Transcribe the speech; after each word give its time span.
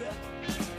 That's 0.00 0.69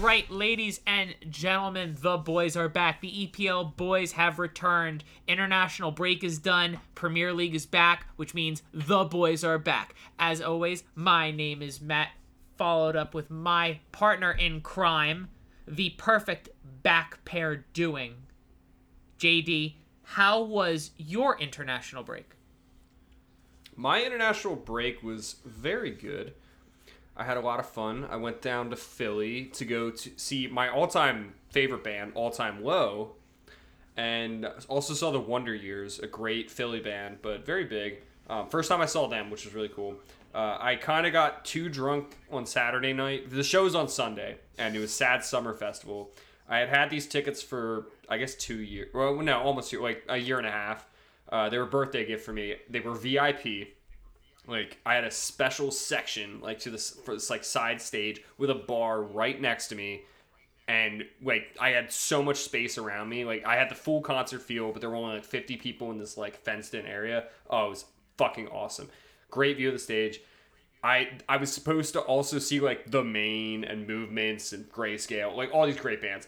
right, 0.00 0.30
ladies 0.30 0.80
and 0.86 1.14
gentlemen. 1.28 1.96
The 2.00 2.16
boys 2.18 2.56
are 2.56 2.68
back. 2.68 3.00
The 3.00 3.26
EPL 3.26 3.76
boys 3.76 4.12
have 4.12 4.38
returned. 4.38 5.02
International 5.26 5.90
break 5.90 6.22
is 6.22 6.38
done. 6.38 6.78
Premier 6.94 7.32
League 7.32 7.54
is 7.54 7.66
back, 7.66 8.06
which 8.16 8.34
means 8.34 8.62
the 8.72 9.04
boys 9.04 9.42
are 9.44 9.58
back. 9.58 9.94
As 10.18 10.40
always, 10.40 10.84
my 10.94 11.30
name 11.30 11.62
is 11.62 11.80
Matt, 11.80 12.10
followed 12.56 12.96
up 12.96 13.14
with 13.14 13.30
my 13.30 13.80
partner 13.92 14.30
in 14.30 14.60
crime, 14.60 15.28
the 15.66 15.90
perfect 15.90 16.48
back 16.82 17.24
pair 17.24 17.64
doing. 17.72 18.14
JD, 19.18 19.74
how 20.02 20.42
was 20.42 20.92
your 20.96 21.38
international 21.38 22.04
break? 22.04 22.30
My 23.74 24.02
international 24.02 24.56
break 24.56 25.02
was 25.02 25.36
very 25.44 25.90
good. 25.90 26.34
I 27.18 27.24
had 27.24 27.36
a 27.36 27.40
lot 27.40 27.58
of 27.58 27.68
fun. 27.68 28.06
I 28.08 28.16
went 28.16 28.40
down 28.40 28.70
to 28.70 28.76
Philly 28.76 29.46
to 29.46 29.64
go 29.64 29.90
to 29.90 30.10
see 30.16 30.46
my 30.46 30.68
all-time 30.68 31.34
favorite 31.50 31.82
band, 31.82 32.12
All 32.14 32.30
Time 32.30 32.62
Low, 32.62 33.12
and 33.96 34.48
also 34.68 34.94
saw 34.94 35.10
the 35.10 35.18
Wonder 35.18 35.54
Years, 35.54 35.98
a 35.98 36.06
great 36.06 36.48
Philly 36.48 36.78
band, 36.78 37.18
but 37.20 37.44
very 37.44 37.64
big. 37.64 37.98
Um, 38.30 38.48
first 38.48 38.68
time 38.68 38.80
I 38.80 38.86
saw 38.86 39.08
them, 39.08 39.30
which 39.30 39.44
was 39.44 39.52
really 39.52 39.68
cool. 39.68 39.96
Uh, 40.32 40.58
I 40.60 40.76
kind 40.76 41.06
of 41.06 41.12
got 41.12 41.44
too 41.44 41.68
drunk 41.68 42.16
on 42.30 42.46
Saturday 42.46 42.92
night. 42.92 43.30
The 43.30 43.42
show 43.42 43.64
was 43.64 43.74
on 43.74 43.88
Sunday, 43.88 44.36
and 44.56 44.76
it 44.76 44.78
was 44.78 44.92
Sad 44.92 45.24
Summer 45.24 45.54
Festival. 45.54 46.10
I 46.48 46.58
had 46.58 46.68
had 46.68 46.90
these 46.90 47.06
tickets 47.06 47.42
for 47.42 47.86
I 48.08 48.18
guess 48.18 48.34
two 48.34 48.60
years. 48.60 48.88
Well, 48.94 49.14
no, 49.16 49.40
almost 49.40 49.70
two, 49.70 49.82
like 49.82 50.04
a 50.08 50.16
year 50.16 50.38
and 50.38 50.46
a 50.46 50.50
half. 50.52 50.86
Uh, 51.30 51.48
they 51.48 51.58
were 51.58 51.64
a 51.64 51.66
birthday 51.66 52.06
gift 52.06 52.24
for 52.24 52.32
me. 52.32 52.56
They 52.70 52.80
were 52.80 52.94
VIP 52.94 53.68
like 54.48 54.78
I 54.84 54.94
had 54.94 55.04
a 55.04 55.10
special 55.10 55.70
section 55.70 56.40
like 56.40 56.58
to 56.60 56.70
this 56.70 56.90
for 56.90 57.14
this 57.14 57.30
like 57.30 57.44
side 57.44 57.80
stage 57.80 58.22
with 58.38 58.50
a 58.50 58.54
bar 58.54 59.02
right 59.02 59.40
next 59.40 59.68
to 59.68 59.74
me. 59.74 60.02
And 60.66 61.04
like 61.22 61.56
I 61.60 61.70
had 61.70 61.92
so 61.92 62.22
much 62.22 62.38
space 62.38 62.78
around 62.78 63.08
me. 63.08 63.24
Like 63.24 63.46
I 63.46 63.56
had 63.56 63.70
the 63.70 63.74
full 63.74 64.00
concert 64.00 64.42
feel 64.42 64.72
but 64.72 64.80
there 64.80 64.90
were 64.90 64.96
only 64.96 65.16
like 65.16 65.24
50 65.24 65.56
people 65.58 65.90
in 65.90 65.98
this 65.98 66.16
like 66.16 66.36
fenced 66.36 66.74
in 66.74 66.86
area. 66.86 67.24
Oh 67.50 67.66
it 67.66 67.70
was 67.70 67.84
fucking 68.16 68.48
awesome. 68.48 68.88
Great 69.30 69.58
view 69.58 69.68
of 69.68 69.74
the 69.74 69.78
stage. 69.78 70.20
I 70.82 71.10
I 71.28 71.36
was 71.36 71.52
supposed 71.52 71.92
to 71.92 72.00
also 72.00 72.38
see 72.38 72.60
like 72.60 72.90
the 72.90 73.04
Maine 73.04 73.64
and 73.64 73.86
movements 73.86 74.52
and 74.52 74.70
grayscale 74.72 75.36
like 75.36 75.52
all 75.52 75.66
these 75.66 75.76
great 75.76 76.00
bands. 76.00 76.26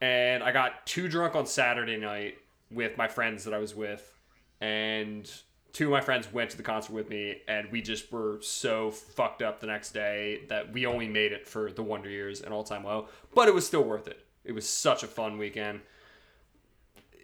And 0.00 0.42
I 0.42 0.50
got 0.50 0.86
too 0.86 1.08
drunk 1.08 1.36
on 1.36 1.46
Saturday 1.46 1.98
night 1.98 2.38
with 2.70 2.96
my 2.96 3.06
friends 3.06 3.44
that 3.44 3.54
I 3.54 3.58
was 3.58 3.74
with. 3.74 4.18
And 4.60 5.30
two 5.72 5.86
of 5.86 5.90
my 5.90 6.00
friends 6.00 6.32
went 6.32 6.50
to 6.50 6.56
the 6.56 6.62
concert 6.62 6.92
with 6.92 7.08
me 7.08 7.42
and 7.48 7.70
we 7.70 7.82
just 7.82 8.10
were 8.12 8.38
so 8.40 8.90
fucked 8.90 9.42
up 9.42 9.60
the 9.60 9.66
next 9.66 9.92
day 9.92 10.42
that 10.48 10.72
we 10.72 10.86
only 10.86 11.08
made 11.08 11.32
it 11.32 11.46
for 11.46 11.70
the 11.70 11.82
wonder 11.82 12.08
years 12.08 12.40
and 12.40 12.52
all 12.52 12.64
time 12.64 12.84
low. 12.84 13.08
But 13.34 13.48
it 13.48 13.54
was 13.54 13.66
still 13.66 13.84
worth 13.84 14.08
it. 14.08 14.24
It 14.44 14.52
was 14.52 14.68
such 14.68 15.02
a 15.02 15.06
fun 15.06 15.38
weekend. 15.38 15.80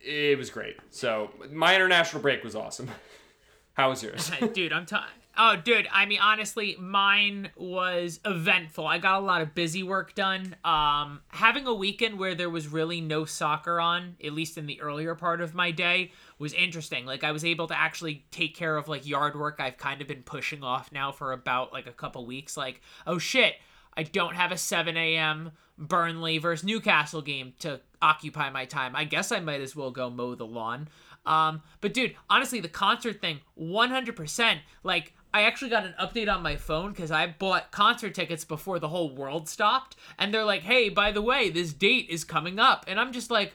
It 0.02 0.38
was 0.38 0.50
great. 0.50 0.76
So 0.90 1.30
my 1.50 1.74
international 1.74 2.22
break 2.22 2.44
was 2.44 2.54
awesome. 2.54 2.88
How 3.74 3.90
was 3.90 4.02
yours? 4.02 4.30
Dude, 4.54 4.72
I'm 4.72 4.86
t- 4.86 4.96
Oh, 5.38 5.56
dude, 5.56 5.86
I 5.92 6.06
mean 6.06 6.18
honestly, 6.20 6.76
mine 6.78 7.50
was 7.56 8.20
eventful. 8.24 8.86
I 8.86 8.98
got 8.98 9.20
a 9.20 9.24
lot 9.24 9.42
of 9.42 9.54
busy 9.54 9.82
work 9.82 10.14
done. 10.14 10.56
Um 10.64 11.20
having 11.28 11.66
a 11.66 11.74
weekend 11.74 12.18
where 12.18 12.34
there 12.34 12.50
was 12.50 12.68
really 12.68 13.00
no 13.00 13.24
soccer 13.24 13.80
on, 13.80 14.16
at 14.24 14.32
least 14.32 14.56
in 14.56 14.66
the 14.66 14.80
earlier 14.80 15.14
part 15.14 15.40
of 15.40 15.54
my 15.54 15.70
day, 15.70 16.12
was 16.38 16.52
interesting. 16.52 17.06
Like 17.06 17.24
I 17.24 17.32
was 17.32 17.44
able 17.44 17.66
to 17.68 17.78
actually 17.78 18.24
take 18.30 18.54
care 18.54 18.76
of 18.76 18.88
like 18.88 19.06
yard 19.06 19.38
work 19.38 19.56
I've 19.58 19.78
kind 19.78 20.00
of 20.00 20.08
been 20.08 20.22
pushing 20.22 20.62
off 20.62 20.90
now 20.92 21.12
for 21.12 21.32
about 21.32 21.72
like 21.72 21.86
a 21.86 21.92
couple 21.92 22.24
weeks. 22.26 22.56
Like, 22.56 22.80
oh 23.06 23.18
shit, 23.18 23.54
I 23.96 24.02
don't 24.02 24.36
have 24.36 24.52
a 24.52 24.58
7 24.58 24.96
a.m. 24.96 25.52
Burnley 25.78 26.38
versus 26.38 26.64
Newcastle 26.64 27.22
game 27.22 27.54
to 27.60 27.80
occupy 28.02 28.50
my 28.50 28.64
time. 28.64 28.94
I 28.94 29.04
guess 29.04 29.32
I 29.32 29.40
might 29.40 29.60
as 29.60 29.74
well 29.74 29.90
go 29.90 30.10
mow 30.10 30.34
the 30.34 30.46
lawn. 30.46 30.88
Um, 31.24 31.62
but 31.80 31.92
dude, 31.92 32.14
honestly, 32.30 32.60
the 32.60 32.68
concert 32.68 33.20
thing, 33.20 33.40
100%. 33.60 34.58
Like, 34.82 35.12
I 35.36 35.42
actually 35.42 35.68
got 35.68 35.84
an 35.84 35.94
update 36.00 36.34
on 36.34 36.42
my 36.42 36.56
phone 36.56 36.92
because 36.92 37.10
I 37.10 37.26
bought 37.26 37.70
concert 37.70 38.14
tickets 38.14 38.42
before 38.42 38.78
the 38.78 38.88
whole 38.88 39.14
world 39.14 39.50
stopped. 39.50 39.94
And 40.18 40.32
they're 40.32 40.46
like, 40.46 40.62
hey, 40.62 40.88
by 40.88 41.12
the 41.12 41.20
way, 41.20 41.50
this 41.50 41.74
date 41.74 42.06
is 42.08 42.24
coming 42.24 42.58
up. 42.58 42.86
And 42.88 42.98
I'm 42.98 43.12
just 43.12 43.30
like, 43.30 43.54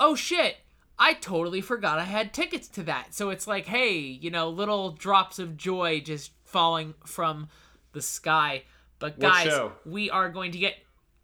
oh 0.00 0.16
shit, 0.16 0.56
I 0.98 1.14
totally 1.14 1.60
forgot 1.60 2.00
I 2.00 2.04
had 2.04 2.34
tickets 2.34 2.66
to 2.70 2.82
that. 2.82 3.14
So 3.14 3.30
it's 3.30 3.46
like, 3.46 3.66
hey, 3.66 3.96
you 3.96 4.28
know, 4.28 4.48
little 4.48 4.90
drops 4.90 5.38
of 5.38 5.56
joy 5.56 6.00
just 6.00 6.32
falling 6.42 6.94
from 7.06 7.48
the 7.92 8.02
sky. 8.02 8.64
But 8.98 9.20
guys, 9.20 9.56
we 9.86 10.10
are 10.10 10.30
going 10.30 10.50
to 10.50 10.58
get. 10.58 10.78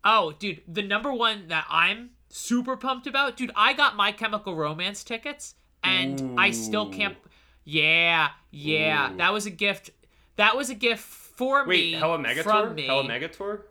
Oh, 0.05 0.35
dude, 0.39 0.63
the 0.69 0.83
number 0.83 1.13
one 1.13 1.49
that 1.49 1.67
I'm 1.69 2.11
super 2.29 2.77
pumped 2.77 3.09
about, 3.09 3.37
dude, 3.37 3.51
I 3.57 3.73
got 3.73 3.97
my 3.97 4.13
Chemical 4.13 4.55
Romance 4.55 5.03
tickets 5.03 5.57
and 5.83 6.21
Ooh. 6.21 6.35
I 6.39 6.53
still 6.53 6.91
can't. 6.91 7.17
Yeah, 7.65 8.29
yeah, 8.53 9.13
Ooh. 9.13 9.17
that 9.17 9.33
was 9.33 9.47
a 9.47 9.51
gift. 9.51 9.91
That 10.37 10.57
was 10.57 10.71
a 10.71 10.75
gift 10.75 11.03
for 11.03 11.67
Wait, 11.67 11.67
me. 11.67 11.93
Wait, 11.93 11.99
Hella 11.99 12.19
Mega 12.19 12.43
from 12.43 12.75
Me. 12.75 12.87
Hella 12.87 13.07
Mega 13.07 13.29
Tour? 13.29 13.67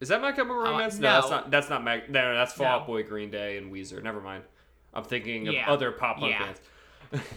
Is 0.00 0.08
that 0.08 0.20
My 0.20 0.32
Chemical 0.32 0.60
uh, 0.60 0.70
Romance? 0.70 0.98
Uh, 0.98 1.00
no. 1.00 1.08
no. 1.08 1.14
that's 1.14 1.30
not. 1.30 1.50
That's 1.50 1.70
not 1.70 1.84
Meg. 1.84 2.10
No, 2.10 2.32
no, 2.32 2.34
that's 2.34 2.52
Fall 2.52 2.66
Out 2.66 2.80
no. 2.82 2.86
Boy, 2.86 3.02
Green 3.02 3.30
Day, 3.30 3.58
and 3.58 3.72
Weezer. 3.72 4.02
Never 4.02 4.20
mind. 4.20 4.44
I'm 4.92 5.04
thinking 5.04 5.48
of 5.48 5.54
yeah. 5.54 5.70
other 5.70 5.92
pop 5.92 6.18
punk 6.18 6.32
yeah. 6.32 6.52
bands. 7.12 7.26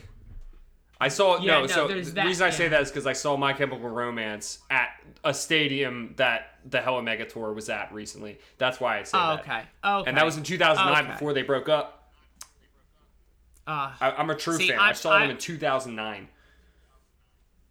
I 0.99 1.09
saw 1.09 1.39
yeah, 1.39 1.55
no, 1.55 1.61
no. 1.61 1.67
So 1.67 1.87
the 1.89 2.01
that, 2.11 2.25
reason 2.25 2.47
I 2.47 2.49
say 2.49 2.69
that 2.69 2.81
is 2.81 2.89
because 2.89 3.05
I 3.05 3.13
saw 3.13 3.35
My 3.35 3.51
Chemical 3.51 3.89
Romance 3.89 4.59
at 4.69 4.89
a 5.23 5.33
stadium 5.33 6.13
that 6.15 6.59
the 6.69 6.79
Hella 6.79 7.03
Mega 7.03 7.25
Tour 7.25 7.51
was 7.51 7.67
at 7.67 7.93
recently. 7.93 8.39
That's 8.57 8.79
why 8.79 8.99
I 8.99 9.03
say 9.03 9.17
oh, 9.17 9.35
that. 9.35 9.39
Okay. 9.41 9.61
Okay. 9.83 10.09
And 10.09 10.17
that 10.17 10.25
was 10.25 10.37
in 10.37 10.43
2009 10.43 11.03
okay. 11.03 11.11
before 11.11 11.33
they 11.33 11.41
broke 11.41 11.67
up. 11.67 12.11
Uh, 13.67 13.91
I, 13.99 14.21
am 14.21 14.29
a 14.29 14.35
true 14.35 14.55
see, 14.55 14.69
fan. 14.69 14.79
I, 14.79 14.89
I 14.89 14.93
saw 14.93 15.11
I, 15.11 15.21
them 15.21 15.31
in 15.31 15.37
2009. 15.37 16.27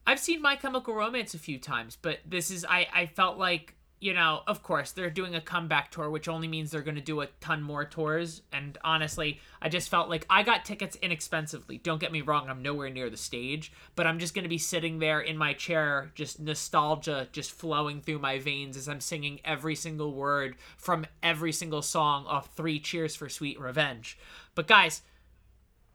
I've 0.06 0.18
seen 0.18 0.42
My 0.42 0.56
Chemical 0.56 0.94
Romance 0.94 1.34
a 1.34 1.38
few 1.38 1.58
times, 1.58 1.96
but 2.00 2.18
this 2.26 2.50
is 2.50 2.64
I 2.64 2.86
I 2.92 3.06
felt 3.06 3.38
like 3.38 3.74
you 4.02 4.12
know, 4.12 4.42
of 4.48 4.64
course, 4.64 4.90
they're 4.90 5.10
doing 5.10 5.36
a 5.36 5.40
comeback 5.40 5.92
tour, 5.92 6.10
which 6.10 6.26
only 6.26 6.48
means 6.48 6.72
they're 6.72 6.82
going 6.82 6.96
to 6.96 7.00
do 7.00 7.20
a 7.20 7.28
ton 7.40 7.62
more 7.62 7.84
tours. 7.84 8.42
And 8.52 8.76
honestly, 8.82 9.40
I 9.62 9.68
just 9.68 9.88
felt 9.88 10.08
like 10.08 10.26
I 10.28 10.42
got 10.42 10.64
tickets 10.64 10.96
inexpensively. 10.96 11.78
Don't 11.78 12.00
get 12.00 12.10
me 12.10 12.20
wrong, 12.20 12.50
I'm 12.50 12.62
nowhere 12.62 12.90
near 12.90 13.08
the 13.10 13.16
stage, 13.16 13.70
but 13.94 14.04
I'm 14.04 14.18
just 14.18 14.34
going 14.34 14.42
to 14.42 14.48
be 14.48 14.58
sitting 14.58 14.98
there 14.98 15.20
in 15.20 15.38
my 15.38 15.52
chair, 15.52 16.10
just 16.16 16.40
nostalgia 16.40 17.28
just 17.30 17.52
flowing 17.52 18.00
through 18.00 18.18
my 18.18 18.40
veins 18.40 18.76
as 18.76 18.88
I'm 18.88 19.00
singing 19.00 19.38
every 19.44 19.76
single 19.76 20.12
word 20.12 20.56
from 20.76 21.06
every 21.22 21.52
single 21.52 21.80
song 21.80 22.26
off 22.26 22.56
Three 22.56 22.80
Cheers 22.80 23.14
for 23.14 23.28
Sweet 23.28 23.60
Revenge. 23.60 24.18
But 24.56 24.66
guys, 24.66 25.02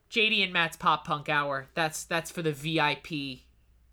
JD 0.10 0.46
and 0.46 0.54
Matt's 0.54 0.78
Pop 0.78 1.06
Punk 1.06 1.28
Hour, 1.28 1.68
that's 1.74 2.06
that's 2.06 2.32
for 2.32 2.42
the 2.42 2.54
VIP 2.54 3.47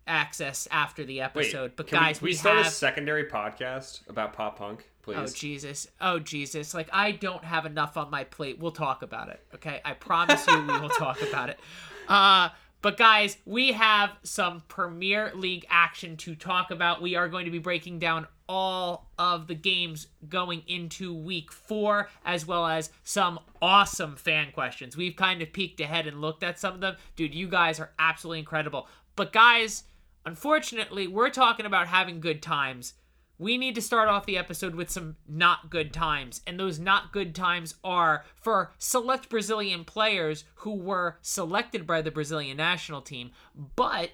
access 0.07 0.67
after 0.71 1.03
the 1.03 1.21
episode. 1.21 1.71
Wait, 1.71 1.75
but 1.75 1.89
guys, 1.89 2.21
we, 2.21 2.27
we, 2.27 2.29
we 2.31 2.35
start 2.35 2.57
have... 2.57 2.67
a 2.67 2.69
secondary 2.69 3.25
podcast 3.25 4.07
about 4.09 4.33
pop 4.33 4.57
punk, 4.57 4.89
please. 5.01 5.17
Oh 5.17 5.27
Jesus! 5.27 5.87
Oh 6.01 6.19
Jesus! 6.19 6.73
Like 6.73 6.89
I 6.91 7.11
don't 7.11 7.43
have 7.43 7.65
enough 7.65 7.97
on 7.97 8.09
my 8.11 8.23
plate. 8.23 8.59
We'll 8.59 8.71
talk 8.71 9.01
about 9.01 9.29
it. 9.29 9.41
Okay, 9.55 9.81
I 9.83 9.93
promise 9.93 10.45
you, 10.47 10.61
we 10.61 10.79
will 10.79 10.89
talk 10.89 11.21
about 11.29 11.49
it. 11.49 11.59
Uh, 12.07 12.49
but 12.81 12.97
guys, 12.97 13.37
we 13.45 13.71
have 13.71 14.11
some 14.21 14.61
Premier 14.67 15.31
League 15.33 15.65
action 15.69 16.17
to 16.17 16.35
talk 16.35 16.69
about. 16.69 17.01
We 17.01 17.15
are 17.15 17.27
going 17.27 17.45
to 17.45 17.51
be 17.51 17.57
breaking 17.57 17.97
down 17.97 18.27
all 18.47 19.09
of 19.17 19.47
the 19.47 19.55
games 19.55 20.05
going 20.29 20.61
into 20.67 21.11
week 21.11 21.51
four, 21.51 22.09
as 22.23 22.45
well 22.45 22.67
as 22.67 22.91
some 23.03 23.39
awesome 23.59 24.15
fan 24.15 24.51
questions. 24.51 24.95
We've 24.95 25.15
kind 25.15 25.41
of 25.41 25.51
peeked 25.51 25.79
ahead 25.81 26.05
and 26.05 26.21
looked 26.21 26.43
at 26.43 26.59
some 26.59 26.75
of 26.75 26.81
them. 26.81 26.95
Dude, 27.15 27.33
you 27.33 27.47
guys 27.47 27.79
are 27.79 27.89
absolutely 27.97 28.37
incredible. 28.37 28.87
But 29.15 29.33
guys, 29.33 29.85
Unfortunately, 30.25 31.07
we're 31.07 31.29
talking 31.29 31.65
about 31.65 31.87
having 31.87 32.19
good 32.19 32.41
times. 32.41 32.95
We 33.37 33.57
need 33.57 33.75
to 33.75 33.81
start 33.81 34.07
off 34.07 34.25
the 34.25 34.37
episode 34.37 34.75
with 34.75 34.89
some 34.89 35.17
not 35.27 35.69
good 35.69 35.93
times. 35.93 36.41
And 36.47 36.59
those 36.59 36.79
not 36.79 37.11
good 37.11 37.35
times 37.35 37.75
are 37.83 38.23
for 38.35 38.71
select 38.79 39.29
Brazilian 39.29 39.83
players 39.83 40.45
who 40.55 40.73
were 40.73 41.17
selected 41.21 41.85
by 41.85 42.01
the 42.01 42.11
Brazilian 42.11 42.57
national 42.57 43.01
team, 43.01 43.31
but 43.75 44.11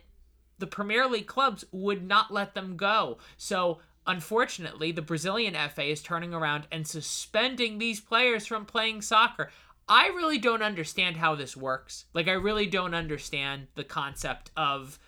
the 0.58 0.68
Premier 0.68 1.08
League 1.08 1.28
clubs 1.28 1.66
would 1.72 2.06
not 2.06 2.32
let 2.32 2.56
them 2.56 2.78
go. 2.78 3.20
So, 3.38 3.80
unfortunately, 4.06 4.92
the 4.92 5.02
Brazilian 5.02 5.56
FA 5.70 5.84
is 5.84 6.02
turning 6.02 6.34
around 6.34 6.68
and 6.72 6.86
suspending 6.86 7.78
these 7.78 8.02
players 8.02 8.48
from 8.48 8.66
playing 8.66 9.02
soccer. 9.02 9.50
I 9.88 10.08
really 10.08 10.38
don't 10.38 10.62
understand 10.62 11.18
how 11.18 11.36
this 11.36 11.56
works. 11.56 12.06
Like, 12.14 12.28
I 12.28 12.34
really 12.34 12.68
don't 12.68 12.94
understand 12.94 13.68
the 13.76 13.84
concept 13.84 14.52
of 14.58 15.00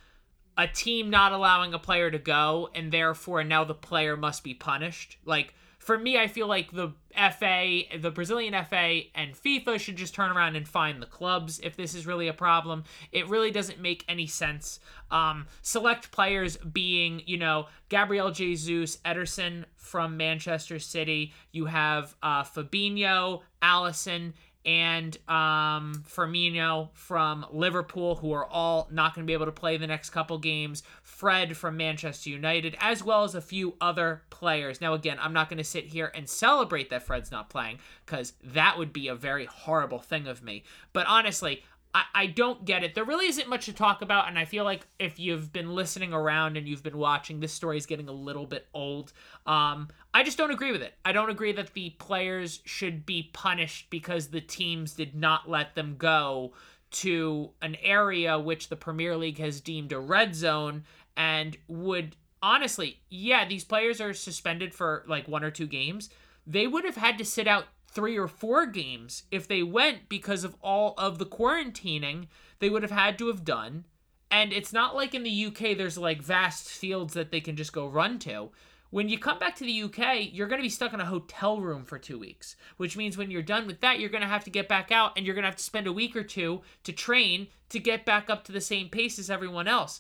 a 0.58 0.68
team 0.68 1.10
not 1.10 1.32
allowing 1.32 1.74
a 1.74 1.80
player 1.80 2.12
to 2.12 2.20
go, 2.20 2.70
and 2.76 2.92
therefore 2.92 3.44
now 3.44 3.64
the 3.64 3.74
player 3.74 4.16
must 4.16 4.44
be 4.44 4.54
punished. 4.54 5.18
Like, 5.26 5.54
for 5.84 5.98
me, 5.98 6.18
I 6.18 6.28
feel 6.28 6.48
like 6.48 6.72
the 6.72 6.94
FA, 7.14 7.82
the 8.00 8.10
Brazilian 8.10 8.54
FA, 8.66 9.02
and 9.14 9.34
FIFA 9.36 9.80
should 9.80 9.98
just 9.98 10.16
turn 10.16 10.32
around 10.32 10.56
and 10.56 10.66
fine 10.66 11.02
the 11.02 11.06
clubs 11.06 11.60
if 11.60 11.76
this 11.76 11.94
is 11.94 12.08
really 12.08 12.30
a 12.30 12.34
problem. 12.34 12.86
It 13.12 13.28
really 13.28 13.52
doesn't 13.52 13.82
make 13.82 14.06
any 14.08 14.26
sense. 14.26 14.80
Um, 15.12 15.48
select 15.62 16.12
players 16.12 16.56
being, 16.56 17.22
you 17.26 17.38
know, 17.38 17.68
Gabriel 17.90 18.32
Jesus, 18.32 18.98
Ederson 19.04 19.66
from 19.76 20.16
Manchester 20.16 20.80
City. 20.80 21.34
You 21.52 21.66
have 21.66 22.16
uh, 22.24 22.44
Fabinho, 22.44 23.42
Alisson, 23.62 24.34
and 24.66 25.18
um, 25.28 26.04
Firmino 26.08 26.90
from 26.94 27.46
Liverpool, 27.52 28.16
who 28.16 28.32
are 28.32 28.46
all 28.46 28.88
not 28.92 29.14
going 29.14 29.26
to 29.26 29.28
be 29.28 29.34
able 29.34 29.46
to 29.46 29.52
play 29.52 29.78
the 29.78 29.88
next 29.88 30.12
couple 30.12 30.38
games. 30.38 30.84
Fred 31.02 31.58
from 31.58 31.78
Manchester 31.78 32.30
United, 32.30 32.76
as 32.80 33.04
well 33.04 33.24
as 33.24 33.36
a 33.36 33.42
few 33.42 33.76
other 33.82 34.24
players. 34.30 34.82
Now, 34.82 34.94
again, 34.94 35.18
I'm 35.20 35.34
not 35.34 35.50
going 35.50 35.58
to 35.58 35.64
sit 35.64 35.86
here 35.86 36.12
and 36.16 36.30
celebrate 36.30 36.90
that 36.90 37.04
Fred's 37.04 37.32
not 37.32 37.50
playing 37.50 37.80
because 38.06 38.34
that 38.44 38.78
would 38.78 38.94
be 38.94 39.08
a 39.08 39.16
very 39.16 39.46
horrible 39.46 40.00
thing 40.00 40.28
of 40.28 40.44
me. 40.44 40.64
But 40.94 41.08
honestly, 41.08 41.64
I, 41.94 42.04
I 42.14 42.26
don't 42.28 42.66
get 42.66 42.84
it. 42.84 42.96
There 42.96 43.04
really 43.04 43.28
isn't 43.28 43.48
much 43.48 43.66
to 43.66 43.74
talk 43.74 44.02
about, 44.02 44.28
and 44.28 44.40
I 44.40 44.46
feel 44.46 44.64
like 44.64 44.88
if 45.00 45.20
you've 45.20 45.54
been 45.54 45.76
listening 45.76 46.14
around 46.14 46.58
and 46.58 46.68
you've 46.68 46.84
been 46.84 46.98
watching, 46.98 47.40
this 47.40 47.54
story 47.54 47.78
is 47.78 47.86
getting 47.86 48.10
a 48.10 48.14
little 48.14 48.46
bit 48.46 48.68
old. 48.74 49.14
Um, 49.46 49.90
I 50.14 50.24
just 50.24 50.38
don't 50.38 50.52
agree 50.52 50.72
with 50.72 50.82
it. 50.82 50.94
I 51.06 51.12
don't 51.12 51.30
agree 51.30 51.52
that 51.54 51.74
the 51.74 51.92
players 51.92 52.62
should 52.66 53.06
be 53.06 53.30
punished 53.34 53.90
because 53.90 54.28
the 54.28 54.42
teams 54.42 54.94
did 54.94 55.16
not 55.16 55.50
let 55.50 55.76
them 55.76 55.96
go 55.98 56.54
to 56.92 57.52
an 57.62 57.76
area 57.82 58.38
which 58.40 58.70
the 58.70 58.76
Premier 58.76 59.18
League 59.18 59.40
has 59.40 59.62
deemed 59.62 59.92
a 59.92 60.00
red 60.00 60.36
zone 60.36 60.84
and 61.18 61.58
would 61.68 62.16
honestly, 62.42 63.00
yeah, 63.10 63.48
these 63.48 63.64
players 63.64 64.02
are 64.02 64.14
suspended 64.14 64.74
for 64.74 65.04
like 65.08 65.28
one 65.28 65.44
or 65.44 65.52
two 65.52 65.68
games. 65.68 66.10
They 66.46 66.68
would 66.68 66.84
have 66.86 66.98
had 66.98 67.18
to 67.18 67.26
sit 67.26 67.48
out 67.48 67.66
three 67.94 68.18
or 68.18 68.28
four 68.28 68.66
games 68.66 69.24
if 69.32 69.48
they 69.48 69.64
went 69.64 70.10
because 70.10 70.44
of 70.44 70.56
all 70.62 70.94
of 70.98 71.20
the 71.20 71.26
quarantining 71.26 72.28
they 72.60 72.70
would 72.70 72.82
have 72.82 72.92
had 72.92 73.18
to 73.18 73.28
have 73.28 73.44
done. 73.44 73.86
And 74.32 74.54
it's 74.54 74.74
not 74.74 74.96
like 74.96 75.14
in 75.14 75.24
the 75.24 75.46
UK 75.46 75.78
there's 75.78 75.98
like 75.98 76.22
vast 76.22 76.70
fields 76.70 77.14
that 77.14 77.32
they 77.32 77.42
can 77.42 77.56
just 77.56 77.74
go 77.74 77.88
run 77.88 78.20
to. 78.20 78.52
When 78.90 79.10
you 79.10 79.18
come 79.18 79.40
back 79.40 79.56
to 79.56 79.64
the 79.64 79.84
UK, 79.84 80.30
you're 80.32 80.48
going 80.48 80.60
to 80.60 80.66
be 80.66 80.70
stuck 80.70 80.94
in 80.94 81.02
a 81.02 81.06
hotel 81.06 81.60
room 81.60 81.84
for 81.84 81.98
two 81.98 82.20
weeks, 82.20 82.56
which 82.78 82.96
means 82.96 83.18
when 83.18 83.32
you're 83.32 83.42
done 83.42 83.66
with 83.66 83.82
that, 83.82 84.00
you're 84.00 84.10
going 84.10 84.22
to 84.22 84.28
have 84.28 84.44
to 84.44 84.52
get 84.52 84.68
back 84.68 84.92
out 84.92 85.14
and 85.18 85.26
you're 85.26 85.34
going 85.34 85.44
to 85.44 85.50
have 85.50 85.56
to 85.56 85.64
spend 85.64 85.88
a 85.88 85.94
week 85.94 86.16
or 86.16 86.24
two 86.24 86.62
to 86.84 86.92
train 86.92 87.48
to 87.70 87.80
get 87.80 88.06
back 88.06 88.30
up 88.30 88.44
to 88.44 88.52
the 88.52 88.62
same 88.62 88.90
pace 88.90 89.18
as 89.18 89.32
everyone 89.32 89.68
else. 89.68 90.00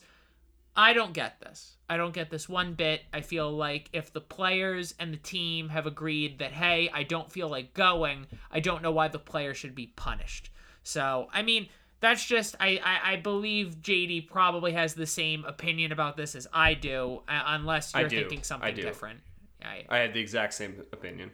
I 0.75 0.93
don't 0.93 1.13
get 1.13 1.39
this. 1.39 1.77
I 1.93 1.97
don't 1.97 2.13
get 2.13 2.31
this 2.31 2.49
one 2.49 2.73
bit. 2.73 3.03
I 3.13 3.21
feel 3.21 3.51
like 3.51 3.87
if 3.93 4.11
the 4.11 4.19
players 4.19 4.95
and 4.99 5.13
the 5.13 5.17
team 5.17 5.69
have 5.69 5.85
agreed 5.85 6.39
that, 6.39 6.51
hey, 6.51 6.89
I 6.91 7.03
don't 7.03 7.31
feel 7.31 7.49
like 7.49 7.75
going, 7.75 8.25
I 8.49 8.61
don't 8.61 8.81
know 8.81 8.91
why 8.91 9.09
the 9.09 9.19
player 9.19 9.53
should 9.53 9.75
be 9.75 9.87
punished. 9.95 10.49
So, 10.81 11.27
I 11.31 11.43
mean, 11.43 11.69
that's 11.99 12.25
just, 12.25 12.55
I, 12.59 12.81
I, 12.83 13.13
I 13.13 13.15
believe 13.17 13.77
JD 13.83 14.27
probably 14.27 14.71
has 14.71 14.95
the 14.95 15.05
same 15.05 15.45
opinion 15.45 15.91
about 15.91 16.17
this 16.17 16.33
as 16.33 16.47
I 16.51 16.73
do, 16.73 17.21
uh, 17.27 17.43
unless 17.45 17.93
you're 17.93 18.09
thinking 18.09 18.41
something 18.41 18.73
different. 18.73 19.19
I, 19.63 19.85
I 19.87 19.97
had 19.99 20.15
the 20.15 20.19
exact 20.19 20.55
same 20.55 20.81
opinion. 20.91 21.29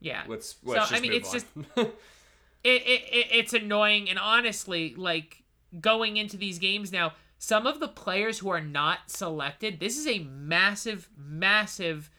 Yeah. 0.00 0.24
Let's, 0.28 0.56
let's 0.62 0.90
so, 0.90 0.94
I 0.94 1.00
mean, 1.00 1.14
it's 1.14 1.28
on. 1.28 1.32
just, 1.32 1.46
it, 1.76 1.86
it, 2.64 3.02
it, 3.10 3.26
it's 3.32 3.54
annoying. 3.54 4.10
And 4.10 4.18
honestly, 4.18 4.94
like, 4.94 5.42
going 5.80 6.18
into 6.18 6.36
these 6.36 6.58
games 6.58 6.92
now, 6.92 7.14
some 7.38 7.66
of 7.66 7.80
the 7.80 7.88
players 7.88 8.38
who 8.38 8.48
are 8.48 8.60
not 8.60 9.10
selected, 9.10 9.80
this 9.80 9.98
is 9.98 10.06
a 10.06 10.20
massive, 10.20 11.08
massive 11.16 12.10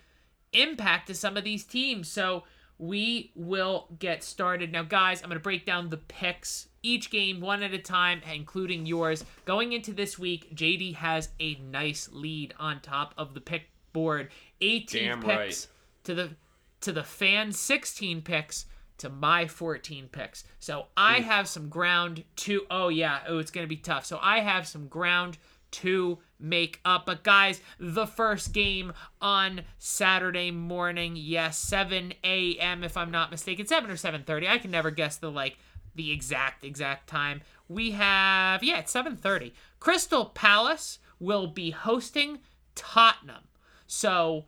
impact 0.53 1.07
to 1.07 1.15
some 1.15 1.37
of 1.37 1.43
these 1.43 1.63
teams. 1.63 2.07
So 2.07 2.43
we 2.77 3.31
will 3.35 3.87
get 3.99 4.23
started. 4.23 4.71
Now, 4.71 4.83
guys, 4.83 5.21
I'm 5.21 5.29
going 5.29 5.39
to 5.39 5.43
break 5.43 5.65
down 5.65 5.89
the 5.89 5.97
picks 5.97 6.67
each 6.83 7.09
game 7.09 7.41
one 7.41 7.63
at 7.63 7.73
a 7.73 7.79
time, 7.79 8.21
including 8.31 8.85
yours. 8.85 9.25
Going 9.45 9.73
into 9.73 9.91
this 9.91 10.19
week, 10.19 10.55
JD 10.55 10.95
has 10.95 11.29
a 11.39 11.55
nice 11.55 12.09
lead 12.11 12.53
on 12.59 12.79
top 12.81 13.13
of 13.17 13.33
the 13.33 13.41
pick 13.41 13.63
board. 13.93 14.29
18 14.61 15.03
Damn 15.03 15.21
picks 15.21 15.27
right. 15.29 15.67
to 16.03 16.13
the 16.13 16.29
to 16.79 16.91
the 16.91 17.03
fan 17.03 17.51
16 17.51 18.21
picks 18.21 18.65
to 18.97 19.09
my 19.09 19.47
14 19.47 20.09
picks. 20.11 20.43
So 20.59 20.87
I 20.95 21.19
have 21.19 21.47
some 21.47 21.69
ground 21.69 22.23
to. 22.37 22.65
Oh, 22.69 22.89
yeah. 22.89 23.19
Oh, 23.27 23.39
it's 23.39 23.51
going 23.51 23.63
to 23.63 23.69
be 23.69 23.77
tough. 23.77 24.05
So 24.05 24.19
I 24.21 24.39
have 24.39 24.67
some 24.67 24.87
ground 24.87 25.37
to 25.69 26.19
make 26.39 26.79
up. 26.85 27.05
But 27.05 27.23
guys, 27.23 27.61
the 27.79 28.07
first 28.07 28.53
game 28.53 28.93
on 29.21 29.61
Saturday 29.77 30.51
morning, 30.51 31.13
yes, 31.15 31.57
7 31.57 32.13
a.m. 32.23 32.83
if 32.83 32.97
I'm 32.97 33.11
not 33.11 33.31
mistaken, 33.31 33.65
7 33.65 33.89
or 33.89 33.95
7:30. 33.95 34.47
I 34.47 34.57
can 34.57 34.71
never 34.71 34.91
guess 34.91 35.17
the 35.17 35.31
like 35.31 35.57
the 35.95 36.11
exact 36.11 36.63
exact 36.63 37.07
time. 37.07 37.41
We 37.67 37.91
have 37.91 38.63
yeah, 38.63 38.79
it's 38.79 38.93
7:30. 38.93 39.51
Crystal 39.79 40.25
Palace 40.25 40.99
will 41.19 41.47
be 41.47 41.71
hosting 41.71 42.39
Tottenham. 42.75 43.43
So 43.87 44.45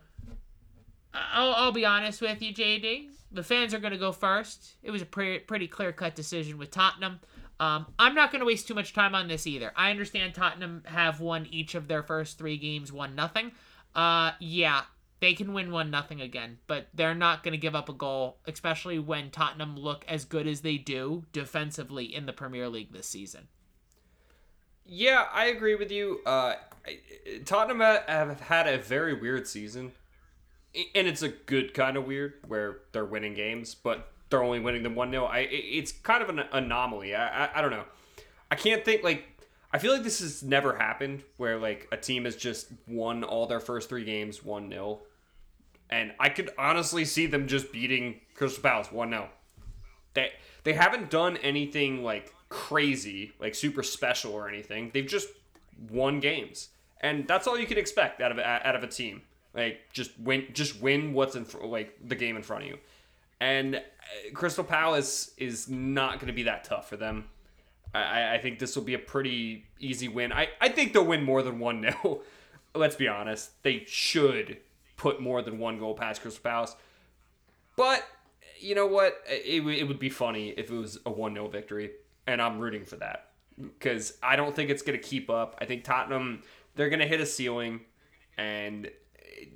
I'll, 1.14 1.54
I'll 1.54 1.72
be 1.72 1.86
honest 1.86 2.22
with 2.22 2.42
you, 2.42 2.54
JD 2.54 3.10
the 3.32 3.44
fans 3.44 3.74
are 3.74 3.80
going 3.80 3.94
to 3.94 4.00
go 4.00 4.12
first. 4.12 4.76
It 4.82 4.92
was 4.92 5.02
a 5.02 5.06
pretty, 5.06 5.40
pretty 5.40 5.68
clear 5.68 5.92
cut 5.92 6.16
decision 6.16 6.58
with 6.58 6.72
Tottenham. 6.72 7.20
Um, 7.60 7.88
I'm 8.00 8.16
not 8.16 8.32
going 8.32 8.40
to 8.40 8.46
waste 8.46 8.68
too 8.68 8.74
much 8.74 8.94
time 8.94 9.14
on 9.14 9.28
this 9.28 9.46
either. 9.46 9.74
I 9.76 9.92
understand 9.92 10.34
Tottenham 10.34 10.84
have 10.86 11.20
won 11.20 11.48
each 11.52 11.76
of 11.76 11.88
their 11.88 12.04
first 12.04 12.38
three 12.38 12.58
games, 12.58 12.92
one 12.92 13.16
nothing. 13.16 13.52
Uh, 13.94 14.32
yeah, 14.40 14.84
they 15.20 15.34
can 15.34 15.54
win 15.54 15.72
one 15.72 15.92
nothing 15.92 16.22
again, 16.22 16.60
but 16.68 16.88
they're 16.94 17.16
not 17.16 17.44
going 17.44 17.52
to 17.52 17.58
give 17.58 17.76
up 17.76 17.90
a 17.90 17.94
goal, 17.94 18.38
especially 18.48 18.98
when 18.98 19.30
Tottenham 19.30 19.76
look 19.76 20.06
as 20.08 20.24
good 20.24 20.48
as 20.48 20.62
they 20.62 20.78
do 20.78 21.26
defensively 21.34 22.06
in 22.06 22.26
the 22.26 22.34
Premier 22.34 22.70
League 22.70 22.94
this 22.94 23.08
season. 23.08 23.50
Yeah, 24.86 25.28
I 25.32 25.46
agree 25.48 25.76
with 25.76 25.92
you. 25.92 26.22
Uh, 26.26 26.56
Tottenham 27.46 27.82
have 27.82 28.40
had 28.40 28.68
a 28.68 28.78
very 28.78 29.14
weird 29.14 29.48
season 29.48 29.92
and 30.96 31.08
it's 31.08 31.22
a 31.22 31.30
good 31.30 31.74
kind 31.74 31.98
of 31.98 32.06
weird 32.06 32.34
where 32.48 32.80
they're 32.92 33.06
winning 33.06 33.34
games, 33.34 33.76
but 33.76 34.12
they're 34.30 34.44
only 34.44 34.60
winning 34.60 34.84
them 34.84 34.96
one 34.96 35.12
0 35.12 35.26
I 35.26 35.40
it's 35.40 35.92
kind 35.92 36.22
of 36.22 36.30
an 36.30 36.40
anomaly. 36.52 37.16
I, 37.16 37.46
I 37.46 37.50
I 37.56 37.62
don't 37.62 37.72
know. 37.72 37.86
I 38.52 38.56
can't 38.56 38.86
think 38.86 39.04
like 39.04 39.26
I 39.72 39.78
feel 39.78 39.94
like 39.94 40.04
this 40.04 40.20
has 40.20 40.44
never 40.44 40.78
happened 40.78 41.24
where 41.38 41.58
like 41.58 41.88
a 41.92 41.98
team 41.98 42.26
has 42.26 42.36
just 42.36 42.68
won 42.88 43.24
all 43.24 43.48
their 43.48 43.60
first 43.60 43.90
three 43.90 44.04
games 44.04 44.44
one 44.44 44.70
0 44.70 45.02
and 45.90 46.14
I 46.20 46.30
could 46.30 46.52
honestly 46.58 47.06
see 47.06 47.26
them 47.26 47.48
just 47.48 47.72
beating 47.72 48.22
Crystal 48.36 48.62
Palace 48.62 48.92
one 48.92 49.10
0 49.10 49.30
They 50.14 50.32
they 50.64 50.74
haven't 50.74 51.10
done 51.10 51.38
anything 51.38 52.04
like 52.04 52.34
crazy, 52.50 53.34
like 53.40 53.56
super 53.56 53.84
special 53.84 54.34
or 54.34 54.48
anything. 54.48 54.92
They've 54.94 55.08
just 55.08 55.30
won 55.90 56.20
games, 56.20 56.70
and 57.02 57.28
that's 57.28 57.48
all 57.48 57.58
you 57.58 57.66
can 57.66 57.78
expect 57.78 58.22
out 58.22 58.32
of 58.32 58.40
out 58.40 58.76
of 58.76 58.84
a 58.84 58.88
team. 58.88 59.22
Like 59.54 59.92
just 59.94 60.18
win, 60.20 60.48
just 60.54 60.82
win 60.82 61.14
what's 61.14 61.36
in 61.36 61.46
like 61.64 61.96
the 62.08 62.16
game 62.16 62.36
in 62.36 62.44
front 62.44 62.64
of 62.64 62.70
you. 62.70 62.78
And 63.42 63.76
uh, 63.76 63.80
Crystal 64.34 64.64
Palace 64.64 65.32
is 65.38 65.70
not 65.70 66.16
going 66.16 66.28
to 66.28 66.34
be 66.34 66.44
that 66.44 66.64
tough 66.64 66.90
for 66.90 66.98
them. 66.98 67.26
I, 67.94 68.36
I 68.36 68.38
think 68.38 68.60
this 68.60 68.76
will 68.76 68.84
be 68.84 68.94
a 68.94 69.00
pretty 69.00 69.66
easy 69.80 70.08
win. 70.08 70.32
I, 70.32 70.50
I 70.62 70.70
think 70.70 70.94
they'll 70.94 71.06
win 71.06 71.24
more 71.24 71.42
than 71.42 71.60
1 71.60 71.82
0. 72.04 72.22
Let's 72.76 72.96
be 72.96 73.08
honest. 73.08 73.62
They 73.64 73.84
should 73.88 74.58
put 74.98 75.22
more 75.22 75.42
than 75.42 75.58
one 75.58 75.80
goal 75.80 75.96
past 75.96 76.22
Crystal 76.22 76.44
Palace. 76.44 76.76
But 77.76 78.06
you 78.60 78.76
know 78.76 78.86
what? 78.86 79.16
It, 79.28 79.66
it 79.66 79.88
would 79.88 80.00
be 80.00 80.10
funny 80.10 80.50
if 80.50 80.70
it 80.70 80.76
was 80.76 81.00
a 81.06 81.10
1 81.10 81.34
0 81.34 81.48
victory. 81.48 81.92
And 82.28 82.42
I'm 82.42 82.60
rooting 82.60 82.86
for 82.86 82.98
that. 82.98 83.32
Because 83.58 84.18
I 84.22 84.36
don't 84.36 84.56
think 84.56 84.70
it's 84.70 84.84
going 84.84 85.00
to 85.00 85.04
keep 85.04 85.30
up. 85.30 85.56
I 85.60 85.66
think 85.66 85.84
Tottenham, 85.84 86.44
they're 86.76 86.90
going 86.90 87.00
to 87.00 87.08
hit 87.08 87.22
a 87.22 87.26
ceiling. 87.26 87.82
And 88.38 88.90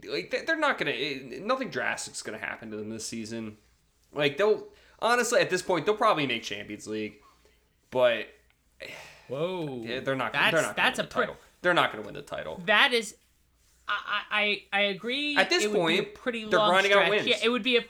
like 0.08 0.46
they're 0.46 0.58
not 0.58 0.78
gonna 0.78 0.94
nothing 1.42 1.70
drastic's 1.70 2.22
gonna 2.22 2.38
happen 2.38 2.72
to 2.72 2.78
them 2.78 2.90
this 2.90 3.06
season. 3.06 3.58
Like 4.13 4.38
they'll 4.38 4.68
honestly 5.00 5.40
at 5.42 5.50
this 5.50 5.62
point 5.62 5.86
they'll 5.86 5.96
probably 5.96 6.28
make 6.28 6.44
Champions 6.44 6.88
League, 6.88 7.16
but 7.92 8.28
whoa, 9.28 9.84
they're 10.04 10.16
not. 10.16 10.34
That's 10.34 10.54
they're 10.54 10.62
not 10.62 10.75
that's 10.75 11.00
a 11.00 11.04
title. 11.04 11.36
they're 11.62 11.74
not 11.74 11.92
gonna 11.92 12.04
win 12.04 12.13
the 12.13 12.22
title. 12.22 12.62
That 12.66 12.94
is, 12.94 13.16
I 13.88 14.22
I 14.32 14.63
I 14.72 14.82
agree. 14.82 15.36
At 15.36 15.50
this 15.50 15.68
point, 15.68 16.13
pretty 16.13 16.42
they're 16.46 16.60
grinding 16.60 16.92
stretch. 16.92 17.06
out 17.06 17.10
wins. 17.12 17.28
Yeah, 17.28 17.38
it 17.44 17.50
would 17.50 17.63
be 17.63 17.78
a 17.78 17.82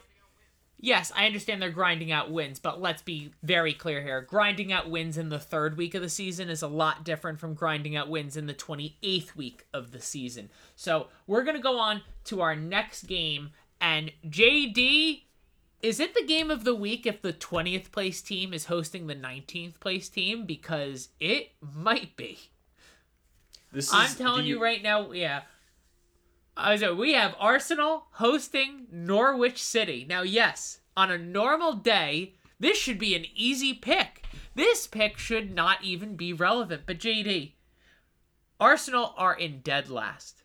yes, 0.83 1.13
I 1.15 1.25
understand 1.25 1.61
they're 1.61 1.71
grinding 1.71 2.11
out 2.11 2.29
wins, 2.29 2.59
but 2.59 2.81
let's 2.81 3.01
be 3.01 3.31
very 3.41 3.73
clear 3.73 4.01
here. 4.01 4.21
Grinding 4.21 4.73
out 4.73 4.89
wins 4.89 5.17
in 5.17 5.29
the 5.29 5.39
third 5.39 5.77
week 5.77 5.95
of 5.95 6.01
the 6.01 6.09
season 6.09 6.49
is 6.49 6.61
a 6.61 6.67
lot 6.67 7.05
different 7.05 7.39
from 7.39 7.53
grinding 7.53 7.95
out 7.95 8.09
wins 8.09 8.35
in 8.35 8.47
the 8.47 8.53
28th 8.53 9.33
week 9.35 9.65
of 9.73 9.93
the 9.93 10.01
season. 10.01 10.49
So 10.75 11.07
we're 11.25 11.43
going 11.43 11.55
to 11.55 11.63
go 11.63 11.79
on 11.79 12.01
to 12.25 12.41
our 12.41 12.53
next 12.55 13.03
game, 13.03 13.51
and 13.79 14.11
JD, 14.27 15.21
is 15.81 16.01
it 16.01 16.13
the 16.13 16.25
game 16.25 16.51
of 16.51 16.65
the 16.65 16.75
week 16.75 17.05
if 17.05 17.21
the 17.21 17.33
20th 17.33 17.91
place 17.91 18.21
team 18.21 18.53
is 18.53 18.65
hosting 18.65 19.07
the 19.07 19.15
19th 19.15 19.79
place 19.79 20.09
team? 20.09 20.45
Because 20.45 21.09
it 21.19 21.51
might 21.61 22.17
be. 22.17 22.39
This 23.71 23.87
is 23.87 23.93
I'm 23.93 24.13
telling 24.15 24.43
the- 24.43 24.49
you 24.49 24.61
right 24.61 24.83
now, 24.83 25.11
yeah. 25.13 25.43
Uh, 26.55 26.77
so 26.77 26.93
we 26.93 27.13
have 27.13 27.35
Arsenal 27.39 28.05
hosting 28.13 28.87
Norwich 28.91 29.61
City. 29.61 30.05
Now, 30.07 30.21
yes, 30.21 30.79
on 30.95 31.11
a 31.11 31.17
normal 31.17 31.73
day, 31.73 32.35
this 32.59 32.77
should 32.77 32.99
be 32.99 33.15
an 33.15 33.25
easy 33.35 33.73
pick. 33.73 34.25
This 34.55 34.85
pick 34.85 35.17
should 35.17 35.53
not 35.53 35.83
even 35.83 36.15
be 36.15 36.31
relevant. 36.31 36.83
But 36.85 36.99
JD, 36.99 37.53
Arsenal 38.59 39.13
are 39.17 39.33
in 39.35 39.61
dead 39.61 39.89
last. 39.89 40.43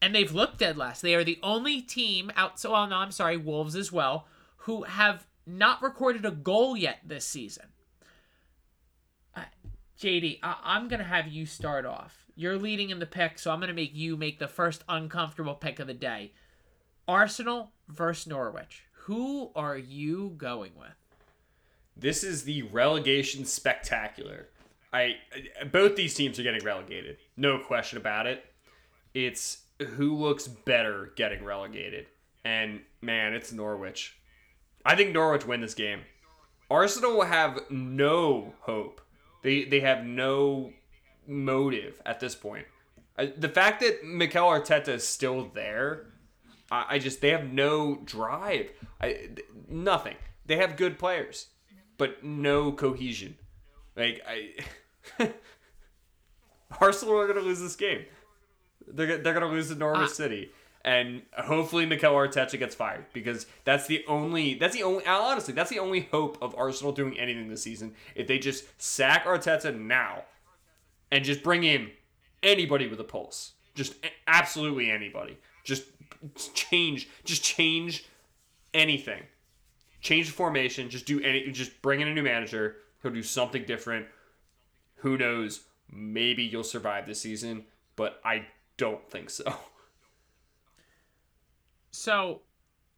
And 0.00 0.14
they've 0.14 0.32
looked 0.32 0.58
dead 0.58 0.76
last. 0.76 1.02
They 1.02 1.14
are 1.14 1.24
the 1.24 1.40
only 1.42 1.80
team 1.80 2.30
out 2.36 2.60
so 2.60 2.72
well, 2.72 2.86
no, 2.86 2.96
I'm 2.96 3.10
sorry, 3.10 3.36
Wolves 3.36 3.74
as 3.74 3.90
well, 3.90 4.26
who 4.58 4.84
have 4.84 5.26
not 5.46 5.82
recorded 5.82 6.24
a 6.24 6.30
goal 6.30 6.76
yet 6.76 6.98
this 7.04 7.24
season. 7.24 7.66
Uh, 9.34 9.44
JD, 9.98 10.38
I- 10.42 10.60
I'm 10.62 10.88
gonna 10.88 11.04
have 11.04 11.26
you 11.26 11.46
start 11.46 11.86
off. 11.86 12.27
You're 12.38 12.56
leading 12.56 12.90
in 12.90 13.00
the 13.00 13.06
pick, 13.06 13.36
so 13.36 13.50
I'm 13.50 13.58
gonna 13.58 13.72
make 13.72 13.96
you 13.96 14.16
make 14.16 14.38
the 14.38 14.46
first 14.46 14.84
uncomfortable 14.88 15.56
pick 15.56 15.80
of 15.80 15.88
the 15.88 15.92
day. 15.92 16.30
Arsenal 17.08 17.72
versus 17.88 18.28
Norwich. 18.28 18.84
Who 18.92 19.50
are 19.56 19.76
you 19.76 20.34
going 20.36 20.70
with? 20.78 20.94
This 21.96 22.22
is 22.22 22.44
the 22.44 22.62
relegation 22.62 23.44
spectacular. 23.44 24.50
I 24.92 25.16
both 25.72 25.96
these 25.96 26.14
teams 26.14 26.38
are 26.38 26.44
getting 26.44 26.62
relegated. 26.62 27.16
No 27.36 27.58
question 27.58 27.98
about 27.98 28.28
it. 28.28 28.44
It's 29.14 29.62
who 29.82 30.14
looks 30.14 30.46
better 30.46 31.12
getting 31.16 31.42
relegated. 31.42 32.06
And 32.44 32.82
man, 33.02 33.34
it's 33.34 33.52
Norwich. 33.52 34.16
I 34.86 34.94
think 34.94 35.12
Norwich 35.12 35.44
win 35.44 35.60
this 35.60 35.74
game. 35.74 36.02
Arsenal 36.70 37.16
will 37.16 37.24
have 37.24 37.68
no 37.68 38.54
hope. 38.60 39.00
They 39.42 39.64
they 39.64 39.80
have 39.80 40.04
no 40.04 40.72
motive 41.28 42.00
at 42.04 42.18
this 42.20 42.34
point. 42.34 42.66
I, 43.16 43.26
the 43.26 43.48
fact 43.48 43.80
that 43.80 44.04
Mikel 44.04 44.46
Arteta 44.46 44.88
is 44.88 45.06
still 45.06 45.50
there, 45.54 46.06
I, 46.70 46.86
I 46.90 46.98
just 46.98 47.20
they 47.20 47.30
have 47.30 47.52
no 47.52 47.96
drive. 48.04 48.70
I 49.00 49.28
nothing. 49.68 50.16
They 50.46 50.56
have 50.56 50.76
good 50.76 50.98
players, 50.98 51.48
but 51.98 52.24
no 52.24 52.72
cohesion. 52.72 53.36
Like 53.96 54.22
I, 54.26 54.52
Arsenal 56.80 57.18
are 57.18 57.26
gonna 57.26 57.40
lose 57.40 57.60
this 57.60 57.76
game. 57.76 58.04
They're 58.86 59.18
they're 59.18 59.34
gonna 59.34 59.48
lose 59.48 59.68
to 59.68 59.74
Norwich 59.74 60.02
Ah. 60.02 60.06
City, 60.06 60.50
and 60.84 61.22
hopefully 61.36 61.86
Mikel 61.86 62.12
Arteta 62.14 62.58
gets 62.58 62.74
fired 62.74 63.06
because 63.12 63.46
that's 63.64 63.86
the 63.86 64.04
only 64.06 64.54
that's 64.54 64.74
the 64.74 64.82
only 64.82 65.04
honestly 65.06 65.54
that's 65.54 65.70
the 65.70 65.78
only 65.78 66.08
hope 66.12 66.38
of 66.40 66.54
Arsenal 66.56 66.92
doing 66.92 67.18
anything 67.18 67.48
this 67.48 67.62
season. 67.62 67.94
If 68.14 68.26
they 68.26 68.38
just 68.38 68.64
sack 68.80 69.24
Arteta 69.24 69.76
now, 69.78 70.22
and 71.10 71.24
just 71.24 71.42
bring 71.42 71.64
in 71.64 71.90
anybody 72.42 72.86
with 72.86 73.00
a 73.00 73.04
pulse, 73.04 73.52
just 73.74 73.94
absolutely 74.26 74.90
anybody, 74.90 75.38
just 75.64 75.84
change 76.54 77.08
just 77.24 77.42
change 77.42 78.04
anything, 78.74 79.22
change 80.00 80.26
the 80.26 80.32
formation, 80.32 80.90
just 80.90 81.06
do 81.06 81.20
any 81.20 81.50
just 81.50 81.80
bring 81.82 82.00
in 82.00 82.08
a 82.08 82.14
new 82.14 82.22
manager. 82.22 82.76
He'll 83.02 83.12
do 83.12 83.22
something 83.22 83.64
different. 83.64 84.06
Who 84.96 85.16
knows? 85.16 85.60
Maybe 85.90 86.42
you'll 86.42 86.64
survive 86.64 87.06
this 87.06 87.20
season, 87.20 87.64
but 87.96 88.20
I 88.24 88.46
don't 88.76 89.08
think 89.10 89.30
so. 89.30 89.54
So 91.90 92.42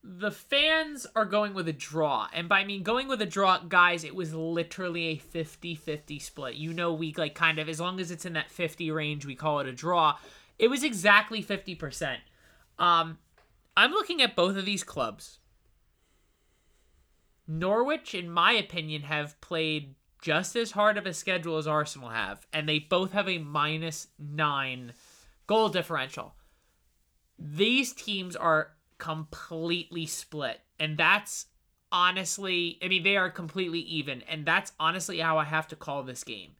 the 0.03 0.31
fans 0.31 1.07
are 1.15 1.27
going 1.27 1.53
with 1.53 1.69
a 1.69 1.73
draw. 1.73 2.29
And 2.33 2.49
by 2.49 2.61
I 2.61 2.65
mean 2.65 2.83
going 2.83 3.09
with 3.09 3.21
a 3.21 3.27
draw, 3.27 3.59
guys, 3.59 4.05
it 4.05 4.15
was 4.15 4.35
literally 4.35 5.09
a 5.09 5.17
50-50 5.17 6.21
split. 6.21 6.55
You 6.55 6.73
know 6.73 6.93
we 6.93 7.15
like 7.17 7.35
kind 7.35 7.59
of 7.59 7.69
as 7.69 7.81
long 7.81 8.01
as 8.01 8.11
it's 8.11 8.25
in 8.25 8.33
that 8.35 8.51
50 8.51 8.91
range, 8.91 9.27
we 9.27 9.35
call 9.35 9.61
it 9.61 9.67
a 9.67 9.73
draw. 9.73 10.17
It 10.59 10.69
was 10.69 10.83
exactly 10.83 11.43
50%. 11.43 12.17
Um 12.79 13.19
I'm 13.77 13.93
looking 13.93 14.21
at 14.21 14.37
both 14.37 14.57
of 14.57 14.65
these 14.65 14.85
clubs. 14.85 15.39
Norwich, 17.47 18.15
in 18.15 18.31
my 18.31 18.53
opinion, 18.53 19.03
have 19.03 19.41
played 19.41 19.95
just 20.21 20.55
as 20.57 20.73
hard 20.73 20.99
of 20.99 21.07
a 21.07 21.15
schedule 21.15 21.57
as 21.57 21.67
Arsenal 21.67 22.11
have, 22.11 22.47
and 22.53 22.69
they 22.69 22.79
both 22.79 23.13
have 23.13 23.29
a 23.29 23.39
minus 23.39 24.09
nine 24.19 24.93
goal 25.47 25.69
differential 25.69 26.35
these 27.41 27.93
teams 27.93 28.37
are 28.37 28.73
completely 29.01 30.07
split. 30.07 30.61
And 30.79 30.97
that's 30.97 31.47
honestly 31.93 32.79
i 32.85 32.87
mean 32.87 33.03
they 33.03 33.17
are 33.17 33.31
completely 33.31 33.81
even. 33.81 34.23
And 34.29 34.47
that's 34.47 34.73
honestly 34.79 35.19
how 35.19 35.39
i 35.39 35.45
have 35.45 35.67
to 35.69 35.77
call 35.77 36.05
this 36.05 36.23
game. 36.23 36.53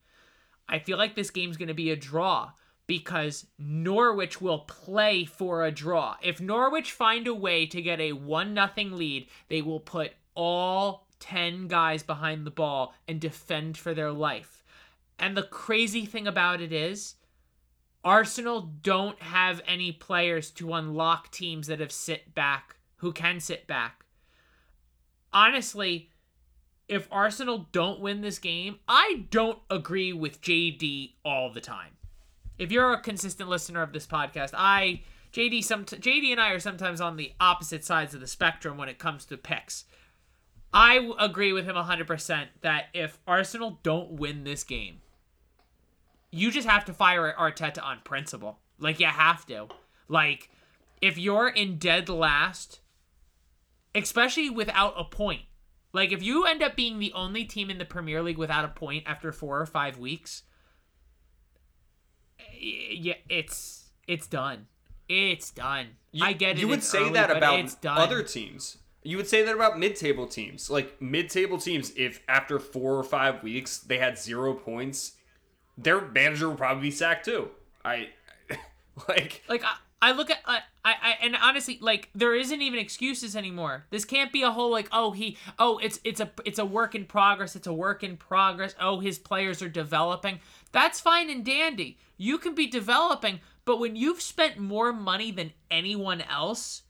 I 0.69 0.81
feel 0.81 0.99
like 0.99 1.15
this 1.15 1.31
game's 1.31 1.57
going 1.57 1.69
to 1.69 1.75
be 1.75 1.91
a 1.91 1.97
draw 1.97 2.51
because 2.89 3.47
norwich 3.59 4.41
will 4.41 4.61
play 4.61 5.25
for 5.25 5.65
a 5.65 5.71
draw. 5.71 6.17
If 6.23 6.41
norwich 6.41 6.91
find 6.91 7.29
a 7.29 7.35
way 7.35 7.67
to 7.67 7.81
get 7.81 8.01
a 8.01 8.13
1 8.13 8.55
nothing 8.55 8.97
lead 8.97 9.29
they 9.49 9.63
will 9.63 9.81
put 9.81 10.13
all 10.35 11.07
10 11.21 11.69
guys 11.69 12.03
behind 12.03 12.45
the 12.45 12.51
ball 12.51 12.95
and 13.07 13.21
defend 13.21 13.77
for 13.77 13.95
their 13.95 14.11
life. 14.11 14.65
And 15.19 15.37
the 15.37 15.43
crazy 15.43 16.07
thing 16.07 16.27
about 16.27 16.61
it 16.61 16.73
is 16.73 17.15
Arsenal 18.05 18.63
don't 18.83 19.21
have 19.21 19.61
any 19.67 19.93
players 19.93 20.51
to 20.53 20.75
unlock 20.75 21.31
teams 21.31 21.67
that 21.67 21.81
have 21.81 21.93
sit 21.93 22.35
back, 22.35 22.77
who 22.97 23.13
can 23.13 23.41
sit 23.41 23.67
back. 23.67 24.05
Honestly, 25.33 26.11
if 26.89 27.07
Arsenal 27.13 27.69
don't 27.73 28.01
win 28.01 28.21
this 28.21 28.39
game, 28.39 28.79
I 28.89 29.27
don't 29.31 29.59
agree 29.69 30.13
with 30.13 30.41
JD 30.41 31.15
all 31.25 31.53
the 31.53 31.61
time. 31.61 31.97
If 32.59 32.73
you're 32.73 32.93
a 32.93 33.01
consistent 33.01 33.49
listener 33.49 33.83
of 33.83 33.93
this 33.93 34.07
podcast, 34.07 34.51
I 34.55 35.03
JD 35.33 35.63
some 35.63 35.85
JD 35.85 36.33
and 36.33 36.41
I 36.41 36.51
are 36.51 36.59
sometimes 36.59 37.01
on 37.01 37.17
the 37.17 37.33
opposite 37.39 37.85
sides 37.85 38.15
of 38.15 38.21
the 38.21 38.27
spectrum 38.27 38.77
when 38.77 38.89
it 38.89 38.99
comes 38.99 39.25
to 39.27 39.37
picks. 39.37 39.85
I 40.73 41.13
agree 41.19 41.53
with 41.53 41.65
him 41.65 41.77
100% 41.77 42.47
that 42.63 42.87
if 42.93 43.19
Arsenal 43.27 43.81
don't 43.83 44.13
win 44.13 44.45
this 44.45 44.63
game, 44.65 45.01
you 46.31 46.51
just 46.51 46.69
have 46.69 46.85
to 46.87 46.95
fire 46.95 47.35
Arteta 47.39 47.83
on 47.83 48.01
principle. 48.05 48.59
Like 48.79 49.01
you 49.01 49.07
have 49.07 49.47
to. 49.47 49.69
Like 50.09 50.51
if 51.01 51.19
you're 51.19 51.49
in 51.49 51.79
dead 51.79 52.09
last, 52.09 52.81
especially 53.95 54.51
without 54.51 54.95
a 54.97 55.05
point. 55.05 55.43
Like 55.93 56.13
if 56.13 56.23
you 56.23 56.45
end 56.47 56.63
up 56.63 56.77
being 56.77 56.99
the 56.99 57.13
only 57.15 57.45
team 57.45 57.69
in 57.69 57.79
the 57.79 57.85
Premier 57.85 58.23
League 58.23 58.39
without 58.39 58.65
a 58.65 58.69
point 58.69 59.05
after 59.07 59.33
4 59.33 59.61
or 59.61 59.67
5 59.67 59.99
weeks, 59.99 60.45
yeah, 62.59 63.15
it's 63.29 63.91
it's 64.07 64.27
done. 64.27 64.67
It's 65.09 65.51
done. 65.51 65.89
You, 66.13 66.25
I 66.25 66.33
get 66.33 66.57
it. 66.57 66.59
You 66.61 66.69
would 66.69 66.85
say 66.85 67.01
early, 67.01 67.13
that 67.13 67.37
about 67.37 67.59
it's 67.59 67.75
done. 67.75 67.99
other 67.99 68.23
teams. 68.23 68.79
You 69.03 69.17
would 69.17 69.27
say 69.27 69.43
that 69.43 69.55
about 69.55 69.79
mid-table 69.79 70.27
teams. 70.27 70.69
Like 70.71 71.01
mid-table 71.01 71.59
teams, 71.59 71.93
if 71.97 72.21
after 72.29 72.59
four 72.59 72.97
or 72.97 73.03
five 73.03 73.43
weeks 73.43 73.79
they 73.79 73.99
had 73.99 74.19
zero 74.19 74.55
points, 74.55 75.13
their 75.77 76.01
manager 76.01 76.49
will 76.49 76.57
probably 76.57 76.83
be 76.83 76.91
sacked 76.91 77.25
too. 77.25 77.51
I 77.85 78.11
like 79.09 79.43
like 79.49 79.65
I, 79.65 79.77
I 80.03 80.13
look 80.13 80.31
at 80.31 80.39
I, 80.47 80.61
I 80.85 81.17
and 81.23 81.37
honestly 81.37 81.79
like 81.81 82.09
there 82.15 82.35
isn't 82.35 82.63
even 82.63 82.79
excuses 82.79 83.37
anymore. 83.37 83.87
This 83.91 84.05
can't 84.05 84.33
be 84.33 84.43
a 84.43 84.51
whole 84.51 84.71
like 84.71 84.89
oh 84.93 85.13
he 85.13 85.37
oh 85.59 85.79
it's 85.79 86.01
it's 86.05 86.21
a 86.21 86.31
it's 86.45 86.59
a 86.59 86.65
work 86.65 86.95
in 86.95 87.05
progress. 87.05 87.57
It's 87.57 87.67
a 87.67 87.73
work 87.73 88.03
in 88.03 88.17
progress. 88.17 88.75
Oh 88.81 89.01
his 89.01 89.19
players 89.19 89.63
are 89.63 89.69
developing. 89.69 90.41
That's 90.73 91.01
fine 91.01 91.31
and 91.31 91.45
dandy. 91.45 91.99
You 92.17 92.39
can 92.39 92.55
be 92.55 92.67
developing, 92.67 93.41
but 93.65 93.79
when 93.79 93.97
you've 93.97 94.21
spent 94.21 94.59
more 94.59 94.93
money 94.93 95.31
than 95.31 95.53
anyone 95.71 96.21
else, 96.23 96.83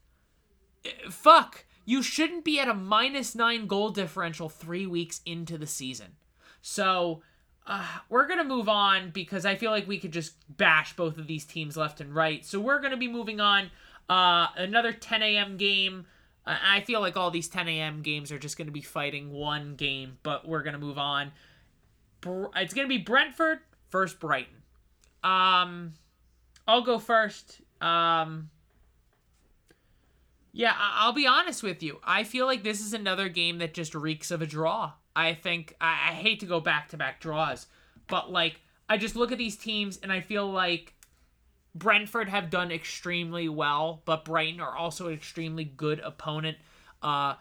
eh, 0.83 0.89
fuck, 1.09 1.65
you 1.85 2.01
shouldn't 2.01 2.43
be 2.43 2.59
at 2.59 2.67
a 2.67 2.73
minus 2.73 3.33
9 3.33 3.65
goal 3.67 3.91
differential 3.91 4.49
3 4.49 4.85
weeks 4.87 5.21
into 5.25 5.57
the 5.57 5.67
season. 5.67 6.15
So, 6.61 7.23
uh, 7.67 7.85
we're 8.09 8.27
going 8.27 8.39
to 8.39 8.43
move 8.45 8.67
on 8.67 9.11
because 9.11 9.45
I 9.45 9.55
feel 9.55 9.71
like 9.71 9.87
we 9.87 9.99
could 9.99 10.11
just 10.11 10.33
bash 10.57 10.95
both 10.95 11.17
of 11.17 11.27
these 11.27 11.45
teams 11.45 11.77
left 11.77 12.01
and 12.01 12.13
right. 12.13 12.45
So 12.45 12.59
we're 12.59 12.79
going 12.79 12.91
to 12.91 12.97
be 12.97 13.07
moving 13.07 13.39
on. 13.39 13.69
Uh, 14.09 14.47
another 14.57 14.91
10 14.91 15.21
a.m. 15.23 15.57
game. 15.57 16.05
Uh, 16.45 16.57
I 16.63 16.81
feel 16.81 16.99
like 17.01 17.15
all 17.15 17.31
these 17.31 17.47
10 17.47 17.67
a.m. 17.67 18.01
games 18.01 18.31
are 18.31 18.39
just 18.39 18.57
going 18.57 18.65
to 18.67 18.71
be 18.73 18.81
fighting 18.81 19.31
one 19.31 19.75
game, 19.75 20.17
but 20.23 20.47
we're 20.47 20.63
going 20.63 20.73
to 20.73 20.79
move 20.79 20.97
on. 20.97 21.31
It's 22.25 22.73
going 22.73 22.87
to 22.87 22.89
be 22.89 22.97
Brentford 22.97 23.59
versus 23.91 24.17
Brighton. 24.17 24.55
Um, 25.23 25.93
I'll 26.67 26.81
go 26.81 26.97
first. 26.99 27.61
Um, 27.79 28.49
yeah, 30.51 30.73
I- 30.75 31.05
I'll 31.05 31.13
be 31.13 31.27
honest 31.27 31.63
with 31.63 31.81
you. 31.83 31.99
I 32.03 32.23
feel 32.23 32.45
like 32.45 32.63
this 32.63 32.81
is 32.81 32.93
another 32.93 33.29
game 33.29 33.59
that 33.59 33.73
just 33.73 33.95
reeks 33.95 34.31
of 34.31 34.41
a 34.41 34.45
draw. 34.47 34.93
I 35.15 35.33
think 35.33 35.75
I, 35.81 36.09
I 36.09 36.13
hate 36.13 36.39
to 36.41 36.45
go 36.45 36.59
back 36.59 36.89
to 36.89 36.97
back 36.97 37.19
draws, 37.19 37.67
but 38.07 38.31
like 38.31 38.61
I 38.89 38.97
just 38.97 39.15
look 39.15 39.31
at 39.31 39.37
these 39.37 39.55
teams 39.55 39.99
and 40.01 40.11
I 40.11 40.21
feel 40.21 40.49
like 40.49 40.93
Brentford 41.73 42.29
have 42.29 42.49
done 42.49 42.71
extremely 42.71 43.47
well, 43.47 44.01
but 44.05 44.25
Brighton 44.25 44.59
are 44.59 44.75
also 44.75 45.07
an 45.07 45.13
extremely 45.13 45.63
good 45.63 45.99
opponent. 45.99 46.57
Uh, 47.01 47.35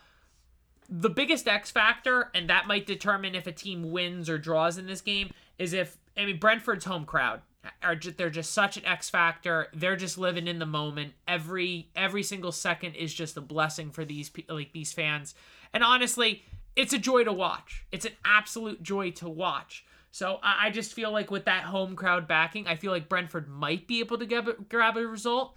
the 0.89 1.11
biggest 1.11 1.47
X 1.47 1.71
factor, 1.71 2.31
and 2.35 2.49
that 2.49 2.67
might 2.67 2.87
determine 2.87 3.35
if 3.35 3.47
a 3.47 3.53
team 3.53 3.91
wins 3.91 4.29
or 4.29 4.39
draws 4.39 4.79
in 4.79 4.87
this 4.87 5.01
game, 5.01 5.31
is 5.59 5.73
if 5.73 5.97
I 6.17 6.25
mean 6.25 6.39
Brentford's 6.39 6.85
home 6.85 7.05
crowd 7.05 7.43
are 7.83 7.95
just, 7.95 8.17
they're 8.17 8.31
just 8.31 8.53
such 8.53 8.77
an 8.77 8.85
X 8.85 9.11
factor. 9.11 9.69
They're 9.75 9.97
just 9.97 10.19
living 10.19 10.49
in 10.49 10.59
the 10.59 10.67
moment. 10.67 11.13
Every 11.29 11.91
every 11.95 12.23
single 12.23 12.53
second 12.53 12.95
is 12.95 13.13
just 13.15 13.37
a 13.37 13.41
blessing 13.41 13.91
for 13.91 14.05
these 14.05 14.31
like 14.49 14.73
these 14.73 14.93
fans. 14.93 15.35
And 15.73 15.85
honestly, 15.85 16.43
it's 16.77 16.93
a 16.93 16.99
joy 16.99 17.25
to 17.25 17.33
watch. 17.33 17.85
It's 17.93 18.05
an 18.05 18.13
absolute 18.25 18.83
joy 18.83 19.11
to 19.13 19.29
watch. 19.29 19.85
So 20.13 20.41
I, 20.43 20.71
just 20.71 20.93
feel 20.93 21.13
like 21.13 21.31
with 21.31 21.45
that 21.45 21.63
home 21.65 21.95
crowd 21.95 22.27
backing, 22.27 22.67
I 22.67 22.75
feel 22.75 22.91
like 22.91 23.09
Brentford 23.09 23.49
might 23.49 23.87
be 23.87 24.01
able 24.01 24.19
to 24.19 24.27
get, 24.27 24.69
grab 24.69 24.97
a 24.97 25.07
result, 25.07 25.55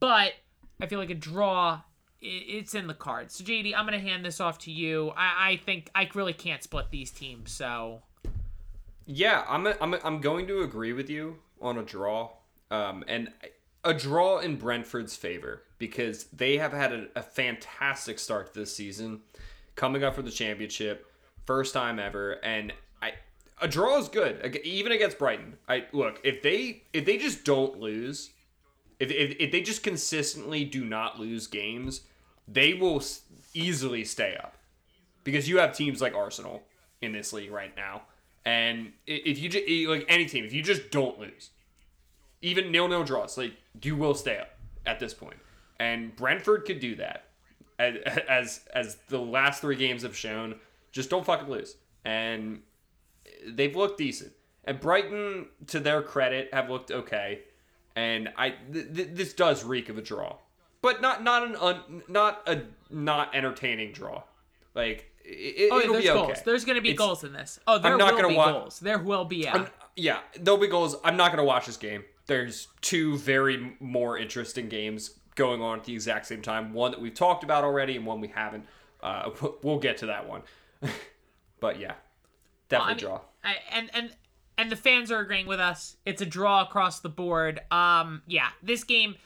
but 0.00 0.32
I 0.80 0.86
feel 0.86 0.98
like 0.98 1.10
a 1.10 1.14
draw 1.14 1.82
it's 2.20 2.74
in 2.74 2.86
the 2.86 2.94
cards. 2.94 3.36
So 3.36 3.44
JD, 3.44 3.74
I'm 3.76 3.84
gonna 3.84 3.98
hand 3.98 4.24
this 4.24 4.40
off 4.40 4.58
to 4.60 4.72
you. 4.72 5.12
I, 5.16 5.50
I 5.50 5.56
think 5.56 5.90
I 5.94 6.08
really 6.14 6.32
can't 6.32 6.62
split 6.62 6.86
these 6.90 7.10
teams. 7.10 7.52
So 7.52 8.02
yeah, 9.06 9.44
I'm 9.46 9.66
a, 9.66 9.76
I'm 9.80 9.94
a, 9.94 10.00
I'm 10.02 10.20
going 10.20 10.46
to 10.46 10.62
agree 10.62 10.92
with 10.92 11.10
you 11.10 11.38
on 11.60 11.78
a 11.78 11.82
draw, 11.82 12.30
um, 12.70 13.04
and 13.06 13.30
a 13.84 13.92
draw 13.92 14.38
in 14.38 14.56
Brentford's 14.56 15.14
favor 15.14 15.62
because 15.78 16.24
they 16.24 16.56
have 16.56 16.72
had 16.72 16.92
a, 16.92 17.06
a 17.16 17.22
fantastic 17.22 18.18
start 18.18 18.54
this 18.54 18.74
season, 18.74 19.20
coming 19.76 20.04
up 20.04 20.14
for 20.14 20.22
the 20.22 20.30
championship, 20.30 21.06
first 21.46 21.74
time 21.74 21.98
ever, 21.98 22.32
and 22.44 22.72
I 23.02 23.12
a 23.60 23.68
draw 23.68 23.98
is 23.98 24.08
good 24.08 24.56
even 24.64 24.92
against 24.92 25.18
Brighton. 25.18 25.56
I 25.68 25.86
look 25.92 26.20
if 26.24 26.42
they 26.42 26.82
if 26.92 27.04
they 27.04 27.18
just 27.18 27.44
don't 27.44 27.78
lose, 27.78 28.30
if 28.98 29.10
if, 29.10 29.36
if 29.38 29.52
they 29.52 29.60
just 29.60 29.82
consistently 29.82 30.64
do 30.64 30.84
not 30.84 31.18
lose 31.18 31.46
games 31.46 32.02
they 32.46 32.74
will 32.74 33.02
easily 33.54 34.04
stay 34.04 34.36
up 34.36 34.56
because 35.22 35.48
you 35.48 35.58
have 35.58 35.74
teams 35.74 36.00
like 36.00 36.14
Arsenal 36.14 36.62
in 37.00 37.12
this 37.12 37.32
league 37.32 37.50
right 37.50 37.74
now, 37.76 38.02
and 38.44 38.92
if 39.06 39.38
you 39.38 39.48
just 39.48 39.66
like 39.88 40.04
any 40.08 40.26
team, 40.26 40.44
if 40.44 40.52
you 40.52 40.62
just 40.62 40.90
don't 40.90 41.18
lose, 41.18 41.50
even 42.42 42.70
nil 42.70 42.88
nil 42.88 43.04
draws, 43.04 43.38
like 43.38 43.52
you 43.82 43.96
will 43.96 44.14
stay 44.14 44.38
up 44.38 44.50
at 44.86 45.00
this 45.00 45.14
point. 45.14 45.36
And 45.80 46.14
Brentford 46.14 46.66
could 46.66 46.80
do 46.80 46.94
that, 46.96 47.24
as 47.78 48.64
as, 48.74 48.96
the 49.08 49.18
last 49.18 49.60
three 49.60 49.76
games 49.76 50.02
have 50.02 50.16
shown. 50.16 50.56
Just 50.92 51.10
don't 51.10 51.24
fucking 51.24 51.48
lose, 51.48 51.76
and 52.04 52.62
they've 53.46 53.74
looked 53.74 53.98
decent. 53.98 54.32
And 54.64 54.80
Brighton, 54.80 55.46
to 55.68 55.80
their 55.80 56.02
credit, 56.02 56.48
have 56.52 56.70
looked 56.70 56.90
okay. 56.90 57.40
And 57.96 58.30
I 58.36 58.50
th- 58.50 58.94
th- 58.94 59.08
this 59.12 59.34
does 59.34 59.64
reek 59.64 59.88
of 59.88 59.98
a 59.98 60.02
draw 60.02 60.36
but 60.84 61.00
not 61.00 61.24
not 61.24 61.48
an 61.48 61.56
un, 61.56 62.02
not 62.08 62.42
a 62.46 62.60
not 62.90 63.34
entertaining 63.34 63.90
draw. 63.92 64.22
Like 64.74 65.10
it, 65.24 65.70
oh, 65.72 65.80
it'll 65.80 65.94
there's 65.94 66.04
be 66.04 66.08
goals. 66.10 66.30
okay. 66.32 66.42
There's 66.44 66.64
going 66.66 66.76
to 66.76 66.82
be 66.82 66.90
it's, 66.90 66.98
goals 66.98 67.24
in 67.24 67.32
this. 67.32 67.58
Oh, 67.66 67.78
there 67.78 67.92
I'm 67.92 67.98
not 67.98 68.12
will 68.12 68.20
gonna 68.20 68.28
be 68.28 68.36
wa- 68.36 68.52
goals. 68.52 68.80
There 68.80 68.98
will 68.98 69.24
be. 69.24 69.36
Yeah. 69.38 69.66
Yeah, 69.96 70.18
there'll 70.38 70.60
be 70.60 70.66
goals. 70.66 70.96
I'm 71.02 71.16
not 71.16 71.28
going 71.28 71.38
to 71.38 71.44
watch 71.44 71.66
this 71.66 71.78
game. 71.78 72.04
There's 72.26 72.68
two 72.82 73.16
very 73.16 73.76
more 73.80 74.18
interesting 74.18 74.68
games 74.68 75.18
going 75.34 75.60
on 75.62 75.78
at 75.78 75.84
the 75.84 75.92
exact 75.92 76.26
same 76.26 76.42
time. 76.42 76.72
One 76.72 76.90
that 76.90 77.00
we've 77.00 77.14
talked 77.14 77.44
about 77.44 77.64
already, 77.64 77.96
and 77.96 78.06
one 78.06 78.20
we 78.20 78.28
haven't. 78.28 78.66
Uh, 79.02 79.30
we'll 79.62 79.78
get 79.78 79.98
to 79.98 80.06
that 80.06 80.28
one. 80.28 80.42
but 81.60 81.78
yeah, 81.78 81.94
definitely 82.68 82.78
well, 82.78 82.82
I 82.84 82.90
mean, 82.90 82.98
draw. 82.98 83.20
I, 83.44 83.56
and 83.70 83.90
and 83.94 84.16
and 84.58 84.70
the 84.70 84.76
fans 84.76 85.10
are 85.10 85.20
agreeing 85.20 85.46
with 85.46 85.60
us. 85.60 85.96
It's 86.04 86.22
a 86.22 86.26
draw 86.26 86.62
across 86.62 87.00
the 87.00 87.08
board. 87.08 87.60
Um, 87.70 88.22
yeah, 88.26 88.48
this 88.62 88.84
game 88.84 89.16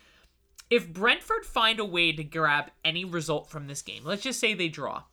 if 0.70 0.92
Brentford 0.92 1.44
find 1.44 1.80
a 1.80 1.84
way 1.84 2.12
to 2.12 2.24
grab 2.24 2.70
any 2.84 3.04
result 3.04 3.48
from 3.48 3.66
this 3.66 3.82
game, 3.82 4.02
let's 4.04 4.22
just 4.22 4.40
say 4.40 4.54
they 4.54 4.68
draw, 4.68 5.04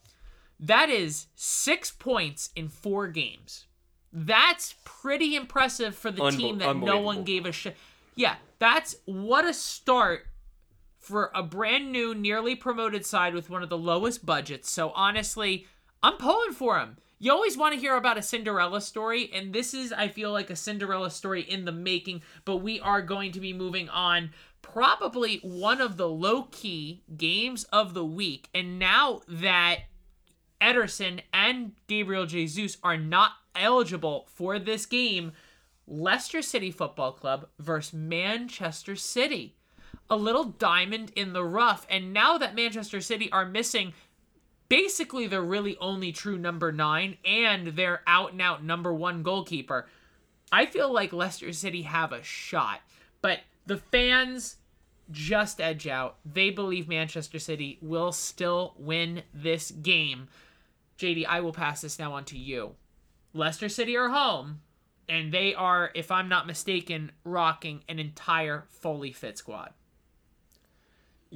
that 0.60 0.90
is 0.90 1.28
six 1.36 1.92
points 1.92 2.50
in 2.56 2.68
four 2.68 3.08
games. 3.08 3.66
That's 4.12 4.76
pretty 4.84 5.36
impressive 5.36 5.96
for 5.96 6.12
the 6.12 6.22
Unbe- 6.22 6.38
team 6.38 6.58
that 6.60 6.78
no 6.78 7.00
one 7.00 7.24
gave 7.24 7.46
a 7.46 7.52
shit. 7.52 7.76
Yeah, 8.16 8.36
that's 8.60 8.96
what 9.06 9.46
a 9.46 9.54
start 9.54 10.28
for 11.06 11.32
a 11.36 11.44
brand 11.44 11.92
new, 11.92 12.16
nearly 12.16 12.56
promoted 12.56 13.06
side 13.06 13.36
with 13.36 13.50
one 13.50 13.62
of 13.62 13.70
the 13.70 13.78
lowest 13.78 14.26
budgets. 14.26 14.72
So 14.72 14.90
honestly, 14.96 15.68
I'm 16.02 16.18
pulling 16.18 16.54
for 16.54 16.80
him. 16.80 16.98
You 17.20 17.32
always 17.32 17.58
want 17.58 17.74
to 17.74 17.80
hear 17.80 17.96
about 17.96 18.18
a 18.18 18.22
Cinderella 18.22 18.82
story, 18.82 19.30
and 19.34 19.54
this 19.54 19.74
is, 19.74 19.94
I 19.94 20.10
feel 20.10 20.32
like, 20.32 20.50
a 20.50 20.56
Cinderella 20.56 21.10
story 21.10 21.42
in 21.42 21.64
the 21.64 21.72
making. 21.72 22.24
But 22.44 22.58
we 22.58 22.80
are 22.80 23.02
going 23.02 23.32
to 23.34 23.40
be 23.40 23.54
moving 23.54 23.88
on 23.88 24.32
probably 24.62 25.38
one 25.38 25.80
of 25.80 25.96
the 25.96 26.10
low 26.10 26.44
key 26.52 27.04
games 27.16 27.66
of 27.66 27.94
the 27.94 28.04
week. 28.04 28.50
And 28.54 28.80
now 28.80 29.22
that 29.28 29.82
Ederson 30.60 31.22
and 31.32 31.74
Gabriel 31.88 32.26
Jesus 32.26 32.78
are 32.84 32.98
not 32.98 33.32
eligible 33.56 34.28
for 34.34 34.60
this 34.60 34.86
game, 34.86 35.32
Leicester 35.88 36.42
City 36.42 36.72
Football 36.72 37.14
Club 37.14 37.48
versus 37.60 37.94
Manchester 37.94 38.96
City. 38.96 39.55
A 40.10 40.16
little 40.16 40.46
diamond 40.46 41.12
in 41.16 41.34
the 41.34 41.44
rough. 41.44 41.88
And 41.90 42.14
now 42.14 42.38
that 42.38 42.56
Manchester 42.56 43.02
City 43.02 43.32
are 43.32 43.46
missing 43.46 43.94
basically 44.70 45.28
their 45.28 45.42
really 45.42 45.78
only 45.80 46.12
true 46.12 46.38
number 46.38 46.72
nine 46.72 47.18
and 47.26 47.68
their 47.68 48.02
out 48.08 48.32
and 48.32 48.42
out 48.42 48.64
number 48.64 48.94
one 48.94 49.24
goalkeeper, 49.24 49.88
I 50.52 50.66
feel 50.66 50.92
like 50.92 51.14
Leicester 51.14 51.52
City 51.54 51.84
have 51.84 52.12
a 52.12 52.24
shot. 52.24 52.82
But 53.22 53.40
the 53.66 53.78
fans 53.78 54.58
just 55.12 55.62
edge 55.62 55.88
out. 55.88 56.18
They 56.26 56.50
believe 56.50 56.88
Manchester 56.88 57.40
City 57.40 57.78
will 57.82 58.12
still 58.12 58.74
win 58.78 59.24
this 59.34 59.72
game. 59.72 60.28
JD, 60.98 61.26
I 61.28 61.42
will 61.42 61.54
pass 61.54 61.82
this 61.82 62.00
now 62.00 62.14
on 62.14 62.26
to 62.26 62.38
you. 62.38 62.76
Leicester 63.34 63.70
City 63.70 63.98
are 63.98 64.10
home, 64.10 64.62
and 65.10 65.32
they 65.32 65.54
are, 65.54 65.92
if 65.94 66.10
I'm 66.10 66.30
not 66.30 66.48
mistaken, 66.48 67.12
rocking 67.24 67.84
an 67.90 68.00
entire 68.00 68.66
fully 68.70 69.12
fit 69.12 69.38
squad. 69.38 69.74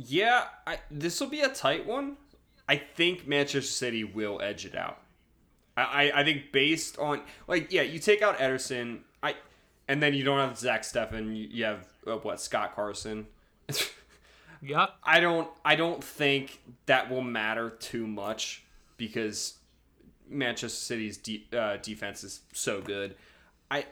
Yeah, 0.02 0.46
this 0.90 1.20
will 1.20 1.28
be 1.28 1.42
a 1.42 1.50
tight 1.50 1.86
one. 1.86 2.16
I 2.70 2.78
think 2.78 3.28
Manchester 3.28 3.62
City 3.62 4.06
will 4.06 4.40
edge 4.42 4.66
it 4.66 4.74
out. 4.74 5.00
I, 5.76 5.82
I, 5.82 6.22
I 6.22 6.24
think 6.24 6.54
based 6.54 6.98
on 7.00 7.22
like 7.48 7.74
yeah, 7.74 7.82
you 7.82 8.00
take 8.00 8.22
out 8.22 8.38
Ederson, 8.38 9.00
I, 9.22 9.36
and 9.90 10.02
then 10.02 10.14
you 10.14 10.24
don't 10.24 10.40
have 10.40 10.58
Zach 10.58 10.84
Steffen. 10.84 11.36
You, 11.36 11.48
you 11.52 11.66
have 11.66 11.86
uh, 12.08 12.16
what 12.16 12.40
Scott 12.40 12.76
Carson. 12.76 13.28
yep. 14.62 14.92
I 15.04 15.20
don't 15.20 15.50
I 15.66 15.76
don't 15.76 16.02
think 16.02 16.62
that 16.86 17.10
will 17.10 17.22
matter 17.22 17.70
too 17.70 18.08
much 18.08 18.64
because 18.96 19.58
Manchester 20.30 20.78
City's 20.78 21.18
de- 21.18 21.46
uh, 21.52 21.76
defense 21.78 22.24
is 22.24 22.40
so 22.54 22.80
good. 22.80 23.16
I 23.70 23.86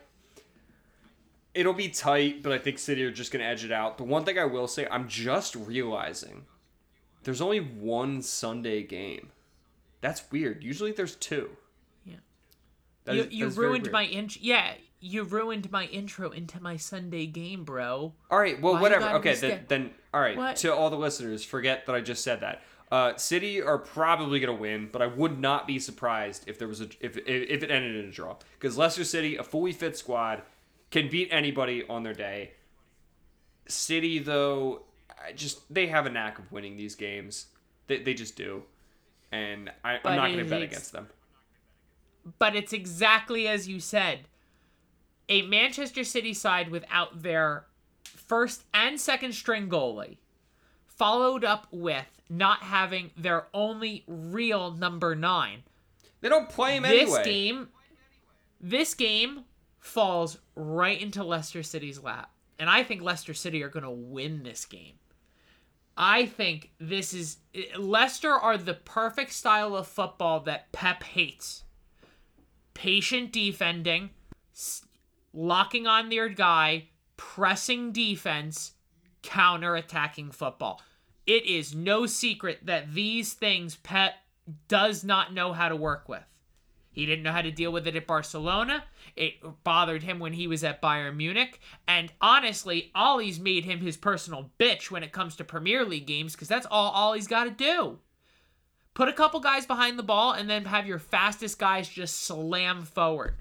it'll 1.57 1.73
be 1.73 1.89
tight, 1.89 2.43
but 2.43 2.51
I 2.51 2.57
think 2.57 2.79
City 2.79 3.03
are 3.03 3.11
just 3.11 3.31
going 3.31 3.43
to 3.43 3.49
edge 3.49 3.65
it 3.65 3.71
out. 3.71 3.97
The 3.97 4.03
one 4.03 4.23
thing 4.23 4.37
I 4.37 4.45
will 4.45 4.67
say, 4.67 4.87
I'm 4.89 5.07
just 5.07 5.55
realizing 5.55 6.45
there's 7.23 7.41
only 7.41 7.59
one 7.59 8.21
Sunday 8.21 8.83
game. 8.83 9.31
That's 10.01 10.23
weird. 10.31 10.63
Usually 10.63 10.91
there's 10.91 11.15
two. 11.15 11.49
Yeah. 12.05 12.17
That 13.05 13.15
you 13.15 13.23
is, 13.23 13.33
you 13.33 13.49
ruined 13.49 13.91
my 13.91 14.03
int. 14.03 14.41
Yeah, 14.41 14.73
you 14.99 15.23
ruined 15.23 15.71
my 15.71 15.85
intro 15.85 16.29
into 16.29 16.61
my 16.61 16.77
Sunday 16.77 17.25
game, 17.25 17.63
bro. 17.63 18.13
All 18.29 18.39
right, 18.39 18.61
well, 18.61 18.73
Why 18.73 18.81
whatever. 18.81 19.09
Okay, 19.15 19.35
then, 19.35 19.65
then, 19.67 19.91
all 20.13 20.21
right. 20.21 20.37
What? 20.37 20.57
To 20.57 20.73
all 20.73 20.89
the 20.89 20.97
listeners, 20.97 21.43
forget 21.43 21.85
that 21.87 21.95
I 21.95 22.01
just 22.01 22.23
said 22.23 22.41
that. 22.41 22.61
Uh, 22.89 23.15
City 23.17 23.61
are 23.61 23.77
probably 23.77 24.39
going 24.39 24.55
to 24.55 24.61
win, 24.61 24.87
but 24.91 25.01
I 25.01 25.07
would 25.07 25.39
not 25.39 25.67
be 25.67 25.77
surprised 25.77 26.45
if 26.47 26.57
there 26.57 26.69
was 26.69 26.79
a 26.79 26.87
if 27.01 27.17
if 27.17 27.63
it 27.63 27.69
ended 27.69 27.97
in 27.97 28.05
a 28.05 28.11
draw 28.11 28.37
because 28.57 28.77
Leicester 28.77 29.03
City, 29.03 29.35
a 29.35 29.43
fully 29.43 29.73
fit 29.73 29.97
squad, 29.97 30.41
can 30.91 31.09
beat 31.09 31.29
anybody 31.31 31.83
on 31.87 32.03
their 32.03 32.13
day. 32.13 32.51
City, 33.67 34.19
though, 34.19 34.83
I 35.09 35.33
just 35.33 35.71
they 35.73 35.87
have 35.87 36.05
a 36.05 36.09
knack 36.09 36.39
of 36.39 36.51
winning 36.51 36.77
these 36.77 36.95
games. 36.95 37.47
They 37.87 37.99
they 37.99 38.13
just 38.13 38.35
do, 38.35 38.63
and 39.31 39.71
I, 39.83 39.95
am 39.95 40.01
not 40.03 40.27
going 40.27 40.37
to 40.37 40.45
bet 40.45 40.61
against 40.61 40.91
them. 40.91 41.07
But 42.39 42.55
it's 42.55 42.73
exactly 42.73 43.47
as 43.47 43.67
you 43.67 43.79
said 43.79 44.21
a 45.29 45.41
Manchester 45.43 46.03
City 46.03 46.33
side 46.33 46.69
without 46.69 47.21
their 47.21 47.65
first 48.03 48.63
and 48.73 48.99
second 48.99 49.33
string 49.33 49.69
goalie, 49.69 50.17
followed 50.85 51.43
up 51.43 51.67
with 51.71 52.21
not 52.29 52.63
having 52.63 53.11
their 53.17 53.47
only 53.53 54.03
real 54.07 54.71
number 54.71 55.15
nine. 55.15 55.63
They 56.21 56.29
don't 56.29 56.49
play 56.49 56.77
him 56.77 56.83
this 56.83 56.91
anyway. 56.91 57.17
This 57.17 57.25
game, 57.25 57.67
this 58.59 58.93
game 58.93 59.45
falls 59.87 60.37
right 60.55 61.01
into 61.01 61.23
Leicester 61.23 61.63
City's 61.63 62.01
lap, 62.03 62.31
and 62.59 62.69
I 62.69 62.83
think 62.83 63.01
Leicester 63.01 63.33
City 63.33 63.63
are 63.63 63.69
going 63.69 63.83
to 63.83 63.89
win 63.89 64.43
this 64.43 64.65
game. 64.65 64.95
I 65.95 66.27
think 66.27 66.71
this 66.79 67.13
is 67.13 67.37
Leicester 67.75 68.31
are 68.31 68.57
the 68.57 68.75
perfect 68.75 69.33
style 69.33 69.75
of 69.75 69.87
football 69.87 70.41
that 70.41 70.71
Pep 70.71 71.01
hates. 71.03 71.63
Patient 72.75 73.31
defending, 73.33 74.11
locking 75.33 75.87
on 75.87 76.09
their 76.09 76.29
guy, 76.29 76.89
pressing 77.15 77.91
defense, 77.91 78.73
counter 79.23 79.75
attacking 79.75 80.29
football. 80.29 80.81
It 81.25 81.45
is 81.47 81.73
no 81.73 82.05
secret 82.05 82.59
that 82.65 82.93
these 82.93 83.33
things 83.33 83.77
Pep 83.77 84.13
does 84.67 85.03
not 85.03 85.33
know 85.33 85.51
how 85.51 85.67
to 85.69 85.75
work 85.75 86.07
with. 86.07 86.23
He 86.97 87.05
didn't 87.05 87.21
know 87.21 87.31
how 87.31 87.43
to 87.43 87.51
deal 87.51 87.71
with 87.71 87.85
it 87.85 87.95
at 87.95 88.07
Barcelona. 88.07 88.83
It 89.15 89.35
bothered 89.63 90.01
him 90.01 90.17
when 90.17 90.33
he 90.33 90.47
was 90.47 90.63
at 90.63 90.81
Bayern 90.81 91.15
Munich. 91.15 91.59
And 91.87 92.11
honestly, 92.19 92.89
Ole's 92.95 93.39
made 93.39 93.65
him 93.65 93.81
his 93.81 93.95
personal 93.95 94.49
bitch 94.59 94.89
when 94.89 95.03
it 95.03 95.11
comes 95.11 95.35
to 95.35 95.43
Premier 95.43 95.85
League 95.85 96.07
games 96.07 96.31
because 96.33 96.47
that's 96.47 96.65
all 96.71 96.91
Ole's 96.95 97.27
got 97.27 97.43
to 97.43 97.51
do. 97.51 97.99
Put 98.95 99.09
a 99.09 99.13
couple 99.13 99.39
guys 99.39 99.67
behind 99.67 99.99
the 99.99 100.03
ball 100.03 100.31
and 100.31 100.49
then 100.49 100.65
have 100.65 100.87
your 100.87 100.97
fastest 100.97 101.59
guys 101.59 101.87
just 101.87 102.23
slam 102.23 102.81
forward. 102.81 103.35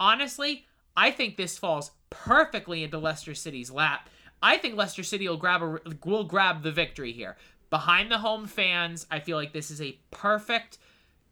Honestly, 0.00 0.66
I 0.96 1.12
think 1.12 1.36
this 1.36 1.56
falls 1.56 1.92
perfectly 2.10 2.82
into 2.82 2.98
Leicester 2.98 3.36
City's 3.36 3.70
lap. 3.70 4.10
I 4.42 4.56
think 4.56 4.74
Leicester 4.74 5.04
City 5.04 5.28
will 5.28 5.36
grab 5.36 5.62
a, 5.62 5.78
will 6.04 6.24
grab 6.24 6.64
the 6.64 6.72
victory 6.72 7.12
here. 7.12 7.36
Behind 7.70 8.10
the 8.10 8.18
home 8.18 8.48
fans, 8.48 9.06
I 9.12 9.20
feel 9.20 9.36
like 9.36 9.52
this 9.52 9.70
is 9.70 9.80
a 9.80 9.96
perfect 10.10 10.78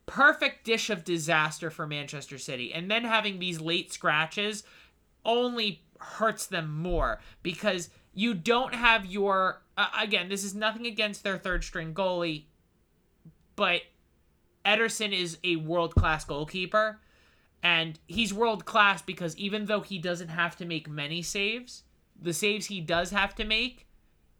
perfect 0.06 0.64
dish 0.64 0.90
of 0.90 1.04
disaster 1.04 1.70
for 1.70 1.86
Manchester 1.86 2.38
City. 2.38 2.72
And 2.72 2.90
then 2.90 3.04
having 3.04 3.38
these 3.38 3.60
late 3.60 3.92
scratches 3.92 4.64
only 5.24 5.82
hurts 5.98 6.46
them 6.46 6.82
more 6.82 7.20
because 7.42 7.90
you 8.12 8.34
don't 8.34 8.74
have 8.74 9.06
your 9.06 9.62
uh, 9.76 9.88
again, 9.98 10.28
this 10.28 10.44
is 10.44 10.54
nothing 10.54 10.86
against 10.86 11.24
their 11.24 11.38
third 11.38 11.64
string 11.64 11.94
goalie, 11.94 12.44
but 13.56 13.82
Ederson 14.64 15.12
is 15.12 15.38
a 15.42 15.56
world-class 15.56 16.24
goalkeeper 16.24 17.00
and 17.62 17.98
he's 18.06 18.32
world 18.32 18.64
class 18.64 19.02
because 19.02 19.36
even 19.36 19.64
though 19.64 19.80
he 19.80 19.98
doesn't 19.98 20.28
have 20.28 20.56
to 20.56 20.64
make 20.64 20.88
many 20.88 21.22
saves, 21.22 21.82
the 22.20 22.32
saves 22.32 22.66
he 22.66 22.80
does 22.80 23.10
have 23.10 23.34
to 23.34 23.44
make, 23.44 23.86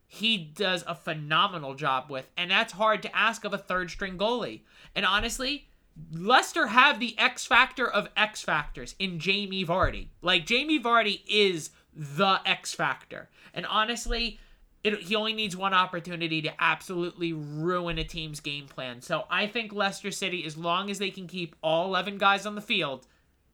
he 0.06 0.38
does 0.38 0.84
a 0.86 0.94
phenomenal 0.94 1.74
job 1.74 2.10
with. 2.10 2.28
And 2.36 2.50
that's 2.50 2.72
hard 2.72 3.02
to 3.02 3.16
ask 3.16 3.44
of 3.44 3.52
a 3.52 3.58
third 3.58 3.90
string 3.90 4.16
goalie. 4.16 4.60
And 4.94 5.04
honestly, 5.04 5.68
Leicester 6.12 6.68
have 6.68 7.00
the 7.00 7.18
X 7.18 7.44
factor 7.44 7.88
of 7.88 8.08
X 8.16 8.42
factors 8.42 8.94
in 8.98 9.18
Jamie 9.18 9.64
Vardy. 9.64 10.08
Like, 10.22 10.46
Jamie 10.46 10.80
Vardy 10.80 11.20
is 11.26 11.70
the 11.94 12.40
X 12.44 12.74
factor. 12.74 13.28
And 13.52 13.66
honestly, 13.66 14.38
it, 14.82 15.00
he 15.00 15.14
only 15.14 15.32
needs 15.32 15.56
one 15.56 15.72
opportunity 15.72 16.42
to 16.42 16.62
absolutely 16.62 17.32
ruin 17.32 17.98
a 17.98 18.04
team's 18.04 18.40
game 18.40 18.66
plan. 18.66 19.00
So 19.00 19.24
I 19.30 19.46
think 19.46 19.72
Leicester 19.72 20.10
City, 20.10 20.44
as 20.44 20.56
long 20.56 20.90
as 20.90 20.98
they 20.98 21.10
can 21.10 21.26
keep 21.26 21.56
all 21.62 21.86
11 21.86 22.18
guys 22.18 22.44
on 22.44 22.54
the 22.54 22.60
field, 22.60 23.06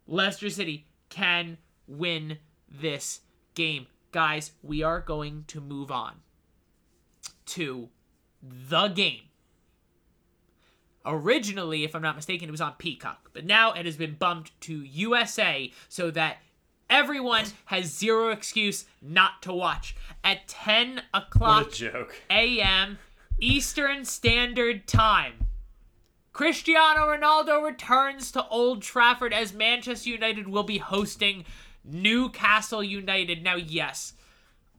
Leicester 0.06 0.50
City 0.50 0.86
can 1.08 1.58
win 1.86 2.38
this 2.68 3.20
game. 3.54 3.86
Guys, 4.12 4.52
we 4.62 4.82
are 4.82 5.00
going 5.00 5.44
to 5.48 5.60
move 5.60 5.90
on 5.92 6.14
to 7.50 7.88
the 8.42 8.88
game. 8.88 9.22
Originally, 11.04 11.84
if 11.84 11.94
I'm 11.96 12.02
not 12.02 12.16
mistaken, 12.16 12.48
it 12.48 12.52
was 12.52 12.60
on 12.60 12.74
Peacock, 12.78 13.30
but 13.32 13.46
now 13.46 13.72
it 13.72 13.86
has 13.86 13.96
been 13.96 14.14
bumped 14.14 14.58
to 14.62 14.82
USA 14.82 15.72
so 15.88 16.10
that 16.10 16.38
everyone 16.90 17.46
has 17.66 17.86
zero 17.86 18.28
excuse 18.28 18.84
not 19.00 19.40
to 19.42 19.52
watch. 19.52 19.96
At 20.22 20.46
10 20.48 21.02
o'clock 21.14 21.64
What 21.66 21.74
a 21.74 21.76
joke. 21.76 22.16
a.m. 22.30 22.98
Eastern 23.40 24.04
Standard 24.04 24.86
Time. 24.86 25.46
Cristiano 26.34 27.06
Ronaldo 27.06 27.64
returns 27.64 28.30
to 28.32 28.46
Old 28.48 28.82
Trafford 28.82 29.32
as 29.32 29.54
Manchester 29.54 30.10
United 30.10 30.48
will 30.48 30.62
be 30.62 30.78
hosting 30.78 31.44
Newcastle 31.82 32.84
United. 32.84 33.42
Now, 33.42 33.56
yes, 33.56 34.12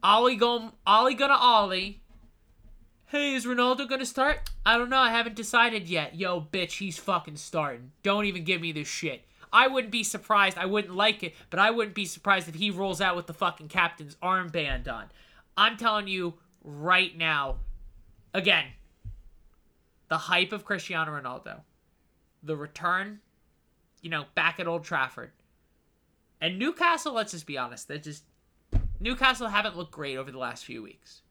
Ole 0.03 0.35
go 0.35 0.71
Ole 0.85 1.13
gonna 1.15 1.37
Ole. 1.39 1.95
Hey, 3.11 3.33
is 3.33 3.45
Ronaldo 3.45 3.89
gonna 3.89 4.05
start? 4.05 4.49
I 4.65 4.77
don't 4.77 4.89
know. 4.89 4.97
I 4.97 5.11
haven't 5.11 5.35
decided 5.35 5.89
yet. 5.89 6.15
Yo, 6.15 6.39
bitch, 6.39 6.77
he's 6.77 6.97
fucking 6.97 7.35
starting. 7.35 7.91
Don't 8.03 8.23
even 8.23 8.45
give 8.45 8.61
me 8.61 8.71
this 8.71 8.87
shit. 8.87 9.25
I 9.51 9.67
wouldn't 9.67 9.91
be 9.91 10.01
surprised. 10.01 10.57
I 10.57 10.65
wouldn't 10.65 10.95
like 10.95 11.21
it, 11.21 11.35
but 11.49 11.59
I 11.59 11.71
wouldn't 11.71 11.93
be 11.93 12.05
surprised 12.05 12.47
if 12.47 12.55
he 12.55 12.71
rolls 12.71 13.01
out 13.01 13.17
with 13.17 13.27
the 13.27 13.33
fucking 13.33 13.67
captain's 13.67 14.15
armband 14.23 14.87
on. 14.87 15.07
I'm 15.57 15.75
telling 15.75 16.07
you 16.07 16.35
right 16.63 17.17
now. 17.17 17.57
Again, 18.33 18.67
the 20.07 20.17
hype 20.17 20.53
of 20.53 20.63
Cristiano 20.63 21.11
Ronaldo, 21.11 21.63
the 22.41 22.55
return, 22.55 23.19
you 24.01 24.09
know, 24.09 24.23
back 24.35 24.57
at 24.57 24.67
Old 24.67 24.85
Trafford, 24.85 25.31
and 26.39 26.57
Newcastle. 26.57 27.11
Let's 27.11 27.33
just 27.33 27.45
be 27.45 27.57
honest. 27.57 27.89
They 27.89 27.99
just 27.99 28.23
Newcastle 29.01 29.49
haven't 29.49 29.75
looked 29.75 29.91
great 29.91 30.15
over 30.15 30.31
the 30.31 30.37
last 30.37 30.63
few 30.63 30.81
weeks. 30.81 31.23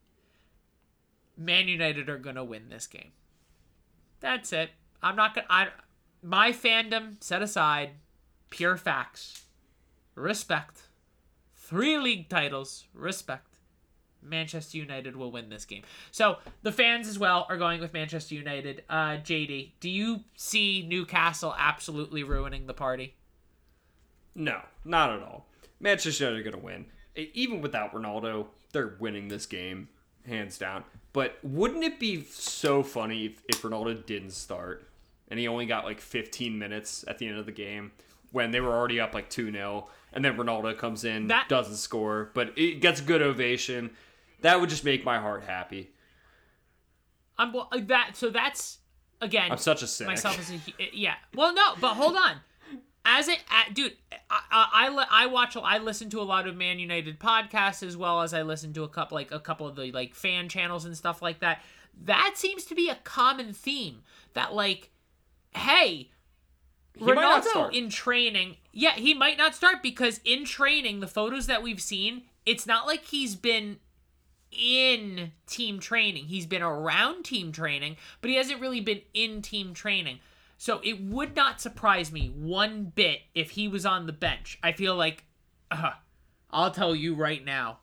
Man 1.40 1.68
United 1.68 2.08
are 2.10 2.18
gonna 2.18 2.44
win 2.44 2.68
this 2.68 2.86
game. 2.86 3.12
That's 4.20 4.52
it. 4.52 4.70
I'm 5.02 5.16
not 5.16 5.34
gonna. 5.34 5.46
I 5.48 5.68
my 6.22 6.52
fandom 6.52 7.22
set 7.22 7.42
aside. 7.42 7.92
Pure 8.50 8.76
facts. 8.76 9.44
Respect. 10.14 10.82
Three 11.56 11.98
league 11.98 12.28
titles. 12.28 12.86
Respect. 12.92 13.46
Manchester 14.22 14.76
United 14.76 15.16
will 15.16 15.32
win 15.32 15.48
this 15.48 15.64
game. 15.64 15.82
So 16.10 16.36
the 16.62 16.72
fans 16.72 17.08
as 17.08 17.18
well 17.18 17.46
are 17.48 17.56
going 17.56 17.80
with 17.80 17.94
Manchester 17.94 18.34
United. 18.34 18.84
Uh, 18.90 19.16
JD, 19.16 19.72
do 19.80 19.88
you 19.88 20.20
see 20.36 20.84
Newcastle 20.86 21.54
absolutely 21.58 22.22
ruining 22.22 22.66
the 22.66 22.74
party? 22.74 23.14
No, 24.34 24.60
not 24.84 25.10
at 25.10 25.22
all. 25.22 25.46
Manchester 25.80 26.24
United 26.24 26.40
are 26.40 26.50
going 26.50 26.60
to 26.60 26.66
win. 26.66 26.86
Even 27.32 27.62
without 27.62 27.94
Ronaldo, 27.94 28.48
they're 28.72 28.96
winning 29.00 29.28
this 29.28 29.46
game, 29.46 29.88
hands 30.30 30.56
down. 30.58 30.84
But 31.12 31.38
wouldn't 31.42 31.84
it 31.84 31.98
be 32.00 32.22
so 32.24 32.82
funny 32.82 33.26
if, 33.26 33.42
if 33.48 33.62
Ronaldo 33.62 34.04
didn't 34.06 34.30
start 34.30 34.88
and 35.28 35.38
he 35.38 35.46
only 35.46 35.66
got 35.66 35.84
like 35.84 36.00
15 36.00 36.58
minutes 36.58 37.04
at 37.06 37.18
the 37.18 37.26
end 37.26 37.38
of 37.38 37.46
the 37.46 37.52
game 37.52 37.92
when 38.32 38.50
they 38.50 38.60
were 38.60 38.72
already 38.72 39.00
up 39.00 39.12
like 39.12 39.28
2 39.28 39.52
0, 39.52 39.88
and 40.12 40.24
then 40.24 40.36
Ronaldo 40.36 40.76
comes 40.78 41.04
in, 41.04 41.26
That- 41.28 41.48
doesn't 41.48 41.76
score, 41.76 42.30
but 42.32 42.56
it 42.56 42.80
gets 42.80 43.00
a 43.00 43.04
good 43.04 43.22
ovation? 43.22 43.90
That 44.42 44.60
would 44.60 44.70
just 44.70 44.84
make 44.84 45.04
my 45.04 45.18
heart 45.18 45.44
happy. 45.44 45.90
I'm 47.36 47.52
well, 47.52 47.68
uh, 47.72 47.80
that. 47.86 48.12
So 48.14 48.30
that's 48.30 48.78
again. 49.20 49.50
I'm 49.50 49.58
such 49.58 49.82
a 49.82 49.86
cynic. 49.86 50.12
myself 50.12 50.38
as 50.38 50.50
a 50.50 50.60
yeah. 50.92 51.14
Well, 51.34 51.54
no, 51.54 51.74
but 51.80 51.94
hold 51.94 52.16
on. 52.16 52.36
As 53.04 53.28
it, 53.28 53.38
dude, 53.72 53.96
I, 54.30 54.42
I, 54.50 54.88
I, 54.88 55.06
I 55.24 55.26
watch, 55.26 55.56
I 55.56 55.78
listen 55.78 56.10
to 56.10 56.20
a 56.20 56.22
lot 56.22 56.46
of 56.46 56.56
Man 56.56 56.78
United 56.78 57.18
podcasts 57.18 57.82
as 57.82 57.96
well 57.96 58.20
as 58.20 58.34
I 58.34 58.42
listen 58.42 58.72
to 58.74 58.82
a 58.84 58.88
couple, 58.88 59.16
like 59.16 59.32
a 59.32 59.40
couple 59.40 59.66
of 59.66 59.76
the 59.76 59.90
like 59.92 60.14
fan 60.14 60.48
channels 60.48 60.84
and 60.84 60.96
stuff 60.96 61.22
like 61.22 61.40
that. 61.40 61.62
That 62.04 62.34
seems 62.36 62.64
to 62.66 62.74
be 62.74 62.88
a 62.88 62.98
common 63.02 63.52
theme. 63.52 64.02
That 64.34 64.52
like, 64.52 64.90
hey, 65.54 66.10
He 66.94 67.04
Ronaldo 67.04 67.72
in 67.72 67.88
training, 67.88 68.56
yeah, 68.72 68.92
he 68.92 69.14
might 69.14 69.38
not 69.38 69.54
start 69.54 69.82
because 69.82 70.20
in 70.24 70.44
training, 70.44 71.00
the 71.00 71.06
photos 71.06 71.46
that 71.46 71.62
we've 71.62 71.80
seen, 71.80 72.22
it's 72.44 72.66
not 72.66 72.86
like 72.86 73.06
he's 73.06 73.34
been 73.34 73.78
in 74.52 75.32
team 75.46 75.78
training. 75.78 76.26
He's 76.26 76.46
been 76.46 76.62
around 76.62 77.24
team 77.24 77.52
training, 77.52 77.96
but 78.20 78.30
he 78.30 78.36
hasn't 78.36 78.60
really 78.60 78.80
been 78.80 79.02
in 79.14 79.42
team 79.42 79.74
training. 79.74 80.18
So 80.60 80.78
it 80.84 81.02
would 81.02 81.34
not 81.34 81.58
surprise 81.58 82.12
me 82.12 82.26
one 82.28 82.92
bit 82.94 83.20
if 83.34 83.52
he 83.52 83.66
was 83.66 83.86
on 83.86 84.04
the 84.04 84.12
bench. 84.12 84.58
I 84.62 84.72
feel 84.72 84.94
like, 84.94 85.24
uh, 85.70 85.92
I'll 86.50 86.70
tell 86.70 86.94
you 86.94 87.14
right 87.14 87.42
now. 87.42 87.78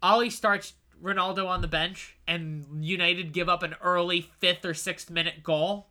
Ole 0.00 0.30
starts 0.30 0.74
Ronaldo 1.02 1.48
on 1.48 1.62
the 1.62 1.66
bench, 1.66 2.16
and 2.28 2.64
United 2.80 3.32
give 3.32 3.48
up 3.48 3.64
an 3.64 3.74
early 3.82 4.30
fifth 4.38 4.64
or 4.64 4.72
sixth 4.72 5.10
minute 5.10 5.42
goal. 5.42 5.88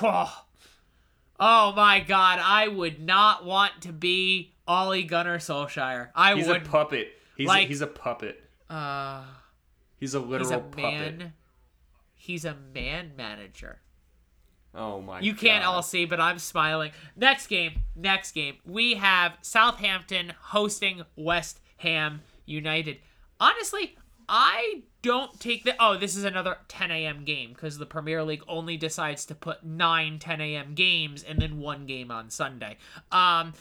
Oh, 0.00 0.44
oh 1.40 1.72
my 1.72 1.98
God! 1.98 2.38
I 2.40 2.68
would 2.68 3.00
not 3.00 3.44
want 3.44 3.82
to 3.82 3.92
be 3.92 4.54
Ole 4.68 5.02
Gunnar 5.02 5.38
Solskjaer. 5.38 6.10
I 6.14 6.36
He's 6.36 6.46
would. 6.46 6.58
a 6.62 6.64
puppet. 6.64 7.08
He's, 7.36 7.48
like- 7.48 7.64
a, 7.64 7.68
he's 7.68 7.80
a 7.80 7.88
puppet. 7.88 8.44
uh, 8.70 9.24
He's 9.98 10.14
a 10.14 10.20
literal 10.20 10.48
he's 10.48 10.56
a 10.56 10.60
puppet. 10.60 11.18
man. 11.18 11.32
He's 12.14 12.44
a 12.44 12.54
man 12.72 13.10
manager. 13.16 13.80
Oh 14.76 15.00
my 15.00 15.20
You 15.20 15.34
can't 15.34 15.64
God. 15.64 15.70
all 15.76 15.82
see, 15.82 16.04
but 16.04 16.20
I'm 16.20 16.38
smiling. 16.38 16.92
Next 17.16 17.46
game, 17.46 17.82
next 17.94 18.32
game. 18.32 18.56
We 18.66 18.94
have 18.94 19.32
Southampton 19.40 20.32
hosting 20.38 21.02
West 21.16 21.60
Ham 21.78 22.20
United. 22.44 22.98
Honestly, 23.40 23.96
I 24.28 24.82
don't 25.02 25.38
take 25.40 25.64
the. 25.64 25.74
Oh, 25.80 25.96
this 25.96 26.14
is 26.14 26.24
another 26.24 26.58
10 26.68 26.90
a.m. 26.90 27.24
game 27.24 27.50
because 27.54 27.78
the 27.78 27.86
Premier 27.86 28.22
League 28.22 28.42
only 28.48 28.76
decides 28.76 29.24
to 29.26 29.34
put 29.34 29.64
nine 29.64 30.18
10 30.18 30.40
a.m. 30.40 30.74
games 30.74 31.22
and 31.22 31.40
then 31.40 31.58
one 31.58 31.86
game 31.86 32.10
on 32.10 32.28
Sunday. 32.28 32.76
Um, 33.10 33.54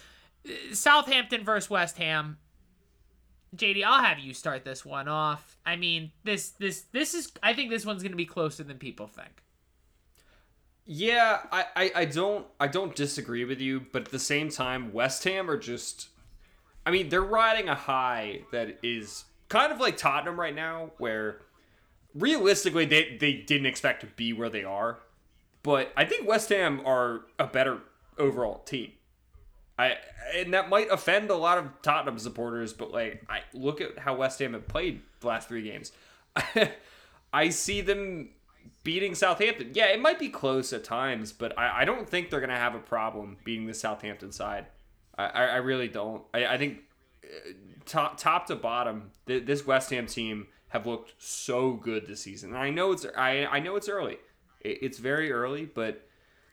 Southampton 0.74 1.44
versus 1.46 1.70
West 1.70 1.98
Ham. 1.98 2.38
JD, 3.56 3.84
I'll 3.86 4.04
have 4.04 4.20
you 4.20 4.34
start 4.34 4.66
this 4.66 4.84
one 4.84 5.08
off. 5.08 5.58
I 5.66 5.78
mean, 5.78 6.12
this 6.26 6.50
this 6.52 6.82
this 6.92 7.14
is. 7.14 7.32
I 7.42 7.54
think 7.54 7.70
this 7.70 7.86
one's 7.86 8.04
gonna 8.04 8.16
be 8.18 8.26
closer 8.26 8.64
than 8.64 8.78
people 8.78 9.08
think. 9.08 9.44
Yeah, 10.86 11.40
I, 11.52 11.66
I, 11.76 11.92
I 11.96 12.06
don't 12.06 12.46
I 12.60 12.68
don't 12.68 12.96
disagree 12.96 13.44
with 13.44 13.60
you, 13.60 13.86
but 13.92 14.04
at 14.04 14.12
the 14.12 14.20
same 14.20 14.50
time, 14.50 14.94
West 14.94 15.24
Ham 15.24 15.50
are 15.50 15.58
just 15.58 16.10
I 16.86 16.92
mean, 16.92 17.10
they're 17.10 17.22
riding 17.22 17.68
a 17.70 17.76
high 17.76 18.42
that 18.52 18.78
is 18.84 19.26
kind 19.50 19.72
of 19.72 19.80
like 19.80 19.98
Tottenham 19.98 20.40
right 20.40 20.54
now, 20.54 20.92
where 21.00 21.42
realistically 22.14 22.86
they, 22.86 23.18
they 23.20 23.34
didn't 23.34 23.66
expect 23.66 24.02
to 24.02 24.08
be 24.08 24.34
where 24.34 24.50
they 24.50 24.64
are. 24.64 25.00
but 25.64 25.92
I 25.98 26.06
think 26.06 26.28
West 26.28 26.50
Ham 26.50 26.82
are 26.86 27.22
a 27.40 27.48
better 27.48 27.80
overall 28.20 28.60
team. 28.60 28.92
I 29.78 29.96
and 30.36 30.54
that 30.54 30.70
might 30.70 30.90
offend 30.92 31.30
a 31.32 31.36
lot 31.36 31.58
of 31.58 31.70
Tottenham 31.82 32.20
supporters, 32.20 32.74
but 32.74 32.92
like 32.92 33.24
I 33.30 33.42
look 33.54 33.82
at 33.82 33.98
how 34.00 34.16
West 34.16 34.40
Ham 34.40 34.54
have 34.54 34.68
played 34.68 35.02
the 35.22 35.28
last 35.28 35.48
three 35.48 35.64
games. 35.64 35.92
I 37.34 37.50
see 37.50 37.82
them 37.82 38.30
beating 38.86 39.16
Southampton. 39.16 39.72
Yeah, 39.74 39.88
it 39.88 40.00
might 40.00 40.20
be 40.20 40.30
close 40.30 40.72
at 40.72 40.86
times, 40.86 41.34
but 41.34 41.58
I, 41.60 41.82
I 41.82 41.86
don't 41.86 42.08
think 42.08 42.30
they're 42.30 42.40
gonna 42.40 42.56
have 42.56 42.76
a 42.76 42.80
problem 42.80 43.36
beating 43.44 43.66
the 43.66 43.74
Southampton 43.74 44.32
side. 44.32 44.68
I, 45.18 45.26
I, 45.26 45.46
I 45.46 45.56
really 45.58 45.90
don't. 45.90 46.24
I, 46.34 46.46
I 46.46 46.58
think 46.58 46.80
uh, 47.26 47.52
top 47.86 48.18
top 48.18 48.46
to 48.48 48.56
bottom, 48.56 49.12
th- 49.28 49.46
this 49.46 49.66
West 49.66 49.90
Ham 49.90 50.06
team 50.06 50.48
have 50.70 50.86
looked 50.86 51.16
so 51.18 51.74
good 51.74 52.06
this 52.06 52.22
season. 52.22 52.52
And 52.52 52.60
I 52.60 52.70
know 52.70 52.94
it's 52.94 53.06
I 53.18 53.46
I 53.48 53.60
know 53.60 53.76
it's 53.76 53.90
early. 53.90 54.20
It, 54.62 54.78
it's 54.82 55.00
very 55.00 55.32
early, 55.32 55.66
but 55.66 56.08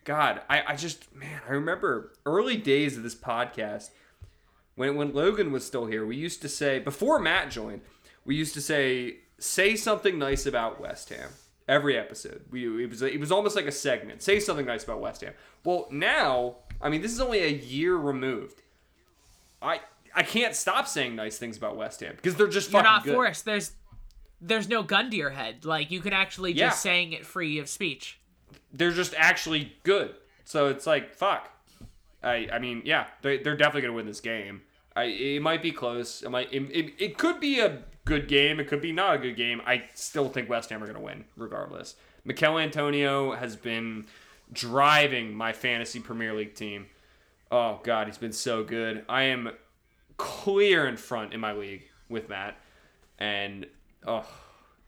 God, 0.04 0.40
I, 0.48 0.62
I 0.68 0.76
just 0.76 1.14
man, 1.14 1.42
I 1.46 1.52
remember 1.52 2.14
early 2.24 2.56
days 2.56 2.96
of 2.96 3.02
this 3.02 3.14
podcast 3.14 3.90
when 4.74 4.96
when 4.96 5.12
Logan 5.12 5.52
was 5.52 5.66
still 5.66 5.84
here. 5.84 6.06
We 6.06 6.16
used 6.16 6.40
to 6.42 6.48
say 6.48 6.78
before 6.78 7.18
Matt 7.18 7.50
joined, 7.50 7.82
we 8.24 8.36
used 8.36 8.54
to 8.54 8.62
say 8.62 9.18
say 9.38 9.76
something 9.76 10.18
nice 10.18 10.46
about 10.46 10.80
West 10.80 11.10
Ham 11.10 11.28
every 11.68 11.96
episode. 11.98 12.42
We 12.50 12.84
it 12.84 12.90
was 12.90 13.02
it 13.02 13.18
was 13.20 13.32
almost 13.32 13.56
like 13.56 13.66
a 13.66 13.72
segment. 13.72 14.22
Say 14.22 14.40
something 14.40 14.66
nice 14.66 14.84
about 14.84 15.00
West 15.00 15.20
Ham. 15.22 15.32
Well, 15.64 15.86
now 15.90 16.56
I 16.80 16.88
mean 16.88 17.02
this 17.02 17.12
is 17.12 17.20
only 17.20 17.40
a 17.40 17.48
year 17.50 17.96
removed. 17.96 18.62
I 19.60 19.80
I 20.14 20.22
can't 20.22 20.54
stop 20.54 20.86
saying 20.88 21.14
nice 21.16 21.38
things 21.38 21.56
about 21.56 21.76
West 21.76 22.00
Ham 22.00 22.14
because 22.16 22.34
they're 22.36 22.48
just 22.48 22.72
You're 22.72 22.82
not 22.82 23.04
good. 23.04 23.14
forced. 23.14 23.44
There's 23.44 23.72
there's 24.40 24.68
no 24.68 24.82
gun 24.82 25.10
to 25.10 25.16
your 25.16 25.30
head. 25.30 25.64
Like 25.64 25.90
you 25.90 26.00
can 26.00 26.12
actually 26.12 26.52
just 26.52 26.60
Yeah. 26.84 26.90
saying 26.90 27.12
it 27.12 27.24
free 27.24 27.58
of 27.58 27.68
speech. 27.68 28.18
They're 28.72 28.90
just 28.92 29.14
actually 29.16 29.72
good. 29.84 30.14
So 30.44 30.68
it's 30.68 30.86
like 30.86 31.14
fuck. 31.14 31.48
I 32.22 32.48
I 32.52 32.58
mean 32.58 32.82
yeah, 32.84 33.06
they 33.22 33.38
they're 33.38 33.56
definitely 33.56 33.82
gonna 33.82 33.94
win 33.94 34.06
this 34.06 34.20
game. 34.20 34.62
I 34.94 35.04
it 35.04 35.42
might 35.42 35.62
be 35.62 35.72
close. 35.72 36.22
It 36.22 36.30
might 36.30 36.52
it, 36.52 36.62
it, 36.70 36.92
it 36.98 37.18
could 37.18 37.40
be 37.40 37.60
a 37.60 37.82
good 38.04 38.28
game. 38.28 38.60
It 38.60 38.68
could 38.68 38.80
be 38.80 38.92
not 38.92 39.16
a 39.16 39.18
good 39.18 39.36
game. 39.36 39.60
I 39.66 39.84
still 39.94 40.28
think 40.28 40.48
West 40.48 40.70
Ham 40.70 40.82
are 40.82 40.86
gonna 40.86 41.00
win 41.00 41.24
regardless. 41.36 41.96
Michail 42.24 42.58
Antonio 42.58 43.32
has 43.32 43.56
been 43.56 44.06
driving 44.52 45.34
my 45.34 45.52
fantasy 45.52 46.00
Premier 46.00 46.34
League 46.34 46.54
team. 46.54 46.86
Oh 47.50 47.80
god, 47.82 48.06
he's 48.06 48.18
been 48.18 48.32
so 48.32 48.64
good. 48.64 49.04
I 49.08 49.24
am 49.24 49.50
clear 50.16 50.86
in 50.86 50.96
front 50.96 51.32
in 51.32 51.40
my 51.40 51.52
league 51.52 51.84
with 52.08 52.28
Matt, 52.28 52.56
and 53.18 53.66
oh, 54.06 54.26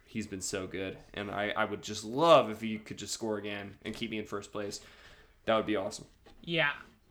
he's 0.06 0.26
been 0.26 0.40
so 0.40 0.66
good. 0.66 0.96
And 1.12 1.30
I, 1.30 1.52
I 1.56 1.64
would 1.64 1.82
just 1.82 2.04
love 2.04 2.50
if 2.50 2.60
he 2.60 2.78
could 2.78 2.98
just 2.98 3.12
score 3.12 3.38
again 3.38 3.74
and 3.82 3.94
keep 3.94 4.10
me 4.10 4.18
in 4.18 4.24
first 4.24 4.52
place. 4.52 4.80
That 5.46 5.56
would 5.56 5.66
be 5.66 5.76
awesome. 5.76 6.06
Yeah, 6.42 6.70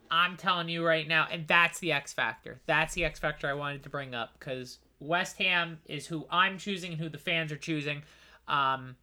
I'm 0.10 0.38
telling 0.38 0.70
you 0.70 0.86
right 0.86 1.08
now, 1.08 1.28
and 1.30 1.48
that's 1.48 1.80
the 1.80 1.92
X 1.92 2.14
factor. 2.14 2.62
That's 2.66 2.94
the 2.94 3.04
X 3.04 3.20
factor 3.20 3.48
I 3.48 3.54
wanted 3.54 3.84
to 3.84 3.90
bring 3.90 4.16
up 4.16 4.34
because 4.40 4.80
West 5.04 5.38
Ham 5.38 5.80
is 5.86 6.08
who 6.08 6.26
I'm 6.30 6.58
choosing 6.58 6.94
and 6.94 7.02
who 7.02 7.10
the 7.10 7.18
fans 7.18 7.52
are 7.52 7.58
choosing. 7.58 8.04
Um, 8.48 8.96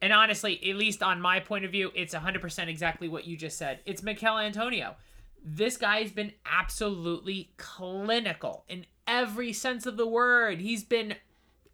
and 0.00 0.12
honestly, 0.12 0.60
at 0.70 0.76
least 0.76 1.02
on 1.02 1.20
my 1.20 1.40
point 1.40 1.64
of 1.64 1.72
view, 1.72 1.90
it's 1.94 2.14
100% 2.14 2.68
exactly 2.68 3.08
what 3.08 3.26
you 3.26 3.36
just 3.36 3.58
said. 3.58 3.80
It's 3.84 4.02
Michail 4.02 4.38
Antonio. 4.38 4.96
This 5.44 5.76
guy 5.76 6.00
has 6.02 6.12
been 6.12 6.32
absolutely 6.46 7.52
clinical 7.56 8.64
in 8.68 8.86
every 9.06 9.52
sense 9.52 9.86
of 9.86 9.96
the 9.96 10.06
word. 10.06 10.60
He's 10.60 10.84
been 10.84 11.14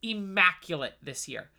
immaculate 0.03 0.95
this 1.03 1.29
year. 1.29 1.51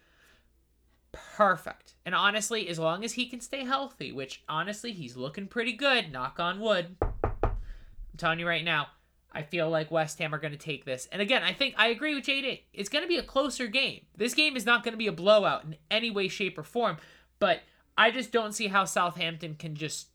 Perfect. 1.11 1.93
And 2.05 2.13
honestly, 2.15 2.67
as 2.67 2.79
long 2.79 3.03
as 3.03 3.13
he 3.13 3.27
can 3.27 3.41
stay 3.41 3.63
healthy, 3.63 4.11
which 4.11 4.43
honestly, 4.49 4.91
he's 4.91 5.15
looking 5.15 5.47
pretty 5.47 5.73
good, 5.73 6.11
knock 6.11 6.39
on 6.39 6.59
wood. 6.59 6.95
I'm 7.01 8.17
telling 8.17 8.39
you 8.39 8.47
right 8.47 8.63
now, 8.63 8.87
I 9.35 9.41
feel 9.41 9.69
like 9.69 9.91
West 9.91 10.17
Ham 10.19 10.33
are 10.33 10.39
going 10.39 10.53
to 10.53 10.57
take 10.57 10.85
this. 10.85 11.09
And 11.11 11.21
again, 11.21 11.43
I 11.43 11.51
think 11.51 11.75
I 11.77 11.87
agree 11.87 12.15
with 12.15 12.23
JD. 12.23 12.61
It's 12.73 12.87
going 12.87 13.03
to 13.03 13.07
be 13.07 13.17
a 13.17 13.23
closer 13.23 13.67
game. 13.67 14.05
This 14.15 14.33
game 14.33 14.55
is 14.55 14.65
not 14.65 14.83
going 14.83 14.93
to 14.93 14.97
be 14.97 15.07
a 15.07 15.11
blowout 15.11 15.65
in 15.65 15.75
any 15.91 16.09
way, 16.09 16.29
shape, 16.29 16.57
or 16.57 16.63
form. 16.63 16.97
But 17.37 17.59
I 17.97 18.11
just 18.11 18.31
don't 18.31 18.53
see 18.53 18.67
how 18.67 18.85
Southampton 18.85 19.55
can 19.55 19.75
just. 19.75 20.07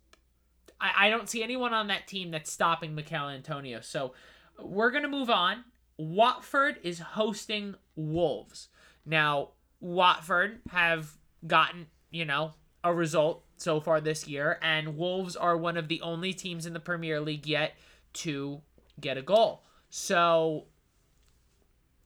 I, 0.80 1.06
I 1.06 1.10
don't 1.10 1.28
see 1.28 1.42
anyone 1.42 1.74
on 1.74 1.88
that 1.88 2.08
team 2.08 2.30
that's 2.30 2.50
stopping 2.50 2.94
Michail 2.94 3.28
Antonio. 3.28 3.82
So 3.82 4.14
we're 4.58 4.90
going 4.90 5.02
to 5.02 5.08
move 5.08 5.28
on. 5.28 5.64
Watford 5.98 6.78
is 6.82 6.98
hosting 6.98 7.74
Wolves. 7.94 8.68
Now, 9.04 9.50
Watford 9.80 10.60
have 10.70 11.12
gotten, 11.46 11.88
you 12.10 12.24
know, 12.24 12.54
a 12.82 12.94
result 12.94 13.44
so 13.58 13.80
far 13.80 14.00
this 14.00 14.26
year, 14.26 14.58
and 14.62 14.96
Wolves 14.96 15.36
are 15.36 15.58
one 15.58 15.76
of 15.76 15.88
the 15.88 16.00
only 16.00 16.32
teams 16.32 16.64
in 16.64 16.72
the 16.72 16.80
Premier 16.80 17.20
League 17.20 17.46
yet 17.46 17.74
to 18.12 18.62
get 19.00 19.16
a 19.16 19.22
goal. 19.22 19.62
So 19.90 20.64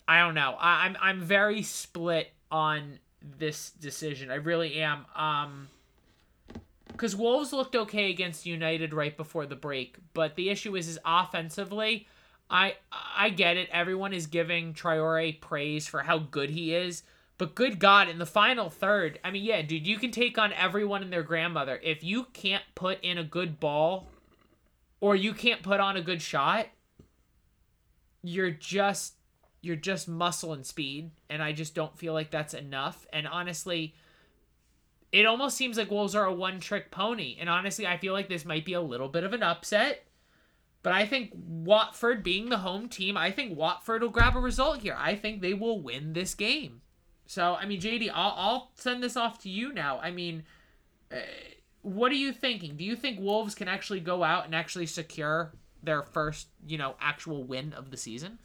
I 0.06 0.20
don't 0.20 0.34
know. 0.34 0.56
I, 0.58 0.86
I'm 0.86 0.96
I'm 1.00 1.20
very 1.20 1.62
split 1.62 2.32
on 2.50 2.98
this 3.38 3.70
decision. 3.70 4.30
I 4.30 4.36
really 4.36 4.80
am. 4.80 5.06
Um 5.14 5.68
because 6.88 7.16
Wolves 7.16 7.52
looked 7.52 7.74
okay 7.74 8.10
against 8.10 8.46
United 8.46 8.94
right 8.94 9.16
before 9.16 9.46
the 9.46 9.56
break, 9.56 9.96
but 10.12 10.36
the 10.36 10.48
issue 10.48 10.76
is 10.76 10.88
is 10.88 10.98
offensively, 11.04 12.06
I 12.48 12.76
I 12.92 13.30
get 13.30 13.56
it. 13.56 13.68
Everyone 13.72 14.12
is 14.12 14.26
giving 14.26 14.74
Traore 14.74 15.40
praise 15.40 15.88
for 15.88 16.02
how 16.02 16.18
good 16.18 16.50
he 16.50 16.74
is, 16.74 17.02
but 17.36 17.54
good 17.54 17.78
God, 17.78 18.08
in 18.08 18.18
the 18.18 18.26
final 18.26 18.70
third, 18.70 19.18
I 19.24 19.30
mean, 19.30 19.42
yeah, 19.42 19.62
dude, 19.62 19.86
you 19.86 19.98
can 19.98 20.12
take 20.12 20.38
on 20.38 20.52
everyone 20.52 21.02
and 21.02 21.12
their 21.12 21.24
grandmother. 21.24 21.80
If 21.82 22.04
you 22.04 22.24
can't 22.32 22.62
put 22.74 23.02
in 23.02 23.18
a 23.18 23.24
good 23.24 23.58
ball, 23.58 24.06
or 25.00 25.16
you 25.16 25.34
can't 25.34 25.62
put 25.62 25.80
on 25.80 25.96
a 25.96 26.02
good 26.02 26.22
shot, 26.22 26.68
you're 28.24 28.50
just 28.50 29.14
you're 29.60 29.76
just 29.76 30.08
muscle 30.08 30.52
and 30.52 30.66
speed, 30.66 31.10
and 31.30 31.42
I 31.42 31.52
just 31.52 31.74
don't 31.74 31.96
feel 31.96 32.12
like 32.12 32.30
that's 32.30 32.54
enough. 32.54 33.06
And 33.12 33.26
honestly, 33.26 33.94
it 35.12 35.26
almost 35.26 35.56
seems 35.56 35.78
like 35.78 35.90
Wolves 35.90 36.14
are 36.14 36.26
a 36.26 36.34
one 36.34 36.60
trick 36.60 36.90
pony. 36.90 37.36
And 37.38 37.48
honestly, 37.48 37.86
I 37.86 37.96
feel 37.96 38.12
like 38.12 38.28
this 38.28 38.44
might 38.44 38.64
be 38.64 38.72
a 38.72 38.80
little 38.80 39.08
bit 39.08 39.24
of 39.24 39.32
an 39.32 39.42
upset. 39.42 40.06
But 40.82 40.92
I 40.92 41.06
think 41.06 41.32
Watford 41.34 42.22
being 42.22 42.50
the 42.50 42.58
home 42.58 42.88
team, 42.88 43.16
I 43.16 43.30
think 43.30 43.56
Watford 43.56 44.02
will 44.02 44.10
grab 44.10 44.36
a 44.36 44.40
result 44.40 44.80
here. 44.80 44.96
I 44.98 45.14
think 45.14 45.40
they 45.40 45.54
will 45.54 45.80
win 45.80 46.12
this 46.12 46.34
game. 46.34 46.82
So, 47.26 47.54
I 47.54 47.64
mean, 47.64 47.80
JD, 47.80 48.10
I'll, 48.12 48.34
I'll 48.36 48.70
send 48.74 49.02
this 49.02 49.16
off 49.16 49.38
to 49.44 49.48
you 49.48 49.72
now. 49.72 49.98
I 49.98 50.10
mean, 50.10 50.42
uh, 51.10 51.20
what 51.80 52.12
are 52.12 52.16
you 52.16 52.32
thinking? 52.32 52.76
Do 52.76 52.84
you 52.84 52.96
think 52.96 53.18
Wolves 53.18 53.54
can 53.54 53.66
actually 53.66 54.00
go 54.00 54.22
out 54.22 54.44
and 54.44 54.54
actually 54.54 54.86
secure 54.86 55.54
their 55.84 56.02
first, 56.02 56.48
you 56.66 56.78
know, 56.78 56.94
actual 57.00 57.44
win 57.44 57.72
of 57.72 57.90
the 57.90 57.96
season? 57.96 58.38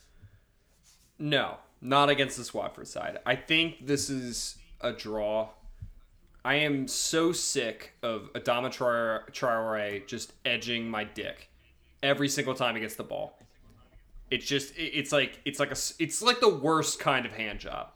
No, 1.17 1.57
not 1.81 2.09
against 2.09 2.37
the 2.37 2.57
Watford 2.57 2.87
side. 2.87 3.19
I 3.25 3.35
think 3.35 3.85
this 3.85 4.09
is 4.09 4.57
a 4.81 4.91
draw. 4.91 5.49
I 6.43 6.55
am 6.55 6.87
so 6.87 7.31
sick 7.31 7.93
of 8.01 8.31
Adama 8.33 8.69
Traore 8.69 10.07
just 10.07 10.33
edging 10.45 10.89
my 10.89 11.03
dick 11.03 11.49
every 12.01 12.29
single 12.29 12.53
time 12.53 12.75
he 12.75 12.81
gets 12.81 12.95
the 12.95 13.03
ball. 13.03 13.37
It's 14.31 14.45
just 14.45 14.73
it's 14.77 15.11
like 15.11 15.39
it's 15.43 15.59
like 15.59 15.71
a 15.71 15.77
it's 15.99 16.21
like 16.21 16.39
the 16.39 16.49
worst 16.49 16.99
kind 16.99 17.25
of 17.25 17.33
hand 17.33 17.59
job. 17.59 17.89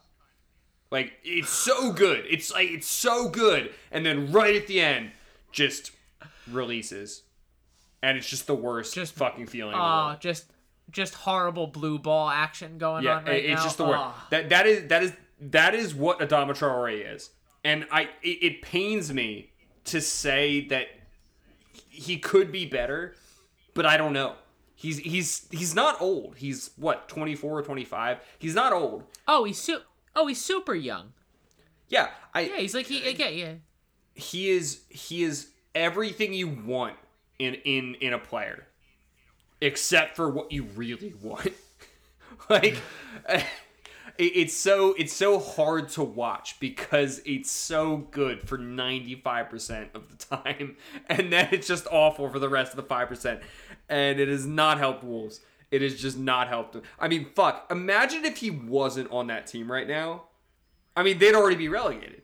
Like 0.92 1.14
it's 1.24 1.50
so 1.50 1.94
good. 1.94 2.26
It's 2.30 2.52
like 2.52 2.70
it's 2.70 2.88
so 2.88 3.30
good 3.30 3.72
and 3.92 4.06
then 4.06 4.32
right 4.32 4.56
at 4.56 4.68
the 4.68 4.82
end 4.82 5.12
just 5.52 5.92
releases. 6.52 7.24
And 8.04 8.18
it's 8.18 8.30
just 8.30 8.46
the 8.48 8.54
worst 8.56 8.94
Just- 8.94 9.16
fucking 9.16 9.48
feeling. 9.48 9.74
Oh, 9.76 10.16
just 10.20 10.46
just 10.92 11.14
horrible 11.16 11.66
blue 11.68 11.98
ball 11.98 12.30
action 12.30 12.78
going 12.78 13.04
Yeah, 13.06 13.16
on 13.16 13.26
right 13.26 13.36
it- 13.44 13.50
it's 13.52 13.60
now. 13.60 13.64
just 13.64 13.78
the 13.78 13.86
word. 13.86 13.98
Oh. 14.00 14.14
That 14.30 14.50
that 14.50 14.68
is 14.68 14.88
that 14.90 15.02
is 15.04 15.14
that 15.40 15.74
is 15.74 15.96
what 15.96 16.20
Adama 16.20 16.50
Traore 16.52 17.16
is, 17.16 17.30
and 17.64 17.88
I 17.92 18.10
it, 18.22 18.38
it 18.44 18.62
pains 18.62 19.12
me 19.14 19.52
to 19.86 20.02
say 20.02 20.66
that 20.68 20.88
he 21.90 22.18
could 22.18 22.52
be 22.52 22.66
better, 22.66 23.16
but 23.74 23.86
I 23.86 23.96
don't 23.98 24.14
know. 24.14 24.36
He's 24.76 24.98
he's 25.00 25.48
he's 25.52 25.74
not 25.74 26.02
old. 26.02 26.36
He's 26.38 26.72
what 26.76 27.08
24 27.08 27.60
or 27.60 27.62
25. 27.64 28.20
He's 28.38 28.54
not 28.56 28.74
old. 28.74 29.04
Oh, 29.28 29.46
he's 29.46 29.60
su- 29.62 29.82
Oh, 30.16 30.28
he's 30.28 30.44
super 30.44 30.76
young. 30.76 31.14
Yeah, 31.88 32.10
I 32.34 32.42
Yeah, 32.42 32.58
he's 32.58 32.76
like 32.76 32.88
he. 32.88 33.10
Yeah, 33.14 33.30
yeah. 33.30 33.54
he 34.14 34.50
is 34.50 34.82
he 34.90 35.24
is 35.24 35.50
everything 35.74 36.34
you 36.34 36.50
want 36.50 36.98
in 37.40 37.56
in 37.66 37.96
in 37.96 38.14
a 38.14 38.20
player 38.20 38.66
except 39.62 40.16
for 40.16 40.30
what 40.30 40.52
you 40.52 40.64
really 40.76 41.14
want 41.22 41.54
like 42.50 42.78
it's 44.18 44.54
so 44.54 44.94
it's 44.98 45.14
so 45.14 45.40
hard 45.40 45.90
to 45.90 46.04
watch 46.04 46.60
because 46.60 47.22
it's 47.26 47.50
so 47.50 47.98
good 48.12 48.48
for 48.48 48.58
95% 48.58 49.88
of 49.96 50.10
the 50.10 50.26
time 50.38 50.78
and 51.08 51.32
then 51.32 51.50
it's 51.52 51.68
just 51.68 51.88
awful 51.92 52.30
for 52.30 52.40
the 52.40 52.50
rest 52.50 52.74
of 52.74 52.78
the 52.78 52.84
5% 52.84 53.42
and 53.90 54.20
it 54.20 54.28
has 54.28 54.46
not 54.46 54.78
helped 54.78 55.04
wolves 55.04 55.40
it 55.72 55.82
has 55.82 56.00
just 56.00 56.18
not 56.18 56.48
helped 56.48 56.74
them 56.74 56.84
i 57.00 57.08
mean 57.08 57.26
fuck 57.36 57.66
imagine 57.72 58.26
if 58.26 58.38
he 58.38 58.52
wasn't 58.52 59.10
on 59.12 59.28
that 59.28 59.48
team 59.48 59.72
right 59.72 59.88
now 59.88 60.24
i 60.96 61.02
mean 61.02 61.18
they'd 61.18 61.34
already 61.34 61.56
be 61.56 61.68
relegated 61.68 62.24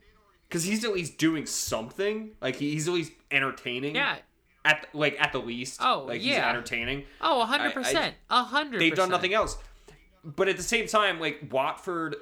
because 0.49 0.63
he's 0.63 0.83
at 0.83 0.93
least 0.93 1.17
doing 1.17 1.45
something. 1.45 2.31
Like 2.41 2.55
he's 2.55 2.87
at 2.87 2.93
least 2.93 3.11
entertaining. 3.31 3.95
Yeah. 3.95 4.17
At 4.69 4.85
like 4.93 5.19
at 5.19 5.31
the 5.31 5.39
least. 5.39 5.79
Oh, 5.81 6.05
like 6.07 6.21
he's 6.21 6.31
yeah. 6.31 6.47
entertaining. 6.47 7.05
Oh, 7.21 7.43
100%. 7.49 8.13
A 8.29 8.43
100%. 8.43 8.77
They've 8.77 8.95
done 8.95 9.09
nothing 9.09 9.33
else. 9.33 9.57
But 10.23 10.47
at 10.47 10.57
the 10.57 10.63
same 10.63 10.87
time, 10.87 11.19
like 11.19 11.47
Watford, 11.49 12.15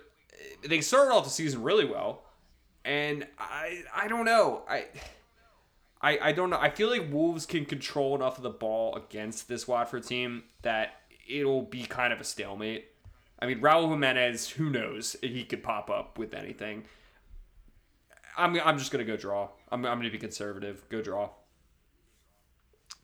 they 0.65 0.79
started 0.79 1.11
off 1.11 1.25
the 1.25 1.29
season 1.29 1.61
really 1.61 1.83
well, 1.83 2.23
and 2.85 3.27
I 3.37 3.83
I 3.93 4.07
don't 4.07 4.25
know 4.25 4.63
I. 4.69 4.85
I, 5.99 6.19
I 6.21 6.31
don't 6.31 6.51
know. 6.51 6.59
I 6.59 6.69
feel 6.69 6.91
like 6.91 7.11
Wolves 7.11 7.47
can 7.47 7.65
control 7.65 8.13
enough 8.13 8.37
of 8.37 8.43
the 8.43 8.51
ball 8.51 8.93
against 8.95 9.47
this 9.47 9.67
Watford 9.67 10.03
team 10.03 10.43
that 10.61 11.01
it'll 11.27 11.63
be 11.63 11.85
kind 11.85 12.13
of 12.13 12.21
a 12.21 12.23
stalemate. 12.23 12.85
I 13.39 13.47
mean, 13.47 13.61
Raul 13.61 13.89
Jimenez, 13.89 14.49
who 14.49 14.69
knows? 14.69 15.15
He 15.23 15.43
could 15.43 15.63
pop 15.63 15.89
up 15.89 16.19
with 16.19 16.35
anything. 16.35 16.83
I'm, 18.37 18.59
I'm 18.63 18.77
just 18.77 18.91
going 18.91 19.03
to 19.03 19.11
go 19.11 19.17
draw. 19.17 19.49
I'm, 19.71 19.85
I'm 19.87 19.97
going 19.97 20.03
to 20.03 20.11
be 20.11 20.19
conservative. 20.19 20.83
Go 20.89 21.01
draw. 21.01 21.29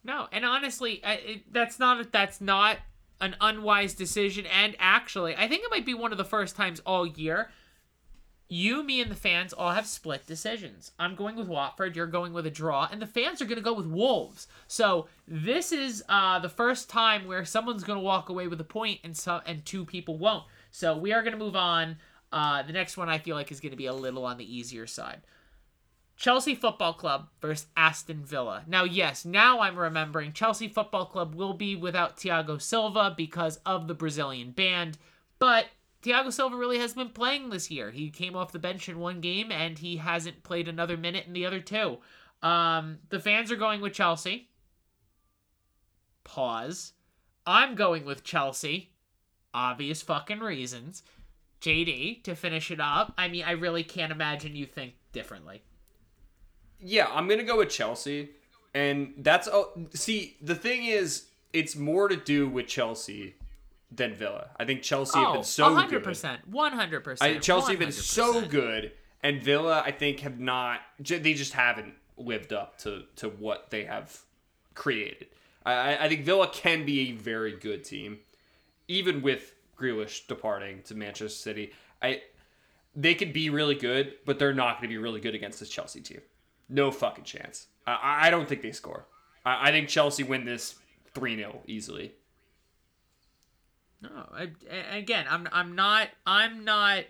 No, 0.04 0.28
and 0.32 0.46
honestly, 0.46 1.02
I, 1.04 1.14
it, 1.14 1.54
that's 1.54 1.80
not 1.80 2.12
that's 2.12 2.42
not 2.42 2.78
an 3.22 3.36
unwise 3.40 3.94
decision. 3.94 4.46
And 4.46 4.76
actually, 4.80 5.36
I 5.36 5.48
think 5.48 5.64
it 5.64 5.72
might 5.72 5.86
be 5.86 5.94
one 5.94 6.12
of 6.12 6.18
the 6.18 6.26
first 6.26 6.56
times 6.56 6.82
all 6.86 7.06
year. 7.08 7.50
You, 8.50 8.84
me, 8.84 9.02
and 9.02 9.10
the 9.10 9.16
fans 9.16 9.54
all 9.54 9.72
have 9.72 9.88
split 9.88 10.28
decisions. 10.28 10.92
I'm 11.00 11.16
going 11.16 11.36
with 11.36 11.48
Watford. 11.48 11.96
You're 11.96 12.06
going 12.06 12.34
with 12.34 12.46
a 12.46 12.52
draw, 12.52 12.88
and 12.92 13.02
the 13.02 13.08
fans 13.08 13.42
are 13.42 13.46
going 13.46 13.58
to 13.58 13.64
go 13.64 13.74
with 13.74 13.88
Wolves. 13.88 14.48
So 14.68 15.08
this 15.28 15.72
is 15.72 16.04
uh, 16.10 16.38
the 16.40 16.50
first 16.50 16.90
time 16.90 17.26
where 17.26 17.46
someone's 17.46 17.84
going 17.84 17.98
to 17.98 18.04
walk 18.06 18.30
away 18.30 18.48
with 18.48 18.60
a 18.62 18.66
point, 18.66 19.00
and 19.04 19.16
so 19.18 19.42
and 19.46 19.66
two 19.66 19.86
people 19.86 20.18
won't. 20.18 20.44
So 20.72 20.96
we 20.96 21.14
are 21.14 21.22
going 21.22 21.32
to 21.32 21.44
move 21.44 21.56
on. 21.56 21.98
Uh, 22.32 22.62
the 22.64 22.74
next 22.74 22.98
one 22.98 23.10
I 23.10 23.20
feel 23.20 23.36
like 23.36 23.52
is 23.52 23.60
going 23.60 23.72
to 23.72 23.78
be 23.78 23.86
a 23.86 23.94
little 23.94 24.26
on 24.26 24.38
the 24.38 24.56
easier 24.56 24.86
side. 24.86 25.22
Chelsea 26.24 26.56
Football 26.56 26.94
Club 26.94 27.28
versus 27.42 27.68
Aston 27.76 28.24
Villa. 28.24 28.64
Now, 28.66 28.86
yes, 28.86 29.26
now 29.26 29.60
I'm 29.60 29.78
remembering 29.78 30.32
Chelsea 30.32 30.70
Football 30.70 31.08
Club 31.08 31.36
will 31.36 31.54
be 31.54 31.76
without 31.76 32.16
Thiago 32.16 32.62
Silva 32.62 33.14
because 33.18 33.58
of 33.66 33.90
the 33.90 33.94
Brazilian 33.94 34.52
band, 34.52 34.98
but 35.38 35.66
Thiago 36.02 36.32
Silva 36.32 36.56
really 36.56 36.80
has 36.80 36.94
been 36.94 37.10
playing 37.10 37.50
this 37.50 37.70
year. 37.70 37.92
He 37.92 38.10
came 38.10 38.38
off 38.38 38.54
the 38.54 38.58
bench 38.58 38.88
in 38.88 39.02
one 39.02 39.20
game 39.20 39.52
and 39.52 39.78
he 39.78 39.98
hasn't 39.98 40.44
played 40.44 40.70
another 40.70 40.96
minute 40.96 41.28
in 41.28 41.34
the 41.34 41.46
other 41.46 41.60
two. 41.60 41.98
Um, 42.42 43.00
the 43.10 43.20
fans 43.20 43.52
are 43.52 43.58
going 43.58 43.82
with 43.82 43.92
Chelsea. 43.92 44.48
Pause. 46.24 46.94
I'm 47.46 47.76
going 47.76 48.06
with 48.06 48.24
Chelsea. 48.24 48.94
Obvious 49.54 50.02
fucking 50.02 50.40
reasons. 50.40 51.04
JD, 51.60 52.24
to 52.24 52.34
finish 52.34 52.72
it 52.72 52.80
up, 52.80 53.12
I 53.18 53.28
mean, 53.28 53.44
I 53.44 53.52
really 53.52 53.84
can't 53.84 54.14
imagine 54.14 54.56
you 54.56 54.66
think 54.66 54.94
differently. 55.12 55.64
Yeah, 56.80 57.08
I'm 57.12 57.28
gonna 57.28 57.44
go 57.44 57.58
with 57.58 57.70
Chelsea, 57.70 58.30
and 58.74 59.14
that's 59.18 59.48
oh. 59.48 59.72
See, 59.94 60.38
the 60.42 60.56
thing 60.56 60.86
is, 60.86 61.26
it's 61.54 61.76
more 61.76 62.08
to 62.08 62.16
do 62.16 62.48
with 62.50 62.68
Chelsea 62.68 63.36
than 63.92 64.16
Villa. 64.16 64.50
I 64.58 64.66
think 64.66 64.82
Chelsea 64.82 65.18
have 65.20 65.28
Oh, 65.30 65.34
been 65.36 65.44
so 65.44 65.66
100%, 65.76 65.90
good. 65.90 66.04
100%. 66.52 67.18
I, 67.22 67.38
Chelsea 67.38 67.72
have 67.74 67.80
been 67.80 67.92
so 67.92 68.42
good, 68.46 68.92
and 69.22 69.42
Villa, 69.42 69.82
I 69.86 69.92
think, 69.92 70.22
have 70.22 70.40
not. 70.40 70.80
They 71.00 71.34
just 71.34 71.54
haven't 71.54 71.94
lived 72.18 72.54
up 72.54 72.78
to 72.80 73.04
to 73.18 73.30
what 73.30 73.70
they 73.70 73.86
have 73.86 74.20
created. 74.74 75.28
I, 75.66 75.74
I- 75.96 76.04
I 76.06 76.10
think 76.10 76.26
Villa 76.26 76.48
can 76.52 76.86
be 76.86 77.10
a 77.10 77.12
very 77.14 77.54
good 77.56 77.84
team, 77.84 78.20
even 78.88 79.22
with 79.22 79.56
Grealish 79.80 80.28
departing 80.28 80.82
to 80.84 80.96
Manchester 80.96 81.30
City. 81.30 81.72
I 82.02 82.22
they 82.96 83.16
could 83.16 83.32
be 83.34 83.50
really 83.50 83.76
good, 83.76 84.14
but 84.26 84.38
they're 84.38 84.54
not 84.54 84.74
going 84.78 84.84
to 84.84 84.88
be 84.88 84.98
really 84.98 85.20
good 85.20 85.34
against 85.34 85.60
this 85.60 85.70
Chelsea 85.70 86.00
team. 86.02 86.22
No 86.70 86.92
fucking 86.92 87.24
chance. 87.24 87.68
I, 87.86 88.28
I 88.28 88.30
don't 88.30 88.48
think 88.48 88.62
they 88.62 88.72
score. 88.72 89.06
I, 89.46 89.70
I 89.70 89.72
think 89.72 89.90
Chelsea 89.90 90.24
win 90.24 90.46
this 90.46 90.76
three 91.14 91.36
0 91.36 91.62
easily. 91.68 92.14
No, 94.02 94.10
I, 94.34 94.50
again, 94.92 95.26
I'm 95.30 95.48
I'm 95.52 95.76
not 95.76 96.10
I'm 96.26 96.66
not 96.66 97.06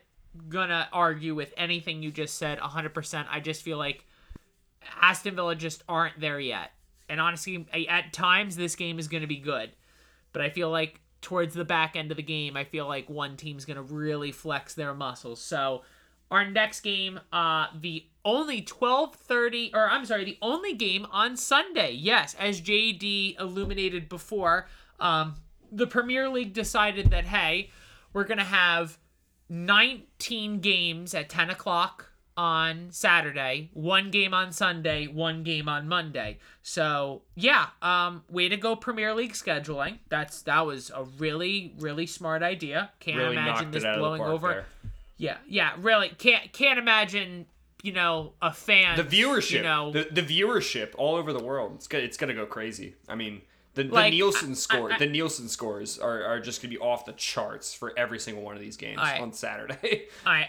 gonna 0.50 0.88
argue 0.92 1.36
with 1.36 1.54
anything 1.58 2.04
you 2.04 2.12
just 2.12 2.38
said 2.38 2.60
100%. 2.60 3.26
I 3.30 3.40
just 3.40 3.64
feel 3.64 3.78
like 3.78 4.06
Aston 5.02 5.36
Villa 5.36 5.56
just 5.56 5.84
aren't 5.88 6.20
there 6.20 6.40
yet. 6.40 6.72
And 7.10 7.20
honestly, 7.20 7.66
at 7.90 8.14
times 8.14 8.56
this 8.56 8.76
game 8.76 9.00
is 9.00 9.08
going 9.08 9.22
to 9.22 9.28
be 9.28 9.38
good, 9.38 9.72
but 10.32 10.42
I 10.42 10.50
feel 10.50 10.70
like 10.70 11.00
towards 11.22 11.54
the 11.54 11.66
back 11.66 11.96
end 11.96 12.12
of 12.12 12.18
the 12.18 12.24
game, 12.24 12.56
I 12.56 12.64
feel 12.64 12.88
like 12.88 13.10
one 13.10 13.38
team's 13.38 13.66
going 13.66 13.78
to 13.78 13.84
really 13.84 14.32
flex 14.32 14.74
their 14.74 14.94
muscles. 14.94 15.42
So, 15.42 15.84
our 16.32 16.50
next 16.50 16.82
game, 16.82 17.20
uh, 17.32 17.68
the 17.80 18.06
only 18.26 18.62
12:30 18.62 19.72
or 19.74 19.90
I'm 19.90 20.06
sorry, 20.06 20.24
the 20.26 20.38
only 20.42 20.74
game 20.74 21.06
on 21.12 21.36
Sunday. 21.38 21.92
Yes, 21.92 22.36
as 22.40 22.62
JD 22.62 23.40
illuminated 23.40 24.08
before, 24.10 24.68
um, 25.00 25.36
the 25.72 25.88
Premier 25.88 26.30
League 26.30 26.54
decided 26.54 27.10
that 27.12 27.26
hey, 27.26 27.70
we're 28.14 28.24
gonna 28.26 28.44
have 28.44 28.98
19 29.50 30.60
games 30.60 31.14
at 31.14 31.30
10 31.30 31.50
o'clock 31.50 32.10
on 32.36 32.88
Saturday, 32.90 33.70
one 33.74 34.10
game 34.10 34.34
on 34.34 34.52
Sunday, 34.52 35.06
one 35.06 35.44
game 35.44 35.70
on 35.70 35.88
Monday. 35.88 36.40
So 36.64 37.22
yeah, 37.36 37.68
um, 37.82 38.24
way 38.30 38.50
to 38.50 38.58
go 38.58 38.76
Premier 38.76 39.14
League 39.14 39.34
scheduling. 39.34 40.00
That's 40.10 40.42
that 40.44 40.66
was 40.66 40.92
a 40.96 41.04
really 41.04 41.74
really 41.80 42.08
smart 42.08 42.42
idea. 42.42 42.92
Can't 43.00 43.18
Really 43.18 43.38
imagine 43.38 43.72
this 43.72 43.84
blowing 43.84 44.20
of 44.22 44.28
the 44.28 44.32
park 44.32 44.34
over. 44.34 44.48
there. 44.48 44.66
Yeah, 45.18 45.38
yeah, 45.48 45.74
really 45.80 46.10
can't 46.10 46.52
can't 46.54 46.80
imagine 46.80 47.46
you 47.84 47.92
know 47.92 48.34
a 48.42 48.52
fan. 48.52 48.98
the 48.98 49.04
viewership, 49.04 49.52
you 49.52 49.62
know, 49.62 49.92
the, 49.92 50.08
the 50.12 50.24
viewership 50.24 50.94
all 50.98 51.16
over 51.16 51.32
the 51.32 51.44
world. 51.44 51.74
It's 51.76 51.88
gonna, 51.88 52.04
it's 52.04 52.18
gonna 52.18 52.34
go 52.34 52.48
crazy. 52.48 52.96
I 53.08 53.14
mean, 53.14 53.42
the, 53.76 53.84
Like, 53.84 54.12
the 54.12 54.18
Nielsen 54.18 54.56
score, 54.56 54.92
I- 54.92 54.98
the 54.98 55.06
Nielsen 55.06 55.48
scores 55.48 56.00
are, 56.00 56.24
are 56.24 56.40
just 56.40 56.62
gonna 56.62 56.72
be 56.72 56.80
off 56.80 57.06
the 57.06 57.12
charts 57.14 57.74
for 57.76 57.94
every 57.98 58.18
single 58.20 58.42
one 58.44 58.56
of 58.56 58.62
these 58.62 58.78
games 58.78 58.98
Alright. 58.98 59.22
on 59.22 59.34
Saturday. 59.34 60.08
All 60.26 60.34
right. 60.34 60.48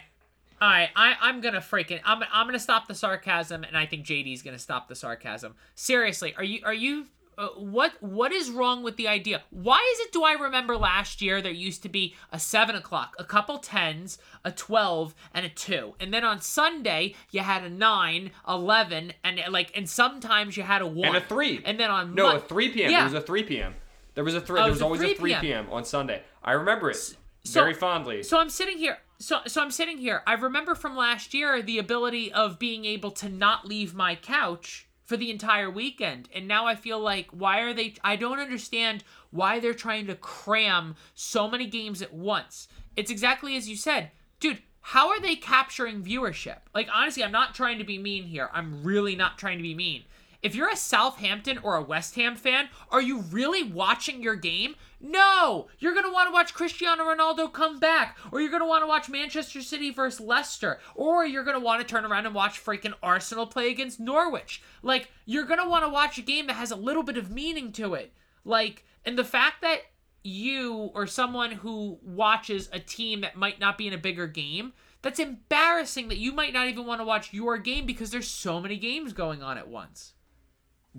All 0.62 0.70
right, 0.70 0.88
I, 0.96 1.16
I'm 1.20 1.40
gonna 1.42 1.60
freaking 1.60 2.00
I'm 2.04 2.22
I'm 2.32 2.46
gonna 2.46 2.58
stop 2.60 2.86
the 2.86 2.94
sarcasm, 2.94 3.64
and 3.64 3.76
I 3.76 3.84
think 3.84 4.06
JD's 4.06 4.40
gonna 4.40 4.58
stop 4.58 4.88
the 4.88 4.94
sarcasm. 4.94 5.56
Seriously, 5.74 6.32
are 6.38 6.44
you 6.44 6.60
are 6.64 6.72
you 6.72 7.06
uh, 7.38 7.48
what 7.48 7.92
what 8.00 8.32
is 8.32 8.50
wrong 8.50 8.82
with 8.82 8.96
the 8.96 9.08
idea? 9.08 9.42
Why 9.50 9.78
is 9.94 10.00
it? 10.00 10.12
Do 10.12 10.24
I 10.24 10.32
remember 10.32 10.76
last 10.76 11.20
year 11.22 11.42
there 11.42 11.52
used 11.52 11.82
to 11.82 11.88
be 11.88 12.14
a 12.32 12.38
seven 12.38 12.76
o'clock, 12.76 13.14
a 13.18 13.24
couple 13.24 13.58
tens, 13.58 14.18
a 14.44 14.50
twelve, 14.52 15.14
and 15.32 15.44
a 15.44 15.48
two, 15.48 15.94
and 16.00 16.12
then 16.12 16.24
on 16.24 16.40
Sunday 16.40 17.14
you 17.30 17.40
had 17.40 17.64
a 17.64 17.70
nine, 17.70 18.30
11, 18.48 19.12
and 19.22 19.40
uh, 19.40 19.50
like 19.50 19.72
and 19.76 19.88
sometimes 19.88 20.56
you 20.56 20.62
had 20.62 20.82
a 20.82 20.86
one 20.86 21.08
and 21.08 21.16
a 21.16 21.20
three, 21.20 21.60
and 21.64 21.78
then 21.78 21.90
on 21.90 22.14
no 22.14 22.24
Mon- 22.24 22.36
a 22.36 22.40
three 22.40 22.68
p.m. 22.70 22.90
Yeah. 22.90 22.98
There 22.98 23.04
was 23.04 23.14
a 23.14 23.26
three 23.26 23.42
p.m. 23.42 23.74
There 24.14 24.24
was 24.24 24.34
a 24.34 24.40
three. 24.40 24.60
Oh, 24.60 24.62
there 24.62 24.70
was 24.70 24.76
was 24.76 24.82
a 24.82 24.84
always 24.84 25.00
3 25.00 25.10
a 25.10 25.14
three 25.14 25.30
p.m. 25.30 25.40
p.m. 25.40 25.66
on 25.70 25.84
Sunday. 25.84 26.22
I 26.42 26.52
remember 26.52 26.90
it 26.90 26.96
so- 26.96 27.16
very 27.60 27.74
fondly. 27.74 28.22
So 28.22 28.38
I'm 28.38 28.50
sitting 28.50 28.78
here. 28.78 28.98
So 29.18 29.40
so 29.46 29.62
I'm 29.62 29.70
sitting 29.70 29.98
here. 29.98 30.22
I 30.26 30.34
remember 30.34 30.74
from 30.74 30.96
last 30.96 31.34
year 31.34 31.62
the 31.62 31.78
ability 31.78 32.32
of 32.32 32.58
being 32.58 32.84
able 32.84 33.10
to 33.12 33.28
not 33.28 33.66
leave 33.66 33.94
my 33.94 34.14
couch 34.16 34.86
for 35.04 35.16
the 35.16 35.30
entire 35.30 35.70
weekend. 35.70 36.28
And 36.34 36.48
now 36.48 36.66
I 36.66 36.74
feel 36.74 36.98
like 36.98 37.28
why 37.30 37.60
are 37.60 37.74
they 37.74 37.94
I 38.02 38.16
don't 38.16 38.40
understand 38.40 39.04
why 39.30 39.60
they're 39.60 39.74
trying 39.74 40.06
to 40.06 40.14
cram 40.14 40.96
so 41.14 41.48
many 41.48 41.66
games 41.66 42.02
at 42.02 42.14
once. 42.14 42.68
It's 42.96 43.10
exactly 43.10 43.56
as 43.56 43.68
you 43.68 43.76
said. 43.76 44.10
Dude, 44.40 44.62
how 44.80 45.08
are 45.08 45.20
they 45.20 45.36
capturing 45.36 46.02
viewership? 46.02 46.58
Like 46.74 46.88
honestly, 46.92 47.24
I'm 47.24 47.32
not 47.32 47.54
trying 47.54 47.78
to 47.78 47.84
be 47.84 47.98
mean 47.98 48.24
here. 48.24 48.50
I'm 48.52 48.82
really 48.82 49.16
not 49.16 49.38
trying 49.38 49.58
to 49.58 49.62
be 49.62 49.74
mean. 49.74 50.04
If 50.44 50.54
you're 50.54 50.70
a 50.70 50.76
Southampton 50.76 51.56
or 51.62 51.74
a 51.74 51.82
West 51.82 52.16
Ham 52.16 52.36
fan, 52.36 52.68
are 52.90 53.00
you 53.00 53.22
really 53.22 53.62
watching 53.62 54.22
your 54.22 54.36
game? 54.36 54.74
No! 55.00 55.68
You're 55.78 55.94
going 55.94 56.04
to 56.04 56.12
want 56.12 56.28
to 56.28 56.34
watch 56.34 56.52
Cristiano 56.52 57.02
Ronaldo 57.02 57.50
come 57.50 57.80
back, 57.80 58.18
or 58.30 58.42
you're 58.42 58.50
going 58.50 58.60
to 58.60 58.68
want 58.68 58.82
to 58.82 58.86
watch 58.86 59.08
Manchester 59.08 59.62
City 59.62 59.90
versus 59.90 60.20
Leicester, 60.20 60.80
or 60.94 61.24
you're 61.24 61.44
going 61.44 61.58
to 61.58 61.64
want 61.64 61.80
to 61.80 61.86
turn 61.86 62.04
around 62.04 62.26
and 62.26 62.34
watch 62.34 62.62
freaking 62.62 62.92
Arsenal 63.02 63.46
play 63.46 63.70
against 63.70 63.98
Norwich. 63.98 64.62
Like, 64.82 65.08
you're 65.24 65.46
going 65.46 65.60
to 65.60 65.68
want 65.68 65.86
to 65.86 65.88
watch 65.88 66.18
a 66.18 66.22
game 66.22 66.46
that 66.48 66.56
has 66.56 66.70
a 66.70 66.76
little 66.76 67.02
bit 67.02 67.16
of 67.16 67.30
meaning 67.30 67.72
to 67.72 67.94
it. 67.94 68.12
Like, 68.44 68.84
and 69.06 69.16
the 69.16 69.24
fact 69.24 69.62
that 69.62 69.78
you 70.22 70.90
or 70.92 71.06
someone 71.06 71.52
who 71.52 71.98
watches 72.02 72.68
a 72.70 72.78
team 72.78 73.22
that 73.22 73.36
might 73.36 73.60
not 73.60 73.78
be 73.78 73.86
in 73.86 73.94
a 73.94 73.98
bigger 73.98 74.26
game, 74.26 74.74
that's 75.00 75.18
embarrassing 75.18 76.08
that 76.08 76.18
you 76.18 76.32
might 76.32 76.52
not 76.52 76.68
even 76.68 76.84
want 76.84 77.00
to 77.00 77.06
watch 77.06 77.32
your 77.32 77.56
game 77.56 77.86
because 77.86 78.10
there's 78.10 78.28
so 78.28 78.60
many 78.60 78.76
games 78.76 79.14
going 79.14 79.42
on 79.42 79.56
at 79.56 79.68
once. 79.68 80.13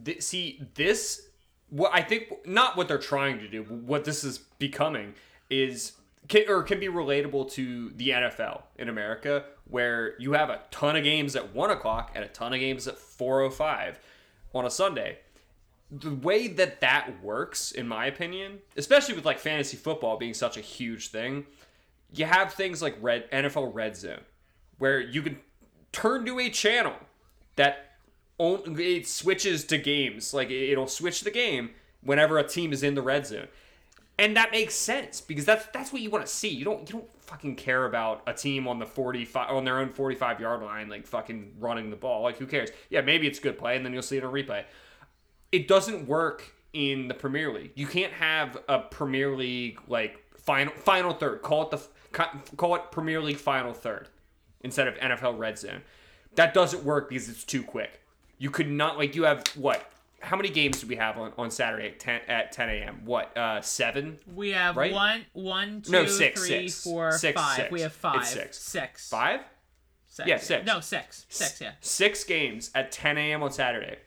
Th- 0.04 0.22
see 0.22 0.62
this 0.76 1.30
what 1.70 1.92
i 1.94 2.02
think 2.02 2.46
not 2.46 2.78
what 2.78 2.88
they're 2.88 2.98
trying 2.98 3.40
to 3.40 3.48
do 3.48 3.64
what 3.64 4.06
this 4.06 4.24
is 4.24 4.38
becoming 4.38 5.14
is 5.50 5.94
can, 6.28 6.44
or 6.50 6.64
can 6.64 6.80
be 6.80 6.88
relatable 6.88 7.52
to 7.52 7.90
the 7.92 8.10
nfl 8.10 8.64
in 8.78 8.90
america 8.90 9.46
where 9.70 10.20
you 10.20 10.34
have 10.34 10.50
a 10.50 10.62
ton 10.72 10.96
of 10.96 11.04
games 11.04 11.36
at 11.36 11.54
1 11.54 11.72
o'clock 11.72 12.12
and 12.14 12.24
a 12.24 12.28
ton 12.28 12.54
of 12.54 12.60
games 12.60 12.88
at 12.88 12.98
405 12.98 14.00
on 14.54 14.66
a 14.66 14.70
sunday. 14.70 15.18
The 15.92 16.14
way 16.14 16.48
that 16.48 16.82
that 16.82 17.24
works 17.24 17.72
in 17.72 17.88
my 17.88 18.08
opinion 18.08 18.60
especially 18.76 19.16
with 19.16 19.26
like 19.26 19.40
fantasy 19.40 19.78
football 19.78 20.18
being 20.18 20.34
such 20.34 20.58
a 20.58 20.62
huge 20.62 21.10
thing 21.10 21.46
you 22.14 22.26
have 22.26 22.54
things 22.54 22.82
like 22.82 22.98
red 23.02 23.30
nfl 23.32 23.74
red 23.74 23.96
zone 23.96 24.22
where 24.78 25.00
you 25.00 25.22
can 25.22 25.38
turn 25.92 26.26
to 26.26 26.40
a 26.40 26.50
channel 26.50 26.94
that 27.56 27.85
it 28.40 29.08
switches 29.08 29.64
to 29.66 29.78
games. 29.78 30.34
Like 30.34 30.50
it- 30.50 30.70
it'll 30.72 30.88
switch 30.88 31.22
the 31.22 31.32
game 31.32 31.72
whenever 32.02 32.38
a 32.38 32.48
team 32.48 32.74
is 32.74 32.84
in 32.84 32.96
the 32.96 33.02
red 33.02 33.26
zone. 33.28 33.48
And 34.18 34.38
that 34.38 34.52
makes 34.52 34.76
sense 34.76 35.20
because 35.20 35.44
that's 35.46 35.66
that's 35.74 35.92
what 35.92 36.02
you 36.02 36.10
want 36.10 36.26
to 36.26 36.32
see. 36.32 36.48
You 36.50 36.64
don't 36.64 36.90
you 36.90 37.00
don't 37.00 37.22
fucking 37.22 37.56
care 37.58 37.86
about 37.86 38.22
a 38.28 38.34
team 38.34 38.66
on 38.68 38.80
the 38.80 38.86
45 38.86 39.50
on 39.50 39.66
their 39.66 39.80
own 39.80 39.90
45 39.90 40.40
yard 40.40 40.62
line 40.62 40.88
like 40.88 41.06
fucking 41.06 41.56
running 41.60 41.90
the 41.90 41.96
ball. 41.98 42.22
Like 42.24 42.38
who 42.38 42.46
cares? 42.48 42.70
Yeah, 42.90 43.02
maybe 43.02 43.28
it's 43.28 43.40
good 43.40 43.58
play 43.58 43.76
and 43.76 43.86
then 43.86 43.92
you'll 43.92 44.02
see 44.02 44.18
it 44.18 44.24
on 44.24 44.32
replay. 44.34 44.64
It 45.52 45.68
doesn't 45.68 46.08
work 46.08 46.54
in 46.72 47.08
the 47.10 47.14
Premier 47.14 47.54
League. 47.54 47.72
You 47.76 47.88
can't 47.88 48.14
have 48.14 48.58
a 48.70 48.80
Premier 48.80 49.36
League 49.36 49.80
like 49.88 50.24
final 50.38 50.74
final 50.76 51.14
third. 51.14 51.42
Call 51.42 51.64
it 51.64 51.72
the 51.72 51.82
call 52.56 52.76
it 52.76 52.92
Premier 52.92 53.22
League 53.22 53.38
final 53.38 53.74
third 53.74 54.08
instead 54.62 54.88
of 54.88 54.96
NFL 54.96 55.38
red 55.38 55.60
zone. 55.60 55.82
That 56.36 56.54
doesn't 56.54 56.86
work 56.86 57.10
because 57.10 57.28
it's 57.28 57.44
too 57.44 57.64
quick. 57.64 58.02
You 58.38 58.50
could 58.50 58.70
not 58.70 58.98
like 58.98 59.16
you 59.16 59.24
have 59.24 59.44
what? 59.56 59.92
How 60.22 60.36
many 60.36 60.50
games 60.50 60.82
do 60.82 60.88
we 60.88 60.96
have 60.96 61.18
on, 61.18 61.34
on 61.38 61.52
Saturday 61.52 61.88
at 61.90 62.00
10 62.00 62.22
at 62.28 62.52
10 62.52 62.70
a.m.? 62.70 63.02
What? 63.06 63.36
Uh, 63.38 63.62
seven? 63.62 64.18
We 64.34 64.52
have 64.52 64.76
Right? 64.76 64.92
one, 64.92 65.26
one, 65.34 65.82
two, 65.82 65.92
No, 65.92 66.06
six, 66.08 66.40
three, 66.42 66.68
six. 66.68 66.84
four, 66.84 67.12
Six, 67.12 67.40
five. 67.40 67.56
six. 67.58 67.72
We 67.72 67.82
have 67.82 67.92
It's 67.92 67.98
five. 68.00 68.26
six. 68.26 68.58
Six. 68.58 69.10
Five? 69.10 69.42
Six. 70.08 70.28
Yeah, 70.28 70.38
six. 70.38 70.66
No, 70.66 70.80
six. 70.80 71.26
Six, 71.30 71.62
yeah. 71.62 71.74
Six 71.82 72.24
games 72.24 72.72
at 72.74 72.92
10 72.92 73.18
a.m. 73.18 73.44
on 73.44 73.52
Saturday. 73.52 73.98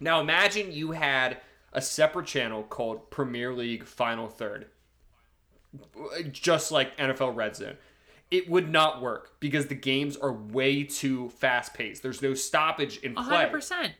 Now 0.00 0.20
imagine 0.20 0.72
you 0.72 0.92
had 0.92 1.38
a 1.72 1.82
separate 1.82 2.26
channel 2.26 2.62
called 2.62 3.10
Premier 3.10 3.52
League 3.52 3.84
Final 3.84 4.28
Third, 4.28 4.66
just 6.30 6.70
like 6.72 6.96
NFL 6.96 7.34
Red 7.34 7.56
Zone. 7.56 7.76
It 8.32 8.48
would 8.48 8.68
not 8.70 9.02
work 9.02 9.38
because 9.40 9.66
the 9.66 9.74
games 9.74 10.16
are 10.16 10.32
way 10.32 10.84
too 10.84 11.28
fast 11.30 11.74
paced. 11.74 12.02
There's 12.02 12.22
no 12.22 12.34
stoppage 12.34 12.96
in 12.98 13.14
play. 13.14 13.24
hundred 13.24 13.50
percent. 13.52 13.92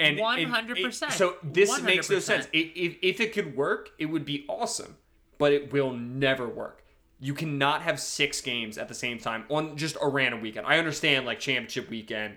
And 0.00 0.18
and 0.20 0.52
100%. 0.54 0.76
it- 1.08 1.12
So 1.12 1.36
this 1.42 1.82
makes 1.82 2.08
no 2.08 2.20
sense. 2.20 2.46
If, 2.52 2.70
if, 2.76 2.96
if 3.02 3.20
it 3.20 3.32
could 3.32 3.56
work, 3.56 3.90
it 3.98 4.06
would 4.06 4.24
be 4.24 4.44
awesome, 4.48 4.96
but 5.38 5.52
it 5.52 5.72
will 5.72 5.92
never 5.92 6.46
work. 6.48 6.84
You 7.18 7.34
cannot 7.34 7.82
have 7.82 7.98
six 7.98 8.40
games 8.40 8.78
at 8.78 8.86
the 8.86 8.94
same 8.94 9.18
time 9.18 9.44
on 9.48 9.76
just 9.76 9.96
a 10.00 10.06
random 10.08 10.40
weekend. 10.40 10.68
I 10.68 10.78
understand 10.78 11.26
like 11.26 11.40
championship 11.40 11.90
weekend, 11.90 12.36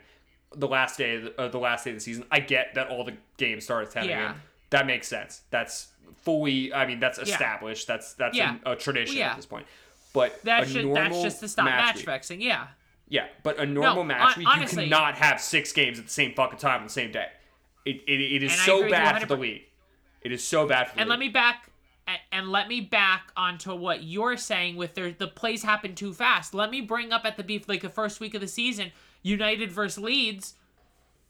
the 0.55 0.67
last 0.67 0.97
day 0.97 1.17
of 1.17 1.23
the, 1.23 1.39
uh, 1.39 1.47
the 1.49 1.59
last 1.59 1.83
day 1.85 1.91
of 1.91 1.97
the 1.97 2.01
season. 2.01 2.25
I 2.31 2.39
get 2.39 2.73
that 2.73 2.87
all 2.89 3.03
the 3.03 3.13
games 3.37 3.63
start 3.65 3.85
at 3.85 3.91
10 3.91 4.05
Yeah. 4.09 4.25
a.m. 4.29 4.41
That 4.71 4.87
makes 4.87 5.07
sense. 5.07 5.41
That's 5.51 5.89
fully. 6.23 6.73
I 6.73 6.87
mean, 6.87 6.99
that's 6.99 7.19
established. 7.19 7.85
That's 7.85 8.13
that's 8.15 8.35
Yeah. 8.35 8.55
a, 8.65 8.71
a 8.71 8.75
tradition 8.75 9.17
Yeah. 9.17 9.29
at 9.31 9.35
this 9.35 9.45
point. 9.45 9.67
But 10.13 10.43
That's 10.43 10.71
just 10.71 10.85
normal 10.85 11.03
that's 11.11 11.21
just 11.23 11.39
to 11.41 11.47
stop 11.47 11.65
match, 11.65 11.95
week- 11.97 12.05
fixing. 12.05 12.41
Yeah. 12.41 12.67
yeah, 13.07 13.27
but 13.43 13.57
a 13.59 13.65
normal 13.65 14.03
No, 14.03 14.15
match 14.15 14.37
week, 14.37 14.47
honestly- 14.47 14.83
you 14.85 14.89
cannot 14.89 15.15
have 15.17 15.39
six 15.39 15.71
games 15.71 15.99
at 15.99 16.05
the 16.05 16.11
same 16.11 16.33
fucking 16.33 16.59
time 16.59 16.81
on 16.81 16.87
the 16.87 16.93
same 16.93 17.11
day. 17.11 17.27
It, 17.85 18.01
it, 18.07 18.19
it 18.21 18.43
is 18.43 18.53
so 18.53 18.77
agree 18.77 18.91
with 18.91 18.99
you 18.99 19.03
bad 19.05 19.21
for 19.21 19.27
the 19.27 19.35
100%. 19.37 19.39
league. 19.39 19.61
It 20.21 20.31
is 20.31 20.43
so 20.43 20.67
bad 20.67 20.89
for 20.89 20.95
the 20.95 21.01
And 21.01 21.09
let 21.09 21.17
me 21.19 21.29
back 21.29 21.67
and 22.31 22.49
let 22.49 22.67
me 22.67 22.81
back 22.81 23.31
onto 23.37 23.73
what 23.73 24.03
you're 24.03 24.35
saying 24.35 24.75
with 24.75 24.95
their, 24.95 25.11
the 25.11 25.27
plays 25.27 25.63
happen 25.63 25.95
too 25.95 26.13
fast. 26.13 26.53
Let 26.53 26.69
me 26.69 26.81
bring 26.81 27.13
up 27.13 27.23
at 27.25 27.37
the 27.37 27.43
beef 27.43 27.69
like 27.69 27.81
the 27.81 27.89
first 27.89 28.19
week 28.19 28.33
of 28.33 28.41
the 28.41 28.47
season, 28.47 28.91
United 29.21 29.71
versus 29.71 30.03
Leeds. 30.03 30.55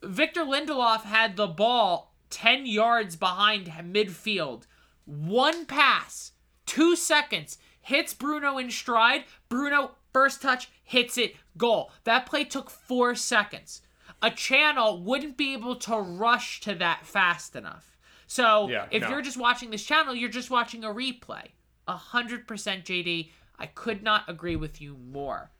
Victor 0.02 0.40
Lindelof 0.42 1.02
had 1.02 1.36
the 1.36 1.46
ball 1.46 2.12
10 2.30 2.66
yards 2.66 3.14
behind 3.16 3.66
midfield. 3.68 4.64
One 5.04 5.66
pass, 5.66 6.32
2 6.66 6.96
seconds, 6.96 7.58
hits 7.82 8.14
Bruno 8.14 8.58
in 8.58 8.70
stride. 8.70 9.24
Bruno 9.48 9.92
first 10.12 10.40
touch 10.42 10.70
hits 10.82 11.18
it, 11.18 11.34
goal. 11.56 11.90
That 12.04 12.26
play 12.26 12.44
took 12.44 12.70
4 12.70 13.14
seconds. 13.14 13.82
A 14.22 14.30
channel 14.30 15.02
wouldn't 15.02 15.36
be 15.36 15.52
able 15.52 15.76
to 15.76 15.96
rush 15.96 16.60
to 16.60 16.74
that 16.76 17.04
fast 17.06 17.56
enough. 17.56 17.96
So 18.26 18.68
Yeah, 18.68 18.86
if 18.90 19.02
no. 19.02 19.10
you're 19.10 19.22
just 19.22 19.36
watching 19.36 19.70
this 19.70 19.84
channel, 19.84 20.14
you're 20.14 20.30
just 20.30 20.50
watching 20.50 20.84
a 20.84 20.88
replay. 20.88 21.48
A 21.88 21.96
hundred 21.96 22.46
percent, 22.46 22.84
JD. 22.84 23.30
I 23.58 23.66
could 23.66 24.02
not 24.02 24.24
agree 24.28 24.54
with 24.56 24.80
you 24.80 24.96
more. 24.96 25.50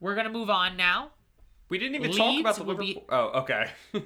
We're 0.00 0.14
gonna 0.16 0.28
move 0.30 0.50
on 0.50 0.76
now. 0.76 1.12
we 1.68 1.78
didn't 1.78 1.94
even 1.94 2.12
talk 2.12 2.40
about 2.40 2.56
the 2.56 2.64
Liverpool. 2.64 2.86
be- 2.86 3.02
Oh, 3.08 3.40
okay. 3.42 3.70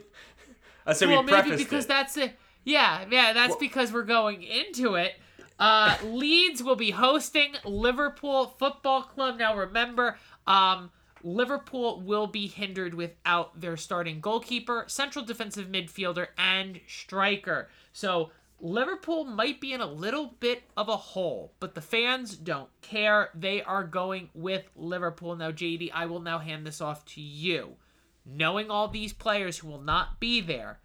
Uh, 0.86 0.90
I 0.90 0.92
said 0.94 1.09
well, 1.11 1.22
we 1.22 1.30
maybe 1.32 1.57
because 1.57 1.84
it. 1.84 1.88
that's 1.88 2.16
it. 2.16 2.38
Yeah, 2.64 3.05
yeah, 3.11 3.32
that's 3.34 3.57
because 3.57 3.92
we're 3.92 4.05
going 4.05 4.42
into 4.42 4.94
it. 4.94 5.12
Uh, 5.59 5.96
Leeds 6.04 6.62
will 6.62 6.76
be 6.76 6.90
hosting 6.90 7.54
Liverpool 7.64 8.54
Football 8.59 9.02
Club. 9.02 9.38
Now, 9.38 9.56
remember, 9.56 10.16
um, 10.46 10.90
Liverpool 11.22 12.00
will 12.00 12.26
be 12.26 12.46
hindered 12.46 12.94
without 12.94 13.61
their 13.61 13.76
starting 13.76 14.20
goalkeeper, 14.20 14.84
central 14.86 15.24
defensive 15.24 15.66
midfielder, 15.68 16.28
and 16.36 16.80
striker. 16.86 17.68
So 17.92 18.30
Liverpool 18.61 19.24
might 19.24 19.61
be 19.61 19.72
in 19.72 19.80
a 19.80 19.86
little 19.86 20.34
bit 20.40 20.62
of 20.76 20.88
a 20.88 20.96
hole, 20.96 21.52
but 21.61 21.74
the 21.74 21.80
fans 21.80 22.36
don't 22.36 22.70
care. 22.80 23.30
They 23.34 23.62
are 23.62 23.84
going 23.84 24.30
with 24.34 24.68
Liverpool. 24.76 25.36
Now, 25.36 25.52
JD, 25.52 25.90
I 25.92 26.06
will 26.06 26.20
now 26.20 26.38
hand 26.38 26.66
this 26.66 26.80
off 26.80 27.04
to 27.06 27.20
you. 27.20 27.76
Knowing 28.24 28.70
all 28.70 28.88
these 28.88 29.12
players 29.12 29.59
who 29.59 29.68
will 29.68 29.80
not 29.80 30.20
be 30.20 30.40
there, 30.40 30.80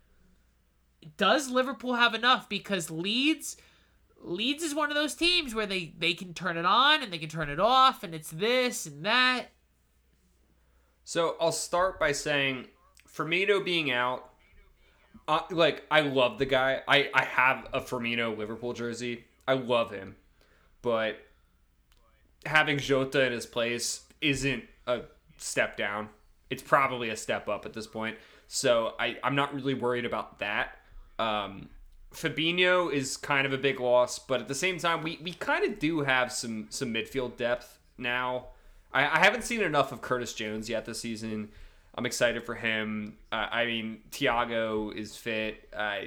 does 1.17 1.49
Liverpool 1.49 1.95
have 1.95 2.13
enough? 2.13 2.47
Because 2.47 2.89
Leeds, 2.89 3.57
Leeds 4.23 4.63
is 4.63 4.73
one 4.73 4.89
of 4.89 4.95
those 4.95 5.15
teams 5.15 5.53
where 5.53 5.65
they 5.65 5.93
they 5.97 6.13
can 6.13 6.33
turn 6.33 6.57
it 6.57 6.65
on 6.65 7.03
and 7.03 7.11
they 7.11 7.17
can 7.17 7.29
turn 7.29 7.49
it 7.49 7.59
off, 7.59 8.03
and 8.03 8.15
it's 8.15 8.31
this 8.31 8.85
and 8.85 9.05
that. 9.05 9.47
So 11.03 11.35
I'll 11.39 11.51
start 11.51 11.99
by 11.99 12.13
saying, 12.13 12.67
Firmino 13.13 13.63
being 13.63 13.91
out, 13.91 14.29
uh, 15.27 15.41
like 15.51 15.83
I 15.91 16.01
love 16.01 16.39
the 16.39 16.45
guy. 16.45 16.81
I 16.87 17.09
I 17.13 17.25
have 17.25 17.67
a 17.73 17.81
Firmino 17.81 18.37
Liverpool 18.37 18.73
jersey. 18.73 19.25
I 19.47 19.53
love 19.53 19.91
him, 19.91 20.15
but 20.81 21.17
having 22.45 22.77
Jota 22.77 23.25
in 23.25 23.33
his 23.33 23.45
place 23.45 24.05
isn't 24.21 24.63
a 24.87 25.01
step 25.37 25.75
down. 25.75 26.09
It's 26.49 26.63
probably 26.63 27.09
a 27.09 27.17
step 27.17 27.49
up 27.49 27.65
at 27.65 27.73
this 27.73 27.87
point. 27.87 28.17
So 28.47 28.93
I 28.99 29.17
I'm 29.23 29.35
not 29.35 29.53
really 29.53 29.73
worried 29.73 30.05
about 30.05 30.39
that. 30.39 30.77
Um, 31.19 31.69
Fabinho 32.13 32.91
is 32.91 33.17
kind 33.17 33.45
of 33.45 33.53
a 33.53 33.57
big 33.57 33.79
loss, 33.79 34.19
but 34.19 34.39
at 34.39 34.47
the 34.47 34.55
same 34.55 34.77
time, 34.77 35.03
we, 35.03 35.19
we 35.21 35.33
kind 35.33 35.65
of 35.65 35.79
do 35.79 36.01
have 36.01 36.31
some 36.31 36.67
some 36.69 36.93
midfield 36.93 37.37
depth 37.37 37.79
now. 37.97 38.47
I, 38.93 39.19
I 39.19 39.23
haven't 39.23 39.43
seen 39.43 39.61
enough 39.61 39.91
of 39.91 40.01
Curtis 40.01 40.33
Jones 40.33 40.69
yet 40.69 40.85
this 40.85 41.01
season. 41.01 41.49
I'm 41.95 42.05
excited 42.05 42.43
for 42.43 42.55
him. 42.55 43.17
Uh, 43.31 43.47
I 43.51 43.65
mean, 43.65 44.01
Thiago 44.11 44.95
is 44.95 45.15
fit. 45.15 45.69
Uh, 45.75 46.01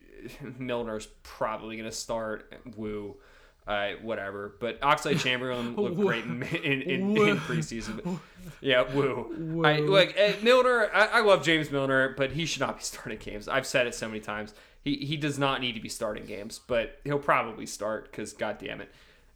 Milner's 0.58 1.08
probably 1.22 1.76
gonna 1.76 1.92
start. 1.92 2.52
Woo. 2.76 3.16
Uh, 3.64 3.92
whatever, 4.02 4.56
but 4.58 4.80
Oxlade 4.80 5.20
Chamberlain 5.22 5.76
looked 5.76 5.94
great 5.94 6.24
in, 6.24 6.42
in, 6.42 6.82
in, 6.82 7.16
in 7.16 7.36
preseason. 7.36 8.02
But, 8.02 8.14
yeah, 8.60 8.92
woo. 8.92 9.62
I, 9.64 9.78
like 9.78 10.18
uh, 10.18 10.32
Milner, 10.42 10.90
I, 10.92 11.06
I 11.06 11.20
love 11.20 11.44
James 11.44 11.70
Milner, 11.70 12.12
but 12.16 12.32
he 12.32 12.44
should 12.44 12.58
not 12.58 12.78
be 12.78 12.82
starting 12.84 13.18
games. 13.18 13.46
I've 13.46 13.66
said 13.66 13.86
it 13.86 13.94
so 13.94 14.08
many 14.08 14.18
times. 14.18 14.52
He 14.82 14.96
he 14.96 15.16
does 15.16 15.38
not 15.38 15.60
need 15.60 15.72
to 15.74 15.80
be 15.80 15.88
starting 15.88 16.24
games, 16.26 16.60
but 16.66 16.98
he'll 17.04 17.18
probably 17.18 17.66
start 17.66 18.10
because 18.10 18.32
god 18.32 18.58
damn 18.58 18.80
it. 18.80 18.90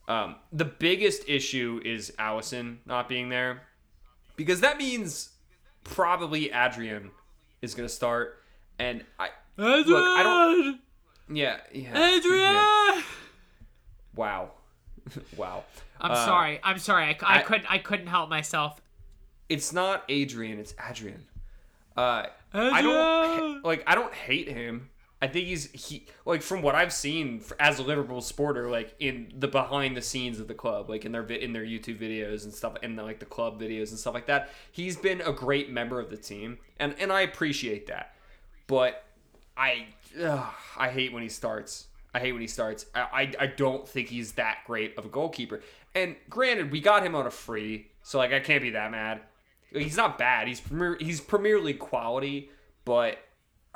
Um, 0.09 0.37
the 0.53 0.65
biggest 0.65 1.29
issue 1.29 1.81
is 1.85 2.13
Alisson 2.19 2.79
not 2.87 3.09
being 3.09 3.29
there 3.29 3.63
because 4.37 4.61
that 4.61 4.77
means 4.79 5.31
probably 5.85 6.51
Adrian 6.53 7.11
is 7.63 7.75
gonna 7.75 7.89
start, 7.89 8.43
and 8.79 9.05
I 9.19 9.29
look 9.57 9.87
I 9.89 10.23
don't 10.23 10.81
yeah 11.29 11.59
yeah 11.73 12.09
Adrian. 12.17 12.53
yeah. 12.53 13.03
wow 14.15 14.51
wow 15.37 15.65
I'm 16.01 16.11
Uh, 16.13 16.25
sorry. 16.27 16.61
I'm 16.63 16.79
sorry. 16.79 17.05
I, 17.05 17.17
I, 17.23 17.39
I- 17.39 17.43
couldn't. 17.43 17.71
I 17.71 17.79
couldn't 17.79 18.09
help 18.09 18.29
myself. 18.29 18.81
it's 19.49 19.73
not 19.73 20.05
Adrian, 20.09 20.59
it's 20.59 20.75
Adrian. 20.91 21.25
Uh, 21.97 22.27
I 22.53 22.83
don't 22.83 23.63
like. 23.65 23.83
I 23.87 23.95
don't 23.95 24.13
hate 24.13 24.49
him. 24.49 24.91
I 25.21 25.29
think 25.29 25.47
he's 25.47 25.71
he 25.73 26.07
like 26.27 26.43
from 26.43 26.61
what 26.61 26.75
I've 26.75 26.93
seen 26.93 27.43
as 27.59 27.79
a 27.79 27.83
Liverpool 27.83 28.21
supporter, 28.21 28.71
like 28.71 28.95
in 28.99 29.33
the 29.39 29.49
behind 29.49 29.97
the 29.97 30.03
scenes 30.03 30.39
of 30.41 30.47
the 30.47 30.55
club, 30.55 30.91
like 30.91 31.07
in 31.07 31.13
their 31.13 31.25
in 31.25 31.55
their 31.55 31.65
YouTube 31.65 31.99
videos 31.99 32.45
and 32.45 32.53
stuff, 32.53 32.77
and 32.83 32.97
like 32.97 33.19
the 33.19 33.27
club 33.27 33.59
videos 33.59 33.91
and 33.91 33.99
stuff 33.99 34.13
like 34.13 34.27
that. 34.27 34.51
He's 34.73 34.97
been 34.97 35.23
a 35.23 35.33
great 35.33 35.71
member 35.71 36.01
of 36.01 36.11
the 36.11 36.19
team, 36.19 36.59
and 36.79 36.95
and 36.99 37.11
I 37.11 37.23
appreciate 37.23 37.87
that. 37.87 38.15
But 38.67 39.05
I 39.57 39.87
ugh, 40.23 40.53
I 40.77 40.91
hate 40.91 41.15
when 41.15 41.23
he 41.23 41.31
starts. 41.31 41.87
I 42.13 42.21
hate 42.21 42.33
when 42.33 42.43
he 42.43 42.49
starts. 42.49 42.85
I, 42.95 43.01
I 43.01 43.33
I 43.41 43.47
don't 43.47 43.89
think 43.89 44.09
he's 44.09 44.33
that 44.33 44.59
great 44.67 44.99
of 44.99 45.07
a 45.07 45.09
goalkeeper. 45.09 45.63
And 45.95 46.17
granted, 46.29 46.71
we 46.71 46.83
got 46.83 47.07
him 47.07 47.15
on 47.15 47.27
a 47.27 47.31
free, 47.31 47.89
so 48.03 48.19
like 48.19 48.35
I 48.35 48.41
can't 48.41 48.61
be 48.61 48.71
that 48.71 48.91
mad. 48.91 49.23
He's 49.71 49.97
not 49.97 50.19
bad. 50.19 50.47
He's 50.47 50.61
premier, 50.61 50.99
he's 51.01 51.23
Premier 51.23 51.59
League 51.59 51.79
quality, 51.79 52.51
but 52.85 53.19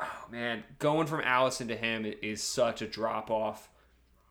oh 0.01 0.25
man, 0.31 0.65
going 0.79 1.07
from 1.07 1.23
Alisson 1.23 1.69
to 1.69 1.77
him 1.77 2.07
is 2.23 2.43
such 2.43 2.83
a 2.83 2.87
drop 2.87 3.31
off. 3.31 3.69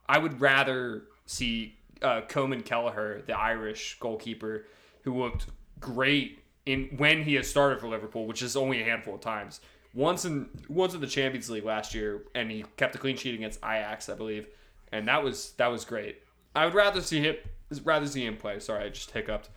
I 0.08 0.18
would 0.18 0.42
rather 0.42 1.04
see 1.26 1.78
uh, 2.02 2.22
Coman 2.22 2.62
Kelleher, 2.62 3.22
the 3.26 3.38
Irish 3.38 3.98
goalkeeper, 4.00 4.66
who 5.04 5.22
looked 5.22 5.48
great 5.80 6.40
in 6.66 6.90
when 6.98 7.24
he 7.24 7.36
has 7.36 7.48
started 7.48 7.80
for 7.80 7.88
Liverpool, 7.88 8.26
which 8.26 8.42
is 8.42 8.56
only 8.56 8.82
a 8.82 8.86
handful 8.86 9.16
of 9.16 9.22
times. 9.22 9.62
Once 9.94 10.26
in 10.26 10.50
once 10.68 10.94
in 10.94 11.02
the 11.02 11.08
Champions 11.08 11.50
League 11.50 11.66
last 11.66 11.94
year, 11.94 12.24
and 12.36 12.52
he 12.52 12.64
kept 12.78 12.96
a 12.96 12.98
clean 12.98 13.18
sheet 13.18 13.36
against 13.36 13.60
Ajax, 13.60 14.10
I 14.10 14.16
believe, 14.16 14.48
and 14.92 15.08
that 15.08 15.24
was 15.24 15.52
that 15.58 15.68
was 15.68 15.86
great. 15.86 16.18
I 16.56 16.66
would 16.66 16.74
rather 16.74 17.02
see 17.02 17.22
him 17.22 17.36
rather 17.84 18.06
see 18.06 18.26
him 18.26 18.38
play. 18.38 18.60
Sorry, 18.60 18.86
I 18.86 18.90
just 18.90 19.12
hiccuped. 19.12 19.50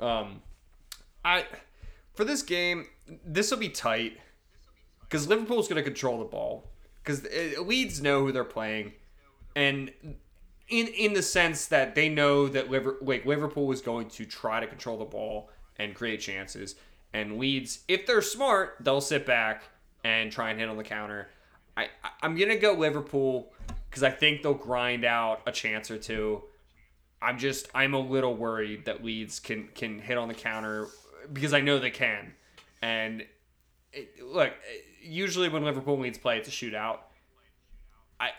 Um, 0.00 0.42
I 1.24 1.46
for 2.14 2.24
this 2.24 2.42
game, 2.42 2.86
this 3.24 3.50
will 3.50 3.58
be 3.58 3.68
tight 3.68 4.18
because 5.08 5.28
Liverpool's 5.28 5.68
going 5.68 5.82
to 5.82 5.82
control 5.82 6.18
the 6.18 6.24
ball 6.24 6.68
because 7.02 7.24
uh, 7.24 7.62
Leeds 7.62 8.02
know 8.02 8.20
who 8.20 8.32
they're 8.32 8.44
playing, 8.44 8.92
and 9.56 9.90
in 10.68 10.86
in 10.88 11.14
the 11.14 11.22
sense 11.22 11.66
that 11.66 11.94
they 11.94 12.08
know 12.08 12.48
that 12.48 12.70
Liver, 12.70 12.96
like 13.00 13.24
Liverpool 13.24 13.72
is 13.72 13.80
going 13.80 14.08
to 14.10 14.26
try 14.26 14.60
to 14.60 14.66
control 14.66 14.98
the 14.98 15.04
ball 15.04 15.50
and 15.78 15.94
create 15.94 16.20
chances, 16.20 16.74
and 17.12 17.38
Leeds, 17.38 17.80
if 17.88 18.06
they're 18.06 18.22
smart, 18.22 18.76
they'll 18.80 19.00
sit 19.00 19.24
back 19.24 19.62
and 20.04 20.30
try 20.30 20.50
and 20.50 20.60
hit 20.60 20.68
on 20.68 20.76
the 20.76 20.84
counter. 20.84 21.28
I 21.76 21.88
I'm 22.22 22.36
gonna 22.36 22.58
go 22.58 22.72
Liverpool 22.74 23.52
because 23.88 24.02
I 24.02 24.10
think 24.10 24.42
they'll 24.42 24.54
grind 24.54 25.04
out 25.04 25.40
a 25.46 25.52
chance 25.52 25.90
or 25.90 25.98
two. 25.98 26.42
I'm 27.22 27.38
just 27.38 27.68
I'm 27.74 27.94
a 27.94 28.00
little 28.00 28.36
worried 28.36 28.84
that 28.84 29.02
Leeds 29.02 29.40
can 29.40 29.68
can 29.74 29.98
hit 29.98 30.18
on 30.18 30.28
the 30.28 30.34
counter 30.34 30.88
because 31.32 31.54
I 31.54 31.60
know 31.60 31.78
they 31.78 31.90
can, 31.90 32.34
and 32.82 33.24
it, 33.92 34.22
look, 34.22 34.52
usually 35.00 35.48
when 35.48 35.64
Liverpool 35.64 35.94
and 35.94 36.02
Leeds 36.02 36.18
play, 36.18 36.38
it's 36.38 36.48
a 36.48 36.50
shootout. 36.50 36.98
I 38.20 38.30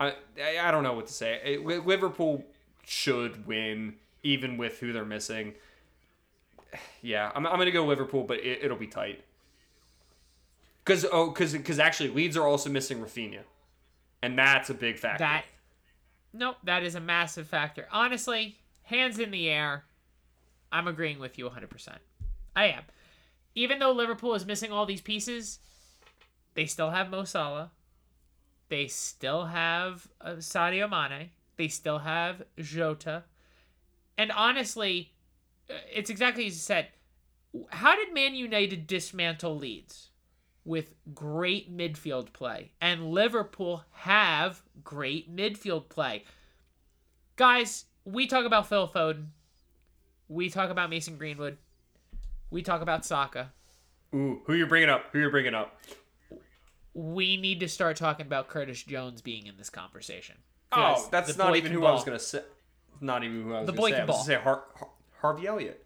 I 0.00 0.14
I 0.60 0.70
don't 0.70 0.82
know 0.82 0.94
what 0.94 1.06
to 1.06 1.12
say. 1.12 1.58
Liverpool 1.58 2.44
should 2.84 3.46
win 3.46 3.94
even 4.22 4.56
with 4.56 4.78
who 4.78 4.92
they're 4.92 5.04
missing. 5.04 5.54
Yeah, 7.02 7.30
I'm, 7.34 7.46
I'm 7.46 7.58
gonna 7.58 7.70
go 7.70 7.84
Liverpool, 7.84 8.24
but 8.24 8.38
it, 8.38 8.60
it'll 8.62 8.76
be 8.76 8.86
tight. 8.86 9.24
Because 10.84 11.06
oh, 11.10 11.28
because 11.30 11.52
because 11.52 11.78
actually 11.78 12.10
Leeds 12.10 12.36
are 12.36 12.46
also 12.46 12.68
missing 12.70 12.98
Raphinha, 12.98 13.40
and 14.22 14.38
that's 14.38 14.70
a 14.70 14.74
big 14.74 14.98
factor. 14.98 15.24
That 15.24 15.44
nope, 16.32 16.56
that 16.64 16.82
is 16.82 16.94
a 16.94 17.00
massive 17.00 17.46
factor. 17.46 17.86
Honestly, 17.92 18.58
hands 18.82 19.18
in 19.18 19.30
the 19.30 19.48
air. 19.48 19.84
I'm 20.72 20.88
agreeing 20.88 21.20
with 21.20 21.38
you 21.38 21.48
100%. 21.48 21.88
I 22.56 22.64
am. 22.66 22.82
Even 23.54 23.78
though 23.78 23.92
Liverpool 23.92 24.34
is 24.34 24.46
missing 24.46 24.72
all 24.72 24.86
these 24.86 25.00
pieces, 25.00 25.60
they 26.54 26.66
still 26.66 26.90
have 26.90 27.10
Mo 27.10 27.24
Salah. 27.24 27.70
They 28.68 28.86
still 28.88 29.46
have 29.46 30.08
uh, 30.20 30.32
Sadio 30.36 30.88
Mane. 30.88 31.30
They 31.56 31.68
still 31.68 31.98
have 31.98 32.42
Jota. 32.58 33.24
And 34.18 34.32
honestly, 34.32 35.12
uh, 35.70 35.74
it's 35.92 36.10
exactly 36.10 36.46
as 36.46 36.54
you 36.54 36.60
said. 36.60 36.88
How 37.70 37.94
did 37.94 38.12
Man 38.12 38.34
United 38.34 38.86
dismantle 38.86 39.56
Leeds? 39.56 40.10
With 40.64 40.94
great 41.14 41.76
midfield 41.76 42.32
play. 42.32 42.72
And 42.80 43.10
Liverpool 43.10 43.84
have 43.90 44.62
great 44.82 45.34
midfield 45.34 45.88
play. 45.90 46.24
Guys, 47.36 47.84
we 48.04 48.26
talk 48.26 48.46
about 48.46 48.68
Phil 48.68 48.88
Foden. 48.88 49.26
We 50.28 50.48
talk 50.48 50.70
about 50.70 50.88
Mason 50.88 51.18
Greenwood. 51.18 51.58
We 52.54 52.62
talk 52.62 52.82
about 52.82 53.04
Saka. 53.04 53.52
Ooh, 54.14 54.40
who 54.44 54.54
you're 54.54 54.68
bringing 54.68 54.88
up? 54.88 55.06
Who 55.10 55.18
you're 55.18 55.32
bringing 55.32 55.54
up? 55.54 55.76
We 56.94 57.36
need 57.36 57.58
to 57.58 57.68
start 57.68 57.96
talking 57.96 58.26
about 58.26 58.46
Curtis 58.46 58.80
Jones 58.80 59.20
being 59.22 59.48
in 59.48 59.56
this 59.56 59.70
conversation. 59.70 60.36
Oh, 60.70 61.08
that's 61.10 61.36
not 61.36 61.56
even 61.56 61.72
who 61.72 61.80
ball. 61.80 61.88
I 61.88 61.92
was 61.94 62.04
gonna 62.04 62.20
say. 62.20 62.42
Not 63.00 63.24
even 63.24 63.42
who 63.42 63.54
I 63.54 63.62
was 63.62 63.66
the 63.66 63.72
gonna 63.72 63.88
say. 63.90 64.00
I 64.00 64.04
was 64.04 64.14
gonna 64.14 64.24
say 64.24 64.34
Har- 64.36 64.62
Har- 64.76 64.90
Harvey 65.20 65.48
Elliott. 65.48 65.84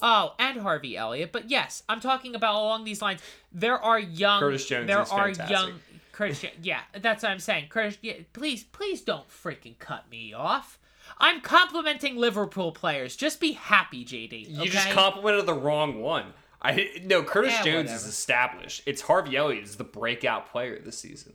Oh, 0.00 0.34
and 0.38 0.60
Harvey 0.60 0.96
Elliott. 0.96 1.32
But 1.32 1.50
yes, 1.50 1.82
I'm 1.88 1.98
talking 1.98 2.36
about 2.36 2.54
along 2.54 2.84
these 2.84 3.02
lines. 3.02 3.20
There 3.50 3.80
are 3.80 3.98
young. 3.98 4.38
Curtis 4.38 4.64
Jones. 4.64 4.86
There 4.86 5.00
are 5.00 5.06
fantastic. 5.06 5.50
young. 5.50 5.72
Curtis. 6.12 6.44
yeah, 6.62 6.82
that's 7.00 7.24
what 7.24 7.32
I'm 7.32 7.40
saying. 7.40 7.66
Curtis. 7.68 7.98
Yeah, 8.00 8.14
please, 8.32 8.62
please 8.62 9.00
don't 9.00 9.28
freaking 9.28 9.76
cut 9.80 10.08
me 10.08 10.32
off. 10.32 10.78
I'm 11.18 11.40
complimenting 11.40 12.16
Liverpool 12.16 12.72
players. 12.72 13.16
Just 13.16 13.40
be 13.40 13.52
happy, 13.52 14.04
JD. 14.04 14.52
Okay? 14.52 14.64
You 14.64 14.70
just 14.70 14.90
complimented 14.90 15.46
the 15.46 15.54
wrong 15.54 16.00
one. 16.00 16.34
I 16.60 17.00
no 17.04 17.22
Curtis 17.22 17.52
yeah, 17.52 17.62
Jones 17.62 17.76
whatever. 17.76 17.96
is 17.96 18.06
established. 18.06 18.82
It's 18.86 19.02
Harvey 19.02 19.36
Elliott 19.36 19.64
is 19.64 19.76
the 19.76 19.84
breakout 19.84 20.50
player 20.50 20.78
this 20.78 20.98
season. 20.98 21.34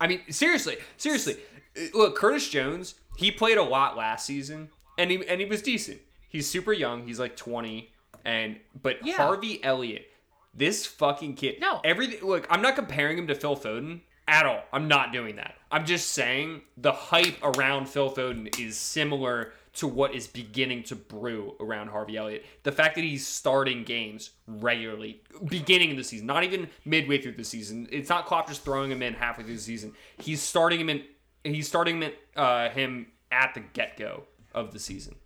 I 0.00 0.06
mean, 0.06 0.20
seriously, 0.30 0.76
seriously. 0.96 1.36
Uh, 1.76 1.86
look, 1.92 2.16
Curtis 2.16 2.48
Jones, 2.48 2.94
he 3.16 3.30
played 3.30 3.58
a 3.58 3.62
lot 3.62 3.96
last 3.96 4.26
season 4.26 4.70
and 4.96 5.10
he 5.10 5.26
and 5.26 5.40
he 5.40 5.46
was 5.46 5.62
decent. 5.62 6.00
He's 6.28 6.48
super 6.48 6.72
young. 6.72 7.06
He's 7.06 7.18
like 7.18 7.36
20 7.36 7.90
and 8.24 8.58
but 8.80 9.04
yeah. 9.04 9.16
Harvey 9.16 9.62
Elliott, 9.64 10.06
this 10.54 10.86
fucking 10.86 11.34
kid. 11.34 11.60
No. 11.60 11.80
Everything 11.84 12.26
look, 12.26 12.46
I'm 12.48 12.62
not 12.62 12.76
comparing 12.76 13.18
him 13.18 13.26
to 13.26 13.34
Phil 13.34 13.56
Foden 13.56 14.00
at 14.30 14.46
all. 14.46 14.62
I'm 14.72 14.88
not 14.88 15.12
doing 15.12 15.36
that. 15.36 15.56
I'm 15.72 15.84
just 15.84 16.10
saying 16.10 16.62
the 16.76 16.92
hype 16.92 17.36
around 17.42 17.88
Phil 17.88 18.10
Foden 18.10 18.58
is 18.58 18.78
similar 18.78 19.52
to 19.74 19.88
what 19.88 20.14
is 20.14 20.26
beginning 20.26 20.84
to 20.84 20.96
brew 20.96 21.54
around 21.60 21.88
Harvey 21.88 22.16
Elliott. 22.16 22.46
The 22.62 22.72
fact 22.72 22.94
that 22.94 23.02
he's 23.02 23.26
starting 23.26 23.82
games 23.82 24.30
regularly, 24.46 25.20
beginning 25.46 25.90
of 25.90 25.96
the 25.96 26.04
season, 26.04 26.26
not 26.26 26.44
even 26.44 26.68
midway 26.84 27.20
through 27.20 27.32
the 27.32 27.44
season. 27.44 27.88
It's 27.90 28.08
not 28.08 28.26
Klopp 28.26 28.48
just 28.48 28.62
throwing 28.62 28.90
him 28.90 29.02
in 29.02 29.14
halfway 29.14 29.44
through 29.44 29.56
the 29.56 29.60
season. 29.60 29.92
He's 30.18 30.40
starting 30.40 30.80
him 30.80 30.88
in. 30.88 31.02
He's 31.42 31.66
starting 31.66 32.02
him, 32.02 32.12
uh, 32.36 32.68
him 32.70 33.08
at 33.32 33.54
the 33.54 33.60
get 33.60 33.96
go 33.96 34.24
of 34.54 34.72
the 34.72 34.78
season, 34.78 35.16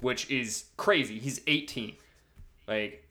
which 0.00 0.30
is 0.30 0.66
crazy. 0.76 1.18
He's 1.18 1.40
18. 1.46 1.96
Like, 2.68 3.08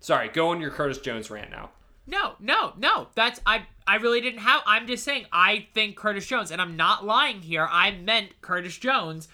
sorry, 0.00 0.28
go 0.28 0.48
on 0.48 0.60
your 0.60 0.70
Curtis 0.70 0.98
Jones 0.98 1.30
rant 1.30 1.50
now. 1.50 1.70
No, 2.06 2.34
no, 2.38 2.72
no. 2.76 3.08
That's 3.14 3.40
I 3.46 3.66
I 3.86 3.96
really 3.96 4.20
didn't 4.20 4.40
have 4.40 4.62
I'm 4.66 4.86
just 4.86 5.04
saying 5.04 5.26
I 5.32 5.66
think 5.74 5.96
Curtis 5.96 6.26
Jones 6.26 6.50
and 6.50 6.60
I'm 6.60 6.76
not 6.76 7.04
lying 7.04 7.40
here. 7.40 7.68
I 7.70 7.92
meant 7.92 8.40
Curtis 8.40 8.76
Jones 8.76 9.28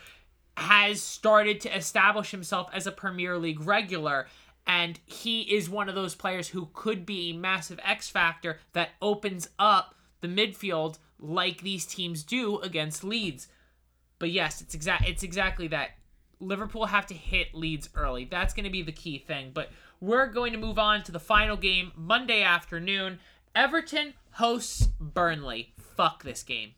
has 0.56 1.02
started 1.02 1.60
to 1.62 1.76
establish 1.76 2.30
himself 2.30 2.68
as 2.72 2.86
a 2.86 2.92
Premier 2.92 3.38
League 3.38 3.60
regular 3.60 4.26
and 4.66 5.00
he 5.06 5.42
is 5.42 5.70
one 5.70 5.88
of 5.88 5.94
those 5.94 6.14
players 6.14 6.48
who 6.48 6.68
could 6.74 7.04
be 7.04 7.30
a 7.30 7.36
massive 7.36 7.80
X 7.84 8.08
factor 8.08 8.58
that 8.72 8.90
opens 9.02 9.48
up 9.58 9.94
the 10.20 10.28
midfield 10.28 10.98
like 11.18 11.62
these 11.62 11.86
teams 11.86 12.22
do 12.22 12.58
against 12.60 13.02
Leeds. 13.02 13.48
But 14.18 14.30
yes, 14.30 14.60
it's 14.60 14.74
exact 14.74 15.08
it's 15.08 15.22
exactly 15.22 15.68
that. 15.68 15.90
Liverpool 16.42 16.86
have 16.86 17.06
to 17.06 17.14
hit 17.14 17.54
Leeds 17.54 17.90
early. 17.94 18.24
That's 18.24 18.54
going 18.54 18.64
to 18.64 18.70
be 18.70 18.82
the 18.82 18.92
key 18.92 19.18
thing. 19.18 19.50
But 19.52 19.70
we're 20.00 20.26
going 20.26 20.52
to 20.52 20.58
move 20.58 20.78
on 20.78 21.02
to 21.04 21.12
the 21.12 21.20
final 21.20 21.56
game 21.56 21.92
Monday 21.96 22.42
afternoon. 22.42 23.18
Everton 23.54 24.14
hosts 24.32 24.88
Burnley. 25.00 25.72
Fuck 25.96 26.22
this 26.22 26.42
game. 26.42 26.72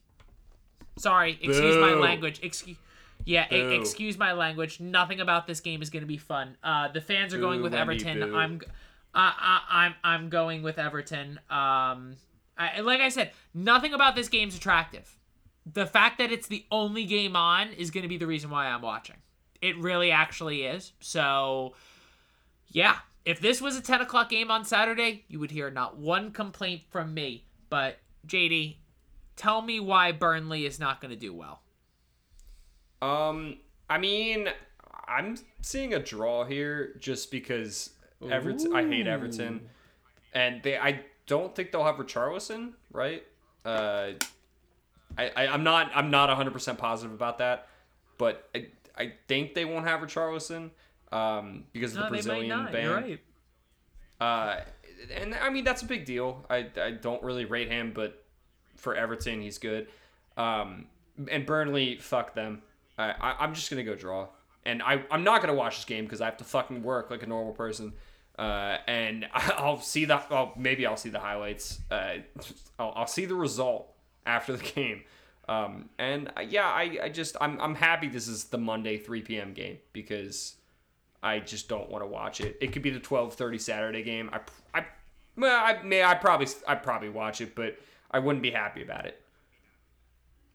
Sorry, 0.98 1.32
excuse 1.40 1.76
Boo. 1.76 1.80
my 1.80 1.92
language. 1.92 2.40
Excuse 2.42 2.76
yeah, 3.24 3.46
a- 3.50 3.80
excuse 3.80 4.18
my 4.18 4.32
language. 4.32 4.80
Nothing 4.80 5.20
about 5.20 5.46
this 5.46 5.60
game 5.60 5.82
is 5.82 5.90
going 5.90 6.02
to 6.02 6.08
be 6.08 6.16
fun. 6.16 6.56
Uh, 6.62 6.88
the 6.88 7.00
fans 7.00 7.32
are 7.32 7.36
boo, 7.36 7.42
going 7.42 7.62
with 7.62 7.72
Wendy, 7.72 7.94
Everton. 8.04 8.20
Boo. 8.20 8.36
I'm, 8.36 8.60
I, 9.14 9.32
I, 9.38 9.84
I'm, 9.84 9.94
I'm 10.02 10.28
going 10.28 10.62
with 10.62 10.78
Everton. 10.78 11.38
Um, 11.48 12.16
I, 12.58 12.80
like 12.82 13.00
I 13.00 13.08
said, 13.08 13.30
nothing 13.54 13.94
about 13.94 14.16
this 14.16 14.28
game's 14.28 14.56
attractive. 14.56 15.16
The 15.72 15.86
fact 15.86 16.18
that 16.18 16.32
it's 16.32 16.48
the 16.48 16.64
only 16.70 17.04
game 17.04 17.36
on 17.36 17.72
is 17.72 17.90
going 17.90 18.02
to 18.02 18.08
be 18.08 18.18
the 18.18 18.26
reason 18.26 18.50
why 18.50 18.66
I'm 18.66 18.82
watching. 18.82 19.16
It 19.60 19.78
really 19.78 20.10
actually 20.10 20.64
is. 20.64 20.92
So, 20.98 21.74
yeah, 22.68 22.96
if 23.24 23.40
this 23.40 23.60
was 23.60 23.76
a 23.76 23.80
10 23.80 24.00
o'clock 24.00 24.30
game 24.30 24.50
on 24.50 24.64
Saturday, 24.64 25.24
you 25.28 25.38
would 25.38 25.50
hear 25.50 25.70
not 25.70 25.96
one 25.96 26.32
complaint 26.32 26.82
from 26.90 27.14
me. 27.14 27.44
But, 27.70 27.98
JD, 28.26 28.76
tell 29.36 29.62
me 29.62 29.80
why 29.80 30.12
Burnley 30.12 30.66
is 30.66 30.78
not 30.78 31.00
going 31.00 31.10
to 31.10 31.16
do 31.16 31.32
well. 31.32 31.62
Um, 33.00 33.58
I 33.88 33.98
mean, 33.98 34.48
I'm 35.08 35.36
seeing 35.60 35.94
a 35.94 35.98
draw 35.98 36.44
here 36.44 36.94
just 36.98 37.30
because 37.30 37.90
Everton. 38.30 38.74
I 38.74 38.86
hate 38.86 39.06
Everton, 39.06 39.68
and 40.32 40.62
they. 40.62 40.78
I 40.78 41.00
don't 41.26 41.54
think 41.54 41.72
they'll 41.72 41.84
have 41.84 41.96
Richarlison, 41.96 42.74
right? 42.92 43.24
Uh, 43.64 44.12
I, 45.18 45.30
I 45.36 45.46
I'm 45.48 45.64
not 45.64 45.90
I'm 45.94 46.10
not 46.10 46.28
100 46.28 46.52
percent 46.52 46.78
positive 46.78 47.12
about 47.12 47.38
that, 47.38 47.68
but 48.18 48.48
I 48.54 48.68
I 48.96 49.14
think 49.28 49.54
they 49.54 49.64
won't 49.64 49.86
have 49.86 50.00
Richarlison 50.00 50.70
um, 51.12 51.64
because 51.72 51.92
of 51.92 51.98
no, 51.98 52.04
the 52.04 52.10
Brazilian 52.10 52.66
ban. 52.72 52.84
You're 52.84 52.94
right. 52.94 53.20
Uh, 54.20 54.60
and 55.14 55.34
I 55.34 55.50
mean 55.50 55.64
that's 55.64 55.82
a 55.82 55.86
big 55.86 56.04
deal. 56.04 56.44
I, 56.48 56.66
I 56.80 56.92
don't 56.92 57.22
really 57.22 57.44
rate 57.44 57.68
him, 57.68 57.92
but 57.94 58.24
for 58.76 58.94
Everton 58.94 59.42
he's 59.42 59.58
good. 59.58 59.88
Um, 60.36 60.86
and 61.30 61.44
Burnley, 61.44 61.98
fuck 61.98 62.34
them. 62.34 62.62
I, 62.98 63.10
I 63.20 63.44
am 63.44 63.54
just 63.54 63.70
gonna 63.70 63.84
go 63.84 63.94
draw, 63.94 64.28
and 64.64 64.82
I 64.82 65.02
I'm 65.10 65.24
not 65.24 65.40
gonna 65.40 65.54
watch 65.54 65.76
this 65.76 65.84
game 65.84 66.04
because 66.04 66.20
I 66.20 66.26
have 66.26 66.36
to 66.38 66.44
fucking 66.44 66.82
work 66.82 67.10
like 67.10 67.22
a 67.22 67.26
normal 67.26 67.52
person. 67.52 67.92
Uh, 68.38 68.78
and 68.86 69.26
I'll 69.34 69.80
see 69.80 70.04
the 70.04 70.22
well, 70.30 70.52
maybe 70.56 70.86
I'll 70.86 70.96
see 70.96 71.10
the 71.10 71.20
highlights. 71.20 71.80
Uh, 71.90 72.18
I'll, 72.78 72.92
I'll 72.96 73.06
see 73.06 73.24
the 73.24 73.34
result 73.34 73.92
after 74.24 74.56
the 74.56 74.64
game. 74.74 75.02
Um, 75.48 75.88
and 75.98 76.30
uh, 76.36 76.40
yeah, 76.40 76.68
I, 76.68 76.98
I 77.04 77.08
just 77.08 77.36
I'm 77.40 77.60
I'm 77.60 77.74
happy 77.74 78.08
this 78.08 78.28
is 78.28 78.44
the 78.44 78.58
Monday 78.58 78.96
3 78.96 79.22
p.m. 79.22 79.52
game 79.52 79.78
because 79.92 80.54
I 81.22 81.38
just 81.38 81.68
don't 81.68 81.88
want 81.88 82.02
to 82.02 82.08
watch 82.08 82.40
it. 82.40 82.56
It 82.60 82.72
could 82.72 82.82
be 82.82 82.90
the 82.90 83.00
12:30 83.00 83.60
Saturday 83.60 84.02
game. 84.02 84.30
I 84.32 84.40
I 84.74 84.86
well, 85.36 85.64
I 85.64 85.82
may 85.82 86.02
I 86.02 86.14
probably 86.14 86.48
I 86.66 86.74
probably 86.74 87.08
watch 87.08 87.40
it, 87.40 87.54
but 87.54 87.78
I 88.10 88.18
wouldn't 88.18 88.42
be 88.42 88.50
happy 88.50 88.82
about 88.82 89.06
it. 89.06 89.20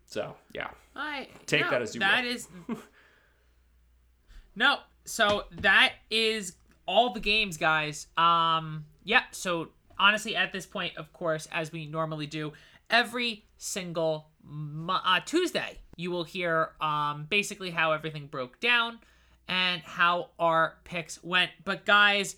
So, 0.05 0.35
yeah. 0.53 0.69
I 0.95 1.27
Take 1.45 1.61
no, 1.61 1.69
that 1.71 1.81
as 1.81 1.93
you 1.93 1.99
That 1.99 2.23
will. 2.23 2.31
is 2.31 2.47
No, 4.55 4.79
so 5.05 5.45
that 5.51 5.93
is 6.09 6.55
all 6.87 7.13
the 7.13 7.19
games, 7.19 7.57
guys. 7.57 8.07
Um 8.17 8.85
yeah, 9.03 9.23
so 9.31 9.69
honestly 9.97 10.35
at 10.35 10.51
this 10.51 10.65
point, 10.65 10.97
of 10.97 11.11
course, 11.13 11.47
as 11.51 11.71
we 11.71 11.87
normally 11.87 12.27
do, 12.27 12.53
every 12.89 13.45
single 13.57 14.27
uh, 14.89 15.19
Tuesday, 15.25 15.79
you 15.95 16.11
will 16.11 16.23
hear 16.23 16.71
um 16.81 17.25
basically 17.29 17.71
how 17.71 17.91
everything 17.93 18.27
broke 18.27 18.59
down 18.59 18.99
and 19.47 19.81
how 19.81 20.29
our 20.39 20.77
picks 20.83 21.23
went. 21.23 21.51
But 21.63 21.85
guys, 21.85 22.35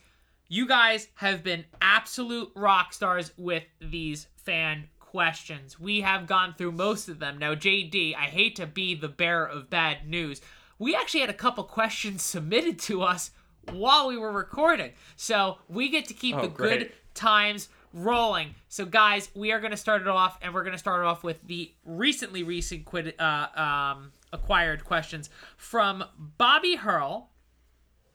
you 0.48 0.68
guys 0.68 1.08
have 1.16 1.44
been 1.44 1.66
absolute 1.82 2.52
rock 2.56 2.94
stars 2.94 3.32
with 3.38 3.64
these 3.82 4.28
fan 4.38 4.88
questions. 5.00 5.80
We 5.80 6.02
have 6.02 6.28
gone 6.28 6.54
through 6.58 6.74
most 6.74 7.10
of 7.10 7.20
them. 7.20 7.38
Now, 7.38 7.56
JD, 7.56 8.16
I 8.16 8.26
hate 8.26 8.56
to 8.58 8.68
be 8.68 8.96
the 8.96 9.08
bearer 9.08 9.46
of 9.46 9.70
bad 9.70 10.08
news. 10.08 10.42
We 10.78 10.96
actually 10.96 11.22
had 11.22 11.30
a 11.30 11.34
couple 11.34 11.64
questions 11.64 12.22
submitted 12.24 12.80
to 12.82 13.02
us 13.02 13.32
while 13.72 14.08
we 14.08 14.18
were 14.18 14.32
recording. 14.32 14.92
So 15.16 15.58
we 15.68 15.90
get 15.90 16.06
to 16.06 16.14
keep 16.14 16.36
Oh, 16.36 16.42
the 16.42 16.48
good 16.48 16.92
times 17.14 17.70
rolling. 17.94 18.54
So, 18.70 18.86
guys, 18.86 19.30
we 19.36 19.52
are 19.52 19.60
going 19.60 19.72
to 19.72 19.78
start 19.78 20.02
it 20.04 20.08
off, 20.08 20.38
and 20.42 20.54
we're 20.54 20.64
going 20.64 20.74
to 20.74 20.80
start 20.80 21.02
it 21.02 21.08
off 21.08 21.24
with 21.24 21.42
the 21.48 21.72
recently 21.86 22.44
recent 22.44 22.86
quid, 22.86 23.16
uh, 23.20 23.48
um, 23.56 24.12
acquired 24.32 24.86
questions 24.86 25.30
from 25.58 26.04
Bobby 26.18 26.76
Hurl. 26.76 27.32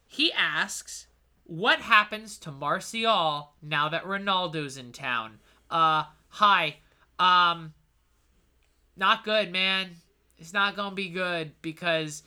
He 0.06 0.32
asks, 0.32 1.06
"What 1.44 1.80
happens 1.80 2.38
to 2.38 2.50
Martial 2.50 3.54
now 3.60 3.88
that 3.88 4.04
Ronaldo's 4.04 4.76
in 4.76 4.92
town?" 4.92 5.40
Uh, 5.70 6.04
hi. 6.28 6.78
Um, 7.18 7.74
not 8.96 9.24
good, 9.24 9.50
man. 9.50 9.96
It's 10.38 10.52
not 10.52 10.76
gonna 10.76 10.94
be 10.94 11.08
good 11.08 11.52
because 11.62 12.22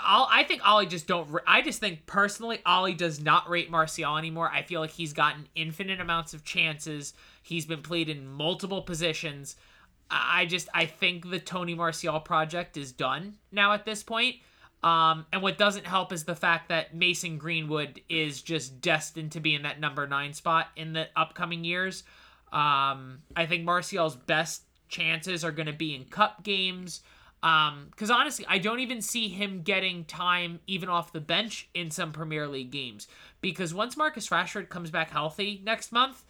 I'll, 0.00 0.28
I 0.30 0.44
think 0.44 0.62
Ole 0.66 0.86
just 0.86 1.06
don't. 1.06 1.28
I 1.46 1.62
just 1.62 1.80
think 1.80 2.06
personally, 2.06 2.60
Ole 2.66 2.94
does 2.94 3.20
not 3.20 3.48
rate 3.48 3.70
Martial 3.70 4.16
anymore. 4.16 4.50
I 4.50 4.62
feel 4.62 4.80
like 4.80 4.90
he's 4.90 5.12
gotten 5.12 5.48
infinite 5.54 6.00
amounts 6.00 6.34
of 6.34 6.44
chances. 6.44 7.14
He's 7.42 7.66
been 7.66 7.82
played 7.82 8.08
in 8.08 8.26
multiple 8.26 8.82
positions. 8.82 9.56
I 10.12 10.46
just 10.46 10.68
I 10.74 10.86
think 10.86 11.30
the 11.30 11.40
Tony 11.40 11.74
Martial 11.74 12.20
project 12.20 12.76
is 12.76 12.92
done 12.92 13.38
now 13.50 13.72
at 13.72 13.84
this 13.84 14.02
point. 14.02 14.36
Um, 14.82 15.26
and 15.32 15.42
what 15.42 15.58
doesn't 15.58 15.86
help 15.86 16.12
is 16.12 16.24
the 16.24 16.34
fact 16.34 16.68
that 16.68 16.94
Mason 16.94 17.38
Greenwood 17.38 18.00
is 18.08 18.42
just 18.42 18.80
destined 18.80 19.32
to 19.32 19.40
be 19.40 19.54
in 19.54 19.62
that 19.62 19.80
number 19.80 20.06
nine 20.08 20.34
spot 20.34 20.68
in 20.76 20.92
the 20.92 21.06
upcoming 21.14 21.64
years. 21.64 22.02
Um, 22.52 23.20
I 23.36 23.46
think 23.46 23.64
Martial's 23.64 24.16
best 24.16 24.62
chances 24.88 25.44
are 25.44 25.52
going 25.52 25.66
to 25.66 25.72
be 25.72 25.94
in 25.94 26.04
cup 26.04 26.42
games. 26.42 27.00
Because 27.40 28.10
honestly, 28.10 28.44
I 28.48 28.58
don't 28.58 28.80
even 28.80 29.02
see 29.02 29.28
him 29.28 29.62
getting 29.62 30.04
time 30.04 30.60
even 30.66 30.88
off 30.88 31.12
the 31.12 31.20
bench 31.20 31.68
in 31.74 31.90
some 31.90 32.12
Premier 32.12 32.46
League 32.46 32.70
games. 32.70 33.08
Because 33.40 33.74
once 33.74 33.96
Marcus 33.96 34.28
Rashford 34.28 34.68
comes 34.68 34.90
back 34.90 35.10
healthy 35.10 35.60
next 35.64 35.90
month, 35.90 36.24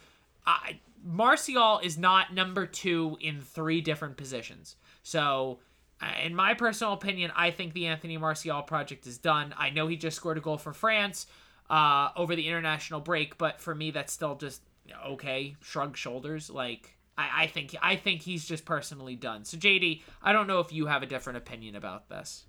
I, 0.45 0.79
Martial 1.03 1.79
is 1.83 1.97
not 1.97 2.33
number 2.33 2.65
two 2.65 3.17
in 3.19 3.41
three 3.41 3.81
different 3.81 4.17
positions. 4.17 4.77
So, 5.03 5.59
uh, 6.01 6.05
in 6.23 6.33
my 6.35 6.53
personal 6.53 6.93
opinion, 6.93 7.31
I 7.35 7.51
think 7.51 7.73
the 7.73 7.87
Anthony 7.87 8.17
Martial 8.17 8.61
project 8.61 9.05
is 9.05 9.17
done. 9.17 9.53
I 9.57 9.69
know 9.69 9.87
he 9.87 9.97
just 9.97 10.17
scored 10.17 10.37
a 10.37 10.41
goal 10.41 10.57
for 10.57 10.73
France 10.73 11.27
uh, 11.69 12.09
over 12.15 12.35
the 12.35 12.47
international 12.47 12.99
break, 12.99 13.37
but 13.37 13.59
for 13.61 13.75
me, 13.75 13.91
that's 13.91 14.13
still 14.13 14.35
just 14.35 14.61
okay. 15.07 15.55
Shrug 15.61 15.95
shoulders. 15.97 16.49
Like 16.49 16.95
I, 17.17 17.43
I 17.43 17.47
think 17.47 17.75
I 17.81 17.95
think 17.95 18.21
he's 18.21 18.45
just 18.45 18.65
personally 18.65 19.15
done. 19.15 19.45
So 19.45 19.57
JD, 19.57 20.01
I 20.21 20.33
don't 20.33 20.47
know 20.47 20.59
if 20.59 20.73
you 20.73 20.87
have 20.87 21.03
a 21.03 21.05
different 21.05 21.37
opinion 21.37 21.75
about 21.75 22.09
this. 22.09 22.45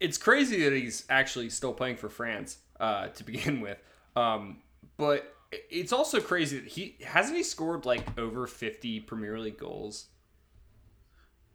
it's 0.00 0.16
crazy 0.16 0.64
that 0.64 0.72
he's 0.72 1.04
actually 1.10 1.50
still 1.50 1.72
playing 1.74 1.96
for 1.96 2.08
France 2.08 2.58
uh, 2.80 3.08
to 3.08 3.24
begin 3.24 3.60
with. 3.66 3.78
Um, 4.16 4.58
but 4.96 5.34
it's 5.52 5.92
also 5.92 6.20
crazy 6.20 6.58
that 6.58 6.68
he 6.68 6.96
hasn't 7.04 7.36
he 7.36 7.42
scored 7.42 7.84
like 7.84 8.18
over 8.18 8.46
50 8.46 9.00
Premier 9.00 9.38
League 9.38 9.58
goals. 9.58 10.06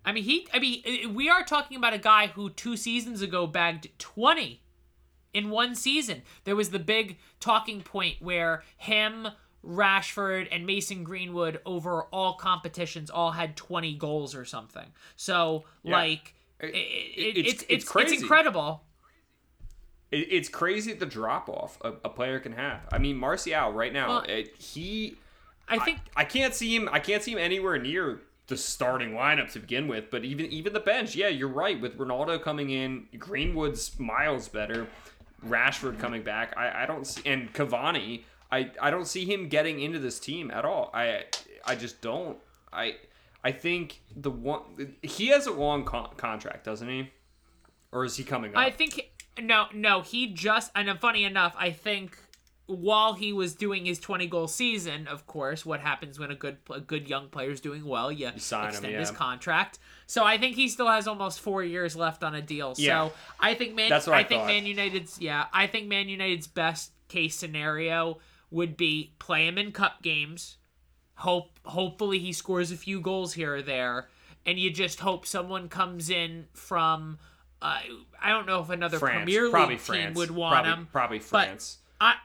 I 0.03 0.11
mean, 0.11 0.23
he. 0.23 0.47
I 0.53 0.59
mean, 0.59 1.15
we 1.15 1.29
are 1.29 1.43
talking 1.43 1.77
about 1.77 1.93
a 1.93 1.97
guy 1.97 2.27
who 2.27 2.51
two 2.51 2.77
seasons 2.77 3.21
ago 3.23 3.47
bagged 3.47 3.89
twenty 3.97 4.61
in 5.33 5.49
one 5.49 5.73
season. 5.73 6.21
There 6.43 6.55
was 6.55 6.69
the 6.69 6.77
big 6.79 7.17
talking 7.39 7.81
point 7.81 8.17
where 8.21 8.61
him, 8.77 9.27
Rashford, 9.65 10.47
and 10.51 10.67
Mason 10.67 11.03
Greenwood 11.03 11.59
over 11.65 12.03
all 12.03 12.35
competitions 12.35 13.09
all 13.09 13.31
had 13.31 13.55
twenty 13.55 13.95
goals 13.95 14.35
or 14.35 14.45
something. 14.45 14.85
So 15.15 15.63
like, 15.83 16.35
it, 16.59 16.67
it, 16.67 16.75
it's- 16.75 17.53
it's, 17.53 17.63
it's 17.63 17.63
it's 17.69 17.83
it's 18.13 18.21
incredible. 18.21 18.83
It, 20.15 20.27
it's 20.31 20.49
crazy 20.49 20.93
the 20.93 21.05
drop 21.05 21.49
off 21.49 21.77
a, 21.81 21.89
a 22.03 22.09
player 22.09 22.39
can 22.39 22.53
have. 22.53 22.81
I 22.91 22.97
mean, 22.97 23.17
Martial 23.17 23.71
right 23.71 23.93
now, 23.93 24.07
Well, 24.07 24.25
it, 24.27 24.55
he 24.57 25.17
I 25.67 25.79
think 25.79 25.99
I 26.15 26.23
can't 26.25 26.53
see 26.53 26.75
him. 26.75 26.89
I 26.91 26.99
can't 26.99 27.23
see 27.23 27.31
him 27.31 27.39
anywhere 27.39 27.77
near 27.77 28.21
the 28.47 28.57
starting 28.57 29.11
lineup 29.11 29.51
to 29.53 29.59
begin 29.59 29.87
with. 29.87 30.11
But 30.11 30.23
even 30.23 30.45
even 30.47 30.73
the 30.73 30.79
bench, 30.79 31.15
yeah, 31.15 31.27
you're 31.27 31.47
right. 31.49 31.79
With 31.79 31.97
Ronaldo 31.97 32.41
coming 32.41 32.69
in, 32.69 33.07
Greenwood's 33.17 33.99
miles 33.99 34.47
better. 34.47 34.87
Rashford 35.45 35.99
coming 35.99 36.23
back, 36.23 36.57
I, 36.57 36.83
I 36.83 36.85
don't 36.87 37.05
see, 37.05 37.21
and 37.25 37.53
Cavani, 37.53 38.23
I, 38.51 38.71
I 38.81 38.89
don't 38.89 39.05
see 39.05 39.25
him 39.25 39.47
getting 39.47 39.79
into 39.79 39.99
this 39.99 40.19
team 40.19 40.49
at 40.49 40.65
all. 40.65 40.89
I 40.93 41.25
I 41.65 41.75
just 41.75 42.01
don't. 42.01 42.37
I 42.73 42.95
I 43.43 43.51
think 43.51 44.01
the 44.15 44.31
one 44.31 44.95
he 45.01 45.27
has 45.27 45.45
a 45.45 45.51
long 45.51 45.85
con- 45.85 46.09
contract, 46.17 46.65
doesn't 46.65 46.89
he? 46.89 47.11
Or 47.91 48.05
is 48.05 48.17
he 48.17 48.23
coming 48.23 48.51
up? 48.51 48.57
I 48.57 48.71
think 48.71 48.99
no, 49.41 49.65
no. 49.73 50.01
He 50.01 50.27
just 50.27 50.71
and 50.75 50.99
funny 50.99 51.23
enough, 51.23 51.55
I 51.57 51.71
think 51.71 52.17
while 52.67 53.13
he 53.13 53.31
was 53.31 53.53
doing 53.53 53.85
his 53.85 53.99
twenty 53.99 54.27
goal 54.27 54.47
season, 54.47 55.07
of 55.07 55.27
course, 55.27 55.65
what 55.65 55.81
happens 55.81 56.17
when 56.17 56.31
a 56.31 56.35
good 56.35 56.57
a 56.71 56.79
good 56.79 57.07
young 57.07 57.29
player's 57.29 57.61
doing 57.61 57.85
well, 57.85 58.11
you, 58.11 58.31
sign 58.37 58.69
him, 58.69 58.69
extend 58.69 58.95
his 58.95 59.11
contract. 59.11 59.79
So 60.07 60.23
I 60.23 60.37
think 60.37 60.55
he 60.55 60.67
still 60.67 60.87
has 60.87 61.07
almost 61.07 61.39
four 61.39 61.63
years 61.63 61.95
left 61.95 62.23
on 62.23 62.33
a 62.33 62.41
deal. 62.41 62.73
Yeah. 62.77 63.07
So 63.07 63.13
I 63.39 63.53
think 63.53 63.75
Man, 63.75 63.89
That's 63.89 64.07
what 64.07 64.15
I 64.15 64.23
think 64.23 64.41
thought. 64.41 64.47
Man 64.47 64.65
United's 64.65 65.19
yeah, 65.19 65.45
I 65.53 65.67
think 65.67 65.87
Man 65.87 66.09
United's 66.09 66.47
best 66.47 66.91
case 67.07 67.35
scenario 67.35 68.19
would 68.49 68.75
be 68.77 69.13
play 69.19 69.47
him 69.47 69.57
in 69.57 69.71
cup 69.71 70.01
games. 70.01 70.57
Hope 71.15 71.59
hopefully 71.65 72.19
he 72.19 72.33
scores 72.33 72.71
a 72.71 72.77
few 72.77 72.99
goals 72.99 73.33
here 73.33 73.55
or 73.55 73.61
there, 73.61 74.07
and 74.45 74.57
you 74.57 74.71
just 74.71 75.01
hope 75.01 75.25
someone 75.25 75.69
comes 75.69 76.09
in 76.09 76.47
from. 76.53 77.19
Uh, 77.65 77.79
I 78.21 78.29
don't 78.29 78.45
know 78.45 78.61
if 78.61 78.69
another 78.69 78.99
France, 78.99 79.23
Premier 79.25 79.43
League 79.45 79.79
France, 79.79 79.87
team 79.87 80.13
would 80.13 80.31
want 80.31 80.53
probably, 80.53 80.71
him. 80.71 80.87
Probably 80.91 81.17
but 81.19 81.27
France. 81.27 81.79
I 81.99 82.15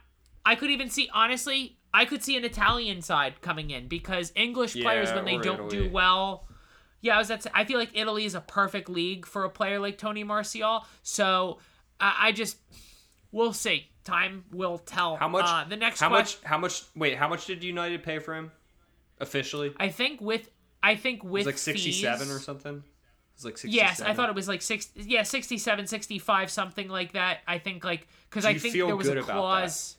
I 0.45 0.55
could 0.55 0.71
even 0.71 0.91
see 0.91 1.09
honestly, 1.13 1.79
I 1.95 2.05
could 2.05 2.23
see 2.23 2.37
an 2.37 2.45
Italian 2.45 3.01
side 3.01 3.41
coming 3.41 3.71
in 3.71 3.89
because 3.89 4.33
English 4.37 4.75
players 4.75 5.13
when 5.13 5.25
they 5.25 5.39
don't 5.39 5.71
do 5.71 5.89
well. 5.91 6.47
Yeah, 7.01 7.17
I 7.17 7.19
was 7.19 7.29
that's 7.29 7.47
I 7.55 7.65
feel 7.65 7.79
like 7.79 7.91
Italy 7.95 8.27
is 8.27 8.35
a 8.35 8.43
perfect 8.43 8.91
league 8.91 9.25
for 9.25 9.45
a 9.45 9.51
player 9.51 9.79
like 9.79 9.97
Tony 9.97 10.25
Martial. 10.25 10.85
So 11.03 11.59
I, 11.99 12.17
I 12.29 12.33
just 12.33 12.59
we'll 13.33 13.55
see. 13.55 13.87
Time 14.05 14.45
will 14.51 14.79
tell. 14.79 15.17
How 15.17 15.29
much? 15.29 15.45
Uh, 15.47 15.65
the 15.69 15.77
next 15.77 16.01
How 16.01 16.09
question, 16.09 16.41
much? 16.43 16.51
How 16.51 16.59
much? 16.59 16.83
Wait, 16.97 17.17
how 17.17 17.29
much 17.29 17.47
did 17.47 17.63
United 17.63 18.03
pay 18.03 18.19
for 18.19 18.35
him? 18.35 18.51
Officially, 19.21 19.73
I 19.79 19.89
think 19.89 20.21
with 20.21 20.51
I 20.83 20.97
think 20.97 21.23
with 21.23 21.47
like 21.47 21.59
sixty-seven 21.59 22.31
or 22.31 22.39
something. 22.39 22.83
It's 23.41 23.45
like 23.47 23.57
sixty-seven. 23.57 23.89
Yes, 23.89 24.03
I 24.03 24.13
thought 24.13 24.29
it 24.29 24.35
was 24.35 24.49
like 24.49 24.61
six. 24.61 24.91
Yeah, 24.95 25.23
67, 25.23 25.87
65, 25.87 26.51
something 26.51 26.91
like 26.91 27.15
that. 27.15 27.39
I 27.49 27.57
think 27.57 27.83
like 27.85 28.07
because 28.29 28.45
I 28.45 28.59
think 28.59 28.75
there 28.75 28.95
was 28.95 29.09
a 29.09 29.23
clause. 29.23 29.97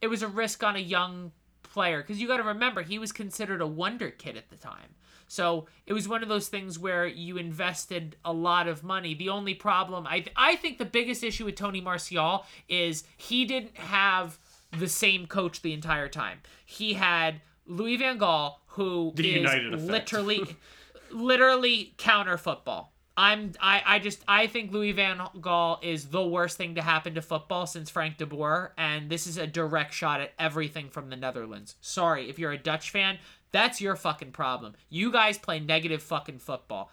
It 0.00 0.06
was 0.06 0.22
a 0.22 0.28
risk 0.28 0.62
on 0.62 0.76
a 0.76 0.80
young 0.80 1.32
player 1.64 2.02
because 2.02 2.20
you 2.20 2.28
got 2.28 2.36
to 2.36 2.44
remember 2.44 2.82
he 2.82 3.00
was 3.00 3.10
considered 3.10 3.60
a 3.60 3.66
wonder 3.66 4.10
kid 4.10 4.36
at 4.36 4.48
the 4.48 4.54
time. 4.54 4.94
So 5.26 5.66
it 5.86 5.92
was 5.92 6.08
one 6.08 6.22
of 6.22 6.28
those 6.28 6.46
things 6.46 6.78
where 6.78 7.04
you 7.04 7.36
invested 7.36 8.14
a 8.24 8.32
lot 8.32 8.68
of 8.68 8.84
money. 8.84 9.14
The 9.14 9.30
only 9.30 9.54
problem, 9.54 10.06
I 10.06 10.26
I 10.36 10.54
think, 10.54 10.78
the 10.78 10.84
biggest 10.84 11.24
issue 11.24 11.46
with 11.46 11.56
Tony 11.56 11.80
Martial 11.80 12.46
is 12.68 13.02
he 13.16 13.44
didn't 13.44 13.76
have 13.76 14.38
the 14.78 14.88
same 14.88 15.26
coach 15.26 15.62
the 15.62 15.72
entire 15.72 16.08
time. 16.08 16.42
He 16.64 16.92
had 16.92 17.40
Louis 17.66 17.96
Van 17.96 18.20
Gaal, 18.20 18.58
who 18.66 19.12
The 19.16 19.42
is 19.42 19.82
literally 19.82 20.56
literally 21.14 21.94
counter 21.96 22.36
football. 22.36 22.92
I'm 23.16 23.52
I, 23.60 23.82
I 23.86 23.98
just 24.00 24.24
I 24.26 24.48
think 24.48 24.72
Louis 24.72 24.92
Van 24.92 25.18
Gaal 25.38 25.82
is 25.84 26.06
the 26.06 26.24
worst 26.26 26.56
thing 26.56 26.74
to 26.74 26.82
happen 26.82 27.14
to 27.14 27.22
football 27.22 27.66
since 27.66 27.88
Frank 27.88 28.18
de 28.18 28.26
Boer, 28.26 28.72
and 28.76 29.08
this 29.08 29.26
is 29.26 29.36
a 29.36 29.46
direct 29.46 29.94
shot 29.94 30.20
at 30.20 30.32
everything 30.38 30.90
from 30.90 31.10
the 31.10 31.16
Netherlands. 31.16 31.76
Sorry, 31.80 32.28
if 32.28 32.40
you're 32.40 32.52
a 32.52 32.58
Dutch 32.58 32.90
fan, 32.90 33.18
that's 33.52 33.80
your 33.80 33.94
fucking 33.94 34.32
problem. 34.32 34.74
You 34.88 35.12
guys 35.12 35.38
play 35.38 35.60
negative 35.60 36.02
fucking 36.02 36.40
football. 36.40 36.90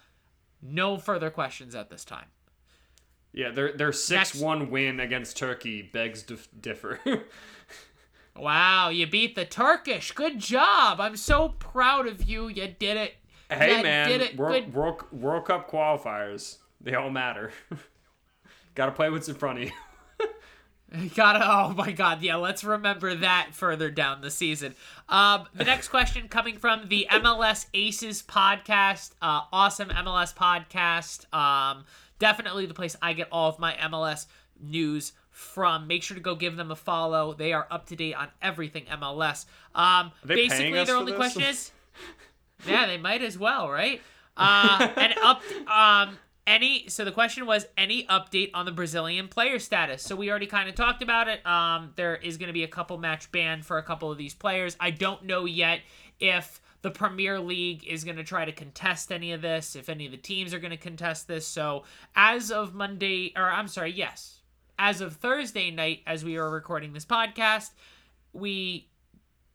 No 0.62 0.96
further 0.96 1.28
questions 1.28 1.74
at 1.74 1.90
this 1.90 2.04
time. 2.04 2.26
Yeah, 3.32 3.50
their 3.50 3.72
their 3.72 3.92
six 3.92 4.34
one 4.34 4.70
win 4.70 5.00
against 5.00 5.36
Turkey 5.36 5.82
begs 5.82 6.22
to 6.24 6.38
differ. 6.60 7.00
wow, 8.36 8.90
you 8.90 9.08
beat 9.08 9.34
the 9.34 9.44
Turkish. 9.44 10.12
Good 10.12 10.38
job. 10.38 11.00
I'm 11.00 11.16
so 11.16 11.48
proud 11.48 12.06
of 12.06 12.22
you. 12.22 12.46
You 12.46 12.68
did 12.68 12.96
it. 12.96 13.14
Hey 13.56 13.78
you 13.78 13.82
man, 13.82 14.08
did 14.08 14.20
it. 14.20 14.36
World, 14.36 14.64
Good. 14.64 14.74
World, 14.74 15.02
World 15.12 15.44
Cup 15.46 15.70
qualifiers. 15.70 16.58
They 16.80 16.94
all 16.94 17.10
matter. 17.10 17.52
Got 18.74 18.86
to 18.86 18.92
play 18.92 19.10
what's 19.10 19.28
in 19.28 19.34
front 19.34 19.58
of 19.58 19.64
you. 19.64 19.70
Gotta. 21.14 21.40
Oh 21.42 21.72
my 21.72 21.92
God. 21.92 22.22
Yeah. 22.22 22.36
Let's 22.36 22.64
remember 22.64 23.14
that 23.14 23.50
further 23.52 23.90
down 23.90 24.20
the 24.20 24.30
season. 24.30 24.74
Um, 25.08 25.46
the 25.54 25.64
next 25.64 25.88
question 25.88 26.28
coming 26.28 26.58
from 26.58 26.88
the 26.88 27.06
MLS 27.10 27.66
Aces 27.72 28.22
podcast. 28.22 29.12
Uh, 29.22 29.42
awesome 29.52 29.88
MLS 29.88 30.34
podcast. 30.34 31.32
Um, 31.34 31.84
definitely 32.18 32.66
the 32.66 32.74
place 32.74 32.96
I 33.00 33.14
get 33.14 33.28
all 33.32 33.48
of 33.48 33.58
my 33.58 33.72
MLS 33.74 34.26
news 34.60 35.12
from. 35.30 35.86
Make 35.86 36.02
sure 36.02 36.14
to 36.14 36.22
go 36.22 36.34
give 36.34 36.56
them 36.56 36.70
a 36.70 36.76
follow. 36.76 37.32
They 37.32 37.54
are 37.54 37.66
up 37.70 37.86
to 37.86 37.96
date 37.96 38.14
on 38.14 38.28
everything 38.42 38.84
MLS. 38.84 39.46
Um, 39.74 40.12
basically, 40.26 40.84
their 40.84 40.96
only 40.96 41.12
this? 41.12 41.18
question 41.18 41.42
is. 41.42 41.72
yeah, 42.66 42.86
they 42.86 42.98
might 42.98 43.22
as 43.22 43.38
well, 43.38 43.70
right? 43.70 44.00
Uh, 44.36 44.88
and 44.96 45.14
up. 45.22 45.42
Um, 45.68 46.18
any 46.46 46.88
so 46.88 47.04
the 47.04 47.12
question 47.12 47.46
was 47.46 47.66
any 47.76 48.04
update 48.06 48.50
on 48.54 48.64
the 48.66 48.72
Brazilian 48.72 49.28
player 49.28 49.58
status. 49.58 50.02
So 50.02 50.16
we 50.16 50.28
already 50.30 50.46
kind 50.46 50.68
of 50.68 50.74
talked 50.74 51.02
about 51.02 51.28
it. 51.28 51.44
Um, 51.46 51.92
there 51.96 52.16
is 52.16 52.36
going 52.36 52.48
to 52.48 52.52
be 52.52 52.64
a 52.64 52.68
couple 52.68 52.98
match 52.98 53.30
ban 53.30 53.62
for 53.62 53.78
a 53.78 53.82
couple 53.82 54.10
of 54.10 54.18
these 54.18 54.34
players. 54.34 54.76
I 54.80 54.90
don't 54.90 55.24
know 55.24 55.44
yet 55.44 55.80
if 56.18 56.60
the 56.82 56.90
Premier 56.90 57.38
League 57.38 57.86
is 57.86 58.02
going 58.02 58.16
to 58.16 58.24
try 58.24 58.44
to 58.44 58.52
contest 58.52 59.12
any 59.12 59.32
of 59.32 59.40
this, 59.40 59.76
if 59.76 59.88
any 59.88 60.06
of 60.06 60.10
the 60.10 60.18
teams 60.18 60.52
are 60.52 60.58
going 60.58 60.72
to 60.72 60.76
contest 60.76 61.28
this. 61.28 61.46
So 61.46 61.84
as 62.16 62.50
of 62.50 62.74
Monday, 62.74 63.32
or 63.36 63.44
I'm 63.44 63.68
sorry, 63.68 63.92
yes, 63.92 64.40
as 64.78 65.00
of 65.00 65.14
Thursday 65.14 65.70
night, 65.70 66.00
as 66.06 66.24
we 66.24 66.36
are 66.36 66.50
recording 66.50 66.92
this 66.92 67.04
podcast, 67.04 67.70
we 68.32 68.88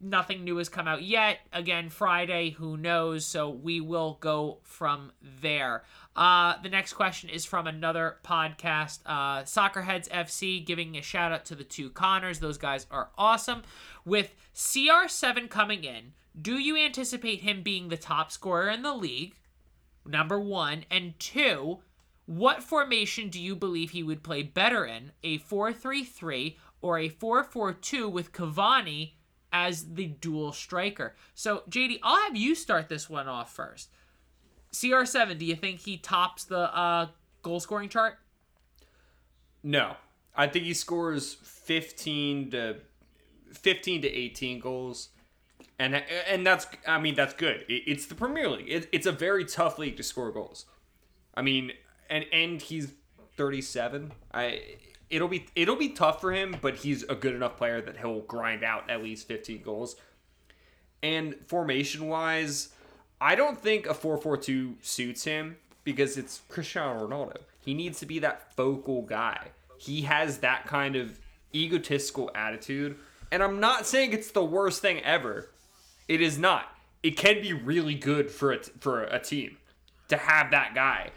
nothing 0.00 0.44
new 0.44 0.56
has 0.56 0.68
come 0.68 0.86
out 0.86 1.02
yet. 1.02 1.40
Again, 1.52 1.88
Friday, 1.88 2.50
who 2.50 2.76
knows? 2.76 3.24
So 3.24 3.50
we 3.50 3.80
will 3.80 4.18
go 4.20 4.58
from 4.62 5.12
there. 5.40 5.84
Uh, 6.14 6.54
the 6.62 6.68
next 6.68 6.94
question 6.94 7.28
is 7.30 7.44
from 7.44 7.66
another 7.66 8.18
podcast, 8.24 9.00
uh, 9.06 9.42
Soccerheads 9.42 10.08
FC, 10.08 10.64
giving 10.64 10.96
a 10.96 11.02
shout 11.02 11.32
out 11.32 11.44
to 11.46 11.54
the 11.54 11.64
two 11.64 11.90
Connors. 11.90 12.40
Those 12.40 12.58
guys 12.58 12.86
are 12.90 13.10
awesome. 13.16 13.62
With 14.04 14.34
CR7 14.54 15.48
coming 15.48 15.84
in, 15.84 16.12
do 16.40 16.58
you 16.58 16.76
anticipate 16.76 17.40
him 17.40 17.62
being 17.62 17.88
the 17.88 17.96
top 17.96 18.30
scorer 18.30 18.68
in 18.68 18.82
the 18.82 18.94
league? 18.94 19.34
Number 20.06 20.40
one. 20.40 20.84
And 20.90 21.18
two, 21.18 21.78
what 22.26 22.62
formation 22.62 23.28
do 23.28 23.40
you 23.40 23.56
believe 23.56 23.90
he 23.90 24.02
would 24.02 24.22
play 24.22 24.42
better 24.42 24.84
in? 24.84 25.12
A 25.22 25.38
4 25.38 25.72
3 25.72 26.04
3 26.04 26.56
or 26.80 26.98
a 26.98 27.08
4 27.08 27.44
4 27.44 27.72
2 27.72 28.08
with 28.08 28.32
Cavani 28.32 29.12
as 29.52 29.94
the 29.94 30.06
dual 30.06 30.52
striker? 30.52 31.14
So, 31.34 31.62
JD, 31.68 32.00
I'll 32.02 32.22
have 32.24 32.36
you 32.36 32.54
start 32.54 32.88
this 32.88 33.08
one 33.08 33.28
off 33.28 33.54
first. 33.54 33.90
CR7, 34.72 35.38
do 35.38 35.44
you 35.44 35.56
think 35.56 35.80
he 35.80 35.96
tops 35.96 36.44
the 36.44 36.74
uh, 36.76 37.08
goal 37.42 37.60
scoring 37.60 37.88
chart? 37.88 38.18
No, 39.62 39.96
I 40.36 40.46
think 40.46 40.64
he 40.64 40.74
scores 40.74 41.34
fifteen 41.34 42.50
to 42.52 42.76
fifteen 43.52 44.02
to 44.02 44.08
eighteen 44.08 44.60
goals, 44.60 45.08
and 45.78 45.96
and 45.96 46.46
that's 46.46 46.66
I 46.86 47.00
mean 47.00 47.16
that's 47.16 47.34
good. 47.34 47.64
It's 47.68 48.06
the 48.06 48.14
Premier 48.14 48.48
League. 48.48 48.68
It, 48.68 48.88
it's 48.92 49.06
a 49.06 49.12
very 49.12 49.44
tough 49.44 49.78
league 49.78 49.96
to 49.96 50.02
score 50.02 50.30
goals. 50.30 50.66
I 51.34 51.42
mean, 51.42 51.72
and 52.08 52.24
and 52.32 52.62
he's 52.62 52.92
thirty 53.36 53.60
seven. 53.60 54.12
I 54.32 54.62
it'll 55.10 55.28
be 55.28 55.46
it'll 55.54 55.76
be 55.76 55.90
tough 55.90 56.20
for 56.20 56.32
him, 56.32 56.56
but 56.60 56.76
he's 56.76 57.02
a 57.04 57.14
good 57.14 57.34
enough 57.34 57.56
player 57.56 57.80
that 57.80 57.98
he'll 57.98 58.20
grind 58.20 58.62
out 58.62 58.88
at 58.90 59.02
least 59.02 59.26
fifteen 59.26 59.62
goals. 59.62 59.96
And 61.02 61.36
formation 61.46 62.08
wise, 62.08 62.70
I 63.20 63.34
don't 63.34 63.60
think 63.60 63.86
a 63.86 63.94
4-4-2 63.94 64.84
suits 64.84 65.24
him 65.24 65.56
because 65.84 66.16
it's 66.16 66.42
Cristiano 66.48 67.06
Ronaldo. 67.06 67.36
He 67.60 67.72
needs 67.72 68.00
to 68.00 68.06
be 68.06 68.18
that 68.20 68.54
focal 68.54 69.02
guy. 69.02 69.48
He 69.78 70.02
has 70.02 70.38
that 70.38 70.66
kind 70.66 70.96
of 70.96 71.20
egotistical 71.54 72.30
attitude, 72.34 72.96
and 73.30 73.42
I'm 73.42 73.60
not 73.60 73.86
saying 73.86 74.12
it's 74.12 74.32
the 74.32 74.44
worst 74.44 74.82
thing 74.82 75.00
ever. 75.04 75.50
It 76.08 76.20
is 76.20 76.38
not. 76.38 76.66
It 77.02 77.16
can 77.16 77.40
be 77.40 77.52
really 77.52 77.94
good 77.94 78.30
for 78.30 78.52
a, 78.52 78.58
for 78.80 79.04
a 79.04 79.20
team 79.20 79.58
to 80.08 80.16
have 80.16 80.50
that 80.50 80.74
guy, 80.74 81.10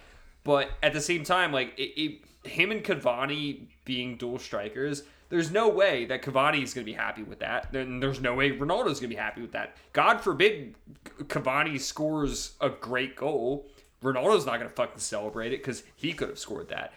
but 0.44 0.70
at 0.84 0.94
the 0.94 1.02
same 1.02 1.24
time, 1.24 1.52
like 1.52 1.74
it, 1.78 2.00
it, 2.00 2.22
him 2.44 2.72
and 2.72 2.84
Cavani 2.84 3.68
being 3.86 4.18
dual 4.18 4.40
strikers, 4.40 5.04
there's 5.30 5.52
no 5.52 5.70
way 5.70 6.06
that 6.06 6.22
Cavani 6.22 6.62
is 6.62 6.74
going 6.74 6.86
to 6.86 6.92
be 6.92 6.98
happy 6.98 7.24
with 7.24 7.40
that. 7.40 7.72
Then 7.72 8.00
there's 8.00 8.20
no 8.20 8.34
way 8.34 8.52
Ronaldo's 8.52 9.00
going 9.00 9.10
to 9.10 9.16
be 9.16 9.16
happy 9.16 9.42
with 9.42 9.54
that. 9.54 9.78
God 9.94 10.20
forbid 10.20 10.76
Cavani 11.24 11.80
scores 11.80 12.54
a 12.60 12.70
great 12.70 13.16
goal. 13.16 13.68
Ronaldo's 14.04 14.46
not 14.46 14.58
going 14.58 14.70
to 14.70 14.76
fucking 14.76 15.00
celebrate 15.00 15.54
it 15.54 15.62
because 15.62 15.84
he 15.96 16.14
could 16.14 16.30
have 16.30 16.40
scored 16.40 16.70
that. 16.70 16.94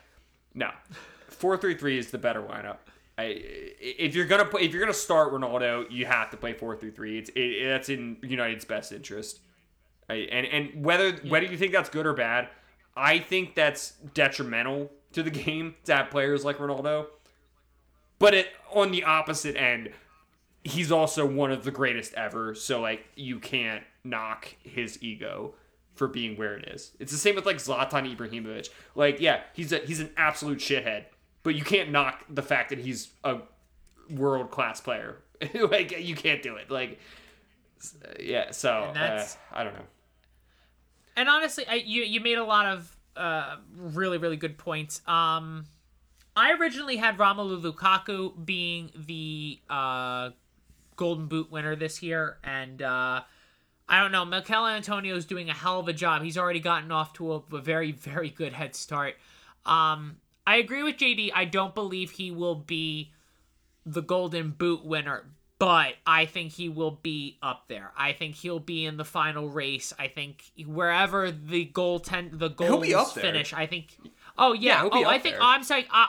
No, 0.55 0.71
four 1.29 1.57
three 1.57 1.77
three 1.77 1.99
is 1.99 2.11
the 2.11 2.19
better 2.19 2.41
lineup. 2.41 2.79
I, 3.19 3.25
if 3.81 4.15
you're 4.15 4.27
gonna 4.27 4.45
play, 4.45 4.63
if 4.63 4.73
you're 4.73 4.81
gonna 4.81 4.95
start 4.95 5.33
Ronaldo, 5.33 5.91
you 5.91 6.07
have 6.07 6.31
to 6.31 6.37
play 6.37 6.53
four 6.53 6.77
three 6.77 6.91
three. 6.91 7.19
It's 7.19 7.31
it, 7.35 7.67
that's 7.67 7.89
in 7.89 8.17
United's 8.23 8.65
best 8.65 8.93
interest. 8.93 9.41
I, 10.09 10.15
and 10.15 10.47
and 10.47 10.85
whether 10.85 11.13
whether 11.29 11.47
you 11.47 11.57
think 11.57 11.73
that's 11.73 11.89
good 11.91 12.07
or 12.07 12.13
bad, 12.13 12.49
I 12.97 13.19
think 13.19 13.55
that's 13.55 13.93
detrimental 14.15 14.91
to 15.15 15.23
the 15.23 15.31
game 15.31 15.75
to 15.85 15.95
have 15.95 16.11
players 16.11 16.45
like 16.45 16.59
Ronaldo. 16.59 17.07
But 18.19 18.35
it 18.35 18.49
on 18.73 18.91
the 18.91 19.05
opposite 19.05 19.57
end, 19.57 19.91
he's 20.63 20.93
also 20.93 21.27
one 21.27 21.51
of 21.51 21.65
the 21.65 21.71
greatest 21.71 22.15
ever. 22.15 22.55
So 22.55 22.81
like 22.81 23.07
you 23.17 23.39
can't 23.39 23.83
knock 24.05 24.55
his 24.63 25.03
ego 25.03 25.55
for 25.95 26.09
being 26.09 26.37
where 26.37 26.57
it 26.57 26.69
is. 26.69 26.93
It's 26.99 27.13
the 27.13 27.19
same 27.19 27.35
with 27.37 27.47
like 27.47 27.57
Zlatan 27.57 28.15
Ibrahimovic. 28.15 28.69
Like 28.95 29.21
yeah, 29.21 29.43
he's 29.55 29.73
a 29.73 29.79
he's 29.79 30.01
an 30.01 30.11
absolute 30.17 30.59
shithead, 30.59 31.05
but 31.43 31.55
you 31.55 31.65
can't 31.65 31.91
knock 31.91 32.25
the 32.29 32.43
fact 32.43 32.71
that 32.71 32.79
he's 32.79 33.11
a 33.23 33.39
world 34.11 34.51
class 34.51 34.81
player. 34.81 35.19
like 35.55 35.99
you 35.99 36.15
can't 36.15 36.43
do 36.43 36.57
it. 36.57 36.71
Like 36.71 36.99
yeah, 38.19 38.51
so 38.51 38.71
uh, 38.71 39.27
I 39.53 39.65
don't 39.65 39.75
know. 39.75 39.85
And 41.17 41.29
honestly, 41.29 41.65
I, 41.69 41.75
you 41.75 42.03
you 42.03 42.21
made 42.21 42.39
a 42.39 42.45
lot 42.45 42.67
of 42.67 42.97
uh, 43.17 43.57
really 43.77 44.19
really 44.19 44.37
good 44.37 44.59
points. 44.59 45.01
Um, 45.07 45.67
I 46.37 46.53
originally 46.53 46.97
had 46.97 47.17
Romelu 47.17 47.63
Lukaku 47.63 48.45
being 48.45 48.91
the 48.97 49.61
uh, 49.71 50.31
Golden 50.97 51.27
Boot 51.27 51.51
winner 51.51 51.77
this 51.77 52.03
year, 52.03 52.39
and 52.43 52.83
uh, 52.83 53.23
I 53.89 54.01
don't 54.01 54.13
know. 54.13 54.25
Michail 54.25 54.67
Antonio 54.67 55.15
is 55.15 55.27
doing 55.27 55.49
a 55.49 55.55
hell 55.55 55.79
of 55.79 55.89
a 55.89 55.93
job. 55.93 56.23
He's 56.23 56.39
already 56.39 56.61
gotten 56.61 56.91
off 56.91 57.13
to 57.15 57.35
a, 57.35 57.43
a 57.53 57.61
very 57.61 57.93
very 57.93 58.31
good 58.31 58.53
head 58.53 58.75
start. 58.75 59.15
Um, 59.65 60.17
I 60.47 60.57
agree 60.57 60.83
with 60.83 60.97
JD. 60.97 61.31
I 61.35 61.45
don't 61.45 61.75
believe 61.75 62.13
he 62.13 62.31
will 62.31 62.55
be 62.57 63.13
the 63.87 64.03
Golden 64.03 64.51
Boot 64.51 64.85
winner, 64.85 65.27
but 65.59 65.95
I 66.07 66.27
think 66.27 66.53
he 66.53 66.69
will 66.69 66.91
be 67.03 67.39
up 67.43 67.65
there. 67.69 67.93
I 67.97 68.13
think 68.13 68.35
he'll 68.35 68.59
be 68.59 68.85
in 68.85 68.97
the 68.97 69.05
final 69.05 69.49
race. 69.49 69.93
I 69.99 70.09
think 70.09 70.45
wherever 70.67 71.31
the 71.31 71.65
goal 71.65 72.01
ten 72.01 72.31
the 72.33 72.49
goals 72.49 73.13
finish, 73.13 73.53
I 73.53 73.67
think. 73.67 73.97
Oh 74.37 74.53
yeah. 74.53 74.83
Yeah, 74.83 74.89
oh, 74.93 75.05
I 75.05 75.19
think. 75.19 75.37
I'm 75.41 75.63
saying. 75.63 75.87
Uh, 75.93 76.07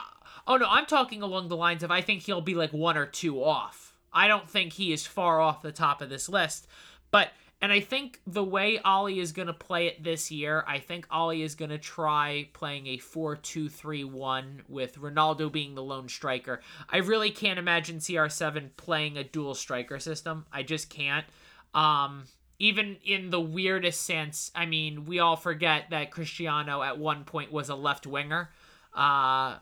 oh 0.48 0.58
no, 0.58 0.68
I'm 0.68 0.86
talking 0.86 1.22
along 1.22 1.50
the 1.50 1.58
lines 1.58 1.84
of 1.84 1.91
I 1.91 2.02
think 2.02 2.24
he'll 2.24 2.41
be 2.41 2.56
like 2.56 2.74
one 2.74 2.98
or 2.98 3.06
two 3.06 3.43
off. 3.43 3.93
I 4.12 4.28
don't 4.28 4.50
think 4.50 4.74
he 4.74 4.93
is 4.93 5.06
far 5.06 5.39
off 5.39 5.62
the 5.62 5.72
top 5.72 6.02
of 6.02 6.10
this 6.10 6.30
list, 6.30 6.68
but. 7.12 7.30
And 7.66 7.74
I 7.74 7.80
think 7.80 8.22
the 8.28 8.43
way 8.43 8.80
Ole 8.86 9.07
is 9.20 9.32
going 9.32 9.47
to 9.47 9.53
play 9.53 9.88
it 9.88 10.03
this 10.03 10.30
year, 10.30 10.63
I 10.68 10.78
think 10.78 11.07
Ole 11.11 11.32
is 11.41 11.55
going 11.55 11.72
to 11.72 11.80
try 11.80 12.47
playing 12.53 12.86
a 12.86 12.99
4 12.99 13.38
2 13.38 13.70
3 13.70 14.03
1 14.03 14.61
with 14.68 14.99
Ronaldo 14.99 15.51
being 15.51 15.74
the 15.74 15.82
lone 15.82 16.07
striker. 16.07 16.61
I 16.88 16.97
really 16.97 17.32
can't 17.32 17.57
imagine 17.57 17.97
CR7 17.97 18.70
playing 18.78 19.18
a 19.18 19.24
dual 19.24 19.55
striker 19.55 19.97
system. 19.97 20.45
I 20.53 20.61
just 20.61 20.91
can't. 20.91 21.26
Um, 21.74 22.26
even 22.59 22.97
in 23.03 23.32
the 23.32 23.41
weirdest 23.41 24.03
sense, 24.03 24.51
I 24.53 24.68
mean, 24.68 25.05
we 25.05 25.18
all 25.18 25.36
forget 25.36 25.89
that 25.89 26.11
Cristiano 26.11 26.84
at 26.84 26.99
one 26.99 27.24
point 27.24 27.51
was 27.51 27.70
a 27.70 27.76
left 27.76 28.05
winger. 28.05 28.51
Uh, 28.93 29.57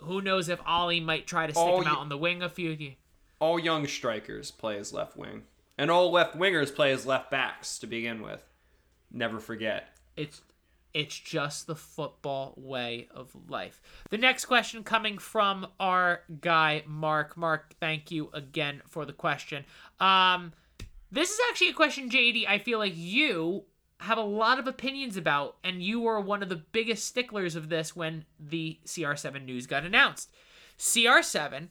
who 0.00 0.20
knows 0.20 0.50
if 0.50 0.60
Ole 0.68 1.00
might 1.00 1.26
try 1.26 1.46
to 1.46 1.54
stick 1.54 1.64
Oh, 1.66 1.80
him 1.80 1.86
out 1.86 1.94
ye- 1.94 2.00
on 2.00 2.08
the 2.10 2.18
wing 2.18 2.42
a 2.42 2.50
few. 2.50 2.96
All 3.40 3.58
young 3.58 3.86
strikers 3.86 4.50
play 4.50 4.76
as 4.76 4.92
left 4.92 5.16
wing, 5.16 5.44
and 5.78 5.90
all 5.90 6.10
left 6.10 6.36
wingers 6.36 6.74
play 6.74 6.92
as 6.92 7.06
left 7.06 7.30
backs 7.30 7.78
to 7.78 7.86
begin 7.86 8.22
with. 8.22 8.42
Never 9.10 9.38
forget. 9.38 9.96
It's 10.16 10.42
it's 10.92 11.18
just 11.18 11.66
the 11.66 11.74
football 11.74 12.54
way 12.56 13.08
of 13.12 13.34
life. 13.48 13.82
The 14.10 14.18
next 14.18 14.44
question 14.44 14.84
coming 14.84 15.18
from 15.18 15.66
our 15.80 16.20
guy 16.40 16.84
Mark. 16.86 17.36
Mark, 17.36 17.74
thank 17.80 18.10
you 18.10 18.30
again 18.32 18.82
for 18.88 19.04
the 19.04 19.12
question. 19.12 19.64
Um 20.00 20.52
this 21.10 21.30
is 21.30 21.38
actually 21.50 21.70
a 21.70 21.74
question 21.74 22.10
JD 22.10 22.46
I 22.48 22.58
feel 22.58 22.78
like 22.78 22.94
you 22.96 23.64
have 24.04 24.18
a 24.18 24.22
lot 24.22 24.58
of 24.58 24.66
opinions 24.66 25.16
about, 25.16 25.56
and 25.64 25.82
you 25.82 26.00
were 26.00 26.20
one 26.20 26.42
of 26.42 26.48
the 26.48 26.56
biggest 26.56 27.06
sticklers 27.06 27.56
of 27.56 27.68
this 27.68 27.96
when 27.96 28.24
the 28.38 28.78
CR7 28.84 29.44
news 29.44 29.66
got 29.66 29.84
announced. 29.84 30.30
CR7, 30.78 31.68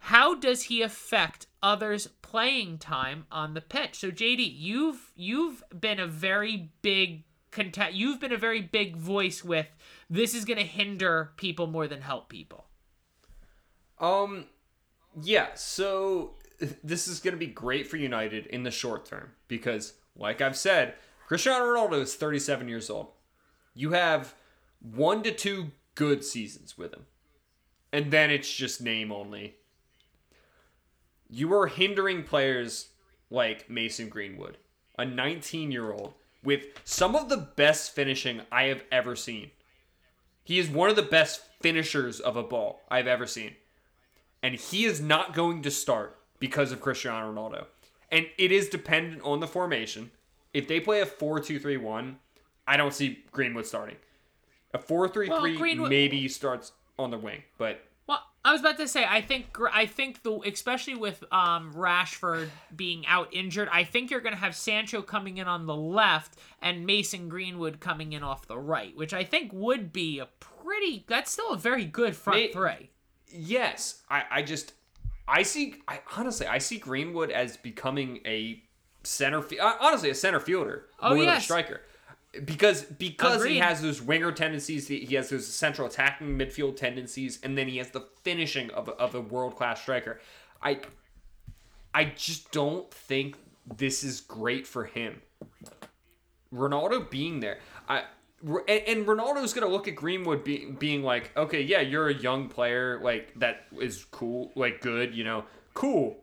how 0.00 0.34
does 0.34 0.64
he 0.64 0.82
affect 0.82 1.46
others' 1.62 2.08
playing 2.22 2.78
time 2.78 3.26
on 3.30 3.54
the 3.54 3.60
pitch? 3.60 4.00
So 4.00 4.10
JD, 4.10 4.52
you've 4.56 5.12
you've 5.14 5.62
been 5.78 6.00
a 6.00 6.06
very 6.06 6.70
big 6.82 7.24
content. 7.50 7.94
You've 7.94 8.20
been 8.20 8.32
a 8.32 8.38
very 8.38 8.62
big 8.62 8.96
voice 8.96 9.44
with 9.44 9.66
this 10.08 10.34
is 10.34 10.44
going 10.44 10.58
to 10.58 10.64
hinder 10.64 11.32
people 11.36 11.66
more 11.66 11.86
than 11.86 12.00
help 12.00 12.28
people. 12.28 12.66
Um, 13.98 14.46
yeah. 15.20 15.48
So 15.54 16.34
this 16.84 17.06
is 17.06 17.20
going 17.20 17.34
to 17.34 17.38
be 17.38 17.46
great 17.46 17.86
for 17.86 17.96
United 17.96 18.46
in 18.46 18.62
the 18.62 18.70
short 18.70 19.04
term 19.04 19.32
because, 19.48 19.94
like 20.16 20.40
I've 20.40 20.56
said, 20.56 20.94
Cristiano 21.26 21.64
Ronaldo 21.64 22.00
is 22.00 22.14
37 22.14 22.68
years 22.68 22.90
old. 22.90 23.08
You 23.74 23.92
have 23.92 24.34
one 24.80 25.22
to 25.22 25.30
two 25.30 25.72
good 25.94 26.24
seasons 26.24 26.76
with 26.76 26.92
him, 26.94 27.06
and 27.92 28.10
then 28.10 28.30
it's 28.30 28.52
just 28.52 28.80
name 28.80 29.12
only. 29.12 29.56
You 31.32 31.54
are 31.54 31.68
hindering 31.68 32.24
players 32.24 32.88
like 33.30 33.70
Mason 33.70 34.08
Greenwood, 34.08 34.58
a 34.98 35.04
19 35.04 35.70
year 35.70 35.92
old 35.92 36.14
with 36.42 36.64
some 36.84 37.14
of 37.14 37.28
the 37.28 37.36
best 37.36 37.94
finishing 37.94 38.40
I 38.50 38.64
have 38.64 38.82
ever 38.90 39.14
seen. 39.14 39.50
He 40.42 40.58
is 40.58 40.68
one 40.68 40.90
of 40.90 40.96
the 40.96 41.02
best 41.02 41.42
finishers 41.60 42.18
of 42.18 42.36
a 42.36 42.42
ball 42.42 42.82
I've 42.90 43.06
ever 43.06 43.26
seen. 43.26 43.54
And 44.42 44.56
he 44.56 44.84
is 44.84 45.00
not 45.00 45.34
going 45.34 45.62
to 45.62 45.70
start 45.70 46.18
because 46.40 46.72
of 46.72 46.80
Cristiano 46.80 47.32
Ronaldo. 47.32 47.66
And 48.10 48.26
it 48.36 48.50
is 48.50 48.68
dependent 48.68 49.22
on 49.22 49.38
the 49.38 49.46
formation. 49.46 50.10
If 50.52 50.66
they 50.66 50.80
play 50.80 51.00
a 51.00 51.06
4 51.06 51.38
2 51.38 51.60
3 51.60 51.76
1, 51.76 52.18
I 52.66 52.76
don't 52.76 52.94
see 52.94 53.24
Greenwood 53.30 53.66
starting. 53.66 53.96
A 54.74 54.78
4 54.78 55.08
3 55.08 55.28
3 55.28 55.74
maybe 55.76 56.26
starts 56.26 56.72
on 56.98 57.10
the 57.10 57.18
wing, 57.18 57.44
but 57.56 57.84
I 58.44 58.52
was 58.52 58.60
about 58.62 58.78
to 58.78 58.88
say, 58.88 59.04
I 59.06 59.20
think, 59.20 59.56
I 59.72 59.84
think 59.84 60.22
the, 60.22 60.40
especially 60.46 60.94
with 60.94 61.22
um, 61.30 61.74
Rashford 61.74 62.48
being 62.74 63.06
out 63.06 63.28
injured, 63.34 63.68
I 63.70 63.84
think 63.84 64.10
you're 64.10 64.20
going 64.22 64.34
to 64.34 64.40
have 64.40 64.56
Sancho 64.56 65.02
coming 65.02 65.36
in 65.36 65.46
on 65.46 65.66
the 65.66 65.76
left 65.76 66.38
and 66.62 66.86
Mason 66.86 67.28
Greenwood 67.28 67.80
coming 67.80 68.14
in 68.14 68.22
off 68.22 68.46
the 68.46 68.58
right, 68.58 68.96
which 68.96 69.12
I 69.12 69.24
think 69.24 69.52
would 69.52 69.92
be 69.92 70.18
a 70.20 70.26
pretty. 70.40 71.04
That's 71.06 71.30
still 71.30 71.52
a 71.52 71.58
very 71.58 71.84
good 71.84 72.16
front 72.16 72.52
three. 72.54 72.90
yes, 73.30 74.02
I, 74.08 74.24
I 74.30 74.42
just 74.42 74.72
I 75.28 75.42
see 75.42 75.74
I 75.86 76.00
honestly 76.16 76.46
I 76.46 76.58
see 76.58 76.78
Greenwood 76.78 77.30
as 77.30 77.56
becoming 77.58 78.20
a 78.26 78.62
center 79.02 79.38
uh, 79.60 79.74
honestly 79.80 80.10
a 80.10 80.14
center 80.14 80.40
fielder 80.40 80.86
Oh, 81.00 81.10
more 81.10 81.18
than 81.18 81.28
a 81.28 81.32
yes. 81.34 81.44
striker. 81.44 81.82
Because 82.44 82.84
because 82.84 83.44
he 83.44 83.58
has 83.58 83.82
those 83.82 84.00
winger 84.00 84.30
tendencies, 84.30 84.86
he 84.86 85.00
he 85.00 85.16
has 85.16 85.30
those 85.30 85.46
central 85.46 85.88
attacking 85.88 86.38
midfield 86.38 86.76
tendencies, 86.76 87.40
and 87.42 87.58
then 87.58 87.66
he 87.66 87.78
has 87.78 87.90
the 87.90 88.06
finishing 88.22 88.70
of 88.70 88.88
a, 88.88 88.92
of 88.92 89.16
a 89.16 89.20
world 89.20 89.56
class 89.56 89.82
striker. 89.82 90.20
I 90.62 90.80
I 91.92 92.04
just 92.04 92.52
don't 92.52 92.88
think 92.92 93.36
this 93.76 94.04
is 94.04 94.20
great 94.20 94.66
for 94.66 94.84
him. 94.84 95.22
Ronaldo 96.54 97.10
being 97.10 97.40
there, 97.40 97.58
I 97.88 98.04
and, 98.42 98.68
and 98.68 99.06
Ronaldo's 99.06 99.52
gonna 99.52 99.66
look 99.66 99.88
at 99.88 99.96
Greenwood 99.96 100.44
being 100.44 100.74
being 100.74 101.02
like, 101.02 101.36
okay, 101.36 101.62
yeah, 101.62 101.80
you're 101.80 102.08
a 102.08 102.14
young 102.14 102.48
player, 102.48 103.00
like 103.02 103.38
that 103.40 103.66
is 103.78 104.04
cool, 104.04 104.52
like 104.54 104.80
good, 104.80 105.14
you 105.14 105.24
know, 105.24 105.44
cool, 105.74 106.16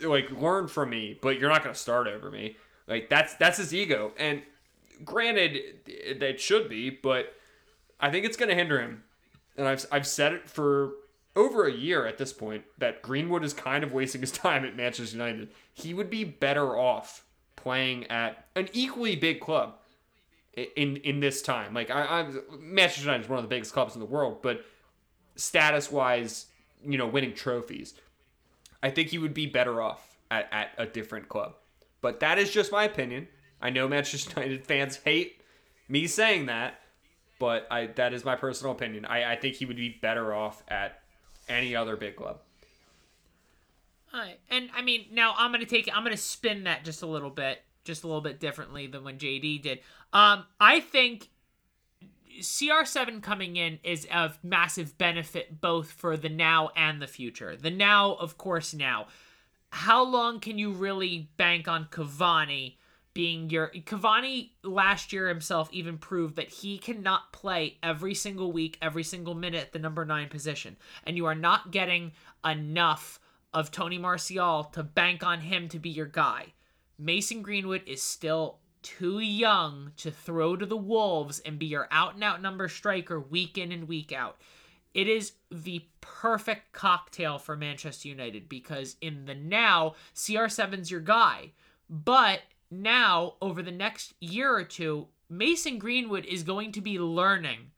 like 0.00 0.30
learn 0.32 0.68
from 0.68 0.90
me, 0.90 1.18
but 1.20 1.38
you're 1.38 1.50
not 1.50 1.62
gonna 1.62 1.74
start 1.74 2.08
over 2.08 2.30
me. 2.30 2.56
Like 2.88 3.08
that's 3.08 3.34
that's 3.34 3.58
his 3.58 3.72
ego, 3.72 4.12
and 4.18 4.42
granted, 5.04 6.18
that 6.20 6.40
should 6.40 6.68
be, 6.68 6.90
but 6.90 7.34
I 8.00 8.10
think 8.10 8.24
it's 8.24 8.36
gonna 8.36 8.54
hinder 8.54 8.80
him. 8.80 9.04
And 9.56 9.68
I've 9.68 9.86
I've 9.92 10.06
said 10.06 10.32
it 10.32 10.48
for 10.48 10.92
over 11.34 11.66
a 11.66 11.72
year 11.72 12.06
at 12.06 12.18
this 12.18 12.32
point 12.32 12.64
that 12.78 13.02
Greenwood 13.02 13.44
is 13.44 13.54
kind 13.54 13.84
of 13.84 13.92
wasting 13.92 14.20
his 14.20 14.32
time 14.32 14.64
at 14.64 14.76
Manchester 14.76 15.16
United. 15.16 15.48
He 15.72 15.94
would 15.94 16.10
be 16.10 16.24
better 16.24 16.76
off 16.76 17.24
playing 17.56 18.06
at 18.08 18.46
an 18.56 18.68
equally 18.72 19.16
big 19.16 19.40
club 19.40 19.74
in 20.54 20.96
in 20.98 21.20
this 21.20 21.42
time. 21.42 21.74
Like 21.74 21.90
I, 21.90 22.20
I'm 22.20 22.40
Manchester 22.58 23.02
United 23.02 23.24
is 23.24 23.28
one 23.28 23.38
of 23.38 23.44
the 23.44 23.48
biggest 23.48 23.72
clubs 23.72 23.94
in 23.94 24.00
the 24.00 24.06
world, 24.06 24.42
but 24.42 24.64
status 25.36 25.90
wise, 25.90 26.46
you 26.84 26.98
know, 26.98 27.06
winning 27.06 27.34
trophies, 27.34 27.94
I 28.82 28.90
think 28.90 29.08
he 29.08 29.18
would 29.18 29.34
be 29.34 29.46
better 29.46 29.80
off 29.80 30.16
at, 30.30 30.48
at 30.52 30.70
a 30.78 30.86
different 30.86 31.28
club. 31.28 31.54
But 32.00 32.20
that 32.20 32.38
is 32.38 32.50
just 32.50 32.72
my 32.72 32.84
opinion. 32.84 33.28
I 33.62 33.70
know 33.70 33.88
Manchester 33.88 34.30
United 34.40 34.66
fans 34.66 34.96
hate 34.96 35.40
me 35.88 36.06
saying 36.06 36.46
that, 36.46 36.80
but 37.38 37.66
I 37.70 37.86
that 37.86 38.12
is 38.12 38.24
my 38.24 38.36
personal 38.36 38.72
opinion. 38.72 39.04
I, 39.04 39.32
I 39.32 39.36
think 39.36 39.56
he 39.56 39.64
would 39.64 39.76
be 39.76 39.98
better 40.02 40.34
off 40.34 40.62
at 40.68 41.00
any 41.48 41.74
other 41.74 41.96
big 41.96 42.16
club. 42.16 42.40
Alright, 44.12 44.40
And 44.50 44.68
I 44.76 44.82
mean, 44.82 45.06
now 45.10 45.34
I'm 45.38 45.52
gonna 45.52 45.64
take 45.64 45.88
I'm 45.94 46.02
gonna 46.02 46.16
spin 46.16 46.64
that 46.64 46.84
just 46.84 47.02
a 47.02 47.06
little 47.06 47.30
bit, 47.30 47.62
just 47.84 48.04
a 48.04 48.06
little 48.06 48.20
bit 48.20 48.40
differently 48.40 48.86
than 48.86 49.04
when 49.04 49.18
JD 49.18 49.62
did. 49.62 49.78
Um, 50.12 50.44
I 50.60 50.80
think 50.80 51.30
CR7 52.40 53.22
coming 53.22 53.56
in 53.56 53.78
is 53.82 54.06
of 54.12 54.38
massive 54.42 54.98
benefit 54.98 55.60
both 55.60 55.90
for 55.90 56.16
the 56.16 56.28
now 56.28 56.70
and 56.76 57.00
the 57.00 57.06
future. 57.06 57.56
The 57.56 57.70
now, 57.70 58.14
of 58.14 58.36
course, 58.36 58.74
now. 58.74 59.06
How 59.70 60.02
long 60.02 60.40
can 60.40 60.58
you 60.58 60.72
really 60.72 61.30
bank 61.38 61.66
on 61.66 61.86
Cavani 61.86 62.76
being 63.14 63.50
your 63.50 63.68
Cavani 63.68 64.50
last 64.62 65.12
year 65.12 65.28
himself 65.28 65.68
even 65.72 65.98
proved 65.98 66.36
that 66.36 66.48
he 66.48 66.78
cannot 66.78 67.32
play 67.32 67.78
every 67.82 68.14
single 68.14 68.52
week, 68.52 68.78
every 68.80 69.02
single 69.02 69.34
minute 69.34 69.62
at 69.62 69.72
the 69.72 69.78
number 69.78 70.04
9 70.04 70.28
position. 70.28 70.76
And 71.04 71.16
you 71.16 71.26
are 71.26 71.34
not 71.34 71.70
getting 71.70 72.12
enough 72.44 73.20
of 73.52 73.70
Tony 73.70 73.98
Martial 73.98 74.64
to 74.64 74.82
bank 74.82 75.22
on 75.22 75.40
him 75.40 75.68
to 75.68 75.78
be 75.78 75.90
your 75.90 76.06
guy. 76.06 76.54
Mason 76.98 77.42
Greenwood 77.42 77.82
is 77.86 78.02
still 78.02 78.58
too 78.82 79.18
young 79.20 79.92
to 79.96 80.10
throw 80.10 80.56
to 80.56 80.66
the 80.66 80.76
wolves 80.76 81.38
and 81.40 81.58
be 81.58 81.66
your 81.66 81.88
out 81.90 82.14
and 82.14 82.24
out 82.24 82.42
number 82.42 82.68
striker 82.68 83.20
week 83.20 83.58
in 83.58 83.72
and 83.72 83.88
week 83.88 84.12
out. 84.12 84.38
It 84.94 85.08
is 85.08 85.32
the 85.50 85.86
perfect 86.00 86.72
cocktail 86.72 87.38
for 87.38 87.56
Manchester 87.56 88.08
United 88.08 88.48
because 88.48 88.96
in 89.00 89.24
the 89.24 89.34
now, 89.34 89.94
CR7's 90.14 90.90
your 90.90 91.00
guy. 91.00 91.52
But 91.88 92.40
now, 92.72 93.34
over 93.42 93.62
the 93.62 93.70
next 93.70 94.14
year 94.18 94.54
or 94.54 94.64
two, 94.64 95.08
Mason 95.28 95.78
Greenwood 95.78 96.24
is 96.24 96.42
going 96.42 96.72
to 96.72 96.80
be 96.80 96.98
learning 96.98 97.70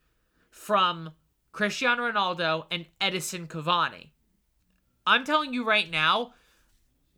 from 0.50 1.10
Cristiano 1.52 2.10
Ronaldo 2.10 2.66
and 2.70 2.86
Edinson 3.00 3.48
Cavani. 3.48 4.10
I'm 5.06 5.24
telling 5.24 5.52
you 5.52 5.64
right 5.64 5.90
now, 5.90 6.34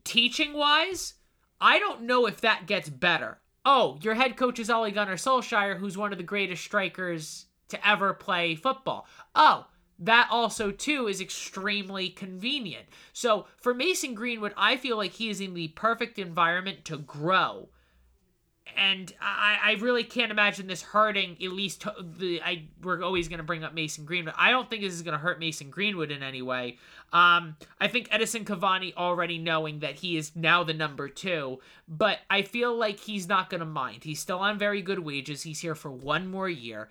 teaching 0.04 0.54
wise, 0.54 1.14
I 1.60 1.78
don't 1.78 2.02
know 2.02 2.26
if 2.26 2.40
that 2.40 2.66
gets 2.66 2.88
better. 2.88 3.38
Oh, 3.64 3.98
your 4.00 4.14
head 4.14 4.36
coach 4.36 4.58
is 4.58 4.70
Ole 4.70 4.90
Gunnar 4.90 5.16
Solskjaer, 5.16 5.78
who's 5.78 5.98
one 5.98 6.12
of 6.12 6.18
the 6.18 6.24
greatest 6.24 6.64
strikers 6.64 7.46
to 7.68 7.88
ever 7.88 8.14
play 8.14 8.54
football. 8.54 9.06
Oh, 9.34 9.66
that 9.98 10.28
also 10.30 10.70
too 10.70 11.08
is 11.08 11.20
extremely 11.20 12.08
convenient. 12.08 12.86
So 13.12 13.46
for 13.56 13.74
Mason 13.74 14.14
Greenwood, 14.14 14.52
I 14.56 14.76
feel 14.76 14.96
like 14.96 15.12
he 15.12 15.30
is 15.30 15.40
in 15.40 15.54
the 15.54 15.68
perfect 15.68 16.18
environment 16.18 16.84
to 16.86 16.98
grow. 16.98 17.68
And 18.76 19.12
I, 19.22 19.58
I 19.62 19.72
really 19.80 20.04
can't 20.04 20.30
imagine 20.30 20.66
this 20.66 20.82
hurting 20.82 21.36
at 21.42 21.52
least 21.52 21.86
the 22.18 22.42
I 22.42 22.64
we're 22.82 23.02
always 23.02 23.28
going 23.28 23.38
to 23.38 23.44
bring 23.44 23.64
up 23.64 23.72
Mason 23.72 24.04
Greenwood. 24.04 24.34
I 24.36 24.50
don't 24.50 24.68
think 24.68 24.82
this 24.82 24.92
is 24.92 25.02
going 25.02 25.12
to 25.12 25.18
hurt 25.18 25.38
Mason 25.38 25.70
Greenwood 25.70 26.10
in 26.10 26.22
any 26.22 26.42
way. 26.42 26.76
Um, 27.12 27.56
I 27.80 27.88
think 27.88 28.10
Edinson 28.10 28.44
Cavani 28.44 28.92
already 28.94 29.38
knowing 29.38 29.78
that 29.78 29.94
he 29.94 30.18
is 30.18 30.34
now 30.34 30.62
the 30.64 30.74
number 30.74 31.08
two, 31.08 31.60
but 31.88 32.18
I 32.28 32.42
feel 32.42 32.76
like 32.76 33.00
he's 33.00 33.28
not 33.28 33.48
going 33.48 33.60
to 33.60 33.66
mind. 33.66 34.04
He's 34.04 34.20
still 34.20 34.40
on 34.40 34.58
very 34.58 34.82
good 34.82 34.98
wages. 34.98 35.44
He's 35.44 35.60
here 35.60 35.76
for 35.76 35.90
one 35.90 36.26
more 36.26 36.48
year. 36.48 36.90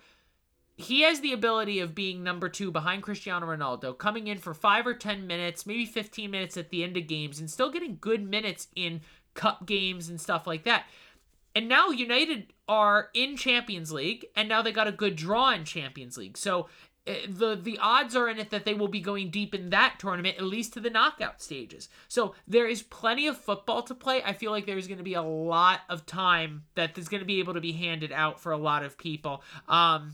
He 0.76 1.02
has 1.02 1.20
the 1.20 1.32
ability 1.32 1.80
of 1.80 1.94
being 1.94 2.22
number 2.22 2.50
two 2.50 2.70
behind 2.70 3.02
Cristiano 3.02 3.46
Ronaldo, 3.46 3.96
coming 3.96 4.26
in 4.26 4.38
for 4.38 4.52
five 4.52 4.86
or 4.86 4.92
10 4.92 5.26
minutes, 5.26 5.64
maybe 5.64 5.86
15 5.86 6.30
minutes 6.30 6.56
at 6.58 6.68
the 6.68 6.84
end 6.84 6.96
of 6.98 7.06
games, 7.06 7.40
and 7.40 7.50
still 7.50 7.70
getting 7.70 7.96
good 7.98 8.28
minutes 8.28 8.68
in 8.76 9.00
cup 9.32 9.64
games 9.66 10.08
and 10.10 10.20
stuff 10.20 10.46
like 10.46 10.64
that. 10.64 10.84
And 11.54 11.68
now 11.68 11.88
United 11.88 12.52
are 12.68 13.08
in 13.14 13.36
Champions 13.36 13.90
League, 13.90 14.26
and 14.36 14.50
now 14.50 14.60
they 14.60 14.72
got 14.72 14.86
a 14.86 14.92
good 14.92 15.16
draw 15.16 15.50
in 15.52 15.64
Champions 15.64 16.18
League. 16.18 16.36
So 16.36 16.68
uh, 17.06 17.14
the 17.26 17.56
the 17.56 17.78
odds 17.80 18.14
are 18.14 18.28
in 18.28 18.38
it 18.38 18.50
that 18.50 18.66
they 18.66 18.74
will 18.74 18.88
be 18.88 19.00
going 19.00 19.30
deep 19.30 19.54
in 19.54 19.70
that 19.70 19.94
tournament, 19.98 20.36
at 20.36 20.44
least 20.44 20.74
to 20.74 20.80
the 20.80 20.90
knockout 20.90 21.40
stages. 21.40 21.88
So 22.08 22.34
there 22.46 22.66
is 22.66 22.82
plenty 22.82 23.26
of 23.26 23.38
football 23.38 23.82
to 23.84 23.94
play. 23.94 24.22
I 24.22 24.34
feel 24.34 24.50
like 24.50 24.66
there's 24.66 24.86
going 24.86 24.98
to 24.98 25.04
be 25.04 25.14
a 25.14 25.22
lot 25.22 25.80
of 25.88 26.04
time 26.04 26.64
that 26.74 26.98
is 26.98 27.08
going 27.08 27.20
to 27.20 27.26
be 27.26 27.38
able 27.38 27.54
to 27.54 27.60
be 27.62 27.72
handed 27.72 28.12
out 28.12 28.38
for 28.38 28.52
a 28.52 28.58
lot 28.58 28.82
of 28.82 28.98
people. 28.98 29.42
Um, 29.68 30.12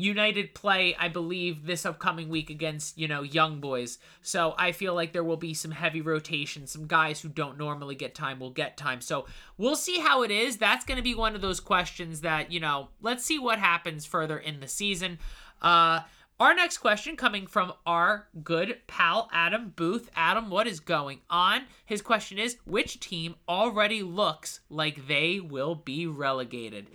United 0.00 0.54
play, 0.54 0.94
I 0.98 1.08
believe, 1.08 1.66
this 1.66 1.84
upcoming 1.86 2.28
week 2.28 2.50
against, 2.50 2.98
you 2.98 3.06
know, 3.06 3.22
young 3.22 3.60
boys. 3.60 3.98
So 4.22 4.54
I 4.58 4.72
feel 4.72 4.94
like 4.94 5.12
there 5.12 5.24
will 5.24 5.36
be 5.36 5.54
some 5.54 5.70
heavy 5.70 6.00
rotation. 6.00 6.66
Some 6.66 6.86
guys 6.86 7.20
who 7.20 7.28
don't 7.28 7.58
normally 7.58 7.94
get 7.94 8.14
time 8.14 8.40
will 8.40 8.50
get 8.50 8.76
time. 8.76 9.00
So 9.00 9.26
we'll 9.58 9.76
see 9.76 10.00
how 10.00 10.22
it 10.22 10.30
is. 10.30 10.56
That's 10.56 10.84
going 10.84 10.96
to 10.96 11.02
be 11.02 11.14
one 11.14 11.34
of 11.34 11.40
those 11.40 11.60
questions 11.60 12.22
that, 12.22 12.50
you 12.50 12.60
know, 12.60 12.88
let's 13.00 13.24
see 13.24 13.38
what 13.38 13.58
happens 13.58 14.06
further 14.06 14.38
in 14.38 14.60
the 14.60 14.68
season. 14.68 15.18
Uh, 15.60 16.00
our 16.40 16.54
next 16.54 16.78
question 16.78 17.16
coming 17.16 17.46
from 17.46 17.74
our 17.84 18.26
good 18.42 18.78
pal 18.86 19.28
Adam 19.30 19.74
Booth. 19.76 20.08
Adam, 20.16 20.48
what 20.48 20.66
is 20.66 20.80
going 20.80 21.20
on? 21.28 21.64
His 21.84 22.00
question 22.00 22.38
is 22.38 22.56
Which 22.64 22.98
team 22.98 23.34
already 23.46 24.02
looks 24.02 24.60
like 24.70 25.06
they 25.06 25.38
will 25.38 25.74
be 25.74 26.06
relegated? 26.06 26.86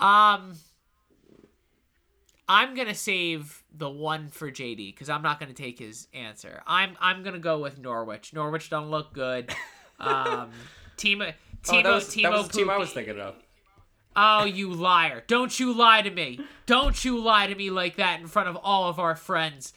Um, 0.00 0.54
I'm 2.48 2.74
gonna 2.74 2.94
save 2.94 3.62
the 3.76 3.90
one 3.90 4.28
for 4.28 4.50
JD 4.50 4.94
because 4.94 5.10
I'm 5.10 5.22
not 5.22 5.38
gonna 5.38 5.52
take 5.52 5.78
his 5.78 6.08
answer. 6.14 6.62
I'm 6.66 6.96
I'm 7.00 7.22
gonna 7.22 7.38
go 7.38 7.58
with 7.58 7.78
Norwich. 7.78 8.32
Norwich 8.32 8.70
don't 8.70 8.90
look 8.90 9.12
good. 9.12 9.54
Um, 10.00 10.52
Timo 10.96 11.34
Timo 11.64 11.80
oh, 11.80 11.82
that 11.82 11.92
was, 11.92 12.04
Timo 12.04 12.22
that 12.22 12.30
was 12.30 12.48
team 12.50 12.70
I 12.70 12.76
was 12.76 12.92
thinking 12.92 13.18
of. 13.18 13.34
Oh, 14.14 14.44
you 14.44 14.72
liar. 14.72 15.24
Don't 15.26 15.58
you 15.58 15.72
lie 15.72 16.02
to 16.02 16.10
me. 16.10 16.38
Don't 16.66 17.04
you 17.04 17.20
lie 17.20 17.48
to 17.48 17.54
me 17.56 17.70
like 17.70 17.96
that 17.96 18.20
in 18.20 18.28
front 18.28 18.48
of 18.48 18.56
all 18.62 18.88
of 18.88 19.00
our 19.00 19.16
friends. 19.16 19.72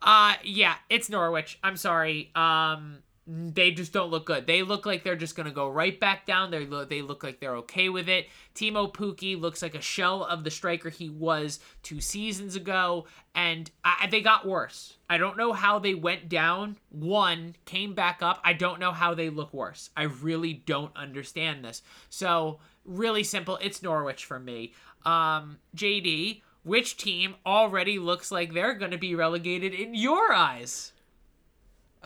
Uh 0.00 0.32
yeah, 0.42 0.76
it's 0.88 1.10
Norwich. 1.10 1.58
I'm 1.62 1.76
sorry. 1.76 2.30
Um 2.34 3.00
they 3.26 3.72
just 3.72 3.92
don't 3.92 4.10
look 4.10 4.26
good. 4.26 4.46
They 4.46 4.62
look 4.62 4.86
like 4.86 5.02
they're 5.02 5.16
just 5.16 5.34
going 5.34 5.48
to 5.48 5.54
go 5.54 5.68
right 5.68 5.98
back 5.98 6.26
down. 6.26 6.50
They 6.50 6.64
look 6.64 6.88
they 6.88 7.02
look 7.02 7.24
like 7.24 7.40
they're 7.40 7.56
okay 7.56 7.88
with 7.88 8.08
it. 8.08 8.28
Teemu 8.54 8.92
Pukki 8.92 9.38
looks 9.40 9.62
like 9.62 9.74
a 9.74 9.80
shell 9.80 10.22
of 10.24 10.44
the 10.44 10.50
striker 10.50 10.90
he 10.90 11.08
was 11.08 11.58
2 11.82 12.00
seasons 12.00 12.54
ago 12.54 13.06
and 13.34 13.70
I, 13.84 14.06
they 14.10 14.20
got 14.20 14.46
worse. 14.46 14.96
I 15.10 15.18
don't 15.18 15.36
know 15.36 15.52
how 15.52 15.78
they 15.78 15.94
went 15.94 16.28
down. 16.28 16.76
One 16.90 17.56
came 17.64 17.94
back 17.94 18.22
up. 18.22 18.40
I 18.44 18.52
don't 18.52 18.80
know 18.80 18.92
how 18.92 19.14
they 19.14 19.28
look 19.28 19.52
worse. 19.52 19.90
I 19.96 20.04
really 20.04 20.54
don't 20.54 20.96
understand 20.96 21.64
this. 21.64 21.82
So, 22.08 22.60
really 22.84 23.24
simple. 23.24 23.58
It's 23.60 23.82
Norwich 23.82 24.24
for 24.24 24.38
me. 24.38 24.72
Um, 25.04 25.58
JD, 25.76 26.42
which 26.64 26.96
team 26.96 27.34
already 27.44 27.98
looks 27.98 28.30
like 28.30 28.54
they're 28.54 28.74
going 28.74 28.90
to 28.90 28.98
be 28.98 29.14
relegated 29.14 29.74
in 29.74 29.94
your 29.94 30.32
eyes? 30.32 30.92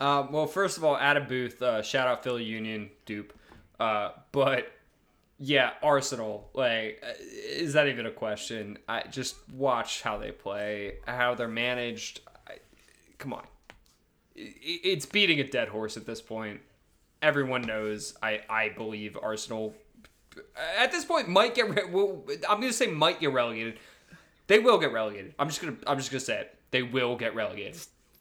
Um, 0.01 0.31
well, 0.31 0.47
first 0.47 0.77
of 0.79 0.83
all, 0.83 0.97
Adam 0.97 1.27
Booth, 1.27 1.61
uh, 1.61 1.83
shout 1.83 2.07
out 2.07 2.23
Philly 2.23 2.43
Union, 2.43 2.89
dupe. 3.05 3.33
Uh, 3.79 4.09
but 4.31 4.71
yeah, 5.37 5.73
Arsenal, 5.83 6.49
like, 6.55 7.03
uh, 7.07 7.13
is 7.21 7.73
that 7.73 7.87
even 7.87 8.07
a 8.07 8.11
question? 8.11 8.79
I 8.89 9.03
just 9.03 9.35
watch 9.51 10.01
how 10.01 10.17
they 10.17 10.31
play, 10.31 10.95
how 11.05 11.35
they're 11.35 11.47
managed. 11.47 12.21
I, 12.47 12.53
come 13.19 13.31
on, 13.31 13.45
it's 14.35 15.05
beating 15.05 15.39
a 15.39 15.47
dead 15.47 15.67
horse 15.67 15.97
at 15.97 16.07
this 16.07 16.19
point. 16.19 16.61
Everyone 17.21 17.61
knows. 17.61 18.15
I 18.23 18.41
I 18.49 18.69
believe 18.69 19.15
Arsenal 19.21 19.75
at 20.79 20.91
this 20.91 21.05
point 21.05 21.29
might 21.29 21.53
get. 21.53 21.69
Re- 21.69 21.91
will, 21.91 22.25
I'm 22.49 22.59
gonna 22.59 22.73
say 22.73 22.87
might 22.87 23.19
get 23.19 23.31
relegated. 23.33 23.77
They 24.47 24.57
will 24.57 24.79
get 24.79 24.91
relegated. 24.91 25.35
I'm 25.37 25.47
just 25.47 25.61
gonna 25.61 25.77
I'm 25.85 25.99
just 25.99 26.09
gonna 26.09 26.21
say 26.21 26.39
it. 26.41 26.57
They 26.71 26.81
will 26.81 27.15
get 27.15 27.35
relegated 27.35 27.77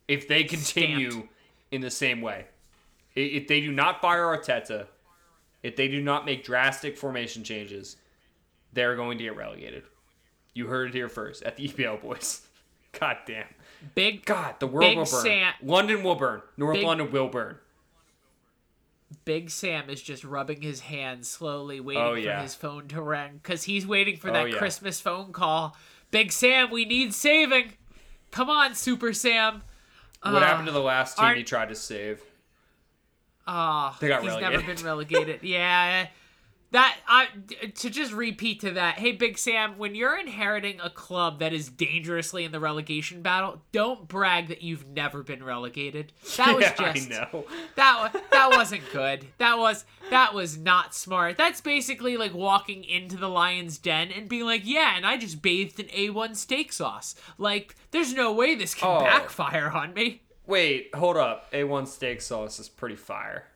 if 0.09 0.29
they 0.29 0.45
continue 0.45 1.11
Stamped. 1.11 1.29
In 1.71 1.81
the 1.81 1.91
same 1.91 2.21
way. 2.21 2.47
If 3.15 3.49
they 3.49 3.61
do 3.61 3.73
not 3.73 4.01
fire 4.01 4.25
Arteta, 4.27 4.87
if 5.63 5.77
they 5.77 5.89
do 5.89 6.01
not 6.01 6.25
make 6.25 6.45
drastic 6.45 6.97
formation 6.97 7.45
changes, 7.45 7.97
they're 8.73 8.97
going 8.97 9.19
to 9.19 9.25
get 9.25 9.37
relegated. 9.37 9.83
You 10.55 10.67
heard 10.67 10.89
it 10.91 10.95
here 10.95 11.09
first 11.09 11.43
at 11.43 11.57
the 11.57 11.69
EPL 11.69 12.01
boys. 12.03 12.43
God 12.99 13.19
damn. 13.27 13.47
Big 13.95 14.25
God, 14.25 14.57
the 14.59 14.67
world 14.67 14.97
will 14.97 15.05
burn. 15.05 15.23
Sam- 15.23 15.55
London 15.63 16.03
will 16.03 16.15
burn. 16.17 16.43
North 16.57 16.75
Big- 16.77 16.85
London 16.87 17.11
will 17.11 17.29
burn. 17.29 17.57
Big 19.25 19.51
Sam 19.51 19.91
is 19.91 20.01
just 20.01 20.23
rubbing 20.23 20.63
his 20.63 20.81
hands 20.81 21.29
slowly, 21.29 21.81
waiting 21.81 22.03
Oh, 22.03 22.15
for 22.15 22.43
his 22.43 22.55
phone 22.55 22.87
to 22.89 23.03
ring 23.03 23.41
because 23.43 23.65
he's 23.65 23.87
waiting 23.87 24.17
for 24.17 24.31
Oh, 24.31 24.33
that 24.35 24.51
yeah. 24.51 24.57
Christmas 24.59 25.01
phone 25.01 25.33
call. 25.33 25.77
Big 26.13 26.31
Sam, 26.31 26.71
we 26.71 26.85
need 26.85 27.13
saving. 27.13 27.73
Come 28.31 28.49
on, 28.49 28.75
Super 28.77 29.13
Sam. 29.13 29.63
What 30.23 30.35
Uh, 30.43 30.47
happened 30.47 30.67
to 30.67 30.73
the 30.73 30.81
last 30.81 31.17
team 31.17 31.25
aren't- 31.27 31.39
he 31.39 31.45
tried 31.45 31.69
to 31.71 31.75
save? 31.75 32.21
Oh, 33.47 33.97
They 34.01 34.09
got 34.09 34.23
he's 34.23 34.37
never 34.37 34.63
been 34.63 34.85
relegated. 34.85 35.43
yeah. 35.43 36.09
That 36.73 36.97
I 37.09 37.27
to 37.75 37.91
just 37.91 38.13
repeat 38.13 38.61
to 38.61 38.71
that. 38.73 38.99
Hey 39.01 39.11
Big 39.13 39.39
Sam, 39.39 39.77
when 39.77 39.97
you're 39.97 40.17
inheriting 40.17 40.79
a 40.81 40.89
club 40.89 41.41
that 41.41 41.53
is 41.53 41.69
dangerously 41.69 42.45
in 42.45 42.53
the 42.53 42.61
relegation 42.61 43.23
battle, 43.23 43.63
don't 43.73 44.07
brag 44.07 44.47
that 44.49 44.63
you've 44.63 44.87
never 44.87 45.25
been 45.25 45.43
relegated. 45.43 46.13
That 46.37 46.55
was 46.55 46.65
yeah, 46.79 46.93
just 46.93 47.11
I 47.11 47.15
know. 47.33 47.45
that 47.75 48.13
that 48.31 48.51
wasn't 48.53 48.83
good. 48.93 49.27
That 49.39 49.59
was 49.59 49.85
that 50.11 50.33
was 50.33 50.57
not 50.59 50.95
smart. 50.95 51.37
That's 51.37 51.61
basically 51.61 52.17
like 52.17 52.35
walking 52.35 52.85
into 52.85 53.17
the 53.17 53.29
lion's 53.29 53.77
den 53.77 54.13
and 54.13 54.29
being 54.29 54.45
like, 54.45 54.63
"Yeah, 54.65 54.97
and 54.97 55.05
I 55.05 55.17
just 55.17 55.43
bathed 55.43 55.81
in 55.81 55.87
A1 55.87 56.37
steak 56.37 56.73
sauce." 56.73 57.17
Like, 57.37 57.75
there's 57.91 58.15
no 58.15 58.33
way 58.33 58.55
this 58.55 58.75
can 58.77 58.89
Oh. 58.89 59.01
backfire 59.05 59.71
on 59.71 59.93
me. 59.95 60.23
Wait, 60.47 60.95
hold 60.95 61.17
up. 61.17 61.51
A1 61.53 61.87
steak 61.87 62.21
sauce 62.21 62.59
is 62.61 62.69
pretty 62.69 62.97
fire. 62.97 63.47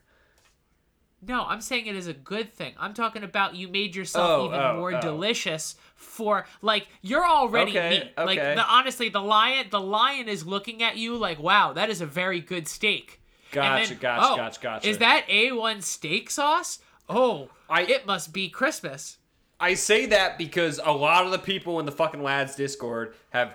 No, 1.26 1.44
I'm 1.44 1.60
saying 1.60 1.86
it 1.86 1.96
is 1.96 2.06
a 2.06 2.12
good 2.12 2.52
thing. 2.52 2.74
I'm 2.78 2.94
talking 2.94 3.22
about 3.22 3.54
you 3.54 3.68
made 3.68 3.94
yourself 3.96 4.28
Oh, 4.42 4.46
even 4.46 4.60
oh, 4.60 4.76
more 4.76 4.94
oh. 4.94 5.00
delicious 5.00 5.76
for 5.94 6.46
like 6.60 6.88
you're 7.02 7.26
already 7.26 7.72
Okay, 7.78 7.90
meat. 7.90 8.12
Like 8.16 8.38
the, 8.38 8.64
honestly, 8.64 9.08
the 9.08 9.20
lion 9.22 9.66
the 9.70 9.80
lion 9.80 10.28
is 10.28 10.46
looking 10.46 10.82
at 10.82 10.96
you 10.96 11.16
like, 11.16 11.38
"Wow, 11.38 11.72
that 11.72 11.90
is 11.90 12.00
a 12.00 12.06
very 12.06 12.40
good 12.40 12.68
steak." 12.68 13.20
Gotcha, 13.52 13.90
then, 13.90 13.98
gotcha, 14.00 14.26
oh, 14.32 14.36
gotcha, 14.36 14.60
gotcha. 14.60 14.88
Is 14.88 14.98
that 14.98 15.26
A1 15.28 15.82
steak 15.82 16.28
sauce? 16.28 16.80
Oh, 17.08 17.50
I- 17.70 17.82
it 17.82 18.04
must 18.06 18.32
be 18.32 18.48
Christmas. 18.48 19.18
I 19.60 19.74
say 19.74 20.06
that 20.06 20.36
because 20.36 20.80
a 20.84 20.90
lot 20.90 21.24
of 21.24 21.30
the 21.30 21.38
people 21.38 21.78
in 21.78 21.86
the 21.86 21.92
fucking 21.92 22.22
lads 22.22 22.56
Discord 22.56 23.14
have, 23.30 23.54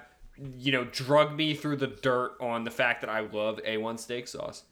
you 0.57 0.71
know, 0.71 0.85
drugged 0.85 1.35
me 1.35 1.53
through 1.53 1.75
the 1.75 1.87
dirt 1.87 2.37
on 2.39 2.63
the 2.63 2.71
fact 2.71 3.01
that 3.01 3.09
I 3.09 3.19
love 3.19 3.59
A1 3.67 3.99
steak 3.99 4.27
sauce. 4.29 4.63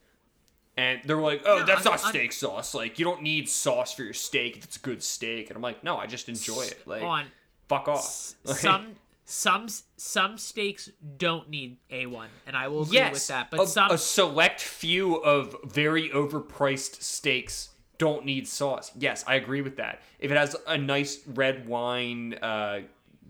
And 0.77 1.01
they're 1.05 1.17
like, 1.17 1.41
oh, 1.45 1.59
No, 1.59 1.65
that's 1.65 1.85
I'm- 1.85 1.93
not 1.95 2.03
I'm- 2.03 2.09
steak 2.13 2.31
sauce. 2.31 2.73
Like, 2.75 2.99
you 2.99 3.05
don't 3.05 3.23
need 3.23 3.49
sauce 3.49 3.93
for 3.93 4.03
your 4.03 4.13
steak 4.13 4.57
if 4.57 4.63
it's 4.63 4.77
a 4.77 4.79
good 4.79 5.01
steak. 5.03 5.49
And 5.49 5.57
I'm 5.57 5.63
like, 5.63 5.83
no, 5.83 5.97
I 5.97 6.05
just 6.05 6.29
enjoy 6.29 6.61
it. 6.61 6.87
Like, 6.87 7.01
on 7.01 7.25
fuck 7.67 7.87
off. 7.87 8.05
Some 8.45 8.95
some 9.29 9.67
some 9.97 10.37
steaks 10.37 10.89
don't 11.17 11.49
need 11.49 11.75
A1, 11.91 12.27
and 12.45 12.55
I 12.55 12.69
will 12.69 12.83
agree 12.83 12.95
yes, 12.95 13.13
with 13.13 13.27
that. 13.27 13.51
But 13.51 13.59
a, 13.59 13.67
some 13.67 13.91
a 13.91 13.97
select 13.97 14.61
few 14.61 15.15
of 15.15 15.53
very 15.65 16.09
overpriced 16.11 17.01
steaks 17.01 17.71
don't 17.97 18.23
need 18.25 18.47
sauce. 18.47 18.89
Yes, 18.97 19.25
I 19.27 19.35
agree 19.35 19.61
with 19.61 19.75
that. 19.77 20.01
If 20.19 20.31
it 20.31 20.37
has 20.37 20.55
a 20.65 20.77
nice 20.77 21.19
red 21.27 21.67
wine, 21.67 22.35
uh, 22.35 22.79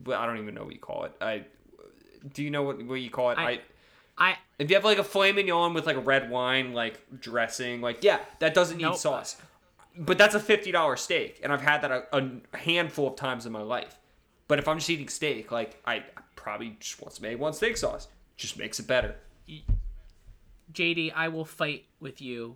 I 0.08 0.26
don't 0.28 0.38
even 0.38 0.54
know 0.54 0.66
what 0.66 0.74
you 0.74 0.80
call 0.80 1.06
it. 1.06 1.14
I 1.20 1.45
do 2.32 2.43
you 2.43 2.52
know 2.52 2.62
what 2.62 2.84
what 2.86 2.95
you 2.95 3.10
call 3.10 3.32
it? 3.32 3.39
I- 3.39 3.50
I, 3.54 3.60
I 4.18 4.38
if 4.59 4.70
you 4.70 4.76
have 4.76 4.86
like 4.86 4.97
a 4.97 5.03
filet 5.03 5.32
mignon 5.32 5.74
with 5.74 5.86
like 5.86 5.95
a 5.95 6.01
red 6.01 6.30
wine 6.30 6.74
like 6.74 6.99
dressing, 7.20 7.82
like 7.82 8.03
yeah, 8.03 8.20
that 8.39 8.53
doesn't 8.53 8.78
need 8.78 8.84
Nope. 8.84 8.97
sauce. 8.97 9.38
But 9.99 10.18
that's 10.18 10.36
a 10.36 10.39
fifty 10.39 10.72
dollar 10.72 10.95
steak, 10.95 11.39
and 11.43 11.51
I've 11.51 11.61
had 11.61 11.82
that 11.82 11.91
a, 11.91 12.03
a 12.53 12.57
handful 12.57 13.07
of 13.07 13.15
times 13.15 13.45
in 13.45 13.51
my 13.51 13.61
life. 13.61 13.97
But 14.47 14.59
if 14.59 14.68
I'm 14.68 14.78
just 14.78 14.89
eating 14.89 15.09
steak, 15.09 15.51
like 15.51 15.82
I, 15.86 16.03
probably 16.47 16.78
just 16.80 17.01
want 17.01 17.13
some 17.13 17.26
A1 17.26 17.55
steak 17.55 17.76
sauce. 17.76 18.07
Just 18.38 18.57
makes 18.57 18.80
it 18.80 18.88
better. 18.88 19.15
JD, 20.72 21.11
I 21.13 21.28
will 21.28 21.43
fight 21.43 21.86
with 21.99 22.22
you 22.22 22.55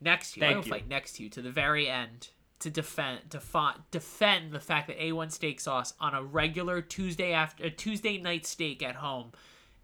next 0.00 0.34
to 0.34 0.40
you. 0.40 0.46
I 0.46 0.54
will 0.54 0.64
you. 0.64 0.70
fight 0.70 0.88
next 0.88 1.14
to 1.14 1.24
you 1.24 1.28
to 1.30 1.42
the 1.42 1.50
very 1.50 1.88
end 1.88 2.28
to 2.60 2.70
defend 2.70 3.20
defi- 3.28 3.80
defend 3.90 4.52
the 4.52 4.60
fact 4.60 4.86
that 4.86 4.98
A1 5.00 5.32
steak 5.32 5.60
sauce 5.60 5.94
on 5.98 6.14
a 6.14 6.22
regular 6.22 6.80
Tuesday 6.82 7.32
after 7.32 7.64
a 7.64 7.70
Tuesday 7.70 8.18
night 8.18 8.46
steak 8.46 8.82
at 8.82 8.96
home 8.96 9.32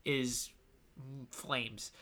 is 0.05 0.51
flames. 1.31 1.93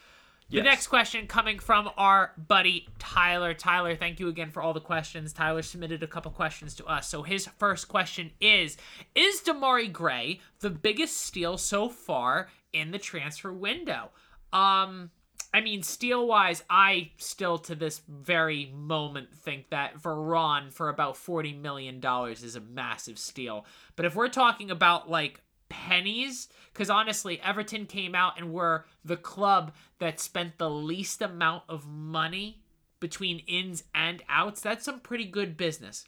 The 0.51 0.57
Yes. 0.57 0.65
next 0.65 0.87
question 0.89 1.27
coming 1.27 1.59
from 1.59 1.91
our 1.97 2.33
buddy 2.37 2.87
Tyler. 2.99 3.55
Tyler, 3.55 3.97
thank 3.97 4.21
you 4.21 4.29
again 4.29 4.51
for 4.51 4.63
all 4.63 4.75
the 4.75 4.81
questions. 4.81 5.33
Tyler 5.33 5.63
submitted 5.63 6.03
a 6.03 6.07
couple 6.07 6.31
questions 6.31 6.75
to 6.77 6.85
us. 6.85 7.09
So 7.09 7.23
his 7.23 7.47
first 7.59 7.89
question 7.89 8.31
is 8.41 8.77
Is 9.15 9.41
Demarai 9.41 9.91
Gray 9.91 10.41
the 10.61 10.71
biggest 10.71 11.17
steal 11.17 11.57
so 11.57 11.89
far 11.89 12.51
in 12.75 12.91
the 12.91 12.99
transfer 12.99 13.53
window? 13.53 14.11
Um 14.53 15.11
I 15.55 15.61
mean, 15.61 15.85
steal 15.85 16.27
wise, 16.27 16.65
I 16.69 17.13
still 17.17 17.59
to 17.59 17.77
this 17.77 18.03
very 18.09 18.73
moment 18.75 19.33
think 19.33 19.71
that 19.71 19.97
Varane 19.97 20.73
for 20.73 20.89
about 20.89 21.15
$40 21.15 21.61
million 21.61 22.03
is 22.33 22.57
a 22.57 22.61
massive 22.61 23.21
steal. 23.21 23.65
But 23.95 24.05
if 24.05 24.17
we're 24.17 24.29
talking 24.29 24.73
about 24.73 25.09
like 25.09 25.41
pennies, 25.87 26.49
because 26.73 26.91
honestly, 26.91 27.41
Everton 27.43 27.87
came 27.87 28.15
out 28.15 28.39
and 28.39 28.53
were 28.53 28.87
the 29.05 29.17
club 29.17 29.73
that 29.99 30.21
spent 30.21 30.59
the 30.59 30.71
least 30.71 31.21
amount 31.21 31.65
of 31.69 31.87
money 31.87 32.63
between 33.01 33.41
ins 33.41 33.85
and 33.95 34.23
outs, 34.29 34.61
that's 34.61 34.85
some 34.85 35.01
pretty 35.01 35.27
good 35.27 35.57
business. 35.57 36.05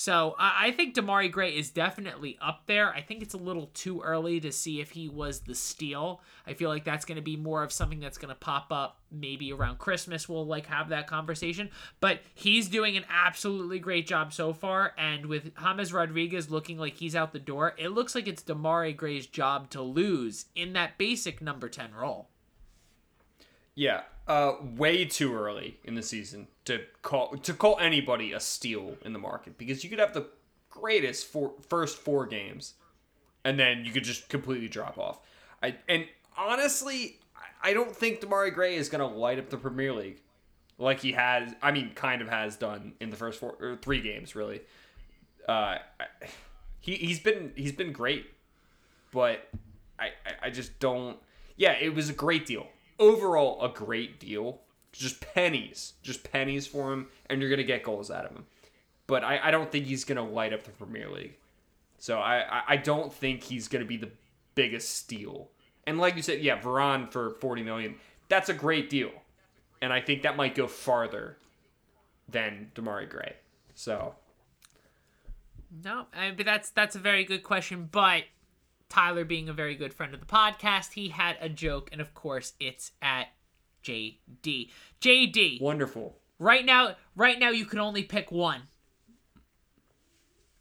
So 0.00 0.34
I, 0.38 0.70
think 0.70 0.94
Demarai 0.94 1.30
Gray 1.30 1.50
is 1.50 1.68
definitely 1.68 2.38
up 2.40 2.62
there. 2.64 2.90
I 2.90 3.02
think 3.02 3.22
it's 3.22 3.34
a 3.34 3.36
little 3.36 3.66
too 3.74 4.00
early 4.00 4.40
to 4.40 4.50
see 4.50 4.80
if 4.80 4.92
he 4.92 5.10
was 5.10 5.40
the 5.40 5.54
steal. 5.54 6.22
I 6.46 6.54
feel 6.54 6.70
like 6.70 6.86
that's 6.86 7.04
going 7.04 7.16
to 7.16 7.22
be 7.22 7.36
more 7.36 7.62
of 7.62 7.70
something 7.70 8.00
that's 8.00 8.16
going 8.16 8.30
to 8.30 8.34
pop 8.34 8.68
up 8.72 8.98
maybe 9.12 9.52
around 9.52 9.76
Christmas. 9.76 10.26
We'll 10.26 10.46
like 10.46 10.64
have 10.68 10.88
that 10.88 11.06
conversation. 11.06 11.68
But 12.00 12.20
he's 12.34 12.70
doing 12.70 12.96
an 12.96 13.04
absolutely 13.10 13.78
great 13.78 14.06
job 14.06 14.32
so 14.32 14.54
far. 14.54 14.94
And 14.96 15.26
with 15.26 15.54
James 15.54 15.92
Rodriguez 15.92 16.50
looking 16.50 16.78
like 16.78 16.94
he's 16.94 17.14
out 17.14 17.34
the 17.34 17.38
door, 17.38 17.74
it 17.76 17.88
looks 17.88 18.14
like 18.14 18.26
it's 18.26 18.42
Demarai 18.42 18.96
Gray's 18.96 19.26
job 19.26 19.68
to 19.68 19.82
lose 19.82 20.46
in 20.56 20.72
that 20.72 20.96
basic 20.96 21.42
number 21.42 21.68
10 21.68 21.92
role. 21.92 22.30
Yeah, 23.74 24.04
uh, 24.26 24.54
way 24.62 25.04
too 25.04 25.34
early 25.34 25.78
in 25.84 25.94
the 25.94 26.02
season 26.02 26.46
to 26.70 26.80
call 27.02 27.36
to 27.36 27.52
call 27.52 27.78
anybody 27.78 28.32
a 28.32 28.40
steal 28.40 28.96
in 29.04 29.12
the 29.12 29.18
market 29.18 29.58
because 29.58 29.82
you 29.82 29.90
could 29.90 29.98
have 29.98 30.14
the 30.14 30.26
greatest 30.68 31.26
four, 31.26 31.52
first 31.68 31.98
four 31.98 32.26
games, 32.26 32.74
and 33.44 33.58
then 33.58 33.84
you 33.84 33.92
could 33.92 34.04
just 34.04 34.28
completely 34.28 34.68
drop 34.68 34.98
off. 34.98 35.20
I 35.62 35.76
and 35.88 36.06
honestly, 36.36 37.18
I 37.62 37.72
don't 37.72 37.94
think 37.94 38.20
Demarai 38.20 38.54
Gray 38.54 38.76
is 38.76 38.88
going 38.88 39.00
to 39.00 39.18
light 39.18 39.38
up 39.38 39.50
the 39.50 39.56
Premier 39.56 39.92
League 39.92 40.20
like 40.78 41.00
he 41.00 41.12
has. 41.12 41.52
I 41.60 41.72
mean, 41.72 41.92
kind 41.94 42.22
of 42.22 42.28
has 42.28 42.56
done 42.56 42.94
in 43.00 43.10
the 43.10 43.16
first 43.16 43.40
four 43.40 43.56
or 43.60 43.76
three 43.76 44.00
games, 44.00 44.34
really. 44.34 44.62
Uh, 45.48 45.78
he 46.80 46.94
he's 46.94 47.20
been 47.20 47.52
he's 47.56 47.72
been 47.72 47.92
great, 47.92 48.26
but 49.12 49.48
I 49.98 50.10
I 50.42 50.50
just 50.50 50.78
don't. 50.78 51.18
Yeah, 51.56 51.72
it 51.72 51.94
was 51.94 52.08
a 52.08 52.14
great 52.14 52.46
deal 52.46 52.66
overall 53.00 53.60
a 53.64 53.68
great 53.68 54.20
deal. 54.20 54.60
Just 54.92 55.20
pennies, 55.20 55.94
just 56.02 56.30
pennies 56.30 56.66
for 56.66 56.92
him, 56.92 57.08
and 57.28 57.40
you're 57.40 57.50
gonna 57.50 57.62
get 57.62 57.82
goals 57.82 58.10
out 58.10 58.24
of 58.24 58.32
him. 58.32 58.46
But 59.06 59.24
I, 59.24 59.40
I 59.44 59.50
don't 59.50 59.70
think 59.70 59.86
he's 59.86 60.04
gonna 60.04 60.28
light 60.28 60.52
up 60.52 60.64
the 60.64 60.70
Premier 60.70 61.08
League. 61.08 61.36
So 61.98 62.18
I, 62.18 62.62
I 62.66 62.76
don't 62.76 63.12
think 63.12 63.42
he's 63.42 63.68
gonna 63.68 63.84
be 63.84 63.96
the 63.96 64.10
biggest 64.54 64.96
steal. 64.96 65.48
And 65.86 65.98
like 65.98 66.16
you 66.16 66.22
said, 66.22 66.40
yeah, 66.40 66.60
Varane 66.60 67.10
for 67.10 67.30
40 67.30 67.62
million, 67.62 67.96
that's 68.28 68.48
a 68.48 68.54
great 68.54 68.90
deal. 68.90 69.10
And 69.82 69.92
I 69.92 70.00
think 70.00 70.22
that 70.22 70.36
might 70.36 70.54
go 70.54 70.66
farther 70.66 71.36
than 72.28 72.70
Demarai 72.74 73.08
Gray. 73.08 73.36
So 73.74 74.14
no, 75.84 76.06
I 76.14 76.32
but 76.32 76.46
that's 76.46 76.70
that's 76.70 76.96
a 76.96 76.98
very 76.98 77.24
good 77.24 77.42
question. 77.42 77.88
But 77.90 78.24
Tyler 78.88 79.24
being 79.24 79.48
a 79.48 79.52
very 79.52 79.74
good 79.74 79.94
friend 79.94 80.12
of 80.12 80.20
the 80.20 80.26
podcast, 80.26 80.92
he 80.92 81.08
had 81.08 81.36
a 81.40 81.48
joke, 81.48 81.88
and 81.92 82.00
of 82.00 82.12
course, 82.14 82.54
it's 82.60 82.92
at 83.00 83.28
JD. 83.82 84.70
JD. 85.00 85.60
Wonderful. 85.60 86.16
Right 86.38 86.64
now, 86.64 86.96
right 87.14 87.38
now, 87.38 87.50
you 87.50 87.64
can 87.64 87.78
only 87.78 88.02
pick 88.02 88.32
one. 88.32 88.62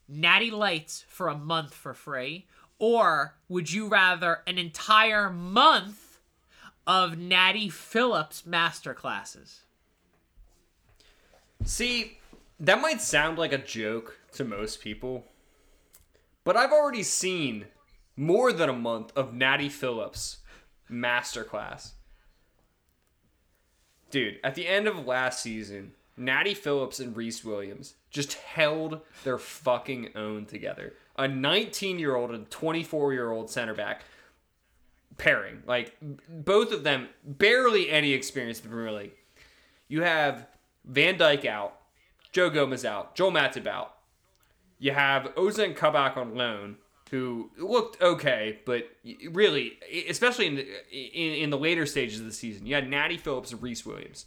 Natty 0.08 0.50
Lights 0.50 1.06
for 1.08 1.28
a 1.28 1.38
month 1.38 1.74
for 1.74 1.94
free, 1.94 2.48
or 2.80 3.36
would 3.48 3.72
you 3.72 3.88
rather 3.88 4.40
an 4.48 4.58
entire 4.58 5.30
month 5.30 6.20
of 6.88 7.18
Natty 7.18 7.70
Phillips 7.70 8.42
masterclasses? 8.42 9.60
See, 11.64 12.18
that 12.60 12.82
might 12.82 13.02
sound 13.02 13.38
like 13.38 13.54
a 13.54 13.58
joke 13.58 14.18
to 14.34 14.44
most 14.44 14.82
people, 14.82 15.26
but 16.44 16.58
I've 16.58 16.72
already 16.72 17.04
seen 17.04 17.66
more 18.16 18.52
than 18.52 18.70
a 18.70 18.74
month 18.74 19.16
of 19.16 19.34
Natty 19.34 19.70
Phillips 19.70 20.38
masterclass. 20.90 21.92
Dude, 24.10 24.40
at 24.44 24.56
the 24.56 24.68
end 24.68 24.88
of 24.88 25.06
last 25.06 25.42
season, 25.42 25.94
Natty 26.18 26.54
Phillips 26.54 27.00
and 27.00 27.16
Rhys 27.16 27.46
Williams 27.46 27.96
just 28.10 28.34
held 28.34 29.02
their 29.24 29.38
fucking 29.38 30.10
own 30.16 30.46
together. 30.46 30.94
A 31.18 31.28
19 31.28 32.00
year 32.00 32.16
old 32.16 32.32
and 32.32 32.50
24 32.50 33.14
year 33.14 33.32
old 33.32 33.50
center 33.50 33.74
back 33.74 34.04
pairing. 35.18 35.64
Like, 35.68 35.96
both 36.28 36.72
of 36.72 36.84
them, 36.84 37.10
barely 37.24 37.90
any 37.90 38.14
experience 38.14 38.60
in 38.60 38.64
the 38.64 38.70
Premier 38.70 38.92
League. 38.92 39.14
You 39.88 40.02
have 40.02 40.48
Van 40.86 41.18
Dijk 41.18 41.46
out, 41.46 41.76
Joe 42.32 42.50
Gomez 42.50 42.86
out, 42.86 43.16
Joel 43.16 43.32
Matip 43.32 43.68
out. 43.68 43.96
You 44.80 44.92
have 44.94 45.36
Ozan 45.36 45.76
Kabak 45.76 46.16
on 46.16 46.36
loan, 46.36 46.78
who 47.12 47.50
looked 47.58 48.02
okay, 48.02 48.60
but 48.66 48.88
really, 49.30 49.80
especially 50.08 50.46
in 50.48 50.56
the, 50.56 50.68
in, 50.92 51.44
in 51.44 51.50
the 51.50 51.58
later 51.58 51.86
stages 51.86 52.20
of 52.20 52.26
the 52.26 52.32
season, 52.32 52.66
you 52.66 52.76
had 52.76 52.90
Natty 52.90 53.18
Phillips 53.18 53.52
and 53.52 53.62
Rhys 53.62 53.86
Williams. 53.86 54.26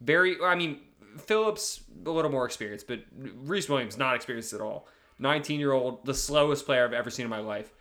Very, 0.00 0.36
I 0.42 0.54
mean, 0.54 0.80
Phillips 1.18 1.82
a 2.06 2.10
little 2.10 2.30
more 2.30 2.46
experienced, 2.46 2.86
but 2.86 3.00
Rhys 3.16 3.68
Williams 3.68 3.98
not 3.98 4.14
experienced 4.16 4.52
at 4.52 4.60
all. 4.60 4.88
19 5.18 5.60
year 5.60 5.72
old, 5.72 6.04
the 6.04 6.14
slowest 6.14 6.66
player 6.66 6.84
I've 6.84 6.92
ever 6.92 7.10
seen 7.10 7.24
in 7.24 7.30
my 7.30 7.40
life. 7.40 7.72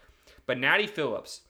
But 0.45 0.57
Natty 0.57 0.87
Phillips, 0.87 1.41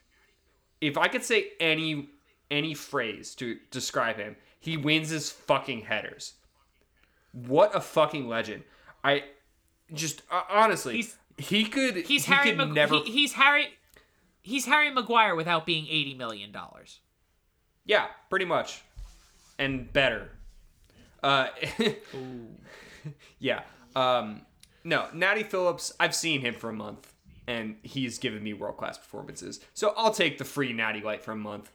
if 0.80 0.97
I 0.97 1.08
could 1.08 1.24
say 1.24 1.49
any 1.60 2.10
any 2.49 2.74
phrase 2.74 3.34
to 3.36 3.58
describe 3.72 4.18
him, 4.18 4.36
he 4.60 4.76
wins 4.78 5.10
his 5.10 5.30
fucking 5.30 5.82
headers. 5.82 6.34
What 7.32 7.76
a 7.76 7.82
fucking 7.82 8.28
legend! 8.28 8.64
I 9.04 9.24
just 9.93 10.22
uh, 10.30 10.43
honestly, 10.49 10.95
He's- 10.97 11.18
he 11.38 11.66
could. 11.66 11.96
He's 11.98 12.26
he 12.26 12.34
Harry. 12.34 12.50
could 12.50 12.58
Mag- 12.58 12.74
never. 12.74 12.96
he- 13.00 13.12
he's 13.12 13.34
Harry. 13.34 13.68
He's 14.42 14.66
Harry 14.66 14.90
Maguire 14.92 15.36
without 15.36 15.66
being 15.66 15.86
eighty 15.90 16.14
million 16.14 16.52
dollars. 16.52 17.00
Yeah, 17.86 18.08
pretty 18.30 18.46
much, 18.46 18.82
and 19.60 19.92
better. 19.92 20.30
Uh, 21.24 21.48
yeah. 23.40 23.62
Um, 23.96 24.42
no, 24.84 25.08
Natty 25.14 25.44
Phillips. 25.44 25.94
I've 26.00 26.16
seen 26.16 26.42
him 26.42 26.54
for 26.54 26.70
a 26.70 26.74
month, 26.74 27.14
and 27.48 27.76
he's 27.84 28.18
given 28.18 28.42
me 28.44 28.54
world 28.54 28.78
class 28.78 28.98
performances. 28.98 29.60
So 29.74 29.94
I'll 29.98 30.14
take 30.14 30.38
the 30.38 30.46
free 30.46 30.74
Natty 30.74 31.02
Light 31.02 31.24
for 31.24 31.32
a 31.32 31.36
month. 31.36 31.72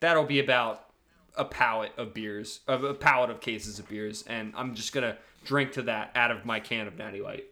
That'll 0.00 0.24
be 0.24 0.40
about 0.40 0.84
a 1.36 1.44
pallet 1.44 1.92
of 1.96 2.12
beers, 2.12 2.60
of 2.66 2.84
a 2.84 2.92
pallet 2.94 3.30
of 3.30 3.40
cases 3.40 3.78
of 3.78 3.88
beers, 3.88 4.22
and 4.26 4.52
I'm 4.56 4.74
just 4.74 4.92
gonna 4.92 5.16
drink 5.44 5.72
to 5.72 5.82
that 5.82 6.10
out 6.14 6.30
of 6.30 6.44
my 6.44 6.60
can 6.60 6.86
of 6.86 6.96
Natty 6.98 7.20
Light. 7.22 7.44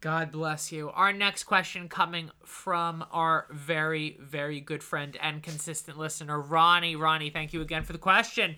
God 0.00 0.30
bless 0.30 0.70
you. 0.70 0.90
Our 0.90 1.12
next 1.12 1.44
question 1.44 1.88
coming 1.88 2.30
from 2.44 3.04
our 3.10 3.46
very, 3.50 4.16
very 4.20 4.60
good 4.60 4.84
friend 4.84 5.16
and 5.20 5.42
consistent 5.42 5.98
listener, 5.98 6.40
Ronnie. 6.40 6.94
Ronnie, 6.94 7.30
thank 7.30 7.52
you 7.52 7.60
again 7.60 7.82
for 7.82 7.92
the 7.92 7.98
question. 7.98 8.56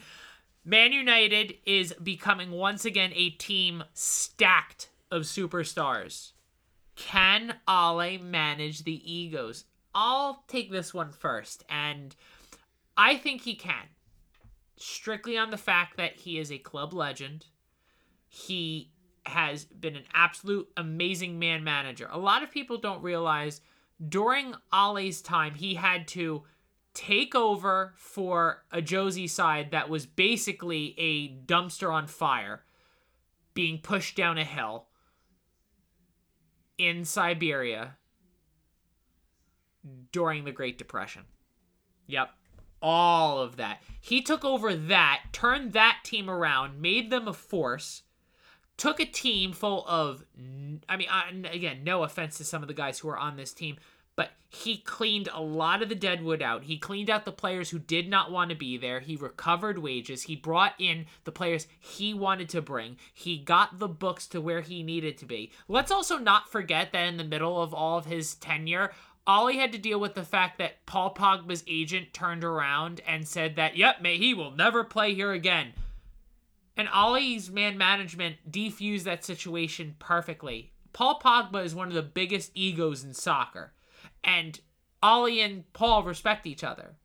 Man 0.64 0.92
United 0.92 1.54
is 1.64 1.94
becoming 2.02 2.50
once 2.50 2.84
again 2.84 3.12
a 3.14 3.30
team 3.30 3.84
stacked 3.94 4.90
of 5.10 5.22
superstars. 5.22 6.32
Can 6.94 7.54
Ole 7.66 8.18
manage 8.18 8.84
the 8.84 9.00
egos? 9.10 9.64
I'll 9.94 10.44
take 10.46 10.70
this 10.70 10.92
one 10.92 11.10
first, 11.10 11.64
and 11.70 12.14
I 12.98 13.16
think 13.16 13.42
he 13.42 13.54
can. 13.54 13.88
Strictly 14.76 15.38
on 15.38 15.50
the 15.50 15.56
fact 15.56 15.96
that 15.96 16.16
he 16.16 16.38
is 16.38 16.52
a 16.52 16.58
club 16.58 16.92
legend. 16.92 17.46
He 18.28 18.90
has 19.26 19.64
been 19.64 19.96
an 19.96 20.04
absolute 20.14 20.68
amazing 20.76 21.38
man 21.38 21.62
manager. 21.64 22.08
A 22.10 22.18
lot 22.18 22.42
of 22.42 22.50
people 22.50 22.78
don't 22.78 23.02
realize 23.02 23.60
during 24.08 24.54
Ole's 24.72 25.20
time, 25.20 25.54
he 25.54 25.74
had 25.74 26.08
to 26.08 26.44
take 26.94 27.34
over 27.34 27.92
for 27.96 28.64
a 28.72 28.80
José 28.80 29.28
side 29.28 29.70
that 29.70 29.88
was 29.88 30.06
basically 30.06 30.94
a 30.98 31.28
dumpster 31.46 31.92
on 31.92 32.06
fire, 32.06 32.64
being 33.54 33.78
pushed 33.78 34.16
down 34.16 34.38
a 34.38 34.44
hill 34.44 34.86
in 36.78 37.04
Siberia 37.04 37.96
during 40.12 40.44
the 40.44 40.52
Great 40.52 40.78
Depression. 40.78 41.22
Yep. 42.06 42.30
All 42.82 43.38
of 43.38 43.56
that. 43.56 43.82
He 44.00 44.22
took 44.22 44.44
over 44.44 44.74
that, 44.74 45.24
turned 45.32 45.74
that 45.74 45.98
team 46.04 46.30
around, 46.30 46.80
made 46.80 47.10
them 47.10 47.28
a 47.28 47.34
force 47.34 48.02
took 48.80 48.98
a 48.98 49.04
team 49.04 49.52
full 49.52 49.84
of 49.86 50.24
i 50.88 50.96
mean 50.96 51.06
again 51.44 51.84
no 51.84 52.02
offense 52.02 52.38
to 52.38 52.44
some 52.44 52.62
of 52.62 52.68
the 52.68 52.72
guys 52.72 52.98
who 52.98 53.10
are 53.10 53.18
on 53.18 53.36
this 53.36 53.52
team 53.52 53.76
but 54.16 54.30
he 54.48 54.78
cleaned 54.78 55.28
a 55.32 55.40
lot 55.40 55.82
of 55.82 55.88
the 55.88 55.94
deadwood 55.94 56.42
out. 56.42 56.64
He 56.64 56.76
cleaned 56.76 57.08
out 57.08 57.24
the 57.24 57.32
players 57.32 57.70
who 57.70 57.78
did 57.78 58.06
not 58.06 58.30
want 58.30 58.50
to 58.50 58.56
be 58.56 58.76
there. 58.76 59.00
He 59.00 59.16
recovered 59.16 59.78
wages. 59.78 60.24
He 60.24 60.36
brought 60.36 60.74
in 60.78 61.06
the 61.24 61.32
players 61.32 61.66
he 61.78 62.12
wanted 62.12 62.50
to 62.50 62.60
bring. 62.60 62.98
He 63.14 63.38
got 63.38 63.78
the 63.78 63.88
books 63.88 64.26
to 64.26 64.40
where 64.40 64.60
he 64.60 64.82
needed 64.82 65.16
to 65.18 65.24
be. 65.26 65.52
Let's 65.68 65.90
also 65.90 66.18
not 66.18 66.50
forget 66.50 66.92
that 66.92 67.06
in 67.06 67.16
the 67.16 67.24
middle 67.24 67.62
of 67.62 67.72
all 67.72 67.96
of 67.96 68.06
his 68.06 68.34
tenure 68.34 68.90
Ole 69.26 69.52
had 69.52 69.72
to 69.72 69.78
deal 69.78 70.00
with 70.00 70.14
the 70.14 70.24
fact 70.24 70.58
that 70.58 70.84
Paul 70.86 71.14
Pogba's 71.14 71.62
agent 71.68 72.12
turned 72.12 72.42
around 72.42 73.00
and 73.06 73.28
said 73.28 73.56
that, 73.56 73.76
yep, 73.76 74.02
may 74.02 74.16
he 74.16 74.34
will 74.34 74.50
never 74.50 74.82
play 74.82 75.14
here 75.14 75.32
again. 75.32 75.72
And 76.80 76.88
Ole's 76.94 77.50
man 77.50 77.76
management 77.76 78.36
defused 78.50 79.02
that 79.02 79.22
situation 79.22 79.96
perfectly. 79.98 80.72
Paul 80.94 81.20
Pogba 81.20 81.62
is 81.62 81.74
one 81.74 81.88
of 81.88 81.92
the 81.92 82.00
biggest 82.00 82.52
egos 82.54 83.04
in 83.04 83.12
soccer. 83.12 83.74
And 84.24 84.58
Ole 85.02 85.42
and 85.42 85.70
Paul 85.74 86.04
respect 86.04 86.46
each 86.46 86.64
other. 86.64 86.96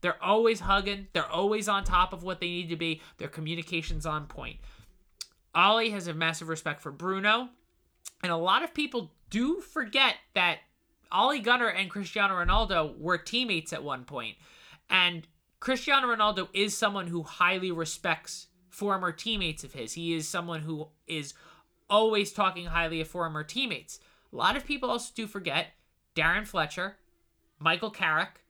They're 0.00 0.20
always 0.20 0.58
hugging, 0.58 1.06
they're 1.12 1.30
always 1.30 1.68
on 1.68 1.84
top 1.84 2.12
of 2.12 2.24
what 2.24 2.40
they 2.40 2.48
need 2.48 2.68
to 2.70 2.76
be, 2.76 3.00
their 3.18 3.28
communication's 3.28 4.06
on 4.06 4.26
point. 4.26 4.56
Ole 5.54 5.88
has 5.92 6.08
a 6.08 6.12
massive 6.12 6.48
respect 6.48 6.82
for 6.82 6.90
Bruno, 6.90 7.50
and 8.24 8.32
a 8.32 8.36
lot 8.36 8.64
of 8.64 8.74
people 8.74 9.12
do 9.30 9.60
forget 9.60 10.16
that 10.34 10.58
Ole 11.12 11.38
Gunnar 11.38 11.68
and 11.68 11.88
Cristiano 11.88 12.34
Ronaldo 12.34 12.98
were 12.98 13.18
teammates 13.18 13.72
at 13.72 13.84
one 13.84 14.02
point. 14.02 14.34
And 14.90 15.28
Cristiano 15.60 16.08
Ronaldo 16.08 16.48
is 16.52 16.76
someone 16.76 17.06
who 17.06 17.22
highly 17.22 17.70
respects 17.70 18.48
former 18.76 19.10
teammates 19.10 19.64
of 19.64 19.72
his. 19.72 19.94
He 19.94 20.12
is 20.12 20.28
someone 20.28 20.60
who 20.60 20.88
is 21.06 21.32
always 21.88 22.30
talking 22.30 22.66
highly 22.66 23.00
of 23.00 23.08
former 23.08 23.42
teammates. 23.42 24.00
A 24.30 24.36
lot 24.36 24.54
of 24.54 24.66
people 24.66 24.90
also 24.90 25.12
do 25.14 25.26
forget 25.26 25.68
Darren 26.14 26.46
Fletcher, 26.46 26.96
Michael 27.58 27.90
Carrick. 27.90 28.44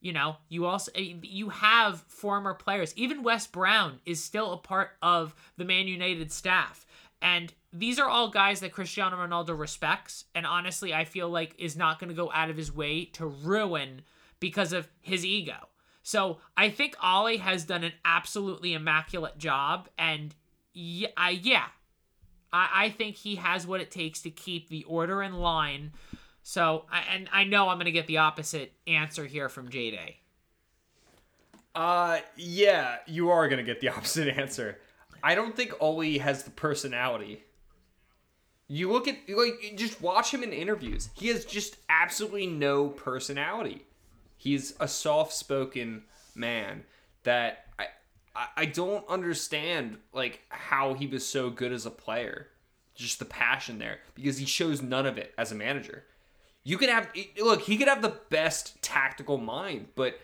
You 0.00 0.12
know, 0.12 0.36
you 0.48 0.66
also 0.66 0.92
eh, 0.94 1.14
you 1.22 1.48
have 1.48 2.02
former 2.02 2.54
players. 2.54 2.94
Even 2.96 3.24
Wes 3.24 3.48
Brown 3.48 3.98
is 4.06 4.22
still 4.22 4.52
a 4.52 4.58
part 4.58 4.90
of 5.02 5.34
the 5.56 5.64
Man 5.64 5.88
United 5.88 6.30
staff. 6.30 6.86
And 7.20 7.52
these 7.72 7.98
are 7.98 8.08
all 8.08 8.28
guys 8.28 8.60
that 8.60 8.70
Cristiano 8.70 9.16
Ronaldo 9.16 9.58
respects 9.58 10.26
and 10.36 10.46
honestly 10.46 10.94
I 10.94 11.04
feel 11.04 11.28
like 11.28 11.56
is 11.58 11.76
not 11.76 11.98
going 11.98 12.10
to 12.10 12.14
go 12.14 12.30
out 12.32 12.48
of 12.48 12.56
his 12.56 12.72
way 12.72 13.06
to 13.06 13.26
ruin 13.26 14.02
because 14.38 14.72
of 14.72 14.86
his 15.00 15.26
ego. 15.26 15.67
So 16.08 16.38
I 16.56 16.70
think 16.70 16.96
Ole 17.04 17.36
has 17.36 17.64
done 17.64 17.84
an 17.84 17.92
absolutely 18.02 18.72
immaculate 18.72 19.36
job, 19.36 19.90
and 19.98 20.34
yeah, 20.72 21.08
I, 21.18 21.32
yeah, 21.42 21.66
I, 22.50 22.68
I 22.72 22.88
think 22.88 23.16
he 23.16 23.34
has 23.34 23.66
what 23.66 23.82
it 23.82 23.90
takes 23.90 24.22
to 24.22 24.30
keep 24.30 24.70
the 24.70 24.84
order 24.84 25.22
in 25.22 25.34
line. 25.34 25.92
So, 26.42 26.86
and 27.12 27.28
I 27.30 27.44
know 27.44 27.68
I'm 27.68 27.76
going 27.76 27.84
to 27.84 27.92
get 27.92 28.06
the 28.06 28.16
opposite 28.16 28.72
answer 28.86 29.26
here 29.26 29.50
from 29.50 29.68
J 29.68 29.90
Day. 29.90 30.20
Uh, 31.74 32.20
yeah, 32.38 33.00
you 33.06 33.28
are 33.28 33.46
going 33.46 33.62
to 33.62 33.62
get 33.62 33.82
the 33.82 33.88
opposite 33.94 34.28
answer. 34.28 34.78
I 35.22 35.34
don't 35.34 35.54
think 35.54 35.74
Ole 35.78 36.18
has 36.20 36.42
the 36.42 36.50
personality. 36.50 37.44
You 38.66 38.90
look 38.90 39.08
at 39.08 39.16
like 39.28 39.74
just 39.76 40.00
watch 40.00 40.32
him 40.32 40.42
in 40.42 40.54
interviews. 40.54 41.10
He 41.12 41.28
has 41.28 41.44
just 41.44 41.76
absolutely 41.90 42.46
no 42.46 42.88
personality 42.88 43.84
he's 44.38 44.72
a 44.80 44.88
soft-spoken 44.88 46.04
man 46.34 46.84
that 47.24 47.66
I 47.78 47.86
I 48.56 48.66
don't 48.66 49.06
understand 49.08 49.98
like 50.12 50.40
how 50.48 50.94
he 50.94 51.06
was 51.06 51.26
so 51.26 51.50
good 51.50 51.72
as 51.72 51.84
a 51.84 51.90
player. 51.90 52.48
Just 52.94 53.18
the 53.18 53.24
passion 53.24 53.78
there 53.78 53.98
because 54.14 54.38
he 54.38 54.46
shows 54.46 54.80
none 54.80 55.06
of 55.06 55.18
it 55.18 55.34
as 55.36 55.52
a 55.52 55.54
manager. 55.54 56.04
You 56.64 56.78
could 56.78 56.88
have 56.88 57.08
look, 57.40 57.62
he 57.62 57.76
could 57.76 57.88
have 57.88 58.02
the 58.02 58.18
best 58.30 58.80
tactical 58.82 59.38
mind, 59.38 59.88
but 59.94 60.18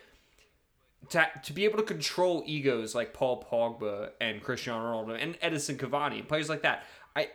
to, 1.09 1.27
to 1.43 1.53
be 1.53 1.65
able 1.65 1.77
to 1.77 1.83
control 1.83 2.43
egos 2.45 2.95
like 2.95 3.13
Paul 3.13 3.43
Pogba 3.43 4.11
and 4.19 4.41
Cristiano 4.41 4.79
Ronaldo 4.83 5.21
and 5.21 5.39
Edinson 5.39 5.77
Cavani, 5.77 6.19
and 6.19 6.27
players 6.27 6.49
like 6.49 6.63
that, 6.63 6.83
I 7.15 7.29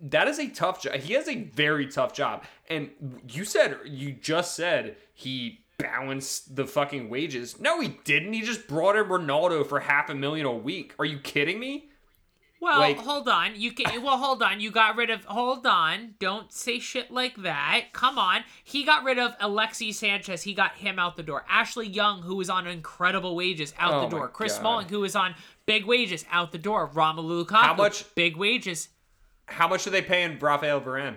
that 0.00 0.28
is 0.28 0.38
a 0.38 0.48
tough 0.48 0.82
job. 0.82 0.94
He 0.96 1.14
has 1.14 1.28
a 1.28 1.42
very 1.44 1.86
tough 1.86 2.12
job. 2.12 2.44
And 2.68 2.90
you 3.28 3.44
said 3.44 3.78
you 3.84 4.12
just 4.12 4.54
said 4.54 4.96
he 5.14 5.64
balance 5.78 6.40
the 6.40 6.66
fucking 6.66 7.08
wages. 7.08 7.60
No, 7.60 7.80
he 7.80 7.98
didn't. 8.04 8.32
He 8.32 8.42
just 8.42 8.66
brought 8.66 8.96
in 8.96 9.04
Ronaldo 9.04 9.66
for 9.66 9.80
half 9.80 10.10
a 10.10 10.14
million 10.14 10.46
a 10.46 10.52
week. 10.52 10.94
Are 10.98 11.04
you 11.04 11.18
kidding 11.18 11.58
me? 11.58 11.90
Well, 12.60 12.80
like, 12.80 12.98
hold 12.98 13.28
on. 13.28 13.60
You 13.60 13.72
can 13.72 14.02
well 14.02 14.16
hold 14.16 14.42
on. 14.42 14.60
You 14.60 14.70
got 14.70 14.96
rid 14.96 15.10
of 15.10 15.24
hold 15.24 15.66
on. 15.66 16.14
Don't 16.18 16.50
say 16.50 16.78
shit 16.78 17.10
like 17.10 17.36
that. 17.42 17.88
Come 17.92 18.18
on. 18.18 18.44
He 18.64 18.84
got 18.84 19.04
rid 19.04 19.18
of 19.18 19.34
Alexis 19.40 19.98
Sanchez. 19.98 20.42
He 20.42 20.54
got 20.54 20.76
him 20.76 20.98
out 20.98 21.16
the 21.16 21.22
door. 21.22 21.44
Ashley 21.48 21.86
Young, 21.86 22.22
who 22.22 22.36
was 22.36 22.48
on 22.48 22.66
incredible 22.66 23.36
wages, 23.36 23.74
out 23.78 23.94
oh 23.94 24.00
the 24.02 24.08
door. 24.08 24.28
Chris 24.28 24.54
God. 24.54 24.60
Smalling, 24.60 24.88
who 24.88 25.00
was 25.00 25.14
on 25.14 25.34
big 25.66 25.84
wages, 25.84 26.24
out 26.30 26.50
the 26.50 26.58
door. 26.58 26.88
Romelu 26.88 27.44
Lukaku, 27.44 27.60
how 27.60 27.74
much 27.74 28.14
big 28.14 28.36
wages. 28.36 28.88
How 29.46 29.68
much 29.68 29.86
are 29.86 29.90
they 29.90 30.02
paying 30.02 30.38
Rafael 30.38 30.80
Varane? 30.80 31.16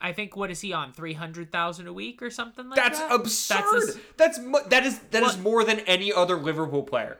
I 0.00 0.12
think 0.12 0.36
what 0.36 0.50
is 0.50 0.60
he 0.60 0.72
on 0.72 0.92
three 0.92 1.12
hundred 1.12 1.50
thousand 1.50 1.86
a 1.86 1.92
week 1.92 2.22
or 2.22 2.30
something 2.30 2.68
like 2.68 2.76
That's 2.76 2.98
that? 2.98 3.12
Absurd. 3.12 3.56
That's 3.56 3.86
absurd. 3.88 4.02
That's 4.16 4.68
that 4.68 4.86
is 4.86 4.98
that 5.10 5.22
well, 5.22 5.30
is 5.30 5.38
more 5.38 5.64
than 5.64 5.80
any 5.80 6.12
other 6.12 6.36
Liverpool 6.36 6.82
player. 6.82 7.18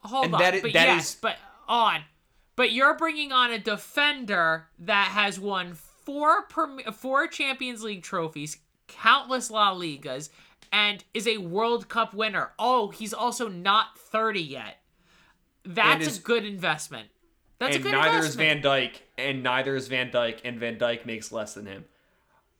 Hold 0.00 0.26
and 0.26 0.34
on, 0.34 0.40
that 0.40 0.54
is, 0.54 0.62
but 0.62 0.72
that 0.72 0.88
yes, 0.88 1.10
is, 1.10 1.14
but 1.20 1.36
on, 1.68 2.00
but 2.56 2.72
you're 2.72 2.96
bringing 2.96 3.32
on 3.32 3.52
a 3.52 3.58
defender 3.58 4.66
that 4.78 5.08
has 5.08 5.38
won 5.38 5.74
four 5.74 6.46
four 6.92 7.26
Champions 7.28 7.84
League 7.84 8.02
trophies, 8.02 8.58
countless 8.88 9.50
La 9.50 9.74
Ligas, 9.74 10.30
and 10.72 11.04
is 11.14 11.28
a 11.28 11.38
World 11.38 11.88
Cup 11.88 12.14
winner. 12.14 12.50
Oh, 12.58 12.88
he's 12.88 13.14
also 13.14 13.48
not 13.48 13.96
thirty 13.98 14.42
yet. 14.42 14.78
That's 15.64 16.06
is, 16.06 16.18
a 16.18 16.22
good 16.22 16.44
investment. 16.44 17.10
That's 17.60 17.76
and 17.76 17.84
a 17.84 17.88
good 17.88 17.92
neither 17.92 18.16
investment. 18.16 18.58
is 18.58 18.62
Van 18.62 18.62
Dijk, 18.62 18.92
and 19.18 19.42
neither 19.42 19.76
is 19.76 19.88
Van 19.88 20.10
Dijk, 20.10 20.40
and 20.44 20.58
Van 20.58 20.76
Dijk 20.76 21.04
makes 21.04 21.30
less 21.30 21.54
than 21.54 21.66
him. 21.66 21.84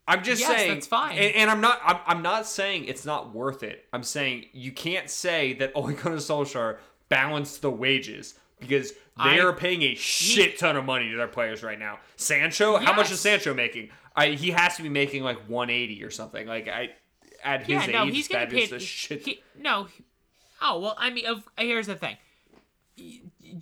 I'm 0.06 0.22
just 0.22 0.40
yes, 0.40 0.50
saying 0.50 0.74
that's 0.74 0.86
fine. 0.86 1.16
And, 1.16 1.34
and, 1.36 1.50
I'm 1.50 1.60
not 1.60 1.80
I'm, 1.84 1.98
I'm 2.06 2.22
not 2.22 2.46
saying 2.46 2.84
it's 2.84 3.06
not 3.06 3.34
worth 3.34 3.62
it. 3.62 3.86
I'm 3.92 4.02
saying 4.02 4.46
you 4.52 4.72
can't 4.72 5.08
say 5.08 5.54
that 5.54 5.72
Ole 5.74 5.92
Gunnar 5.92 6.16
Solskjaer 6.16 6.78
balanced 7.08 7.62
the 7.62 7.70
wages 7.70 8.34
because 8.58 8.92
they 8.92 9.40
I, 9.40 9.40
are 9.40 9.52
paying 9.54 9.82
a 9.82 9.94
shit 9.94 10.58
ton 10.58 10.76
of 10.76 10.84
money 10.84 11.10
to 11.10 11.16
their 11.16 11.28
players 11.28 11.62
right 11.62 11.78
now. 11.78 11.98
Sancho, 12.16 12.72
yes. 12.72 12.84
how 12.84 12.92
much 12.94 13.10
is 13.10 13.20
Sancho 13.20 13.54
making? 13.54 13.88
I 14.14 14.30
he 14.30 14.50
has 14.50 14.76
to 14.76 14.82
be 14.82 14.88
making 14.90 15.22
like 15.22 15.38
180 15.48 16.04
or 16.04 16.10
something. 16.10 16.46
Like 16.46 16.68
I 16.68 16.90
at 17.42 17.62
his 17.62 17.86
yeah, 17.86 17.92
no, 17.92 18.04
age, 18.04 18.14
he's 18.14 18.28
that 18.28 18.52
is 18.52 18.72
a 18.72 18.80
shit. 18.80 19.24
He, 19.24 19.42
no, 19.58 19.86
oh 20.60 20.80
well. 20.80 20.96
I 20.98 21.08
mean, 21.10 21.24
here's 21.56 21.86
the 21.86 21.94
thing 21.94 22.16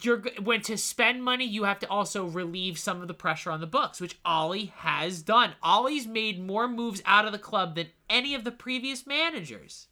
you're 0.02 0.22
when 0.42 0.62
to 0.62 0.76
spend 0.76 1.22
money, 1.22 1.44
you 1.44 1.64
have 1.64 1.78
to 1.80 1.88
also 1.88 2.26
relieve 2.26 2.78
some 2.78 3.00
of 3.00 3.08
the 3.08 3.14
pressure 3.14 3.50
on 3.50 3.60
the 3.60 3.66
books, 3.66 4.00
which 4.00 4.18
Ole 4.24 4.66
has 4.76 5.22
done. 5.22 5.52
Ole's 5.62 6.06
made 6.06 6.44
more 6.44 6.68
moves 6.68 7.02
out 7.04 7.24
of 7.24 7.32
the 7.32 7.38
club 7.38 7.74
than 7.74 7.88
any 8.08 8.34
of 8.34 8.44
the 8.44 8.50
previous 8.50 9.06
managers. 9.06 9.88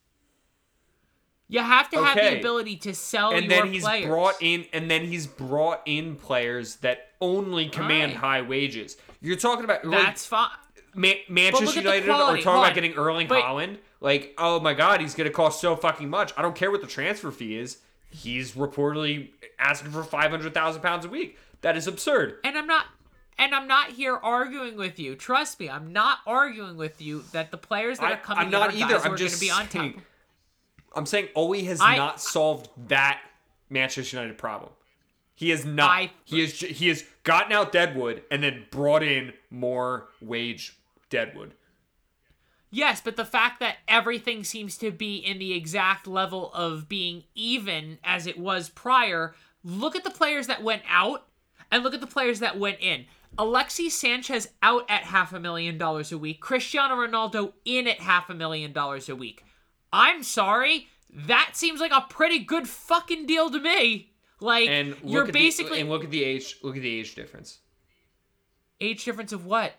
You 1.48 1.60
have 1.60 1.88
to 1.90 2.02
have 2.02 2.16
the 2.16 2.38
ability 2.38 2.76
to 2.78 2.94
sell 2.94 3.32
and 3.32 3.48
then 3.48 3.72
he's 3.72 3.84
players. 3.84 4.06
brought 4.06 4.34
in 4.40 4.64
and 4.72 4.90
then 4.90 5.04
he's 5.04 5.28
brought 5.28 5.80
in 5.86 6.16
players 6.16 6.76
that 6.76 7.10
only 7.20 7.68
command 7.68 8.12
right. 8.12 8.20
high 8.20 8.42
wages. 8.42 8.96
You're 9.20 9.36
talking 9.36 9.64
about 9.64 9.88
That's 9.88 10.30
like, 10.32 10.50
fine. 10.94 11.14
Manchester 11.28 11.80
United 11.80 12.08
are 12.08 12.16
talking 12.16 12.42
Hold 12.42 12.64
about 12.64 12.74
getting 12.74 12.94
Erling 12.94 13.28
but, 13.28 13.44
Haaland. 13.44 13.78
Like, 14.00 14.34
oh 14.38 14.58
my 14.60 14.74
god, 14.74 15.00
he's 15.00 15.14
gonna 15.14 15.30
cost 15.30 15.60
so 15.60 15.76
fucking 15.76 16.10
much. 16.10 16.32
I 16.36 16.42
don't 16.42 16.56
care 16.56 16.70
what 16.70 16.80
the 16.80 16.86
transfer 16.86 17.30
fee 17.30 17.58
is 17.58 17.78
he's 18.10 18.52
reportedly 18.52 19.30
asking 19.58 19.90
for 19.90 20.02
500,000 20.02 20.82
pounds 20.82 21.04
a 21.04 21.08
week. 21.08 21.38
That 21.62 21.76
is 21.76 21.86
absurd. 21.86 22.38
And 22.44 22.56
I'm 22.56 22.66
not 22.66 22.86
and 23.38 23.54
I'm 23.54 23.68
not 23.68 23.90
here 23.90 24.16
arguing 24.16 24.76
with 24.76 24.98
you. 24.98 25.14
Trust 25.14 25.60
me, 25.60 25.68
I'm 25.68 25.92
not 25.92 26.18
arguing 26.26 26.76
with 26.76 27.02
you 27.02 27.24
that 27.32 27.50
the 27.50 27.58
players 27.58 27.98
that 27.98 28.06
I, 28.06 28.12
are 28.14 28.16
coming 28.16 28.44
I'm 28.46 28.50
not 28.50 28.74
either. 28.74 28.98
I'm 28.98 29.16
just 29.16 29.40
be 29.40 29.50
on 29.50 29.68
saying, 29.68 29.92
top. 29.94 30.02
I'm 30.94 31.06
saying 31.06 31.28
Ole 31.34 31.64
has 31.64 31.80
I, 31.80 31.96
not 31.96 32.20
solved 32.20 32.70
that 32.88 33.20
Manchester 33.68 34.16
United 34.16 34.38
problem. 34.38 34.72
He 35.34 35.50
has 35.50 35.66
not. 35.66 35.90
I, 35.90 36.10
he 36.24 36.40
has 36.40 36.52
he 36.58 36.88
has 36.88 37.04
gotten 37.24 37.52
out 37.52 37.72
Deadwood 37.72 38.22
and 38.30 38.42
then 38.42 38.64
brought 38.70 39.02
in 39.02 39.34
more 39.50 40.08
wage 40.22 40.78
Deadwood. 41.10 41.52
Yes, 42.70 43.00
but 43.00 43.16
the 43.16 43.24
fact 43.24 43.60
that 43.60 43.76
everything 43.86 44.44
seems 44.44 44.76
to 44.78 44.90
be 44.90 45.16
in 45.16 45.38
the 45.38 45.52
exact 45.52 46.06
level 46.06 46.52
of 46.52 46.88
being 46.88 47.24
even 47.34 47.98
as 48.02 48.26
it 48.26 48.38
was 48.38 48.68
prior, 48.68 49.34
look 49.62 49.96
at 49.96 50.04
the 50.04 50.10
players 50.10 50.46
that 50.48 50.62
went 50.62 50.82
out 50.88 51.26
and 51.70 51.82
look 51.82 51.94
at 51.94 52.00
the 52.00 52.06
players 52.06 52.40
that 52.40 52.58
went 52.58 52.78
in. 52.80 53.06
Alexis 53.38 53.94
Sanchez 53.94 54.48
out 54.62 54.84
at 54.88 55.02
half 55.02 55.32
a 55.32 55.40
million 55.40 55.78
dollars 55.78 56.10
a 56.10 56.18
week, 56.18 56.40
Cristiano 56.40 56.96
Ronaldo 56.96 57.52
in 57.64 57.86
at 57.86 58.00
half 58.00 58.30
a 58.30 58.34
million 58.34 58.72
dollars 58.72 59.08
a 59.08 59.16
week. 59.16 59.44
I'm 59.92 60.22
sorry, 60.22 60.88
that 61.10 61.50
seems 61.54 61.80
like 61.80 61.92
a 61.92 62.06
pretty 62.08 62.38
good 62.40 62.68
fucking 62.68 63.26
deal 63.26 63.50
to 63.50 63.60
me. 63.60 64.12
Like 64.40 64.68
and 64.68 64.96
you're 65.02 65.26
basically 65.26 65.76
the, 65.76 65.80
and 65.82 65.90
look 65.90 66.04
at 66.04 66.10
the 66.10 66.22
age 66.22 66.56
look 66.62 66.76
at 66.76 66.82
the 66.82 66.98
age 66.98 67.14
difference. 67.14 67.58
Age 68.80 69.04
difference 69.04 69.32
of 69.32 69.46
what? 69.46 69.72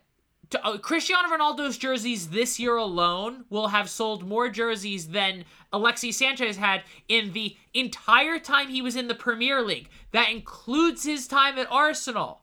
To, 0.49 0.65
uh, 0.65 0.77
Cristiano 0.77 1.27
Ronaldo's 1.29 1.77
jerseys 1.77 2.29
this 2.29 2.59
year 2.59 2.75
alone 2.77 3.45
will 3.49 3.67
have 3.67 3.89
sold 3.89 4.27
more 4.27 4.49
jerseys 4.49 5.09
than 5.09 5.45
Alexis 5.73 6.17
Sanchez 6.17 6.57
had 6.57 6.83
in 7.07 7.33
the 7.33 7.55
entire 7.73 8.39
time 8.39 8.69
he 8.69 8.81
was 8.81 8.95
in 8.95 9.07
the 9.07 9.15
Premier 9.15 9.61
League. 9.61 9.89
That 10.11 10.31
includes 10.31 11.03
his 11.03 11.27
time 11.27 11.57
at 11.57 11.71
Arsenal. 11.71 12.41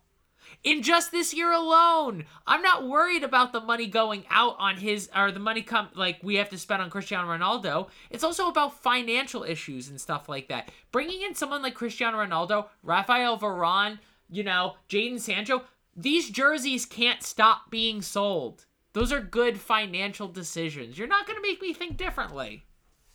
In 0.63 0.83
just 0.83 1.11
this 1.11 1.35
year 1.35 1.53
alone, 1.53 2.25
I'm 2.47 2.63
not 2.63 2.89
worried 2.89 3.23
about 3.23 3.53
the 3.53 3.61
money 3.61 3.87
going 3.87 4.25
out 4.31 4.57
on 4.59 4.79
his 4.79 5.11
or 5.15 5.31
the 5.31 5.39
money 5.39 5.61
come 5.61 5.89
like 5.95 6.19
we 6.23 6.37
have 6.37 6.49
to 6.51 6.59
spend 6.59 6.81
on 6.81 6.89
Cristiano 6.89 7.29
Ronaldo. 7.29 7.89
It's 8.09 8.25
also 8.25 8.49
about 8.49 8.81
financial 8.83 9.45
issues 9.45 9.91
and 9.91 10.01
stuff 10.01 10.27
like 10.27 10.49
that. 10.49 10.71
Bringing 10.91 11.21
in 11.23 11.35
someone 11.35 11.61
like 11.61 11.75
Cristiano 11.75 12.17
Ronaldo, 12.17 12.69
Rafael 12.83 13.39
Varane, 13.39 13.99
you 14.31 14.43
know, 14.43 14.77
Jadon 14.89 15.21
Sancho, 15.21 15.65
these 15.97 16.31
jerseys 16.31 16.87
can't 16.87 17.23
stop 17.23 17.71
being 17.71 18.03
sold. 18.03 18.67
Those 18.93 19.13
are 19.13 19.21
good 19.21 19.59
financial 19.59 20.29
decisions. 20.29 20.99
You're 20.99 21.09
not 21.09 21.27
going 21.27 21.37
to 21.37 21.43
make 21.43 21.61
me 21.61 21.73
think 21.75 21.97
differently. 21.97 22.65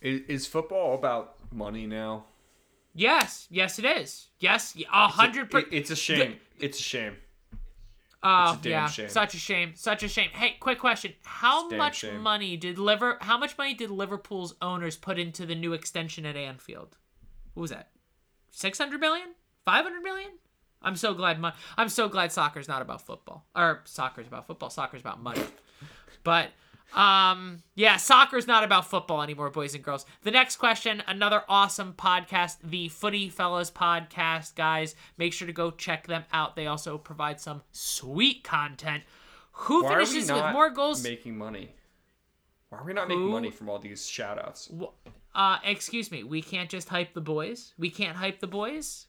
Is, 0.00 0.20
is 0.28 0.46
football 0.46 0.94
about 0.94 1.36
money 1.52 1.86
now? 1.86 2.24
Yes, 2.94 3.46
yes, 3.50 3.78
it 3.78 3.84
is. 3.84 4.28
Yes, 4.40 4.76
a 4.92 5.08
hundred 5.08 5.50
percent. 5.50 5.72
it's 5.72 5.90
a 5.90 5.96
shame. 5.96 6.36
It's 6.58 6.78
a 6.78 6.82
shame. 6.82 7.16
Oh 8.22 8.58
a 8.62 8.68
yeah, 8.68 8.86
shame. 8.86 9.08
such 9.08 9.34
a 9.34 9.38
shame. 9.38 9.72
Such 9.76 10.02
a 10.02 10.08
shame. 10.08 10.30
Hey, 10.32 10.56
quick 10.60 10.78
question: 10.78 11.12
How 11.24 11.60
It's 11.60 11.66
a 11.68 11.70
damn 11.70 11.78
much 11.78 11.96
shame. 11.98 12.20
money 12.20 12.56
did 12.56 12.78
Liver? 12.78 13.16
How 13.20 13.38
much 13.38 13.56
money 13.56 13.74
did 13.74 13.90
Liverpool's 13.90 14.54
owners 14.60 14.96
put 14.96 15.18
into 15.18 15.46
the 15.46 15.54
new 15.54 15.72
extension 15.72 16.26
at 16.26 16.36
Anfield? 16.36 16.96
What 17.54 17.62
was 17.62 17.70
that? 17.70 17.90
Six 18.50 18.76
hundred 18.76 19.00
million? 19.00 19.28
Five 19.64 19.84
hundred 19.84 20.02
million? 20.02 20.32
I'm 20.82 20.96
so 20.96 21.14
glad. 21.14 21.42
I'm 21.76 21.88
so 21.88 22.08
glad 22.08 22.32
soccer's 22.32 22.68
not 22.68 22.82
about 22.82 23.06
football. 23.06 23.44
Or 23.54 23.82
soccer's 23.84 24.26
about 24.26 24.46
football. 24.46 24.70
Soccer's 24.70 25.00
about 25.00 25.22
money. 25.22 25.42
But 26.24 26.50
um, 26.94 27.62
yeah, 27.74 27.96
soccer's 27.96 28.46
not 28.46 28.64
about 28.64 28.86
football 28.86 29.22
anymore, 29.22 29.50
boys 29.50 29.74
and 29.74 29.84
girls. 29.84 30.06
The 30.22 30.30
next 30.30 30.56
question, 30.56 31.02
another 31.06 31.42
awesome 31.48 31.94
podcast, 31.94 32.56
the 32.64 32.88
Footy 32.88 33.28
Fellas 33.28 33.70
podcast, 33.70 34.54
guys. 34.54 34.94
Make 35.16 35.32
sure 35.32 35.46
to 35.46 35.52
go 35.52 35.70
check 35.70 36.06
them 36.06 36.24
out. 36.32 36.56
They 36.56 36.66
also 36.66 36.98
provide 36.98 37.40
some 37.40 37.62
sweet 37.72 38.42
content. 38.42 39.04
Who 39.52 39.84
Why 39.84 39.90
finishes 39.90 40.30
with 40.30 40.52
more 40.52 40.70
goals? 40.70 41.02
making 41.02 41.36
money? 41.36 41.74
Why 42.70 42.78
are 42.78 42.84
we 42.84 42.92
not 42.92 43.08
making 43.08 43.28
money 43.28 43.50
from 43.50 43.68
all 43.68 43.78
these 43.78 44.06
shout 44.08 44.38
outs? 44.38 44.70
Uh, 45.34 45.58
excuse 45.64 46.10
me, 46.10 46.24
we 46.24 46.40
can't 46.40 46.70
just 46.70 46.88
hype 46.88 47.14
the 47.14 47.20
boys. 47.20 47.74
We 47.78 47.90
can't 47.90 48.16
hype 48.16 48.40
the 48.40 48.46
boys. 48.46 49.06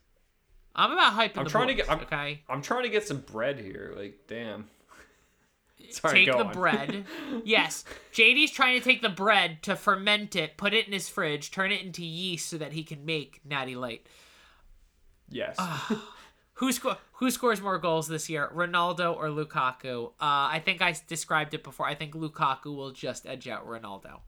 I'm 0.76 0.92
about 0.92 1.14
hyping 1.14 1.38
I'm 1.38 1.44
the 1.46 1.50
trying 1.50 1.68
to 1.68 1.74
get- 1.74 1.90
I'm- 1.90 2.00
okay. 2.02 2.42
I'm 2.50 2.62
trying 2.62 2.84
to 2.84 2.90
get 2.90 3.08
some 3.08 3.20
bread 3.20 3.60
here. 3.60 3.94
Like, 3.98 4.20
damn. 4.28 4.70
Sorry, 5.90 6.26
take 6.26 6.36
the 6.36 6.46
on. 6.46 6.54
bread. 6.54 7.06
yes, 7.44 7.84
JD's 8.14 8.52
trying 8.52 8.78
to 8.80 8.84
take 8.84 9.02
the 9.02 9.10
bread 9.10 9.62
to 9.64 9.76
ferment 9.76 10.36
it, 10.36 10.56
put 10.56 10.74
it 10.74 10.88
in 10.88 10.94
his 10.94 11.10
fridge, 11.10 11.52
turn 11.52 11.72
it 11.72 11.82
into 11.82 12.06
yeast 12.06 12.48
so 12.50 12.58
that 12.58 12.72
he 12.74 12.84
can 12.84 13.04
make 13.06 13.42
Natty 13.44 13.76
Light. 13.76 14.06
yes. 15.30 15.58
Who 16.56 16.72
score? 16.72 16.98
Who 17.14 17.32
scores 17.32 17.60
more 17.60 17.80
goals 17.80 18.08
this 18.08 18.30
year, 18.30 18.52
Ronaldo 18.54 19.16
or 19.18 19.30
Lukaku? 19.30 20.10
Uh, 20.10 20.12
I 20.22 20.62
think 20.64 20.80
I 20.80 20.96
described 21.08 21.56
it 21.56 21.64
before. 21.64 21.88
I 21.88 21.96
think 21.96 22.14
Lukaku 22.14 22.76
will 22.76 22.92
just 22.92 23.26
edge 23.26 23.48
out 23.48 23.68
Ronaldo. 23.68 24.20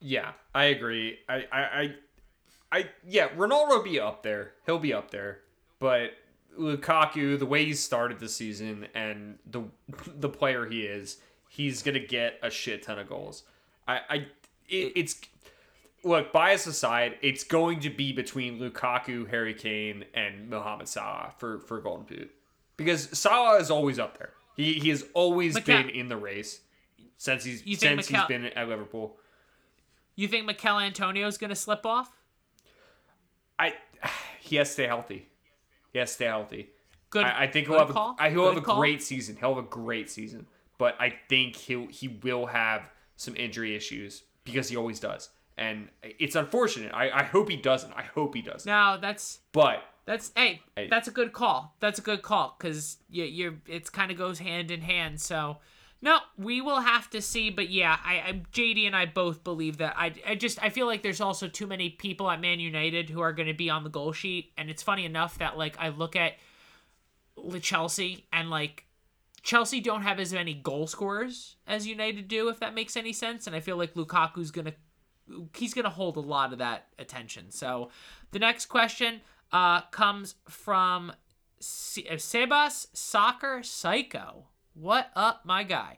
Yeah, 0.00 0.32
I 0.52 0.64
agree. 0.64 1.18
I, 1.28 1.44
I, 1.52 1.94
I, 2.72 2.90
yeah, 3.06 3.28
Ronaldo 3.28 3.68
will 3.68 3.82
be 3.82 4.00
up 4.00 4.22
there. 4.22 4.52
He'll 4.66 4.78
be 4.78 4.92
up 4.92 5.10
there. 5.10 5.40
But 5.78 6.12
Lukaku, 6.58 7.38
the 7.38 7.46
way 7.46 7.64
he 7.64 7.74
started 7.74 8.18
the 8.18 8.28
season 8.28 8.88
and 8.94 9.38
the 9.50 9.64
the 10.06 10.28
player 10.28 10.66
he 10.66 10.82
is, 10.82 11.18
he's 11.48 11.82
gonna 11.82 12.00
get 12.00 12.38
a 12.42 12.50
shit 12.50 12.82
ton 12.82 12.98
of 12.98 13.08
goals. 13.08 13.44
I, 13.86 14.00
I, 14.08 14.16
it, 14.68 14.92
it's 14.96 15.20
look 16.02 16.32
bias 16.32 16.66
aside, 16.66 17.16
it's 17.22 17.44
going 17.44 17.80
to 17.80 17.90
be 17.90 18.12
between 18.12 18.58
Lukaku, 18.58 19.28
Harry 19.28 19.54
Kane, 19.54 20.04
and 20.14 20.48
Mohamed 20.48 20.88
Salah 20.88 21.32
for 21.38 21.60
for 21.60 21.80
Golden 21.80 22.06
Boot 22.06 22.30
because 22.76 23.16
Salah 23.18 23.58
is 23.58 23.70
always 23.70 23.98
up 23.98 24.18
there. 24.18 24.30
He 24.56 24.74
he 24.74 24.88
has 24.88 25.04
always 25.14 25.58
been 25.60 25.90
in 25.90 26.08
the 26.08 26.16
race 26.16 26.60
since 27.16 27.44
he's 27.44 27.62
since 27.78 28.08
he's 28.08 28.24
been 28.24 28.46
at 28.46 28.68
Liverpool. 28.68 29.16
You 30.14 30.28
think 30.28 30.46
Michail 30.46 30.78
Antonio 30.78 31.26
is 31.26 31.36
gonna 31.36 31.54
slip 31.54 31.84
off? 31.84 32.15
I 33.58 33.74
he 34.40 34.56
has 34.56 34.68
to 34.68 34.72
stay 34.74 34.86
healthy. 34.86 35.28
He 35.92 35.98
has 35.98 36.10
to 36.10 36.14
stay 36.14 36.24
healthy. 36.26 36.70
Good. 37.10 37.24
I, 37.24 37.44
I 37.44 37.46
think 37.46 37.66
good 37.66 37.72
he'll 37.74 37.86
have 37.86 37.94
call. 37.94 38.16
a, 38.18 38.22
I- 38.22 38.30
he'll 38.30 38.48
have 38.48 38.56
a 38.56 38.60
call. 38.60 38.78
great 38.78 39.02
season. 39.02 39.36
He'll 39.38 39.54
have 39.54 39.64
a 39.64 39.68
great 39.68 40.10
season. 40.10 40.46
But 40.78 40.94
I 41.00 41.14
think 41.28 41.56
he'll 41.56 41.86
he 41.86 42.08
will 42.08 42.46
have 42.46 42.90
some 43.16 43.34
injury 43.36 43.74
issues 43.74 44.24
because 44.44 44.68
he 44.68 44.76
always 44.76 45.00
does. 45.00 45.30
And 45.58 45.88
it's 46.02 46.36
unfortunate. 46.36 46.92
I, 46.92 47.08
I 47.10 47.22
hope 47.22 47.48
he 47.48 47.56
doesn't. 47.56 47.90
I 47.94 48.02
hope 48.02 48.34
he 48.34 48.42
doesn't. 48.42 48.68
No, 48.70 48.98
that's 49.00 49.38
But 49.52 49.82
That's 50.04 50.30
hey, 50.36 50.60
Hey. 50.76 50.88
that's 50.90 51.08
a 51.08 51.10
good 51.10 51.32
call. 51.32 51.74
That's 51.80 51.98
a 51.98 52.02
good 52.02 52.20
call 52.20 52.54
because 52.58 52.98
you 53.08 53.24
you're 53.24 53.54
it's 53.66 53.88
kind 53.88 54.10
of 54.10 54.18
goes 54.18 54.38
hand 54.38 54.70
in 54.70 54.82
hand. 54.82 55.18
So 55.18 55.56
no, 56.06 56.20
we 56.38 56.60
will 56.60 56.78
have 56.78 57.10
to 57.10 57.20
see. 57.20 57.50
But 57.50 57.68
yeah, 57.68 57.98
I, 58.04 58.14
I 58.14 58.42
JD 58.52 58.86
and 58.86 58.94
I 58.94 59.06
both 59.06 59.42
believe 59.42 59.78
that. 59.78 59.94
I 59.96 60.14
I 60.24 60.36
just 60.36 60.62
I 60.62 60.68
feel 60.68 60.86
like 60.86 61.02
there's 61.02 61.20
also 61.20 61.48
too 61.48 61.66
many 61.66 61.90
people 61.90 62.30
at 62.30 62.40
Man 62.40 62.60
United 62.60 63.10
who 63.10 63.20
are 63.20 63.32
going 63.32 63.48
to 63.48 63.54
be 63.54 63.68
on 63.68 63.82
the 63.82 63.90
goal 63.90 64.12
sheet, 64.12 64.52
and 64.56 64.70
it's 64.70 64.84
funny 64.84 65.04
enough 65.04 65.38
that 65.38 65.58
like 65.58 65.76
I 65.80 65.88
look 65.88 66.14
at 66.14 66.34
Chelsea 67.60 68.28
and 68.32 68.48
like. 68.50 68.84
Chelsea 69.42 69.80
don't 69.80 70.02
have 70.02 70.18
as 70.18 70.32
many 70.32 70.54
goal 70.54 70.88
scorers 70.88 71.54
as 71.68 71.86
United 71.86 72.26
do, 72.26 72.48
if 72.48 72.58
that 72.58 72.74
makes 72.74 72.96
any 72.96 73.12
sense. 73.12 73.46
And 73.46 73.54
I 73.54 73.60
feel 73.60 73.76
like 73.76 73.94
Lukaku's 73.94 74.50
gonna 74.50 74.74
he's 75.54 75.72
gonna 75.72 75.88
hold 75.88 76.16
a 76.16 76.20
lot 76.20 76.52
of 76.52 76.58
that 76.58 76.86
attention. 76.98 77.52
So 77.52 77.90
the 78.32 78.40
next 78.40 78.66
question 78.66 79.20
uh, 79.52 79.82
comes 79.82 80.34
from 80.48 81.10
uh, 81.10 81.14
Sebas 81.60 82.88
Soccer 82.92 83.62
Psycho. 83.62 84.46
What 84.78 85.10
up, 85.16 85.46
my 85.46 85.62
guy? 85.62 85.96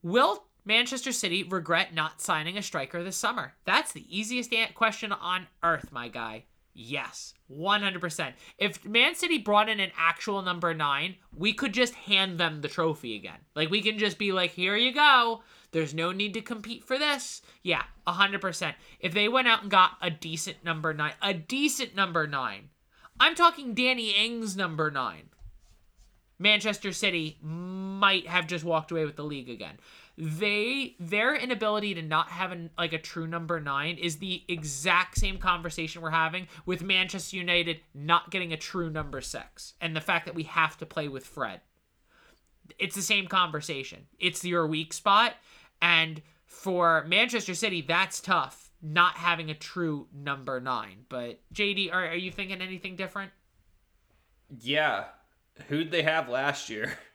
Will 0.00 0.44
Manchester 0.64 1.10
City 1.10 1.42
regret 1.42 1.92
not 1.92 2.20
signing 2.20 2.56
a 2.56 2.62
striker 2.62 3.02
this 3.02 3.16
summer? 3.16 3.54
That's 3.64 3.90
the 3.90 4.06
easiest 4.08 4.54
question 4.76 5.10
on 5.10 5.48
earth, 5.64 5.90
my 5.90 6.06
guy. 6.06 6.44
Yes, 6.74 7.34
100%. 7.50 8.34
If 8.56 8.84
Man 8.84 9.16
City 9.16 9.38
brought 9.38 9.68
in 9.68 9.80
an 9.80 9.90
actual 9.98 10.42
number 10.42 10.74
nine, 10.74 11.16
we 11.36 11.52
could 11.52 11.72
just 11.72 11.94
hand 11.94 12.38
them 12.38 12.60
the 12.60 12.68
trophy 12.68 13.16
again. 13.16 13.40
Like, 13.56 13.68
we 13.68 13.82
can 13.82 13.98
just 13.98 14.16
be 14.16 14.30
like, 14.30 14.52
here 14.52 14.76
you 14.76 14.94
go. 14.94 15.42
There's 15.72 15.92
no 15.92 16.12
need 16.12 16.34
to 16.34 16.42
compete 16.42 16.84
for 16.84 17.00
this. 17.00 17.42
Yeah, 17.64 17.82
100%. 18.06 18.74
If 19.00 19.12
they 19.12 19.28
went 19.28 19.48
out 19.48 19.62
and 19.62 19.70
got 19.72 19.92
a 20.00 20.08
decent 20.08 20.62
number 20.62 20.94
nine, 20.94 21.14
a 21.20 21.34
decent 21.34 21.96
number 21.96 22.28
nine, 22.28 22.68
I'm 23.18 23.34
talking 23.34 23.74
Danny 23.74 24.10
Ings 24.10 24.56
number 24.56 24.88
nine. 24.88 25.30
Manchester 26.38 26.92
City 26.92 27.38
might 27.42 28.26
have 28.26 28.46
just 28.46 28.64
walked 28.64 28.90
away 28.90 29.04
with 29.04 29.16
the 29.16 29.24
league 29.24 29.48
again. 29.48 29.78
They 30.18 30.96
their 30.98 31.34
inability 31.34 31.94
to 31.94 32.02
not 32.02 32.30
have 32.30 32.52
an, 32.52 32.70
like 32.78 32.92
a 32.92 32.98
true 32.98 33.26
number 33.26 33.60
9 33.60 33.98
is 33.98 34.16
the 34.16 34.44
exact 34.48 35.18
same 35.18 35.38
conversation 35.38 36.02
we're 36.02 36.10
having 36.10 36.48
with 36.64 36.82
Manchester 36.82 37.36
United 37.36 37.80
not 37.94 38.30
getting 38.30 38.52
a 38.52 38.56
true 38.56 38.90
number 38.90 39.20
6 39.20 39.74
and 39.80 39.94
the 39.94 40.00
fact 40.00 40.26
that 40.26 40.34
we 40.34 40.44
have 40.44 40.76
to 40.78 40.86
play 40.86 41.08
with 41.08 41.26
Fred. 41.26 41.60
It's 42.78 42.96
the 42.96 43.02
same 43.02 43.26
conversation. 43.26 44.06
It's 44.18 44.44
your 44.44 44.66
weak 44.66 44.92
spot 44.92 45.34
and 45.82 46.22
for 46.46 47.04
Manchester 47.06 47.54
City 47.54 47.82
that's 47.82 48.20
tough 48.20 48.66
not 48.82 49.16
having 49.16 49.50
a 49.50 49.54
true 49.54 50.06
number 50.14 50.60
9. 50.60 51.06
But 51.08 51.40
JD 51.52 51.92
are, 51.92 52.08
are 52.08 52.14
you 52.14 52.30
thinking 52.30 52.60
anything 52.60 52.96
different? 52.96 53.32
yeah, 54.60 55.04
who'd 55.68 55.90
they 55.90 56.02
have 56.02 56.28
last 56.28 56.70
year? 56.70 56.98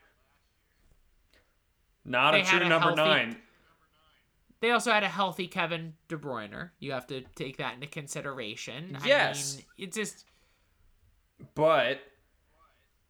Not 2.04 2.32
They 2.32 2.40
a 2.40 2.44
true 2.44 2.60
a 2.60 2.68
number 2.68 2.88
healthy- 2.88 3.02
nine. 3.02 3.36
They 4.60 4.70
also 4.70 4.92
had 4.92 5.02
a 5.02 5.08
healthy 5.08 5.48
Kevin 5.48 5.94
De 6.06 6.16
Bruyne. 6.16 6.70
You 6.78 6.92
have 6.92 7.08
to 7.08 7.22
take 7.34 7.56
that 7.56 7.74
into 7.74 7.88
consideration. 7.88 8.96
Yes. 9.04 9.54
I 9.54 9.56
mean, 9.56 9.64
it's 9.78 9.96
just 9.96 10.24
But 11.56 11.98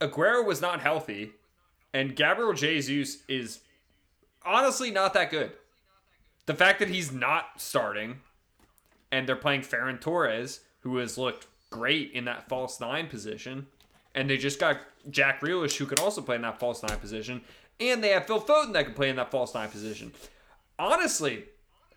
Aguero 0.00 0.46
was 0.46 0.62
not 0.62 0.80
healthy, 0.80 1.32
and 1.92 2.16
Gabriel 2.16 2.54
Jesus 2.54 3.18
is 3.28 3.60
honestly 4.46 4.90
not 4.90 5.12
that 5.12 5.30
good. 5.30 5.52
The 6.46 6.54
fact 6.54 6.78
that 6.78 6.88
he's 6.88 7.12
not 7.12 7.60
starting, 7.60 8.20
and 9.10 9.28
they're 9.28 9.36
playing 9.36 9.60
Ferran 9.60 10.00
Torres, 10.00 10.60
who 10.80 10.96
has 10.96 11.18
looked 11.18 11.46
great 11.70 12.12
in 12.12 12.24
that 12.24 12.48
false 12.48 12.80
nine 12.80 13.08
position, 13.08 13.66
and 14.14 14.28
they 14.28 14.36
just 14.36 14.58
got 14.58 14.78
Jack 15.10 15.40
Grealish, 15.40 15.76
who 15.76 15.86
can 15.86 15.98
also 15.98 16.20
play 16.20 16.36
in 16.36 16.42
that 16.42 16.60
false 16.60 16.82
nine 16.82 16.98
position, 16.98 17.42
and 17.80 18.02
they 18.02 18.10
have 18.10 18.26
Phil 18.26 18.40
Foden 18.40 18.72
that 18.74 18.84
can 18.84 18.94
play 18.94 19.08
in 19.08 19.16
that 19.16 19.30
false 19.30 19.54
nine 19.54 19.68
position. 19.68 20.12
Honestly, 20.78 21.44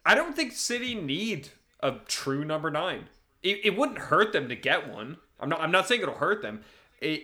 I 0.06 0.16
don't 0.16 0.36
think 0.36 0.54
City 0.54 0.96
need 0.96 1.50
a 1.82 1.94
true 2.08 2.46
number 2.46 2.70
nine. 2.70 3.06
It, 3.44 3.62
it 3.64 3.78
wouldn't 3.78 4.00
hurt 4.00 4.34
them 4.34 4.50
to 4.50 4.56
get 4.56 4.90
one. 4.90 5.18
I'm 5.40 5.50
not. 5.50 5.62
I'm 5.62 5.72
not 5.72 5.88
saying 5.88 6.02
it'll 6.02 6.16
hurt 6.16 6.42
them. 6.42 6.62
It. 7.02 7.24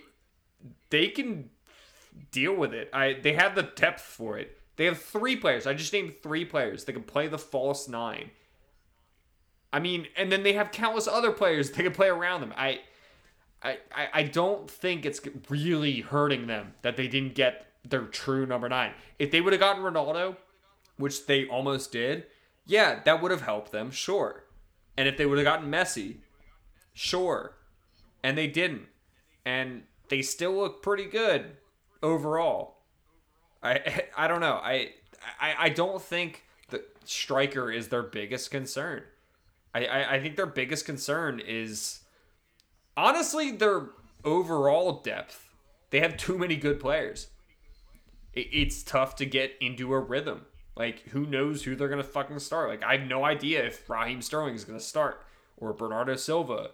They 0.90 1.08
can 1.08 1.50
deal 2.32 2.54
with 2.54 2.74
it. 2.74 2.90
I. 2.94 3.14
They 3.14 3.34
have 3.34 3.56
the 3.56 3.64
depth 3.64 4.02
for 4.02 4.38
it. 4.38 4.58
They 4.76 4.86
have 4.86 5.00
three 5.00 5.36
players. 5.36 5.66
I 5.68 5.74
just 5.74 5.94
named 5.94 6.16
three 6.22 6.46
players. 6.46 6.84
They 6.84 6.94
can 6.94 7.04
play 7.04 7.28
the 7.28 7.38
false 7.38 7.88
nine. 7.88 8.32
I 9.74 9.80
mean, 9.80 10.08
and 10.18 10.32
then 10.32 10.44
they 10.44 10.54
have 10.54 10.72
countless 10.72 11.08
other 11.08 11.32
players 11.32 11.72
they 11.72 11.84
can 11.84 11.94
play 11.94 12.10
around 12.10 12.42
them. 12.42 12.54
I. 12.56 12.82
I, 13.64 13.78
I 14.14 14.24
don't 14.24 14.70
think 14.70 15.06
it's 15.06 15.22
really 15.50 16.02
hurting 16.02 16.48
them 16.48 16.74
that 16.82 16.98
they 16.98 17.08
didn't 17.08 17.36
get 17.36 17.68
their 17.88 18.06
true 18.06 18.46
number 18.46 18.68
nine. 18.68 18.94
If 19.20 19.32
they 19.32 19.42
would 19.42 19.54
have 19.54 19.60
gotten 19.60 19.84
Ronaldo, 19.84 20.38
which 20.98 21.26
they 21.26 21.48
almost 21.48 21.92
did, 21.92 22.26
yeah, 22.66 23.02
that 23.04 23.22
would 23.22 23.32
have 23.32 23.42
helped 23.42 23.72
them, 23.72 23.92
sure. 23.92 24.46
And 24.98 25.08
if 25.08 25.18
they 25.18 25.26
would 25.26 25.38
have 25.38 25.46
gotten 25.46 25.72
Messi, 25.72 26.18
sure. 26.94 27.56
And 28.24 28.38
they 28.38 28.48
didn't. 28.48 28.88
And 29.46 29.84
they 30.10 30.22
still 30.22 30.56
look 30.56 30.84
pretty 30.84 31.06
good 31.06 31.58
overall. 32.04 32.78
I 33.64 34.06
I 34.18 34.28
don't 34.28 34.42
know. 34.42 34.60
I 34.64 34.92
I, 35.40 35.56
I 35.60 35.70
don't 35.70 36.02
think 36.02 36.46
the 36.70 36.84
striker 37.06 37.72
is 37.72 37.90
their 37.90 38.04
biggest 38.04 38.52
concern. 38.52 39.04
I, 39.74 39.86
I, 39.86 40.14
I 40.16 40.22
think 40.22 40.36
their 40.36 40.46
biggest 40.46 40.86
concern 40.86 41.40
is 41.40 42.01
honestly 43.02 43.52
their 43.52 43.90
overall 44.24 45.02
depth. 45.02 45.50
They 45.90 46.00
have 46.00 46.16
too 46.18 46.38
many 46.38 46.56
good 46.56 46.80
players. 46.80 47.28
It's 48.34 48.84
tough 48.84 49.16
to 49.18 49.26
get 49.26 49.54
into 49.60 49.94
a 49.94 50.00
rhythm. 50.00 50.46
Like, 50.78 51.10
who 51.10 51.26
knows 51.26 51.64
who 51.64 51.76
they're 51.76 51.90
gonna 51.90 52.04
fucking 52.04 52.40
start? 52.40 52.70
Like, 52.70 52.84
I 52.84 52.98
have 52.98 53.08
no 53.08 53.26
idea 53.26 53.66
if 53.66 53.90
Raheem 53.90 54.22
Sterling 54.22 54.56
is 54.56 54.64
gonna 54.64 54.80
start, 54.80 55.26
or 55.58 55.74
Bernardo 55.74 56.16
Silva, 56.16 56.72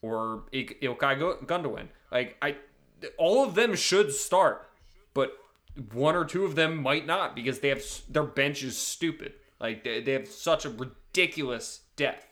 or 0.00 0.44
Il- 0.52 0.94
Ilkay 0.94 1.44
Gundogan. 1.46 1.88
Like, 2.10 2.36
I, 2.40 2.56
all 3.18 3.44
of 3.44 3.54
them 3.54 3.74
should 3.74 4.12
start, 4.12 4.70
but 5.12 5.36
one 5.92 6.16
or 6.16 6.24
two 6.24 6.44
of 6.44 6.54
them 6.54 6.82
might 6.82 7.06
not 7.06 7.36
because 7.36 7.60
they 7.60 7.68
have 7.68 7.82
their 8.08 8.22
bench 8.22 8.62
is 8.62 8.78
stupid. 8.78 9.34
Like, 9.60 9.84
they, 9.84 10.00
they 10.00 10.12
have 10.12 10.28
such 10.28 10.64
a 10.64 10.70
ridiculous 10.70 11.80
depth, 11.96 12.26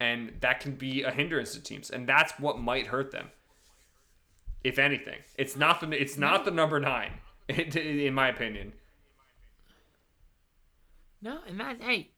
and 0.00 0.32
that 0.40 0.60
can 0.60 0.72
be 0.74 1.02
a 1.02 1.10
hindrance 1.10 1.54
to 1.54 1.60
teams, 1.60 1.90
and 1.90 2.08
that's 2.08 2.38
what 2.38 2.58
might 2.58 2.88
hurt 2.88 3.10
them. 3.10 3.30
If 4.64 4.78
anything, 4.78 5.18
it's 5.36 5.56
not 5.56 5.80
the 5.80 5.90
it's 5.90 6.18
not 6.18 6.44
the 6.44 6.50
number 6.50 6.80
nine, 6.80 7.12
in 7.48 8.14
my 8.14 8.28
opinion. 8.28 8.72
No, 11.22 11.38
and 11.46 11.58
that 11.60 11.82
hey, 11.82 12.10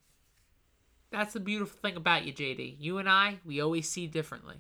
that's 1.11 1.33
the 1.33 1.41
beautiful 1.41 1.79
thing 1.81 1.97
about 1.97 2.25
you, 2.25 2.33
JD. 2.33 2.77
You 2.79 2.99
and 2.99 3.09
I, 3.09 3.39
we 3.45 3.61
always 3.61 3.89
see 3.89 4.07
differently. 4.07 4.57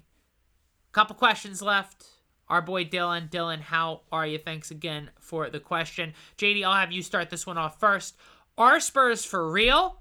Couple 0.92 1.16
questions 1.16 1.60
left. 1.62 2.06
Our 2.48 2.62
boy 2.62 2.86
Dylan, 2.86 3.28
Dylan, 3.28 3.60
how 3.60 4.02
are 4.10 4.26
you? 4.26 4.38
Thanks 4.38 4.70
again 4.70 5.10
for 5.20 5.50
the 5.50 5.60
question, 5.60 6.14
JD. 6.38 6.64
I'll 6.64 6.74
have 6.74 6.92
you 6.92 7.02
start 7.02 7.28
this 7.28 7.46
one 7.46 7.58
off 7.58 7.78
first. 7.78 8.16
Are 8.56 8.80
Spurs 8.80 9.24
for 9.24 9.50
real, 9.50 10.00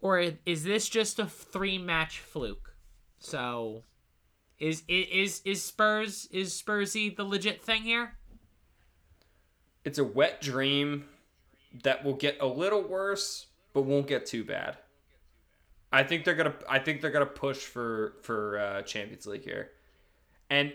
or 0.00 0.32
is 0.46 0.64
this 0.64 0.88
just 0.88 1.18
a 1.18 1.26
three-match 1.26 2.20
fluke? 2.20 2.74
So, 3.18 3.84
is 4.58 4.82
is 4.88 5.42
is 5.44 5.62
Spurs 5.62 6.28
is 6.30 6.60
Spursy 6.60 7.14
the 7.14 7.24
legit 7.24 7.62
thing 7.62 7.82
here? 7.82 8.16
It's 9.84 9.98
a 9.98 10.04
wet 10.04 10.40
dream 10.40 11.04
that 11.82 12.04
will 12.04 12.14
get 12.14 12.38
a 12.40 12.46
little 12.46 12.82
worse 12.82 13.46
but 13.72 13.82
won't 13.82 14.06
get 14.06 14.26
too 14.26 14.44
bad. 14.44 14.76
I 15.92 16.02
think 16.02 16.24
they're 16.24 16.34
gonna. 16.34 16.54
I 16.68 16.78
think 16.78 17.00
they're 17.00 17.10
gonna 17.10 17.26
push 17.26 17.58
for 17.58 18.14
for 18.22 18.58
uh, 18.58 18.82
Champions 18.82 19.26
League 19.26 19.44
here, 19.44 19.70
and 20.50 20.72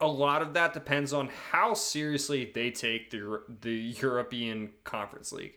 a 0.00 0.06
lot 0.06 0.42
of 0.42 0.54
that 0.54 0.72
depends 0.72 1.12
on 1.12 1.30
how 1.50 1.74
seriously 1.74 2.50
they 2.52 2.70
take 2.70 3.10
the 3.10 3.42
the 3.60 3.72
European 4.00 4.70
Conference 4.84 5.32
League. 5.32 5.54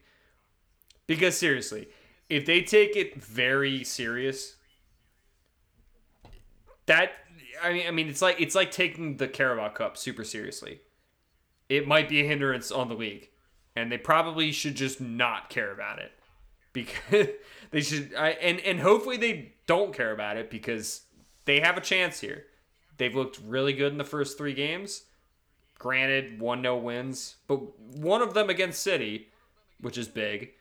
Because 1.08 1.38
seriously, 1.38 1.90
if 2.32 2.46
they 2.46 2.62
take 2.62 2.96
it 2.96 3.22
very 3.22 3.84
serious, 3.84 4.56
that 6.86 7.12
I 7.62 7.74
mean, 7.74 7.88
I 7.88 7.92
mean, 7.92 8.08
it's 8.08 8.22
like 8.22 8.40
it's 8.40 8.56
like 8.56 8.72
taking 8.72 9.18
the 9.18 9.28
Carabao 9.28 9.70
Cup 9.70 9.98
super 9.98 10.24
seriously. 10.24 10.80
It 11.68 11.88
might 11.88 12.08
be 12.08 12.22
a 12.22 12.26
hindrance 12.26 12.72
on 12.72 12.88
the 12.88 12.96
league, 12.96 13.30
and 13.76 13.92
they 13.92 13.98
probably 13.98 14.54
should 14.54 14.76
just 14.76 15.02
not 15.02 15.50
care 15.50 15.74
about 15.74 16.00
it 16.00 16.14
because 16.74 17.28
they 17.72 17.82
should 17.82 18.16
I, 18.16 18.30
and 18.30 18.62
and 18.62 18.80
hopefully 18.80 19.18
they 19.18 19.54
don't 19.68 19.94
care 19.94 20.14
about 20.14 20.38
it 20.38 20.50
because 20.50 21.02
they 21.44 21.60
have 21.60 21.76
a 21.76 21.82
chance 21.82 22.22
here. 22.22 22.46
They've 22.96 23.16
looked 23.16 23.40
really 23.46 23.74
good 23.74 23.92
in 23.92 23.98
the 23.98 24.04
first 24.04 24.38
3 24.38 24.54
games. 24.54 25.04
Granted, 25.80 26.40
one 26.40 26.62
no 26.62 26.78
wins, 26.78 27.36
but 27.48 27.58
one 27.98 28.22
of 28.22 28.36
them 28.36 28.50
against 28.50 28.84
City, 28.84 29.30
which 29.80 29.98
is 29.98 30.08
big. 30.08 30.52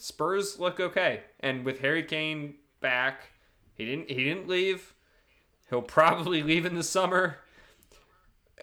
Spurs 0.00 0.58
look 0.58 0.80
okay, 0.80 1.20
and 1.40 1.62
with 1.64 1.80
Harry 1.80 2.02
Kane 2.02 2.54
back, 2.80 3.30
he 3.74 3.84
didn't 3.84 4.10
he 4.10 4.24
didn't 4.24 4.48
leave. 4.48 4.94
He'll 5.68 5.82
probably 5.82 6.42
leave 6.50 6.64
in 6.64 6.74
the 6.74 6.82
summer, 6.82 7.36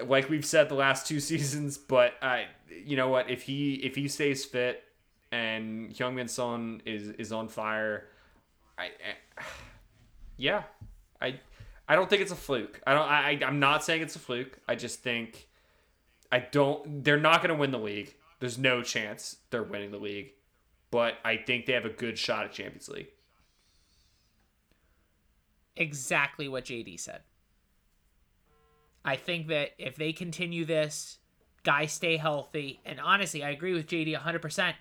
like 0.03 0.29
we've 0.29 0.45
said 0.45 0.67
the 0.67 0.75
last 0.75 1.05
two 1.05 1.19
seasons. 1.31 1.77
But 1.77 2.13
I, 2.23 2.45
you 2.69 2.97
know 2.97 3.09
what? 3.09 3.29
If 3.29 3.43
he 3.43 3.75
if 3.75 3.95
he 3.95 4.07
stays 4.07 4.45
fit, 4.45 4.83
and 5.31 5.91
Heung-min 5.91 6.27
Son 6.27 6.81
is 6.85 7.09
is 7.09 7.31
on 7.31 7.49
fire. 7.49 8.07
I, 8.77 8.85
I, 9.37 9.43
yeah, 10.37 10.63
I 11.21 11.39
I 11.87 11.95
don't 11.95 12.09
think 12.09 12.23
it's 12.23 12.31
a 12.31 12.35
fluke. 12.35 12.81
I 12.87 12.95
don't. 12.95 13.07
I 13.07 13.39
I'm 13.45 13.59
not 13.59 13.83
saying 13.83 14.01
it's 14.01 14.15
a 14.15 14.19
fluke. 14.19 14.57
I 14.67 14.73
just 14.73 15.01
think 15.01 15.47
I 16.31 16.39
don't. 16.39 17.03
They're 17.03 17.19
not 17.19 17.43
going 17.43 17.49
to 17.49 17.59
win 17.59 17.69
the 17.69 17.77
league. 17.77 18.15
There's 18.39 18.57
no 18.57 18.81
chance 18.81 19.37
they're 19.51 19.63
winning 19.63 19.91
the 19.91 19.97
league, 19.97 20.33
but 20.91 21.15
I 21.23 21.37
think 21.37 21.65
they 21.65 21.73
have 21.73 21.85
a 21.85 21.89
good 21.89 22.17
shot 22.17 22.45
at 22.45 22.53
Champions 22.53 22.89
League. 22.89 23.09
Exactly 25.75 26.47
what 26.47 26.65
JD 26.65 26.99
said. 26.99 27.21
I 29.05 29.15
think 29.15 29.47
that 29.47 29.71
if 29.77 29.95
they 29.95 30.11
continue 30.11 30.65
this, 30.65 31.19
guys 31.63 31.93
stay 31.93 32.17
healthy, 32.17 32.81
and 32.85 32.99
honestly, 32.99 33.43
I 33.43 33.51
agree 33.51 33.73
with 33.73 33.87
JD 33.87 34.19
100% 34.19 34.73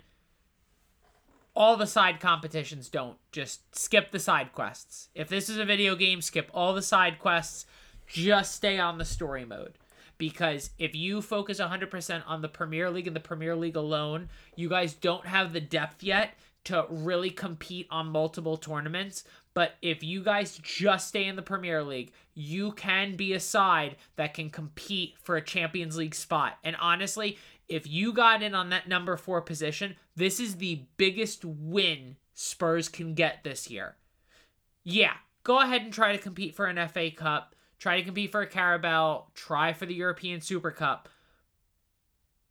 all 1.56 1.76
the 1.76 1.86
side 1.86 2.20
competitions 2.20 2.90
don't. 2.90 3.16
Just 3.32 3.74
skip 3.74 4.12
the 4.12 4.18
side 4.18 4.52
quests. 4.52 5.08
If 5.14 5.28
this 5.28 5.48
is 5.48 5.56
a 5.56 5.64
video 5.64 5.96
game, 5.96 6.20
skip 6.20 6.50
all 6.52 6.74
the 6.74 6.82
side 6.82 7.18
quests. 7.18 7.64
Just 8.06 8.54
stay 8.54 8.78
on 8.78 8.98
the 8.98 9.04
story 9.04 9.44
mode. 9.44 9.78
Because 10.18 10.70
if 10.78 10.94
you 10.94 11.20
focus 11.20 11.60
100% 11.60 12.22
on 12.26 12.42
the 12.42 12.48
Premier 12.48 12.90
League 12.90 13.06
and 13.06 13.16
the 13.16 13.20
Premier 13.20 13.54
League 13.54 13.76
alone, 13.76 14.28
you 14.54 14.68
guys 14.68 14.94
don't 14.94 15.26
have 15.26 15.52
the 15.52 15.60
depth 15.60 16.02
yet 16.02 16.34
to 16.64 16.86
really 16.88 17.30
compete 17.30 17.86
on 17.90 18.08
multiple 18.08 18.56
tournaments. 18.56 19.24
But 19.54 19.76
if 19.82 20.02
you 20.02 20.22
guys 20.22 20.58
just 20.62 21.08
stay 21.08 21.24
in 21.24 21.36
the 21.36 21.42
Premier 21.42 21.82
League, 21.82 22.12
you 22.34 22.72
can 22.72 23.16
be 23.16 23.32
a 23.32 23.40
side 23.40 23.96
that 24.16 24.34
can 24.34 24.50
compete 24.50 25.14
for 25.22 25.36
a 25.36 25.42
Champions 25.42 25.96
League 25.96 26.14
spot. 26.14 26.58
And 26.62 26.76
honestly, 26.80 27.38
if 27.68 27.86
you 27.86 28.12
got 28.12 28.42
in 28.42 28.54
on 28.54 28.70
that 28.70 28.88
number 28.88 29.16
four 29.16 29.40
position, 29.40 29.96
this 30.14 30.38
is 30.40 30.56
the 30.56 30.82
biggest 30.96 31.44
win 31.44 32.16
Spurs 32.34 32.88
can 32.88 33.14
get 33.14 33.44
this 33.44 33.70
year. 33.70 33.96
Yeah, 34.84 35.14
go 35.42 35.60
ahead 35.60 35.82
and 35.82 35.92
try 35.92 36.12
to 36.12 36.18
compete 36.22 36.54
for 36.54 36.66
an 36.66 36.88
FA 36.88 37.10
Cup, 37.10 37.54
try 37.78 37.98
to 37.98 38.04
compete 38.04 38.32
for 38.32 38.42
a 38.42 38.46
Carabao, 38.46 39.26
try 39.34 39.72
for 39.72 39.86
the 39.86 39.94
European 39.94 40.40
Super 40.40 40.70
Cup. 40.70 41.08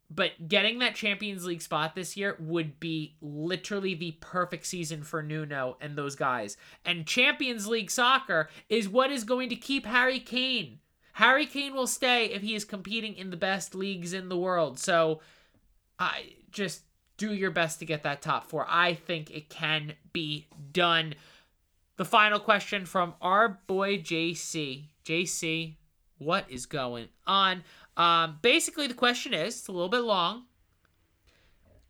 But 0.09 0.47
getting 0.47 0.79
that 0.79 0.95
Champions 0.95 1.45
League 1.45 1.63
spot 1.63 1.95
this 1.95 2.15
year 2.15 2.37
would 2.39 2.79
be 2.79 3.15
literally 3.21 3.95
the 3.95 4.11
perfect 4.21 4.67
season 4.67 5.03
for 5.03 5.23
Nuno 5.23 5.77
and 5.81 5.97
those 5.97 6.15
guys. 6.15 6.57
And 6.85 7.07
Champions 7.07 7.67
League 7.67 7.89
soccer 7.89 8.49
is 8.69 8.87
what 8.87 9.11
is 9.11 9.23
going 9.23 9.49
to 9.49 9.55
keep 9.55 9.85
Harry 9.85 10.19
Kane 10.19 10.79
Harry 11.15 11.45
Kane 11.45 11.73
will 11.73 11.87
stay 11.87 12.25
if 12.25 12.41
he 12.41 12.55
is 12.55 12.65
competing 12.65 13.15
in 13.15 13.29
the 13.29 13.37
best 13.37 13.73
leagues 13.73 14.11
in 14.11 14.27
the 14.27 14.37
world. 14.37 14.77
So 14.77 15.21
I 15.97 16.33
just 16.51 16.81
do 17.15 17.33
your 17.33 17.51
best 17.51 17.79
to 17.79 17.85
get 17.85 18.03
that 18.03 18.21
top 18.21 18.49
four. 18.49 18.65
I 18.67 18.95
think 18.95 19.31
it 19.31 19.47
can 19.47 19.93
be 20.11 20.49
done. 20.73 21.15
The 21.97 22.05
final 22.05 22.39
question 22.39 22.85
from 22.85 23.13
our 23.21 23.61
boy 23.67 23.97
JC. 23.99 24.89
JC, 25.05 25.75
what 26.17 26.45
is 26.49 26.65
going 26.65 27.07
on? 27.25 27.63
Um, 27.95 28.39
basically, 28.41 28.87
the 28.87 28.93
question 28.93 29.33
is 29.33 29.59
it's 29.59 29.67
a 29.67 29.71
little 29.71 29.89
bit 29.89 30.01
long. 30.01 30.43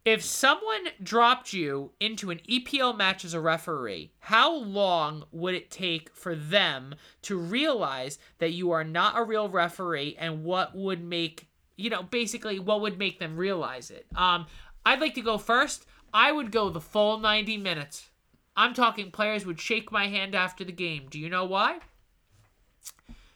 If 0.03 0.23
someone 0.23 0.89
dropped 1.01 1.53
you 1.53 1.93
into 1.99 2.29
an 2.29 2.39
EPL 2.47 2.95
match 2.95 3.25
as 3.25 3.33
a 3.33 3.39
referee, 3.39 4.11
how 4.19 4.55
long 4.55 5.23
would 5.31 5.55
it 5.55 5.71
take 5.71 6.13
for 6.13 6.35
them 6.35 6.93
to 7.23 7.37
realize 7.37 8.19
that 8.37 8.51
you 8.51 8.69
are 8.69 8.83
not 8.83 9.17
a 9.17 9.23
real 9.23 9.49
referee 9.49 10.15
and 10.19 10.43
what 10.43 10.75
would 10.75 11.03
make, 11.03 11.47
you 11.75 11.89
know, 11.89 12.03
basically 12.03 12.59
what 12.59 12.81
would 12.81 12.99
make 12.99 13.17
them 13.17 13.35
realize 13.35 13.89
it? 13.89 14.05
Um, 14.15 14.45
I'd 14.85 15.01
like 15.01 15.15
to 15.15 15.21
go 15.21 15.39
first. 15.39 15.87
I 16.13 16.31
would 16.31 16.51
go 16.51 16.69
the 16.69 16.79
full 16.79 17.17
90 17.17 17.57
minutes. 17.57 18.11
I'm 18.57 18.73
talking 18.73 19.11
players 19.11 19.45
would 19.45 19.59
shake 19.59 19.91
my 19.91 20.07
hand 20.07 20.33
after 20.33 20.63
the 20.63 20.71
game. 20.71 21.07
Do 21.09 21.19
you 21.19 21.29
know 21.29 21.45
why? 21.45 21.79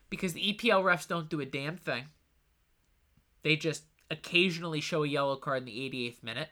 Because 0.09 0.33
the 0.33 0.53
EPL 0.53 0.83
refs 0.83 1.07
don't 1.07 1.29
do 1.29 1.41
a 1.41 1.45
damn 1.45 1.77
thing. 1.77 2.05
They 3.43 3.55
just 3.55 3.83
occasionally 4.09 4.81
show 4.81 5.03
a 5.03 5.07
yellow 5.07 5.35
card 5.35 5.59
in 5.59 5.65
the 5.65 5.89
88th 5.89 6.23
minute 6.23 6.49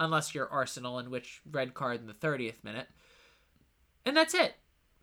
unless 0.00 0.34
you're 0.34 0.50
Arsenal, 0.50 0.98
in 0.98 1.10
which 1.10 1.40
red 1.50 1.74
card 1.74 2.00
in 2.00 2.06
the 2.06 2.12
30th 2.12 2.64
minute. 2.64 2.88
And 4.04 4.16
that's 4.16 4.34
it. 4.34 4.54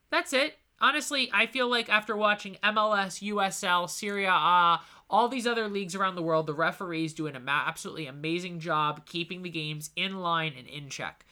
That's 0.09 0.33
it. 0.33 0.57
Honestly, 0.81 1.29
I 1.33 1.45
feel 1.45 1.69
like 1.69 1.89
after 1.89 2.17
watching 2.17 2.57
MLS, 2.63 3.21
USL, 3.21 3.89
Serie, 3.89 4.25
A, 4.25 4.79
all 5.09 5.27
these 5.27 5.47
other 5.47 5.67
leagues 5.67 5.95
around 5.95 6.15
the 6.15 6.21
world, 6.21 6.47
the 6.47 6.53
referees 6.53 7.13
do 7.13 7.27
an 7.27 7.37
absolutely 7.47 8.07
amazing 8.07 8.59
job 8.59 9.05
keeping 9.05 9.41
the 9.41 9.49
games 9.49 9.89
in 9.95 10.19
line 10.19 10.53
and 10.57 10.67
in 10.67 10.89
check. 10.89 11.25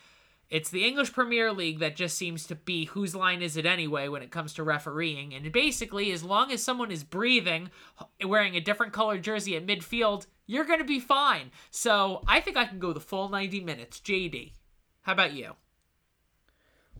It's 0.50 0.70
the 0.70 0.86
English 0.86 1.12
Premier 1.12 1.52
League 1.52 1.80
that 1.80 1.98
just 1.98 2.18
seems 2.18 2.46
to 2.48 2.56
be 2.56 2.86
whose 2.86 3.14
line 3.14 3.42
is 3.42 3.58
it 3.58 3.66
anyway 3.66 4.08
when 4.08 4.22
it 4.22 4.32
comes 4.32 4.54
to 4.54 4.64
refereeing. 4.64 5.34
And 5.34 5.52
basically, 5.52 6.12
as 6.12 6.24
long 6.24 6.52
as 6.52 6.64
someone 6.64 6.90
is 6.90 7.04
breathing, 7.04 7.70
wearing 8.24 8.56
a 8.56 8.62
different 8.62 8.94
colored 8.94 9.24
jersey 9.24 9.58
at 9.58 9.68
midfield, 9.68 10.26
you're 10.46 10.64
going 10.64 10.80
to 10.80 10.86
be 10.86 11.02
fine. 11.02 11.52
So 11.70 12.24
I 12.28 12.40
think 12.40 12.56
I 12.56 12.66
can 12.66 12.80
go 12.80 12.94
the 12.94 13.02
full 13.02 13.28
90 13.28 13.60
minutes. 13.60 14.00
JD, 14.00 14.54
how 15.02 15.12
about 15.12 15.34
you? 15.34 15.54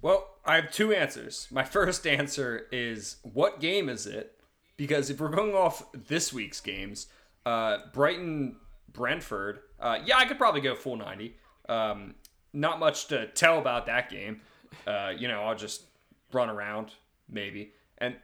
Well, 0.02 0.28
I 0.46 0.56
have 0.56 0.72
two 0.72 0.94
answers. 0.94 1.48
My 1.50 1.64
first 1.66 2.06
answer 2.06 2.68
is 2.72 3.18
what 3.24 3.62
game 3.62 3.88
is 3.88 4.06
it? 4.06 4.34
Because 4.76 5.10
if 5.10 5.22
we're 5.22 5.30
going 5.30 5.56
off 5.56 5.86
this 5.94 6.34
week's 6.34 6.60
games, 6.60 7.08
uh, 7.46 7.78
Brighton 7.94 8.58
Brentford, 8.92 9.60
uh, 9.80 10.00
yeah, 10.06 10.18
I 10.18 10.26
could 10.26 10.38
probably 10.38 10.62
go 10.62 10.76
full 10.76 10.98
90. 10.98 11.36
Um, 11.70 12.16
not 12.54 12.80
much 12.80 13.08
to 13.08 13.28
tell 13.28 13.60
about 13.60 13.86
that 13.86 14.10
game. 14.10 14.42
Uh, 14.86 15.14
you 15.18 15.28
know, 15.28 15.44
I'll 15.44 15.56
just 15.56 15.84
run 16.32 16.50
around 16.50 16.92
maybe. 17.30 17.74
And 17.98 18.16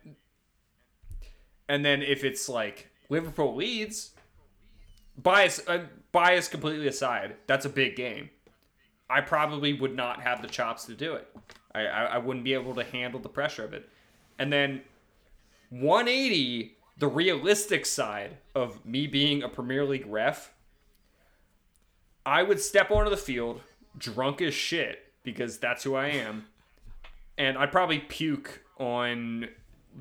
and 1.69 1.83
then 1.83 2.01
if 2.01 2.23
it's 2.23 2.49
like 2.49 2.89
Liverpool 3.09 3.55
Leeds, 3.55 4.11
bias 5.17 5.61
uh, 5.67 5.85
bias 6.11 6.47
completely 6.47 6.87
aside, 6.87 7.35
that's 7.47 7.65
a 7.65 7.69
big 7.69 7.95
game. 7.95 8.29
I 9.09 9.21
probably 9.21 9.73
would 9.73 9.95
not 9.95 10.21
have 10.21 10.41
the 10.41 10.47
chops 10.47 10.85
to 10.85 10.95
do 10.95 11.13
it. 11.13 11.27
I, 11.75 11.81
I, 11.81 12.03
I 12.03 12.17
wouldn't 12.17 12.43
be 12.45 12.53
able 12.53 12.73
to 12.75 12.83
handle 12.83 13.19
the 13.19 13.29
pressure 13.29 13.63
of 13.63 13.73
it. 13.73 13.89
And 14.39 14.51
then 14.51 14.81
180, 15.69 16.75
the 16.97 17.07
realistic 17.07 17.85
side 17.85 18.37
of 18.55 18.83
me 18.85 19.07
being 19.07 19.43
a 19.43 19.49
Premier 19.49 19.85
League 19.85 20.05
ref, 20.07 20.53
I 22.25 22.43
would 22.43 22.59
step 22.59 22.91
onto 22.91 23.09
the 23.09 23.17
field 23.17 23.61
drunk 23.97 24.41
as 24.41 24.53
shit 24.53 24.99
because 25.23 25.57
that's 25.57 25.83
who 25.83 25.95
I 25.95 26.07
am, 26.07 26.45
and 27.37 27.57
I'd 27.57 27.71
probably 27.71 27.99
puke 27.99 28.61
on 28.77 29.47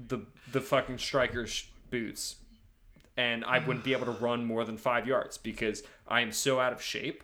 the 0.09 0.20
the 0.51 0.60
fucking 0.60 0.98
striker's 0.98 1.66
boots, 1.90 2.36
and 3.16 3.44
I 3.44 3.59
wouldn't 3.59 3.85
be 3.85 3.93
able 3.93 4.06
to 4.06 4.12
run 4.12 4.44
more 4.44 4.64
than 4.64 4.77
five 4.77 5.06
yards 5.06 5.39
because 5.39 5.82
I 6.09 6.20
am 6.20 6.32
so 6.32 6.60
out 6.60 6.73
of 6.73 6.82
shape. 6.82 7.23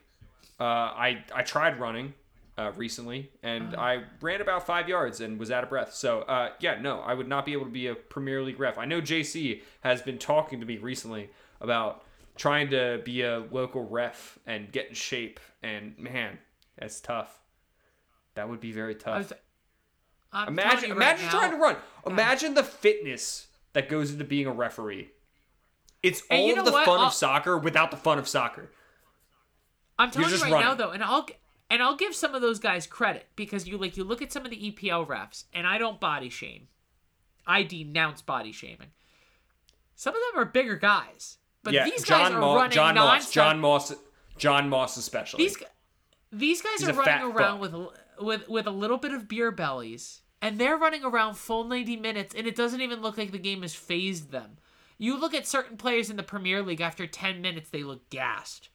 Uh, 0.60 0.64
I 0.64 1.24
I 1.34 1.42
tried 1.42 1.80
running 1.80 2.14
uh, 2.58 2.72
recently, 2.76 3.30
and 3.42 3.76
I 3.76 4.02
ran 4.20 4.40
about 4.40 4.66
five 4.66 4.88
yards 4.88 5.20
and 5.20 5.38
was 5.38 5.50
out 5.50 5.62
of 5.62 5.70
breath. 5.70 5.94
So 5.94 6.22
uh, 6.22 6.50
yeah, 6.60 6.80
no, 6.80 7.00
I 7.00 7.14
would 7.14 7.28
not 7.28 7.46
be 7.46 7.52
able 7.52 7.66
to 7.66 7.70
be 7.70 7.86
a 7.86 7.94
Premier 7.94 8.42
League 8.42 8.58
ref. 8.58 8.78
I 8.78 8.84
know 8.84 9.00
JC 9.00 9.62
has 9.82 10.02
been 10.02 10.18
talking 10.18 10.60
to 10.60 10.66
me 10.66 10.78
recently 10.78 11.30
about 11.60 12.04
trying 12.36 12.70
to 12.70 13.00
be 13.04 13.22
a 13.22 13.44
local 13.50 13.84
ref 13.84 14.38
and 14.46 14.70
get 14.72 14.88
in 14.88 14.94
shape, 14.94 15.38
and 15.62 15.96
man, 15.98 16.38
that's 16.78 17.00
tough. 17.00 17.40
That 18.34 18.48
would 18.48 18.60
be 18.60 18.72
very 18.72 18.94
tough. 18.94 19.32
I'm 20.32 20.48
Imagine, 20.48 20.80
telling 20.80 20.90
right 20.90 20.96
imagine 20.96 21.24
now- 21.26 21.30
trying 21.32 21.50
to 21.52 21.56
run. 21.56 21.76
Imagine 22.06 22.54
the 22.54 22.62
fitness 22.64 23.48
that 23.72 23.88
goes 23.88 24.12
into 24.12 24.24
being 24.24 24.46
a 24.46 24.52
referee. 24.52 25.10
It's 26.02 26.22
all 26.30 26.46
you 26.46 26.54
know 26.54 26.64
the 26.64 26.70
what? 26.72 26.84
fun 26.84 27.00
I'll- 27.00 27.06
of 27.06 27.12
soccer 27.14 27.58
without 27.58 27.90
the 27.90 27.96
fun 27.96 28.18
of 28.18 28.28
soccer. 28.28 28.70
I'm 29.98 30.10
telling 30.10 30.30
you 30.30 30.38
right 30.40 30.50
now 30.50 30.74
though, 30.74 30.90
and 30.90 31.02
I'll 31.02 31.26
and 31.70 31.82
I'll 31.82 31.96
give 31.96 32.14
some 32.14 32.34
of 32.34 32.40
those 32.40 32.58
guys 32.60 32.86
credit 32.86 33.26
because 33.36 33.66
you 33.66 33.76
like 33.78 33.96
you 33.96 34.04
look 34.04 34.22
at 34.22 34.32
some 34.32 34.44
of 34.44 34.50
the 34.50 34.56
EPL 34.72 35.06
refs, 35.06 35.44
and 35.52 35.66
I 35.66 35.76
don't 35.78 35.98
body 35.98 36.28
shame. 36.28 36.68
I 37.46 37.62
denounce 37.64 38.22
body 38.22 38.52
shaming. 38.52 38.92
Some 39.96 40.14
of 40.14 40.20
them 40.32 40.40
are 40.40 40.44
bigger 40.44 40.76
guys, 40.76 41.38
but 41.64 41.72
yeah, 41.72 41.84
these 41.84 42.04
John 42.04 42.20
guys 42.20 42.32
are 42.32 42.40
Moss, 42.40 42.56
running 42.56 42.70
John 42.74 42.94
Moss. 42.94 43.30
John 43.32 43.58
Moss, 43.60 43.94
John 44.36 44.68
Moss 44.68 44.96
especially. 44.96 45.42
These 45.44 45.56
these 46.32 46.62
guys 46.62 46.80
He's 46.80 46.88
are 46.88 46.92
running 46.92 47.32
around 47.32 47.60
with 47.60 47.74
a- 47.74 47.90
with 48.20 48.48
with 48.48 48.66
a 48.66 48.70
little 48.72 48.98
bit 48.98 49.12
of 49.12 49.28
beer 49.28 49.50
bellies, 49.50 50.22
and 50.42 50.58
they're 50.58 50.76
running 50.76 51.04
around 51.04 51.34
full 51.34 51.64
ninety 51.64 51.96
minutes, 51.96 52.34
and 52.34 52.46
it 52.46 52.56
doesn't 52.56 52.80
even 52.80 53.00
look 53.00 53.16
like 53.18 53.32
the 53.32 53.38
game 53.38 53.62
has 53.62 53.74
phased 53.74 54.30
them. 54.30 54.58
You 54.98 55.18
look 55.18 55.34
at 55.34 55.46
certain 55.46 55.76
players 55.76 56.10
in 56.10 56.16
the 56.16 56.22
Premier 56.22 56.62
League 56.62 56.80
after 56.80 57.06
ten 57.06 57.40
minutes, 57.40 57.70
they 57.70 57.82
look 57.82 58.08
gassed. 58.10 58.68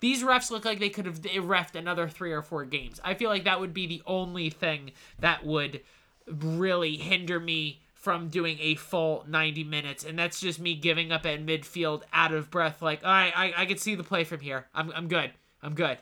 These 0.00 0.22
refs 0.22 0.50
look 0.50 0.64
like 0.64 0.78
they 0.78 0.88
could 0.88 1.06
have 1.06 1.20
refed 1.20 1.74
another 1.74 2.08
three 2.08 2.32
or 2.32 2.42
four 2.42 2.64
games. 2.64 3.00
I 3.04 3.14
feel 3.14 3.28
like 3.28 3.44
that 3.44 3.60
would 3.60 3.74
be 3.74 3.86
the 3.86 4.02
only 4.06 4.48
thing 4.48 4.92
that 5.18 5.44
would 5.44 5.82
really 6.26 6.96
hinder 6.96 7.38
me 7.38 7.82
from 7.92 8.28
doing 8.28 8.56
a 8.60 8.76
full 8.76 9.24
90 9.28 9.62
minutes. 9.64 10.04
And 10.04 10.18
that's 10.18 10.40
just 10.40 10.58
me 10.58 10.74
giving 10.74 11.12
up 11.12 11.26
at 11.26 11.44
midfield 11.44 12.02
out 12.14 12.32
of 12.32 12.50
breath. 12.50 12.80
Like, 12.80 13.04
all 13.04 13.10
right, 13.10 13.32
I, 13.36 13.52
I 13.54 13.66
can 13.66 13.76
see 13.76 13.94
the 13.94 14.02
play 14.02 14.24
from 14.24 14.40
here. 14.40 14.66
I'm, 14.74 14.90
I'm 14.92 15.06
good. 15.06 15.32
I'm 15.62 15.74
good. 15.74 15.98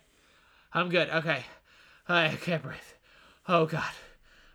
I'm 0.73 0.89
good. 0.89 1.09
Okay. 1.09 1.45
I 2.09 2.29
can't 2.41 2.63
breathe. 2.63 2.77
Oh, 3.47 3.67
God. 3.67 3.91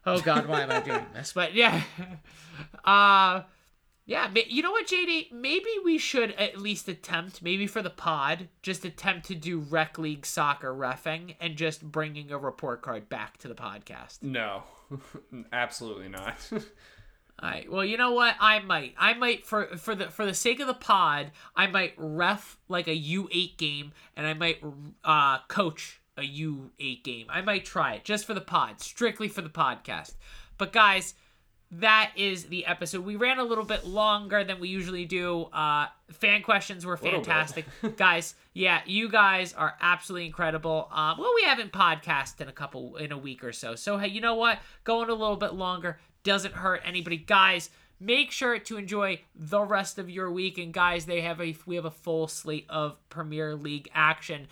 Oh, 0.05 0.19
God, 0.19 0.47
why 0.47 0.61
am 0.61 0.71
I 0.71 0.81
doing 0.81 1.05
this? 1.13 1.33
But 1.33 1.53
yeah. 1.53 1.81
Uh, 2.85 3.43
yeah, 4.05 4.29
you 4.47 4.61
know 4.61 4.71
what, 4.71 4.85
JD? 4.85 5.31
Maybe 5.31 5.69
we 5.83 5.97
should 5.97 6.31
at 6.33 6.59
least 6.59 6.89
attempt, 6.89 7.41
maybe 7.41 7.67
for 7.67 7.81
the 7.81 7.89
pod, 7.89 8.49
just 8.61 8.83
attempt 8.83 9.27
to 9.27 9.35
do 9.35 9.59
rec 9.59 9.97
league 9.97 10.25
soccer 10.25 10.73
refing 10.73 11.35
and 11.39 11.55
just 11.55 11.81
bringing 11.81 12.29
a 12.31 12.37
report 12.37 12.81
card 12.81 13.07
back 13.07 13.37
to 13.37 13.47
the 13.47 13.55
podcast. 13.55 14.21
no, 14.21 14.63
absolutely 15.53 16.09
not. 16.09 16.35
All 16.51 17.49
right. 17.49 17.71
Well, 17.71 17.83
you 17.83 17.97
know 17.97 18.11
what? 18.11 18.35
I 18.39 18.59
might. 18.59 18.93
I 18.97 19.13
might 19.13 19.45
for 19.45 19.65
for 19.77 19.95
the 19.95 20.09
for 20.11 20.25
the 20.25 20.35
sake 20.35 20.59
of 20.59 20.67
the 20.67 20.73
pod, 20.73 21.31
I 21.55 21.67
might 21.67 21.93
ref 21.97 22.57
like 22.67 22.87
a 22.87 22.93
U 22.95 23.27
eight 23.31 23.57
game, 23.57 23.93
and 24.15 24.27
I 24.27 24.33
might 24.33 24.63
uh 25.03 25.39
coach 25.47 25.99
a 26.17 26.23
U 26.23 26.71
eight 26.79 27.03
game. 27.03 27.27
I 27.29 27.41
might 27.41 27.65
try 27.65 27.93
it 27.93 28.03
just 28.03 28.25
for 28.25 28.33
the 28.33 28.41
pod, 28.41 28.81
strictly 28.81 29.27
for 29.27 29.41
the 29.41 29.49
podcast. 29.49 30.13
But 30.57 30.71
guys, 30.71 31.15
that 31.79 32.11
is 32.15 32.45
the 32.45 32.65
episode. 32.65 33.03
We 33.03 33.15
ran 33.15 33.39
a 33.39 33.43
little 33.43 33.65
bit 33.65 33.85
longer 33.85 34.43
than 34.43 34.59
we 34.59 34.69
usually 34.69 35.05
do. 35.05 35.45
Uh, 35.45 35.87
fan 36.11 36.43
questions 36.43 36.85
were 36.85 36.97
fantastic, 36.97 37.65
guys. 37.97 38.35
Yeah, 38.53 38.81
you 38.85 39.09
guys 39.09 39.53
are 39.53 39.73
absolutely 39.81 40.27
incredible. 40.27 40.87
Um, 40.91 41.17
well, 41.17 41.33
we 41.35 41.43
haven't 41.43 41.71
podcast 41.71 42.39
in 42.41 42.47
a 42.47 42.51
couple 42.51 42.97
in 42.97 43.11
a 43.11 43.17
week 43.17 43.43
or 43.43 43.51
so, 43.51 43.75
so 43.75 43.97
hey, 43.97 44.07
you 44.07 44.21
know 44.21 44.35
what? 44.35 44.59
Going 44.83 45.09
a 45.09 45.13
little 45.13 45.37
bit 45.37 45.53
longer 45.53 45.99
doesn't 46.23 46.53
hurt 46.53 46.81
anybody, 46.85 47.17
guys. 47.17 47.69
Make 47.99 48.31
sure 48.31 48.59
to 48.59 48.77
enjoy 48.77 49.21
the 49.33 49.61
rest 49.61 49.97
of 49.97 50.09
your 50.09 50.29
week, 50.29 50.57
and 50.57 50.73
guys, 50.73 51.05
they 51.05 51.21
have 51.21 51.41
a 51.41 51.55
we 51.65 51.75
have 51.75 51.85
a 51.85 51.91
full 51.91 52.27
slate 52.27 52.65
of 52.69 52.97
Premier 53.09 53.55
League 53.55 53.89
action, 53.93 54.47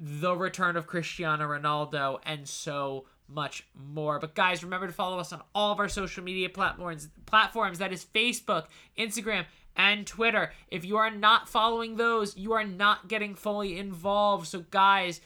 the 0.00 0.36
return 0.36 0.76
of 0.76 0.86
Cristiano 0.86 1.48
Ronaldo, 1.48 2.18
and 2.24 2.48
so 2.48 3.06
much 3.28 3.66
more. 3.74 4.18
But 4.18 4.34
guys, 4.34 4.62
remember 4.62 4.86
to 4.86 4.92
follow 4.92 5.18
us 5.18 5.32
on 5.32 5.42
all 5.54 5.72
of 5.72 5.80
our 5.80 5.88
social 5.88 6.22
media 6.22 6.48
platforms. 6.48 7.08
Platforms 7.26 7.78
that 7.78 7.92
is 7.92 8.04
Facebook, 8.04 8.66
Instagram, 8.98 9.46
and 9.76 10.06
Twitter. 10.06 10.52
If 10.68 10.84
you 10.84 10.96
are 10.98 11.10
not 11.10 11.48
following 11.48 11.96
those, 11.96 12.36
you 12.36 12.52
are 12.52 12.64
not 12.64 13.08
getting 13.08 13.34
fully 13.34 13.78
involved. 13.78 14.46
So 14.46 14.64
guys, 14.70 15.20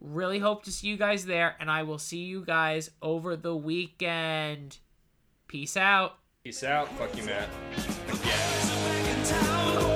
really 0.00 0.38
hope 0.38 0.64
to 0.64 0.72
see 0.72 0.88
you 0.88 0.96
guys 0.96 1.26
there, 1.26 1.56
and 1.60 1.70
I 1.70 1.82
will 1.82 1.98
see 1.98 2.24
you 2.24 2.44
guys 2.44 2.90
over 3.02 3.36
the 3.36 3.56
weekend. 3.56 4.78
Peace 5.48 5.76
out. 5.76 6.18
Peace 6.44 6.62
out. 6.62 6.88
Fuck 6.98 7.16
you, 7.16 7.24
Matt. 7.24 7.48
Back 8.22 9.08
in 9.08 9.24
town, 9.24 9.93